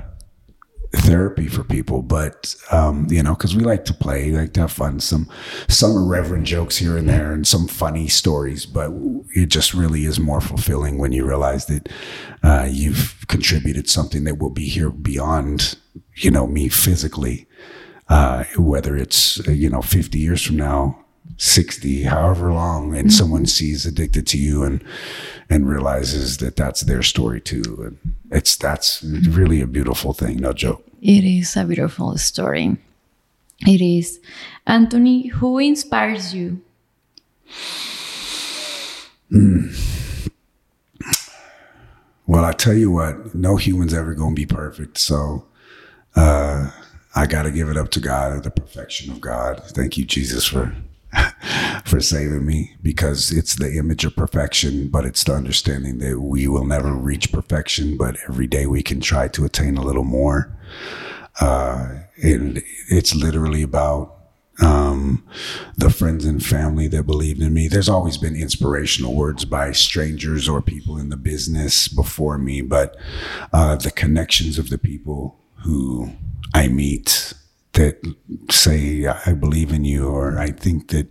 therapy 0.92 1.48
for 1.48 1.64
people, 1.64 2.02
but 2.02 2.54
um, 2.70 3.06
you 3.10 3.22
know, 3.22 3.34
because 3.34 3.56
we 3.56 3.64
like 3.64 3.84
to 3.86 3.94
play, 3.94 4.30
we 4.30 4.36
like 4.36 4.52
to 4.54 4.60
have 4.60 4.72
fun. 4.72 5.00
Some 5.00 5.28
some 5.68 5.92
irreverent 5.92 6.46
jokes 6.46 6.76
here 6.76 6.96
and 6.96 7.08
there, 7.08 7.32
and 7.32 7.46
some 7.46 7.66
funny 7.66 8.08
stories. 8.08 8.66
But 8.66 8.90
it 9.34 9.46
just 9.46 9.74
really 9.74 10.04
is 10.04 10.20
more 10.20 10.40
fulfilling 10.40 10.98
when 10.98 11.12
you 11.12 11.26
realize 11.26 11.66
that 11.66 11.88
uh, 12.42 12.68
you've 12.70 13.24
contributed 13.28 13.88
something 13.88 14.24
that 14.24 14.38
will 14.38 14.50
be 14.50 14.66
here 14.66 14.90
beyond, 14.90 15.76
you 16.14 16.30
know, 16.30 16.46
me 16.46 16.68
physically. 16.68 17.46
Uh, 18.06 18.44
whether 18.58 18.94
it's 18.96 19.38
you 19.46 19.70
know 19.70 19.80
50 19.80 20.18
years 20.18 20.42
from 20.42 20.56
now 20.56 21.03
60 21.36 22.04
however 22.04 22.52
long 22.52 22.94
and 22.94 23.08
mm-hmm. 23.08 23.18
someone 23.18 23.46
sees 23.46 23.84
addicted 23.84 24.26
to 24.26 24.38
you 24.38 24.62
and 24.62 24.84
and 25.50 25.68
realizes 25.68 26.38
that 26.38 26.56
that's 26.56 26.82
their 26.82 27.02
story 27.02 27.40
too 27.40 27.82
and 27.84 28.14
it's 28.30 28.56
that's 28.56 29.02
really 29.02 29.60
a 29.60 29.66
beautiful 29.66 30.12
thing 30.12 30.36
no 30.36 30.52
joke 30.52 30.84
it 31.02 31.24
is 31.24 31.56
a 31.56 31.64
beautiful 31.64 32.16
story 32.16 32.76
it 33.66 33.80
is 33.80 34.20
anthony 34.66 35.26
who 35.28 35.58
inspires 35.58 36.32
you 36.32 36.60
mm. 39.32 40.30
well 42.26 42.44
i 42.44 42.52
tell 42.52 42.74
you 42.74 42.92
what 42.92 43.34
no 43.34 43.56
human's 43.56 43.92
ever 43.94 44.14
gonna 44.14 44.34
be 44.34 44.46
perfect 44.46 44.98
so 44.98 45.44
uh 46.14 46.70
I 47.16 47.26
got 47.26 47.44
to 47.44 47.52
give 47.52 47.68
it 47.68 47.76
up 47.76 47.90
to 47.92 48.00
God, 48.00 48.42
the 48.42 48.50
perfection 48.50 49.12
of 49.12 49.20
God. 49.20 49.62
Thank 49.68 49.96
you, 49.96 50.04
Jesus, 50.04 50.44
for 50.44 50.74
for 51.84 52.00
saving 52.00 52.46
me 52.46 52.76
because 52.82 53.30
it's 53.30 53.56
the 53.56 53.76
image 53.76 54.04
of 54.04 54.16
perfection, 54.16 54.88
but 54.88 55.04
it's 55.04 55.24
the 55.24 55.32
understanding 55.32 55.98
that 55.98 56.20
we 56.20 56.48
will 56.48 56.64
never 56.64 56.92
reach 56.92 57.32
perfection, 57.32 57.96
but 57.96 58.16
every 58.28 58.46
day 58.46 58.66
we 58.66 58.82
can 58.82 59.00
try 59.00 59.28
to 59.28 59.44
attain 59.44 59.76
a 59.76 59.82
little 59.82 60.04
more. 60.04 60.56
Uh, 61.40 62.00
and 62.22 62.62
it's 62.88 63.14
literally 63.14 63.62
about 63.62 64.14
um, 64.60 65.24
the 65.76 65.90
friends 65.90 66.24
and 66.24 66.44
family 66.44 66.86
that 66.88 67.04
believed 67.04 67.42
in 67.42 67.52
me. 67.52 67.66
There's 67.66 67.88
always 67.88 68.18
been 68.18 68.36
inspirational 68.36 69.14
words 69.14 69.44
by 69.44 69.72
strangers 69.72 70.48
or 70.48 70.62
people 70.62 70.96
in 70.96 71.08
the 71.08 71.16
business 71.16 71.88
before 71.88 72.38
me, 72.38 72.60
but 72.60 72.96
uh, 73.52 73.76
the 73.76 73.90
connections 73.90 74.58
of 74.58 74.70
the 74.70 74.78
people 74.78 75.40
who 75.64 76.12
I 76.54 76.68
meet 76.68 77.32
that 77.74 78.00
say 78.50 79.06
I 79.06 79.32
believe 79.32 79.72
in 79.72 79.84
you 79.84 80.08
or 80.08 80.38
I 80.38 80.50
think 80.50 80.88
that 80.88 81.08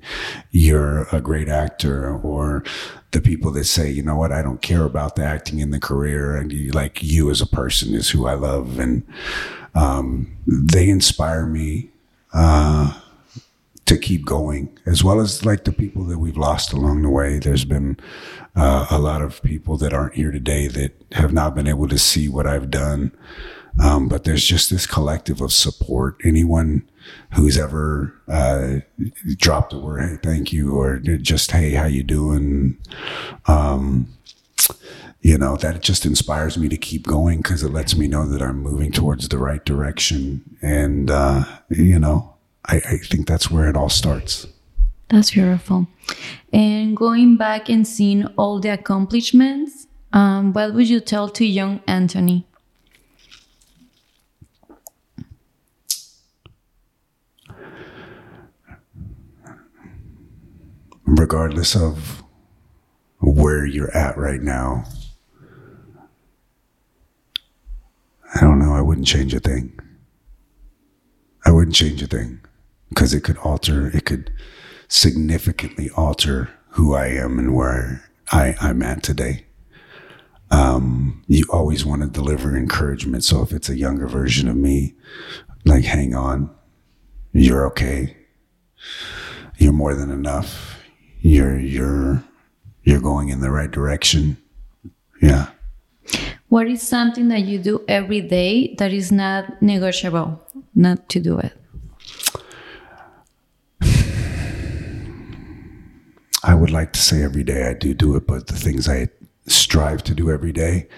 you're 0.51 1.07
a 1.11 1.21
great 1.21 1.49
actor 1.49 2.15
or 2.15 2.63
the 3.11 3.21
people 3.21 3.51
that 3.51 3.65
say, 3.65 3.89
you 3.89 4.01
know 4.01 4.15
what, 4.15 4.31
I 4.31 4.41
don't 4.41 4.61
care 4.61 4.83
about 4.83 5.15
the 5.15 5.23
acting 5.23 5.59
in 5.59 5.71
the 5.71 5.79
career 5.79 6.35
and 6.35 6.51
you, 6.51 6.71
like 6.71 7.03
you 7.03 7.29
as 7.29 7.41
a 7.41 7.47
person 7.47 7.93
is 7.93 8.09
who 8.09 8.27
I 8.27 8.33
love 8.33 8.79
and 8.79 9.03
um, 9.75 10.35
they 10.47 10.89
inspire 10.89 11.45
me 11.45 11.89
uh, 12.33 12.99
to 13.85 13.97
keep 13.97 14.25
going 14.25 14.77
as 14.85 15.03
well 15.03 15.19
as 15.19 15.45
like 15.45 15.65
the 15.65 15.71
people 15.71 16.03
that 16.05 16.19
we've 16.19 16.37
lost 16.37 16.73
along 16.73 17.01
the 17.01 17.09
way. 17.09 17.39
There's 17.39 17.65
been 17.65 17.97
uh, 18.55 18.87
a 18.89 18.99
lot 18.99 19.21
of 19.21 19.41
people 19.43 19.77
that 19.77 19.93
aren't 19.93 20.15
here 20.15 20.31
today 20.31 20.67
that 20.67 20.93
have 21.13 21.33
not 21.33 21.55
been 21.55 21.67
able 21.67 21.87
to 21.89 21.97
see 21.97 22.29
what 22.29 22.47
I've 22.47 22.71
done. 22.71 23.11
Um, 23.81 24.07
but 24.07 24.23
there's 24.23 24.45
just 24.45 24.69
this 24.69 24.85
collective 24.85 25.41
of 25.41 25.51
support. 25.51 26.17
Anyone 26.23 26.87
who's 27.33 27.57
ever 27.57 28.13
uh, 28.27 28.79
dropped 29.37 29.73
a 29.73 29.79
word, 29.79 30.01
hey, 30.01 30.17
thank 30.21 30.53
you, 30.53 30.73
or 30.73 30.97
just 30.99 31.51
hey, 31.51 31.71
how 31.71 31.85
you 31.85 32.03
doing? 32.03 32.77
Um, 33.47 34.07
you 35.21 35.37
know 35.37 35.55
that 35.55 35.81
just 35.81 36.05
inspires 36.05 36.57
me 36.57 36.67
to 36.69 36.77
keep 36.77 37.07
going 37.07 37.37
because 37.37 37.63
it 37.63 37.71
lets 37.71 37.95
me 37.95 38.07
know 38.07 38.27
that 38.27 38.41
I'm 38.41 38.61
moving 38.61 38.91
towards 38.91 39.29
the 39.29 39.37
right 39.37 39.63
direction, 39.63 40.57
and 40.61 41.09
uh, 41.09 41.45
you 41.69 41.97
know, 41.97 42.35
I, 42.65 42.77
I 42.77 42.97
think 42.97 43.27
that's 43.27 43.49
where 43.49 43.69
it 43.69 43.75
all 43.75 43.89
starts. 43.89 44.47
That's 45.09 45.31
beautiful. 45.31 45.87
And 46.51 46.95
going 46.97 47.37
back 47.37 47.69
and 47.69 47.87
seeing 47.87 48.25
all 48.37 48.59
the 48.59 48.69
accomplishments, 48.69 49.87
um, 50.11 50.53
what 50.53 50.73
would 50.73 50.89
you 50.89 50.99
tell 50.99 51.29
to 51.29 51.45
young 51.45 51.81
Anthony? 51.87 52.45
Regardless 61.15 61.75
of 61.75 62.23
where 63.19 63.65
you're 63.65 63.95
at 63.95 64.17
right 64.17 64.41
now. 64.41 64.83
I 68.35 68.41
don't 68.41 68.59
know. 68.59 68.73
I 68.73 68.81
wouldn't 68.81 69.07
change 69.07 69.33
a 69.33 69.39
thing. 69.39 69.79
I 71.45 71.51
wouldn't 71.51 71.75
change 71.75 72.01
a 72.01 72.07
thing 72.07 72.41
because 72.89 73.13
it 73.13 73.21
could 73.21 73.37
alter, 73.37 73.87
it 73.95 74.05
could 74.05 74.31
significantly 74.87 75.89
alter 75.95 76.49
who 76.69 76.93
I 76.93 77.07
am 77.07 77.37
and 77.37 77.53
where 77.55 78.09
I, 78.31 78.55
I'm 78.61 78.81
at 78.81 79.03
today. 79.03 79.45
Um, 80.51 81.23
you 81.27 81.45
always 81.51 81.85
want 81.85 82.01
to 82.03 82.07
deliver 82.07 82.55
encouragement. 82.55 83.23
So 83.23 83.41
if 83.41 83.51
it's 83.51 83.69
a 83.69 83.77
younger 83.77 84.07
version 84.07 84.47
of 84.47 84.55
me, 84.55 84.93
like, 85.65 85.83
hang 85.83 86.15
on, 86.15 86.49
you're 87.31 87.65
okay. 87.67 88.17
You're 89.57 89.73
more 89.73 89.95
than 89.95 90.11
enough 90.11 90.72
you're 91.23 91.57
you're 91.57 92.23
you're 92.83 92.99
going 92.99 93.29
in 93.29 93.39
the 93.39 93.49
right 93.49 93.71
direction. 93.71 94.37
Yeah. 95.21 95.47
What 96.49 96.67
is 96.67 96.81
something 96.81 97.29
that 97.29 97.45
you 97.45 97.57
do 97.57 97.81
every 97.87 98.19
day 98.21 98.75
that 98.77 98.91
is 98.91 99.09
not 99.11 99.61
negotiable 99.61 100.41
not 100.75 101.07
to 101.09 101.21
do 101.21 101.39
it? 101.39 101.53
I 106.43 106.53
would 106.53 106.71
like 106.71 106.91
to 106.93 106.99
say 106.99 107.23
every 107.23 107.45
day 107.45 107.69
I 107.69 107.73
do 107.73 107.93
do 107.93 108.17
it, 108.17 108.27
but 108.27 108.47
the 108.47 108.55
things 108.55 108.89
I 108.89 109.07
strive 109.47 110.03
to 110.03 110.13
do 110.13 110.29
every 110.29 110.51
day 110.51 110.89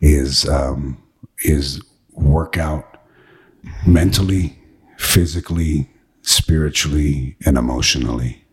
is 0.00 0.48
um, 0.48 1.02
is 1.44 1.82
work 2.12 2.56
out 2.56 2.96
mentally, 3.84 4.56
physically, 4.98 5.90
spiritually, 6.22 7.36
and 7.44 7.58
emotionally. 7.58 8.43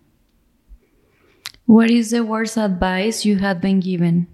What 1.66 1.90
is 1.90 2.12
the 2.12 2.24
worst 2.24 2.58
advice 2.58 3.26
you 3.26 3.38
have 3.38 3.62
been 3.62 3.80
given? 3.80 4.28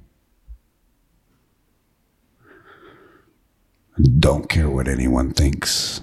Don't 4.19 4.49
care 4.49 4.69
what 4.69 4.87
anyone 4.87 5.33
thinks. 5.33 6.01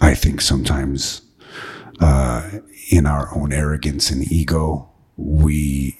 I 0.00 0.14
think 0.14 0.40
sometimes 0.40 1.22
uh, 2.00 2.50
in 2.90 3.06
our 3.06 3.34
own 3.34 3.52
arrogance 3.52 4.10
and 4.10 4.30
ego, 4.30 4.90
we 5.16 5.98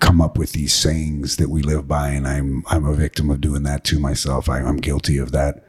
come 0.00 0.20
up 0.20 0.36
with 0.36 0.52
these 0.52 0.74
sayings 0.74 1.36
that 1.36 1.48
we 1.48 1.62
live 1.62 1.86
by, 1.88 2.10
and 2.10 2.26
I'm 2.26 2.64
I'm 2.68 2.84
a 2.86 2.94
victim 2.94 3.30
of 3.30 3.40
doing 3.40 3.62
that 3.64 3.84
to 3.84 4.00
myself. 4.00 4.48
I, 4.48 4.60
am 4.60 4.76
guilty 4.76 5.18
of 5.18 5.32
that. 5.32 5.64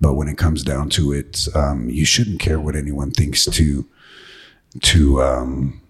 But 0.00 0.14
when 0.14 0.28
it 0.28 0.38
comes 0.38 0.62
down 0.62 0.90
to 0.90 1.12
it, 1.12 1.48
um, 1.54 1.88
you 1.90 2.04
shouldn't 2.04 2.40
care 2.40 2.60
what 2.60 2.76
anyone 2.76 3.10
thinks 3.10 3.44
to 3.46 3.86
to 4.82 5.22
um, 5.22 5.80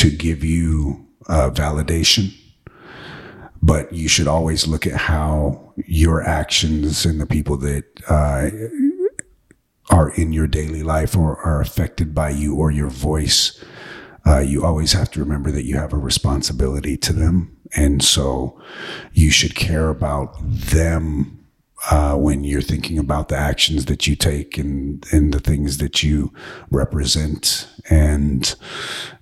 to 0.00 0.10
give 0.10 0.44
you 0.44 1.06
uh, 1.28 1.50
validation. 1.50 2.34
But 3.62 3.92
you 3.92 4.08
should 4.08 4.28
always 4.28 4.66
look 4.66 4.86
at 4.86 4.94
how 4.94 5.74
your 5.86 6.22
actions 6.22 7.04
and 7.04 7.20
the 7.20 7.26
people 7.26 7.56
that 7.58 7.84
uh, 8.08 8.48
are 9.94 10.10
in 10.10 10.32
your 10.32 10.46
daily 10.46 10.82
life 10.82 11.16
or 11.16 11.38
are 11.38 11.60
affected 11.60 12.14
by 12.14 12.30
you 12.30 12.56
or 12.56 12.70
your 12.70 12.88
voice 12.88 13.62
uh, 14.26 14.38
you 14.40 14.64
always 14.64 14.92
have 14.92 15.10
to 15.10 15.20
remember 15.20 15.50
that 15.50 15.64
you 15.64 15.76
have 15.76 15.92
a 15.92 15.98
responsibility 15.98 16.96
to 16.96 17.12
them. 17.12 17.56
And 17.74 18.02
so 18.02 18.60
you 19.12 19.30
should 19.30 19.54
care 19.54 19.88
about 19.88 20.36
them 20.40 21.39
uh, 21.90 22.14
when 22.14 22.44
you're 22.44 22.60
thinking 22.60 22.98
about 22.98 23.28
the 23.28 23.36
actions 23.36 23.86
that 23.86 24.06
you 24.06 24.16
take 24.16 24.58
and, 24.58 25.06
and 25.12 25.32
the 25.32 25.40
things 25.40 25.78
that 25.78 26.02
you 26.02 26.32
represent. 26.70 27.68
And, 27.88 28.54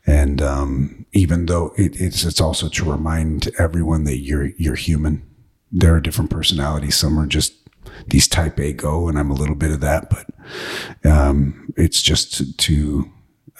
and, 0.06 0.42
um, 0.42 1.06
even 1.12 1.46
though 1.46 1.72
it, 1.76 2.00
it's, 2.00 2.24
it's 2.24 2.40
also 2.40 2.68
to 2.68 2.90
remind 2.90 3.50
everyone 3.58 4.04
that 4.04 4.18
you're, 4.18 4.50
you're 4.56 4.74
human. 4.74 5.22
There 5.70 5.94
are 5.94 6.00
different 6.00 6.30
personalities. 6.30 6.96
Some 6.96 7.18
are 7.18 7.26
just 7.26 7.54
these 8.08 8.26
type 8.28 8.58
A 8.58 8.72
go, 8.72 9.08
and 9.08 9.18
I'm 9.18 9.30
a 9.30 9.34
little 9.34 9.54
bit 9.54 9.70
of 9.70 9.80
that, 9.80 10.10
but, 10.10 10.26
um, 11.10 11.72
it's 11.76 12.02
just 12.02 12.34
to, 12.34 12.56
to 12.56 13.10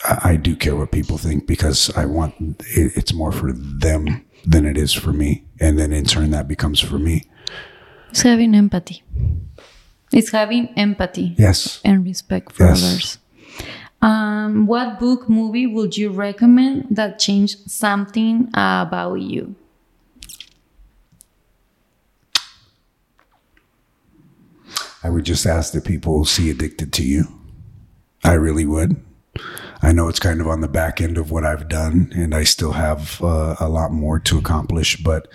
I 0.04 0.36
do 0.36 0.54
care 0.54 0.76
what 0.76 0.92
people 0.92 1.18
think 1.18 1.46
because 1.46 1.90
I 1.96 2.06
want 2.06 2.34
it's 2.68 3.12
more 3.12 3.32
for 3.32 3.52
them 3.52 4.24
than 4.44 4.64
it 4.64 4.78
is 4.78 4.92
for 4.92 5.12
me, 5.12 5.44
and 5.60 5.78
then 5.78 5.92
in 5.92 6.04
turn 6.04 6.30
that 6.30 6.48
becomes 6.48 6.80
for 6.80 6.98
me. 6.98 7.24
It's 8.10 8.22
having 8.22 8.54
empathy. 8.54 9.02
It's 10.12 10.30
having 10.30 10.68
empathy. 10.76 11.34
Yes. 11.38 11.80
And 11.84 12.04
respect 12.04 12.52
for 12.52 12.64
yes. 12.64 12.82
others. 12.82 13.18
Um, 14.00 14.66
what 14.66 15.00
book, 15.00 15.28
movie 15.28 15.66
would 15.66 15.96
you 15.96 16.10
recommend 16.10 16.86
that 16.90 17.18
changed 17.18 17.70
something 17.70 18.48
about 18.54 19.16
you? 19.16 19.56
I 25.02 25.10
would 25.10 25.24
just 25.24 25.46
ask 25.46 25.72
that 25.72 25.84
people 25.84 26.24
see 26.24 26.50
Addicted 26.50 26.92
to 26.94 27.04
You. 27.04 27.28
I 28.24 28.32
really 28.34 28.66
would. 28.66 29.00
I 29.80 29.92
know 29.92 30.08
it's 30.08 30.18
kind 30.18 30.40
of 30.40 30.48
on 30.48 30.60
the 30.60 30.68
back 30.68 31.00
end 31.00 31.18
of 31.18 31.30
what 31.30 31.44
I've 31.44 31.68
done, 31.68 32.12
and 32.14 32.34
I 32.34 32.42
still 32.44 32.72
have 32.72 33.22
uh, 33.22 33.54
a 33.60 33.68
lot 33.68 33.92
more 33.92 34.18
to 34.20 34.38
accomplish, 34.38 34.96
but 35.02 35.28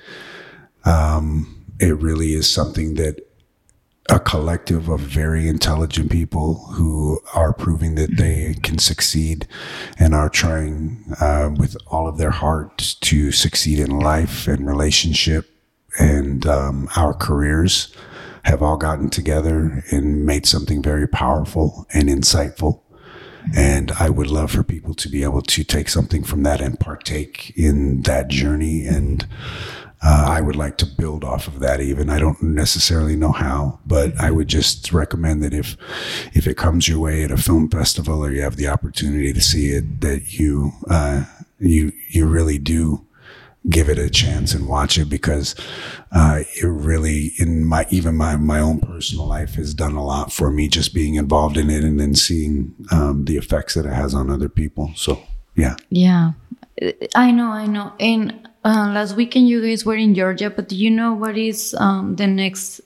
um, 0.84 1.53
it 1.80 1.98
really 2.00 2.34
is 2.34 2.50
something 2.50 2.96
that 2.96 3.28
a 4.10 4.20
collective 4.20 4.90
of 4.90 5.00
very 5.00 5.48
intelligent 5.48 6.12
people 6.12 6.66
who 6.74 7.20
are 7.34 7.54
proving 7.54 7.96
that 7.96 8.18
they 8.18 8.56
can 8.62 8.78
succeed 8.78 9.48
and 9.98 10.14
are 10.14 10.30
trying 10.30 11.06
uh, 11.22 11.50
with 11.58 11.78
all 11.88 12.08
of 12.08 12.18
their 12.18 12.32
heart 12.32 12.98
to 13.00 13.32
succeed 13.32 13.80
in 13.80 14.00
life 14.00 14.48
and 14.48 14.68
relationship 14.68 15.50
and 16.00 16.46
um, 16.46 16.90
our 16.98 17.14
careers 17.14 17.96
have 18.44 18.62
all 18.62 18.76
gotten 18.76 19.10
together 19.10 19.84
and 19.90 20.26
made 20.26 20.46
something 20.46 20.82
very 20.82 21.08
powerful 21.08 21.88
and 21.94 22.10
insightful 22.10 22.84
and 23.56 23.92
I 24.00 24.10
would 24.10 24.28
love 24.28 24.52
for 24.52 24.64
people 24.64 24.94
to 24.96 25.10
be 25.10 25.24
able 25.24 25.42
to 25.42 25.64
take 25.64 25.90
something 25.90 26.24
from 26.24 26.44
that 26.44 26.62
and 26.62 26.80
partake 26.80 27.52
in 27.56 28.02
that 28.04 28.30
journey. 28.30 28.86
And 28.86 29.28
uh, 30.04 30.26
I 30.28 30.42
would 30.42 30.56
like 30.56 30.78
to 30.78 30.86
build 30.86 31.24
off 31.24 31.48
of 31.48 31.60
that 31.60 31.80
even. 31.80 32.10
I 32.10 32.20
don't 32.20 32.42
necessarily 32.42 33.16
know 33.16 33.32
how, 33.32 33.80
but 33.86 34.20
I 34.20 34.32
would 34.32 34.48
just 34.48 34.92
recommend 34.92 35.44
that 35.44 35.54
if, 35.54 35.78
if 36.34 36.46
it 36.46 36.58
comes 36.58 36.88
your 36.88 37.00
way 37.00 37.24
at 37.24 37.32
a 37.32 37.38
film 37.38 37.70
festival 37.70 38.24
or 38.24 38.32
you 38.32 38.42
have 38.42 38.58
the 38.58 38.68
opportunity 38.68 39.32
to 39.32 39.42
see 39.42 39.70
it, 39.70 40.02
that 40.02 40.34
you, 40.34 40.74
uh, 40.90 41.24
you, 41.60 41.94
you 42.10 42.26
really 42.26 42.58
do 42.58 43.06
give 43.70 43.88
it 43.88 43.98
a 43.98 44.10
chance 44.10 44.54
and 44.54 44.68
watch 44.68 44.98
it 44.98 45.06
because 45.06 45.56
uh, 46.12 46.42
it 46.56 46.68
really 46.68 47.32
in 47.38 47.64
my 47.64 47.86
even 47.90 48.14
my 48.14 48.36
my 48.36 48.60
own 48.60 48.78
personal 48.78 49.26
life 49.26 49.56
has 49.56 49.74
done 49.74 49.94
a 49.94 50.04
lot 50.04 50.34
for 50.34 50.52
me 50.52 50.68
just 50.68 50.94
being 50.94 51.16
involved 51.16 51.56
in 51.56 51.70
it 51.70 51.82
and 51.82 51.98
then 51.98 52.14
seeing 52.14 52.76
um, 52.92 53.24
the 53.24 53.38
effects 53.38 53.74
that 53.76 53.86
it 53.86 53.94
has 53.94 54.14
on 54.14 54.30
other 54.30 54.50
people. 54.50 54.92
So 54.96 55.24
yeah. 55.56 55.78
Yeah. 55.90 56.34
I 57.16 57.32
know 57.32 57.52
i 57.52 57.68
know. 57.68 57.94
And 58.00 58.50
uh, 58.66 58.92
last 58.94 59.16
weekend 59.16 59.48
you 59.48 59.62
guys 59.62 59.86
were 59.86 59.96
in 59.96 60.14
georgia 60.16 60.50
but 60.50 60.70
do 60.70 60.76
you 60.76 60.90
know 60.90 61.14
what 61.14 61.38
is 61.38 61.76
um, 61.80 62.16
the 62.16 62.28
next 62.28 62.82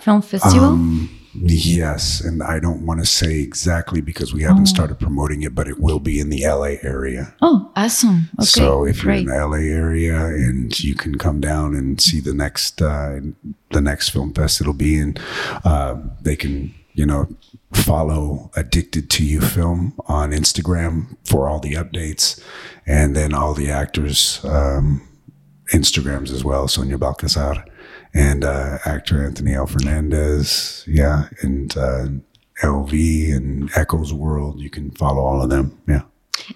film 0.00 0.22
festival 0.22 0.68
um, 0.68 1.18
Yes, 1.34 2.20
and 2.20 2.42
I 2.42 2.58
don't 2.58 2.84
want 2.86 3.00
to 3.00 3.06
say 3.06 3.40
exactly 3.40 4.00
because 4.00 4.32
we 4.34 4.42
haven't 4.42 4.62
oh. 4.62 4.72
started 4.72 4.98
promoting 4.98 5.42
it, 5.42 5.54
but 5.54 5.68
it 5.68 5.78
will 5.78 6.00
be 6.00 6.18
in 6.18 6.30
the 6.30 6.44
LA 6.46 6.76
area. 6.82 7.34
Oh, 7.42 7.70
awesome! 7.76 8.30
Okay, 8.38 8.46
so 8.46 8.84
if 8.84 9.04
you're 9.04 9.12
in 9.12 9.26
the 9.26 9.46
LA 9.46 9.58
area 9.58 10.16
and 10.16 10.78
you 10.80 10.94
can 10.94 11.16
come 11.18 11.40
down 11.40 11.74
and 11.74 12.00
see 12.00 12.20
the 12.20 12.34
next 12.34 12.80
uh, 12.82 13.20
the 13.70 13.80
next 13.80 14.08
film 14.08 14.32
fest, 14.32 14.60
it'll 14.60 14.72
be 14.72 14.98
in. 14.98 15.16
Uh, 15.64 15.96
they 16.20 16.34
can 16.34 16.74
you 16.98 17.06
know 17.06 17.28
follow 17.72 18.50
Addicted 18.56 19.08
to 19.10 19.24
You 19.24 19.40
Film 19.40 19.94
on 20.06 20.32
Instagram 20.32 21.16
for 21.24 21.48
all 21.48 21.60
the 21.60 21.74
updates, 21.74 22.42
and 22.86 23.14
then 23.14 23.32
all 23.32 23.54
the 23.54 23.70
actors' 23.70 24.44
um, 24.44 25.06
Instagrams 25.72 26.32
as 26.32 26.44
well. 26.44 26.66
Sonia 26.66 26.98
Balcazar 26.98 27.64
and 28.12 28.42
uh, 28.42 28.78
actor 28.84 29.24
Anthony 29.24 29.54
L. 29.54 29.68
Fernandez. 29.68 30.84
Yeah, 30.88 31.28
and 31.40 31.76
uh, 31.76 32.08
LV 32.62 33.36
and 33.36 33.70
Echoes 33.76 34.12
World. 34.12 34.60
You 34.60 34.68
can 34.68 34.90
follow 34.90 35.22
all 35.22 35.40
of 35.40 35.50
them. 35.50 35.80
Yeah. 35.86 36.02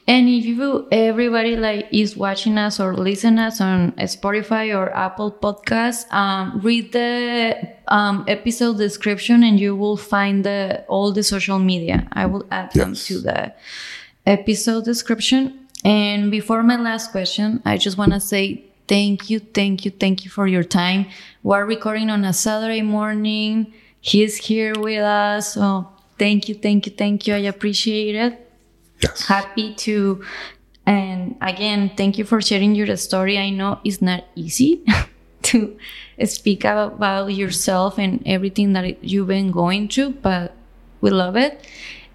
And 0.06 0.28
if 0.28 0.44
you 0.44 0.89
everybody 0.90 1.56
like 1.56 1.89
is 1.93 2.16
watching 2.16 2.59
us 2.59 2.81
or 2.81 2.94
listen 2.94 3.39
us 3.39 3.60
on 3.60 3.93
Spotify 3.93 4.77
or 4.77 4.94
Apple 4.94 5.31
Podcasts, 5.31 6.10
um, 6.12 6.60
read 6.62 6.93
the 6.93 7.69
um, 7.89 8.24
episode 8.28 8.78
description 8.78 9.43
and 9.43 9.59
you 9.60 9.77
will 9.77 9.97
find 9.97 10.44
the 10.44 10.85
all 10.89 11.12
the 11.12 11.23
social 11.23 11.59
media. 11.59 12.09
I 12.12 12.27
will 12.27 12.47
add 12.51 12.70
yes. 12.74 12.85
them 12.85 12.94
to 12.94 13.20
the 13.20 13.55
episode 14.27 14.85
description. 14.85 15.69
And 15.85 16.31
before 16.31 16.62
my 16.62 16.77
last 16.77 17.10
question, 17.10 17.60
I 17.64 17.77
just 17.77 17.98
want 17.98 18.12
to 18.12 18.20
say 18.20 18.64
Thank 18.89 19.31
you, 19.31 19.39
thank 19.39 19.85
you, 19.85 19.90
thank 19.90 20.24
you 20.24 20.31
for 20.31 20.47
your 20.47 20.64
time. 20.64 21.06
We're 21.43 21.64
recording 21.64 22.10
on 22.10 22.24
a 22.24 22.32
Saturday 22.32 22.82
morning. 22.82 23.73
He's 24.01 24.36
here 24.36 24.74
with 24.77 25.01
us. 25.01 25.55
So 25.55 25.89
thank 26.19 26.48
you, 26.48 26.55
thank 26.55 26.86
you, 26.86 26.93
thank 26.93 27.27
you. 27.27 27.35
I 27.35 27.39
appreciate 27.39 28.14
it. 28.16 28.52
Yes. 29.03 29.27
Happy 29.27 29.74
to. 29.74 30.24
And 30.85 31.37
again, 31.41 31.93
thank 31.97 32.19
you 32.19 32.24
for 32.24 32.41
sharing 32.41 32.74
your 32.74 32.97
story. 32.97 33.39
I 33.39 33.51
know 33.51 33.79
it's 33.85 34.03
not 34.03 34.24
easy 34.35 34.85
to 35.43 35.79
speak 36.24 36.65
about 36.65 37.35
yourself 37.35 37.99
and 37.99 38.23
everything 38.27 38.73
that 38.73 39.05
you've 39.05 39.29
been 39.29 39.53
going 39.53 39.89
through, 39.89 40.11
but 40.23 40.55
we 41.01 41.11
love 41.11 41.37
it. 41.37 41.66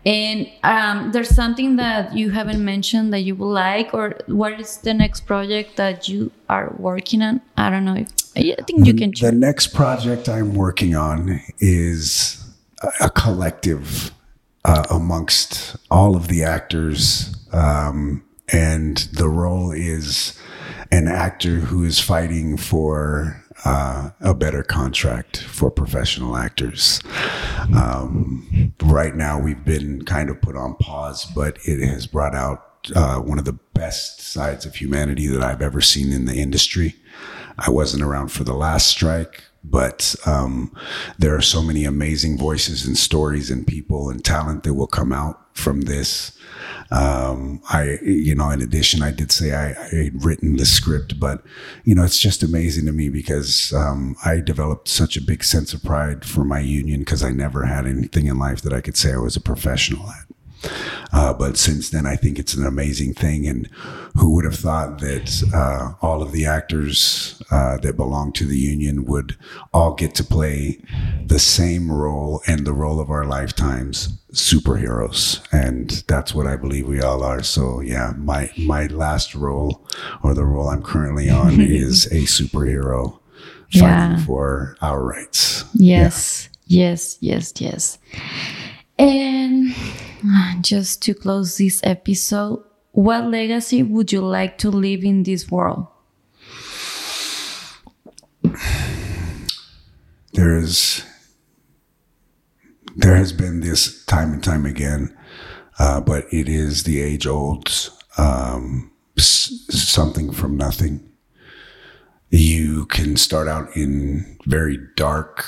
And 0.05 0.49
um, 0.64 1.11
there's 1.11 1.30
something 1.30 1.76
that 1.77 2.15
you 2.15 2.30
haven't 2.30 2.64
mentioned 2.64 3.11
that 3.14 3.22
you 3.22 3.35
would 3.35 3.45
like, 3.45 3.93
or 3.93 4.18
what 4.27 4.59
is 4.59 4.77
the 4.77 4.93
next 4.93 5.22
project 5.22 5.76
that 5.76 6.07
you 6.07 6.31
are 6.47 6.73
working 6.77 7.22
on? 7.22 7.41
I 7.57 7.69
don't 7.69 7.84
know. 7.84 7.95
If, 7.95 8.07
I 8.35 8.55
think 8.65 8.85
you 8.85 8.93
can. 8.93 9.11
The 9.19 9.34
next 9.34 9.73
project 9.73 10.30
I'm 10.30 10.53
working 10.53 10.95
on 10.95 11.41
is 11.59 12.41
a 13.01 13.09
collective 13.09 14.11
uh, 14.68 14.84
amongst 14.91 15.77
all 15.89 16.15
of 16.15 16.27
the 16.27 16.44
actors, 16.44 17.35
um, 17.53 18.23
and 18.52 18.98
the 19.14 19.30
role 19.30 19.72
is 19.72 20.38
an 20.91 21.07
actor 21.07 21.56
who 21.56 21.84
is 21.84 21.99
fighting 21.99 22.57
for 22.57 23.44
uh, 23.65 24.11
a 24.22 24.34
better 24.34 24.64
contract 24.64 25.41
for 25.44 25.72
professional 25.72 26.35
actors. 26.35 27.02
Um, 27.76 28.73
right 28.84 29.15
now, 29.15 29.39
we've 29.39 29.64
been 29.65 30.03
kind 30.06 30.30
of 30.30 30.41
put 30.41 30.56
on 30.56 30.76
pause, 30.76 31.26
but 31.26 31.57
it 31.64 31.85
has 31.88 32.06
brought 32.06 32.35
out 32.35 32.91
uh, 32.95 33.19
one 33.19 33.39
of 33.39 33.45
the 33.45 33.57
best 33.73 34.22
sides 34.22 34.65
of 34.65 34.76
humanity 34.76 35.27
that 35.27 35.41
I've 35.41 35.61
ever 35.61 35.81
seen 35.81 36.11
in 36.11 36.26
the 36.26 36.35
industry. 36.35 36.95
I 37.57 37.69
wasn't 37.69 38.03
around 38.03 38.29
for 38.31 38.44
the 38.44 38.54
last 38.54 38.87
strike, 38.87 39.44
but 39.70 40.15
um, 40.26 40.73
there 41.18 41.36
are 41.36 41.41
so 41.41 41.62
many 41.62 41.86
amazing 41.86 42.37
voices 42.37 42.86
and 42.86 42.97
stories 42.97 43.52
and 43.52 43.68
people 43.68 44.10
and 44.10 44.23
talent 44.23 44.63
that 44.63 44.73
will 44.73 44.87
come 44.87 45.12
out 45.12 45.55
from 45.57 45.81
this. 45.81 46.37
Um, 46.89 47.62
I, 47.70 47.97
you 48.02 48.34
know, 48.36 48.49
in 48.49 48.62
addition, 48.62 49.02
I 49.02 49.12
did 49.12 49.31
say 49.31 49.54
I, 49.54 49.71
I 49.71 50.04
had 50.05 50.23
written 50.23 50.55
the 50.55 50.65
script, 50.65 51.20
but 51.20 51.44
you 51.84 51.94
know, 51.96 52.04
it's 52.04 52.20
just 52.20 52.44
amazing 52.44 52.86
to 52.86 52.91
me 52.91 53.10
because 53.10 53.73
um, 53.73 54.15
I 54.23 54.39
developed 54.39 54.87
such 54.87 55.18
a 55.18 55.21
big 55.21 55.44
sense 55.44 55.73
of 55.73 55.84
pride 55.84 56.23
for 56.23 56.46
my 56.46 56.60
union 56.60 56.99
because 56.99 57.23
I 57.23 57.31
never 57.31 57.65
had 57.65 57.86
anything 57.86 58.28
in 58.28 58.39
life 58.39 58.62
that 58.62 58.73
I 58.73 58.81
could 58.81 58.96
say 58.96 59.13
I 59.13 59.18
was 59.18 59.36
a 59.36 59.41
professional 59.41 60.10
at. 60.10 60.36
Uh, 61.13 61.34
but 61.34 61.57
since 61.57 61.89
then, 61.89 62.05
I 62.05 62.15
think 62.15 62.37
it's 62.39 62.53
an 62.53 62.65
amazing 62.65 63.13
thing. 63.13 63.47
And 63.47 63.68
who 64.15 64.34
would 64.36 64.45
have 64.45 64.55
thought 64.55 64.99
that 64.99 65.44
uh, 65.53 65.94
all 66.05 66.21
of 66.21 66.31
the 66.31 66.45
actors 66.45 67.41
uh, 67.52 67.77
that 67.77 67.95
belong 67.95 68.31
to 68.34 68.45
the 68.45 68.57
union 68.57 69.05
would 69.05 69.37
all 69.73 69.94
get 69.94 70.13
to 70.15 70.23
play 70.23 70.79
the 71.26 71.39
same 71.39 71.91
role 71.91 72.41
and 72.47 72.65
the 72.65 72.73
role 72.73 72.99
of 72.99 73.10
our 73.10 73.26
lifetimes, 73.26 74.18
superheroes. 74.34 75.41
And 75.52 76.03
that's 76.07 76.34
what 76.36 76.47
I 76.47 76.55
believe 76.55 76.87
we 76.87 77.02
all 77.02 77.23
are. 77.23 77.44
So 77.44 77.79
yeah, 77.81 78.13
my 78.18 78.52
my 78.57 78.87
last 78.87 79.34
role 79.36 79.86
or 80.23 80.34
the 80.34 80.45
role 80.45 80.69
I'm 80.69 80.84
currently 80.84 81.29
on 81.29 81.60
is 81.61 82.05
a 82.07 82.21
superhero 82.26 83.19
fighting 83.71 83.81
Yeah. 83.81 84.26
for 84.26 84.77
our 84.81 85.03
rights. 85.03 85.65
Yes, 85.73 86.49
yes, 86.65 87.18
yes, 87.21 87.53
yes. 87.60 87.97
And 88.99 89.76
just 90.62 91.02
to 91.04 91.13
close 91.13 91.57
this 91.57 91.81
episode, 91.84 92.63
what 92.91 93.26
legacy 93.26 93.84
would 93.84 94.12
you 94.12 94.21
like 94.21 94.57
to 94.60 94.70
leave 94.70 95.04
in 95.04 95.23
this 95.23 95.49
world? 95.52 95.87
there 100.34 100.57
is 100.57 101.04
there 102.96 103.15
has 103.15 103.34
been 103.34 103.60
this 103.60 104.05
time 104.05 104.34
and 104.34 104.44
time 104.44 104.65
again, 104.65 105.15
uh, 105.79 105.99
but 106.02 106.26
it 106.31 106.47
is 106.47 106.84
the 106.84 107.02
age 107.02 107.28
old 107.28 107.91
um, 108.18 108.91
something 109.18 110.31
from 110.31 110.57
nothing. 110.57 111.04
You 112.29 112.86
can 112.87 113.15
start 113.18 113.47
out 113.47 113.76
in 113.76 114.37
very 114.46 114.79
dark, 114.96 115.46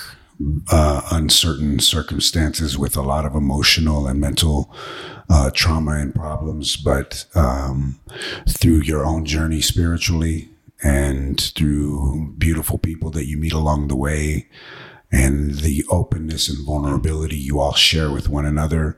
uh, 0.71 1.01
uncertain 1.11 1.79
circumstances 1.79 2.77
with 2.77 2.95
a 2.95 3.01
lot 3.01 3.25
of 3.25 3.35
emotional 3.35 4.07
and 4.07 4.19
mental 4.19 4.73
uh, 5.29 5.51
trauma 5.53 5.91
and 5.91 6.15
problems, 6.15 6.75
but 6.77 7.25
um, 7.35 7.99
through 8.47 8.81
your 8.81 9.05
own 9.05 9.25
journey 9.25 9.61
spiritually 9.61 10.49
and 10.81 11.51
through 11.55 12.33
beautiful 12.37 12.77
people 12.77 13.11
that 13.11 13.25
you 13.25 13.37
meet 13.37 13.53
along 13.53 13.87
the 13.87 13.95
way 13.95 14.47
and 15.11 15.55
the 15.55 15.83
openness 15.89 16.49
and 16.49 16.65
vulnerability 16.65 17.35
you 17.35 17.59
all 17.59 17.73
share 17.73 18.11
with 18.11 18.29
one 18.29 18.45
another, 18.45 18.97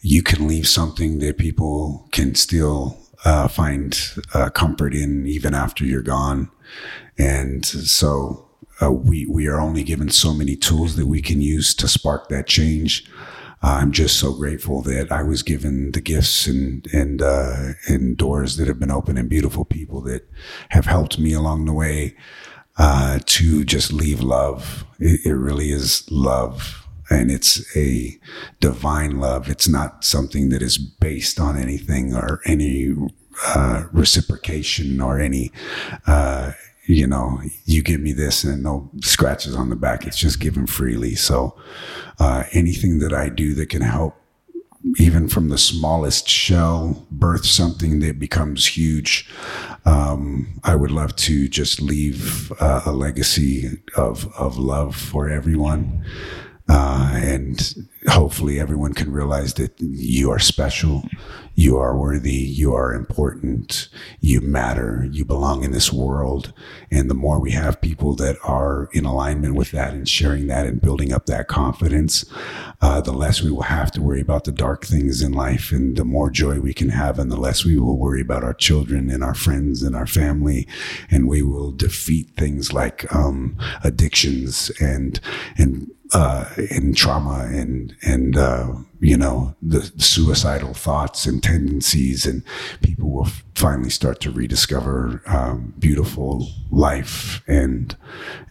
you 0.00 0.22
can 0.22 0.46
leave 0.46 0.68
something 0.68 1.18
that 1.18 1.38
people 1.38 2.08
can 2.12 2.34
still 2.34 2.98
uh, 3.24 3.48
find 3.48 3.98
uh, 4.34 4.50
comfort 4.50 4.94
in 4.94 5.26
even 5.26 5.54
after 5.54 5.84
you're 5.84 6.02
gone. 6.02 6.50
And 7.16 7.64
so 7.64 8.43
uh, 8.82 8.90
we 8.90 9.26
we 9.26 9.46
are 9.46 9.60
only 9.60 9.82
given 9.82 10.10
so 10.10 10.32
many 10.34 10.56
tools 10.56 10.96
that 10.96 11.06
we 11.06 11.22
can 11.22 11.40
use 11.40 11.74
to 11.74 11.88
spark 11.88 12.28
that 12.28 12.46
change. 12.46 13.08
I'm 13.62 13.92
just 13.92 14.18
so 14.18 14.34
grateful 14.34 14.82
that 14.82 15.10
I 15.10 15.22
was 15.22 15.42
given 15.42 15.92
the 15.92 16.00
gifts 16.02 16.46
and 16.46 16.86
and 16.92 17.22
uh, 17.22 17.72
and 17.88 18.16
doors 18.16 18.56
that 18.56 18.68
have 18.68 18.78
been 18.78 18.90
open 18.90 19.16
and 19.16 19.28
beautiful 19.28 19.64
people 19.64 20.02
that 20.02 20.28
have 20.68 20.84
helped 20.84 21.18
me 21.18 21.32
along 21.32 21.64
the 21.64 21.72
way 21.72 22.14
uh, 22.76 23.20
to 23.24 23.64
just 23.64 23.92
leave 23.92 24.20
love. 24.20 24.84
It, 24.98 25.20
it 25.24 25.34
really 25.34 25.70
is 25.70 26.10
love. 26.10 26.86
And 27.10 27.30
it's 27.30 27.76
a 27.76 28.18
divine 28.60 29.20
love. 29.20 29.48
It's 29.48 29.68
not 29.68 30.04
something 30.04 30.48
that 30.48 30.62
is 30.62 30.78
based 30.78 31.38
on 31.38 31.58
anything 31.58 32.14
or 32.14 32.40
any 32.46 32.94
uh, 33.46 33.84
reciprocation 33.92 35.00
or 35.00 35.20
any, 35.20 35.52
uh, 36.06 36.52
you 36.86 37.06
know, 37.06 37.40
you 37.64 37.82
give 37.82 38.00
me 38.00 38.12
this 38.12 38.44
and 38.44 38.62
no 38.62 38.90
scratches 39.02 39.54
on 39.56 39.70
the 39.70 39.76
back. 39.76 40.06
It's 40.06 40.18
just 40.18 40.40
given 40.40 40.66
freely. 40.66 41.14
So 41.14 41.56
uh, 42.18 42.44
anything 42.52 42.98
that 42.98 43.12
I 43.12 43.28
do 43.28 43.54
that 43.54 43.70
can 43.70 43.82
help 43.82 44.16
even 44.98 45.28
from 45.28 45.48
the 45.48 45.58
smallest 45.58 46.28
shell 46.28 47.06
birth 47.10 47.46
something 47.46 48.00
that 48.00 48.18
becomes 48.18 48.66
huge 48.66 49.26
um, 49.86 50.60
i 50.62 50.74
would 50.74 50.90
love 50.90 51.16
to 51.16 51.48
just 51.48 51.80
leave 51.80 52.52
uh, 52.60 52.82
a 52.84 52.92
legacy 52.92 53.78
of 53.96 54.30
of 54.34 54.58
love 54.58 54.94
for 54.94 55.28
everyone 55.28 56.04
uh, 56.68 57.12
and 57.14 57.74
hopefully 58.08 58.60
everyone 58.60 58.92
can 58.92 59.10
realize 59.10 59.54
that 59.54 59.72
you 59.80 60.30
are 60.30 60.38
special 60.38 61.02
you 61.54 61.76
are 61.76 61.96
worthy 61.96 62.32
you 62.32 62.74
are 62.74 62.92
important 62.92 63.88
you 64.20 64.40
matter 64.40 65.08
you 65.10 65.24
belong 65.24 65.64
in 65.64 65.72
this 65.72 65.92
world. 65.92 66.52
And 66.90 67.10
the 67.10 67.14
more 67.14 67.38
we 67.40 67.52
have 67.52 67.80
people 67.80 68.14
that 68.16 68.36
are 68.44 68.88
in 68.92 69.04
alignment 69.04 69.54
with 69.54 69.70
that 69.72 69.92
and 69.92 70.08
sharing 70.08 70.46
that 70.48 70.66
and 70.66 70.80
building 70.80 71.12
up 71.12 71.26
that 71.26 71.48
confidence 71.48 72.24
uh, 72.80 73.00
the 73.00 73.12
less 73.12 73.42
we 73.42 73.50
will 73.50 73.62
have 73.62 73.90
to 73.92 74.02
worry 74.02 74.20
about 74.20 74.44
the 74.44 74.52
dark 74.52 74.84
things 74.84 75.22
in 75.22 75.32
life 75.32 75.72
and 75.72 75.96
the 75.96 76.04
more 76.04 76.30
joy 76.30 76.60
we 76.60 76.74
can 76.74 76.90
have 76.90 77.18
and 77.18 77.30
the 77.30 77.36
less 77.36 77.64
we 77.64 77.78
will 77.78 77.98
worry 77.98 78.20
about 78.20 78.44
our 78.44 78.54
children 78.54 79.10
and 79.10 79.24
our 79.24 79.34
friends 79.34 79.82
and 79.82 79.96
our 79.96 80.06
family. 80.06 80.66
And 81.10 81.28
we 81.28 81.42
will 81.42 81.72
defeat 81.72 82.30
things 82.36 82.72
like 82.72 83.12
um, 83.14 83.56
addictions 83.82 84.70
and 84.80 85.20
and 85.56 85.90
uh, 86.12 86.48
and 86.70 86.96
trauma 86.96 87.48
and 87.50 87.93
and 88.02 88.36
uh, 88.36 88.72
you 89.00 89.16
know 89.16 89.54
the 89.62 89.82
suicidal 89.98 90.74
thoughts 90.74 91.26
and 91.26 91.42
tendencies 91.42 92.26
and 92.26 92.42
people 92.82 93.10
will 93.10 93.28
finally 93.54 93.90
start 93.90 94.20
to 94.20 94.30
rediscover 94.30 95.22
um, 95.26 95.74
beautiful 95.78 96.48
life 96.70 97.42
and 97.46 97.96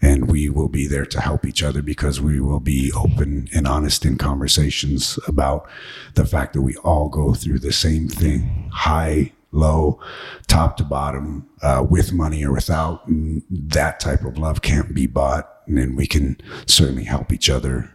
and 0.00 0.30
we 0.30 0.48
will 0.48 0.68
be 0.68 0.86
there 0.86 1.06
to 1.06 1.20
help 1.20 1.44
each 1.44 1.62
other 1.62 1.82
because 1.82 2.20
we 2.20 2.40
will 2.40 2.60
be 2.60 2.92
open 2.92 3.48
and 3.54 3.66
honest 3.66 4.04
in 4.04 4.16
conversations 4.16 5.18
about 5.26 5.68
the 6.14 6.24
fact 6.24 6.52
that 6.52 6.62
we 6.62 6.76
all 6.76 7.08
go 7.08 7.34
through 7.34 7.58
the 7.58 7.72
same 7.72 8.08
thing 8.08 8.70
high 8.72 9.32
low, 9.54 10.00
top 10.48 10.76
to 10.76 10.82
bottom, 10.82 11.48
uh, 11.62 11.86
with 11.88 12.12
money 12.12 12.44
or 12.44 12.52
without. 12.52 13.02
That 13.06 14.00
type 14.00 14.24
of 14.24 14.36
love 14.36 14.62
can't 14.62 14.92
be 14.92 15.06
bought. 15.06 15.48
And 15.66 15.78
then 15.78 15.96
we 15.96 16.06
can 16.06 16.36
certainly 16.66 17.04
help 17.04 17.32
each 17.32 17.48
other 17.48 17.94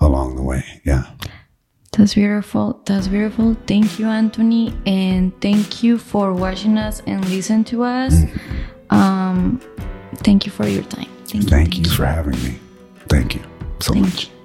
along 0.00 0.36
the 0.36 0.42
way. 0.42 0.64
Yeah. 0.84 1.04
That's 1.92 2.14
beautiful. 2.14 2.80
That's 2.86 3.08
beautiful. 3.08 3.56
Thank 3.66 3.98
you, 3.98 4.06
Anthony, 4.06 4.72
and 4.86 5.38
thank 5.40 5.82
you 5.82 5.98
for 5.98 6.32
watching 6.32 6.78
us 6.78 7.02
and 7.06 7.24
listen 7.28 7.64
to 7.64 7.82
us. 7.82 8.22
Um, 8.90 9.60
thank 10.18 10.46
you 10.46 10.52
for 10.52 10.66
your 10.66 10.84
time. 10.84 11.08
Thank 11.26 11.44
you. 11.44 11.50
Thank 11.50 11.78
you 11.78 11.84
for 11.90 12.06
having 12.06 12.40
me. 12.44 12.58
Thank 13.08 13.34
you 13.34 13.42
so 13.80 13.94
Thank 13.94 14.04
much. 14.04 14.26
you. 14.26 14.37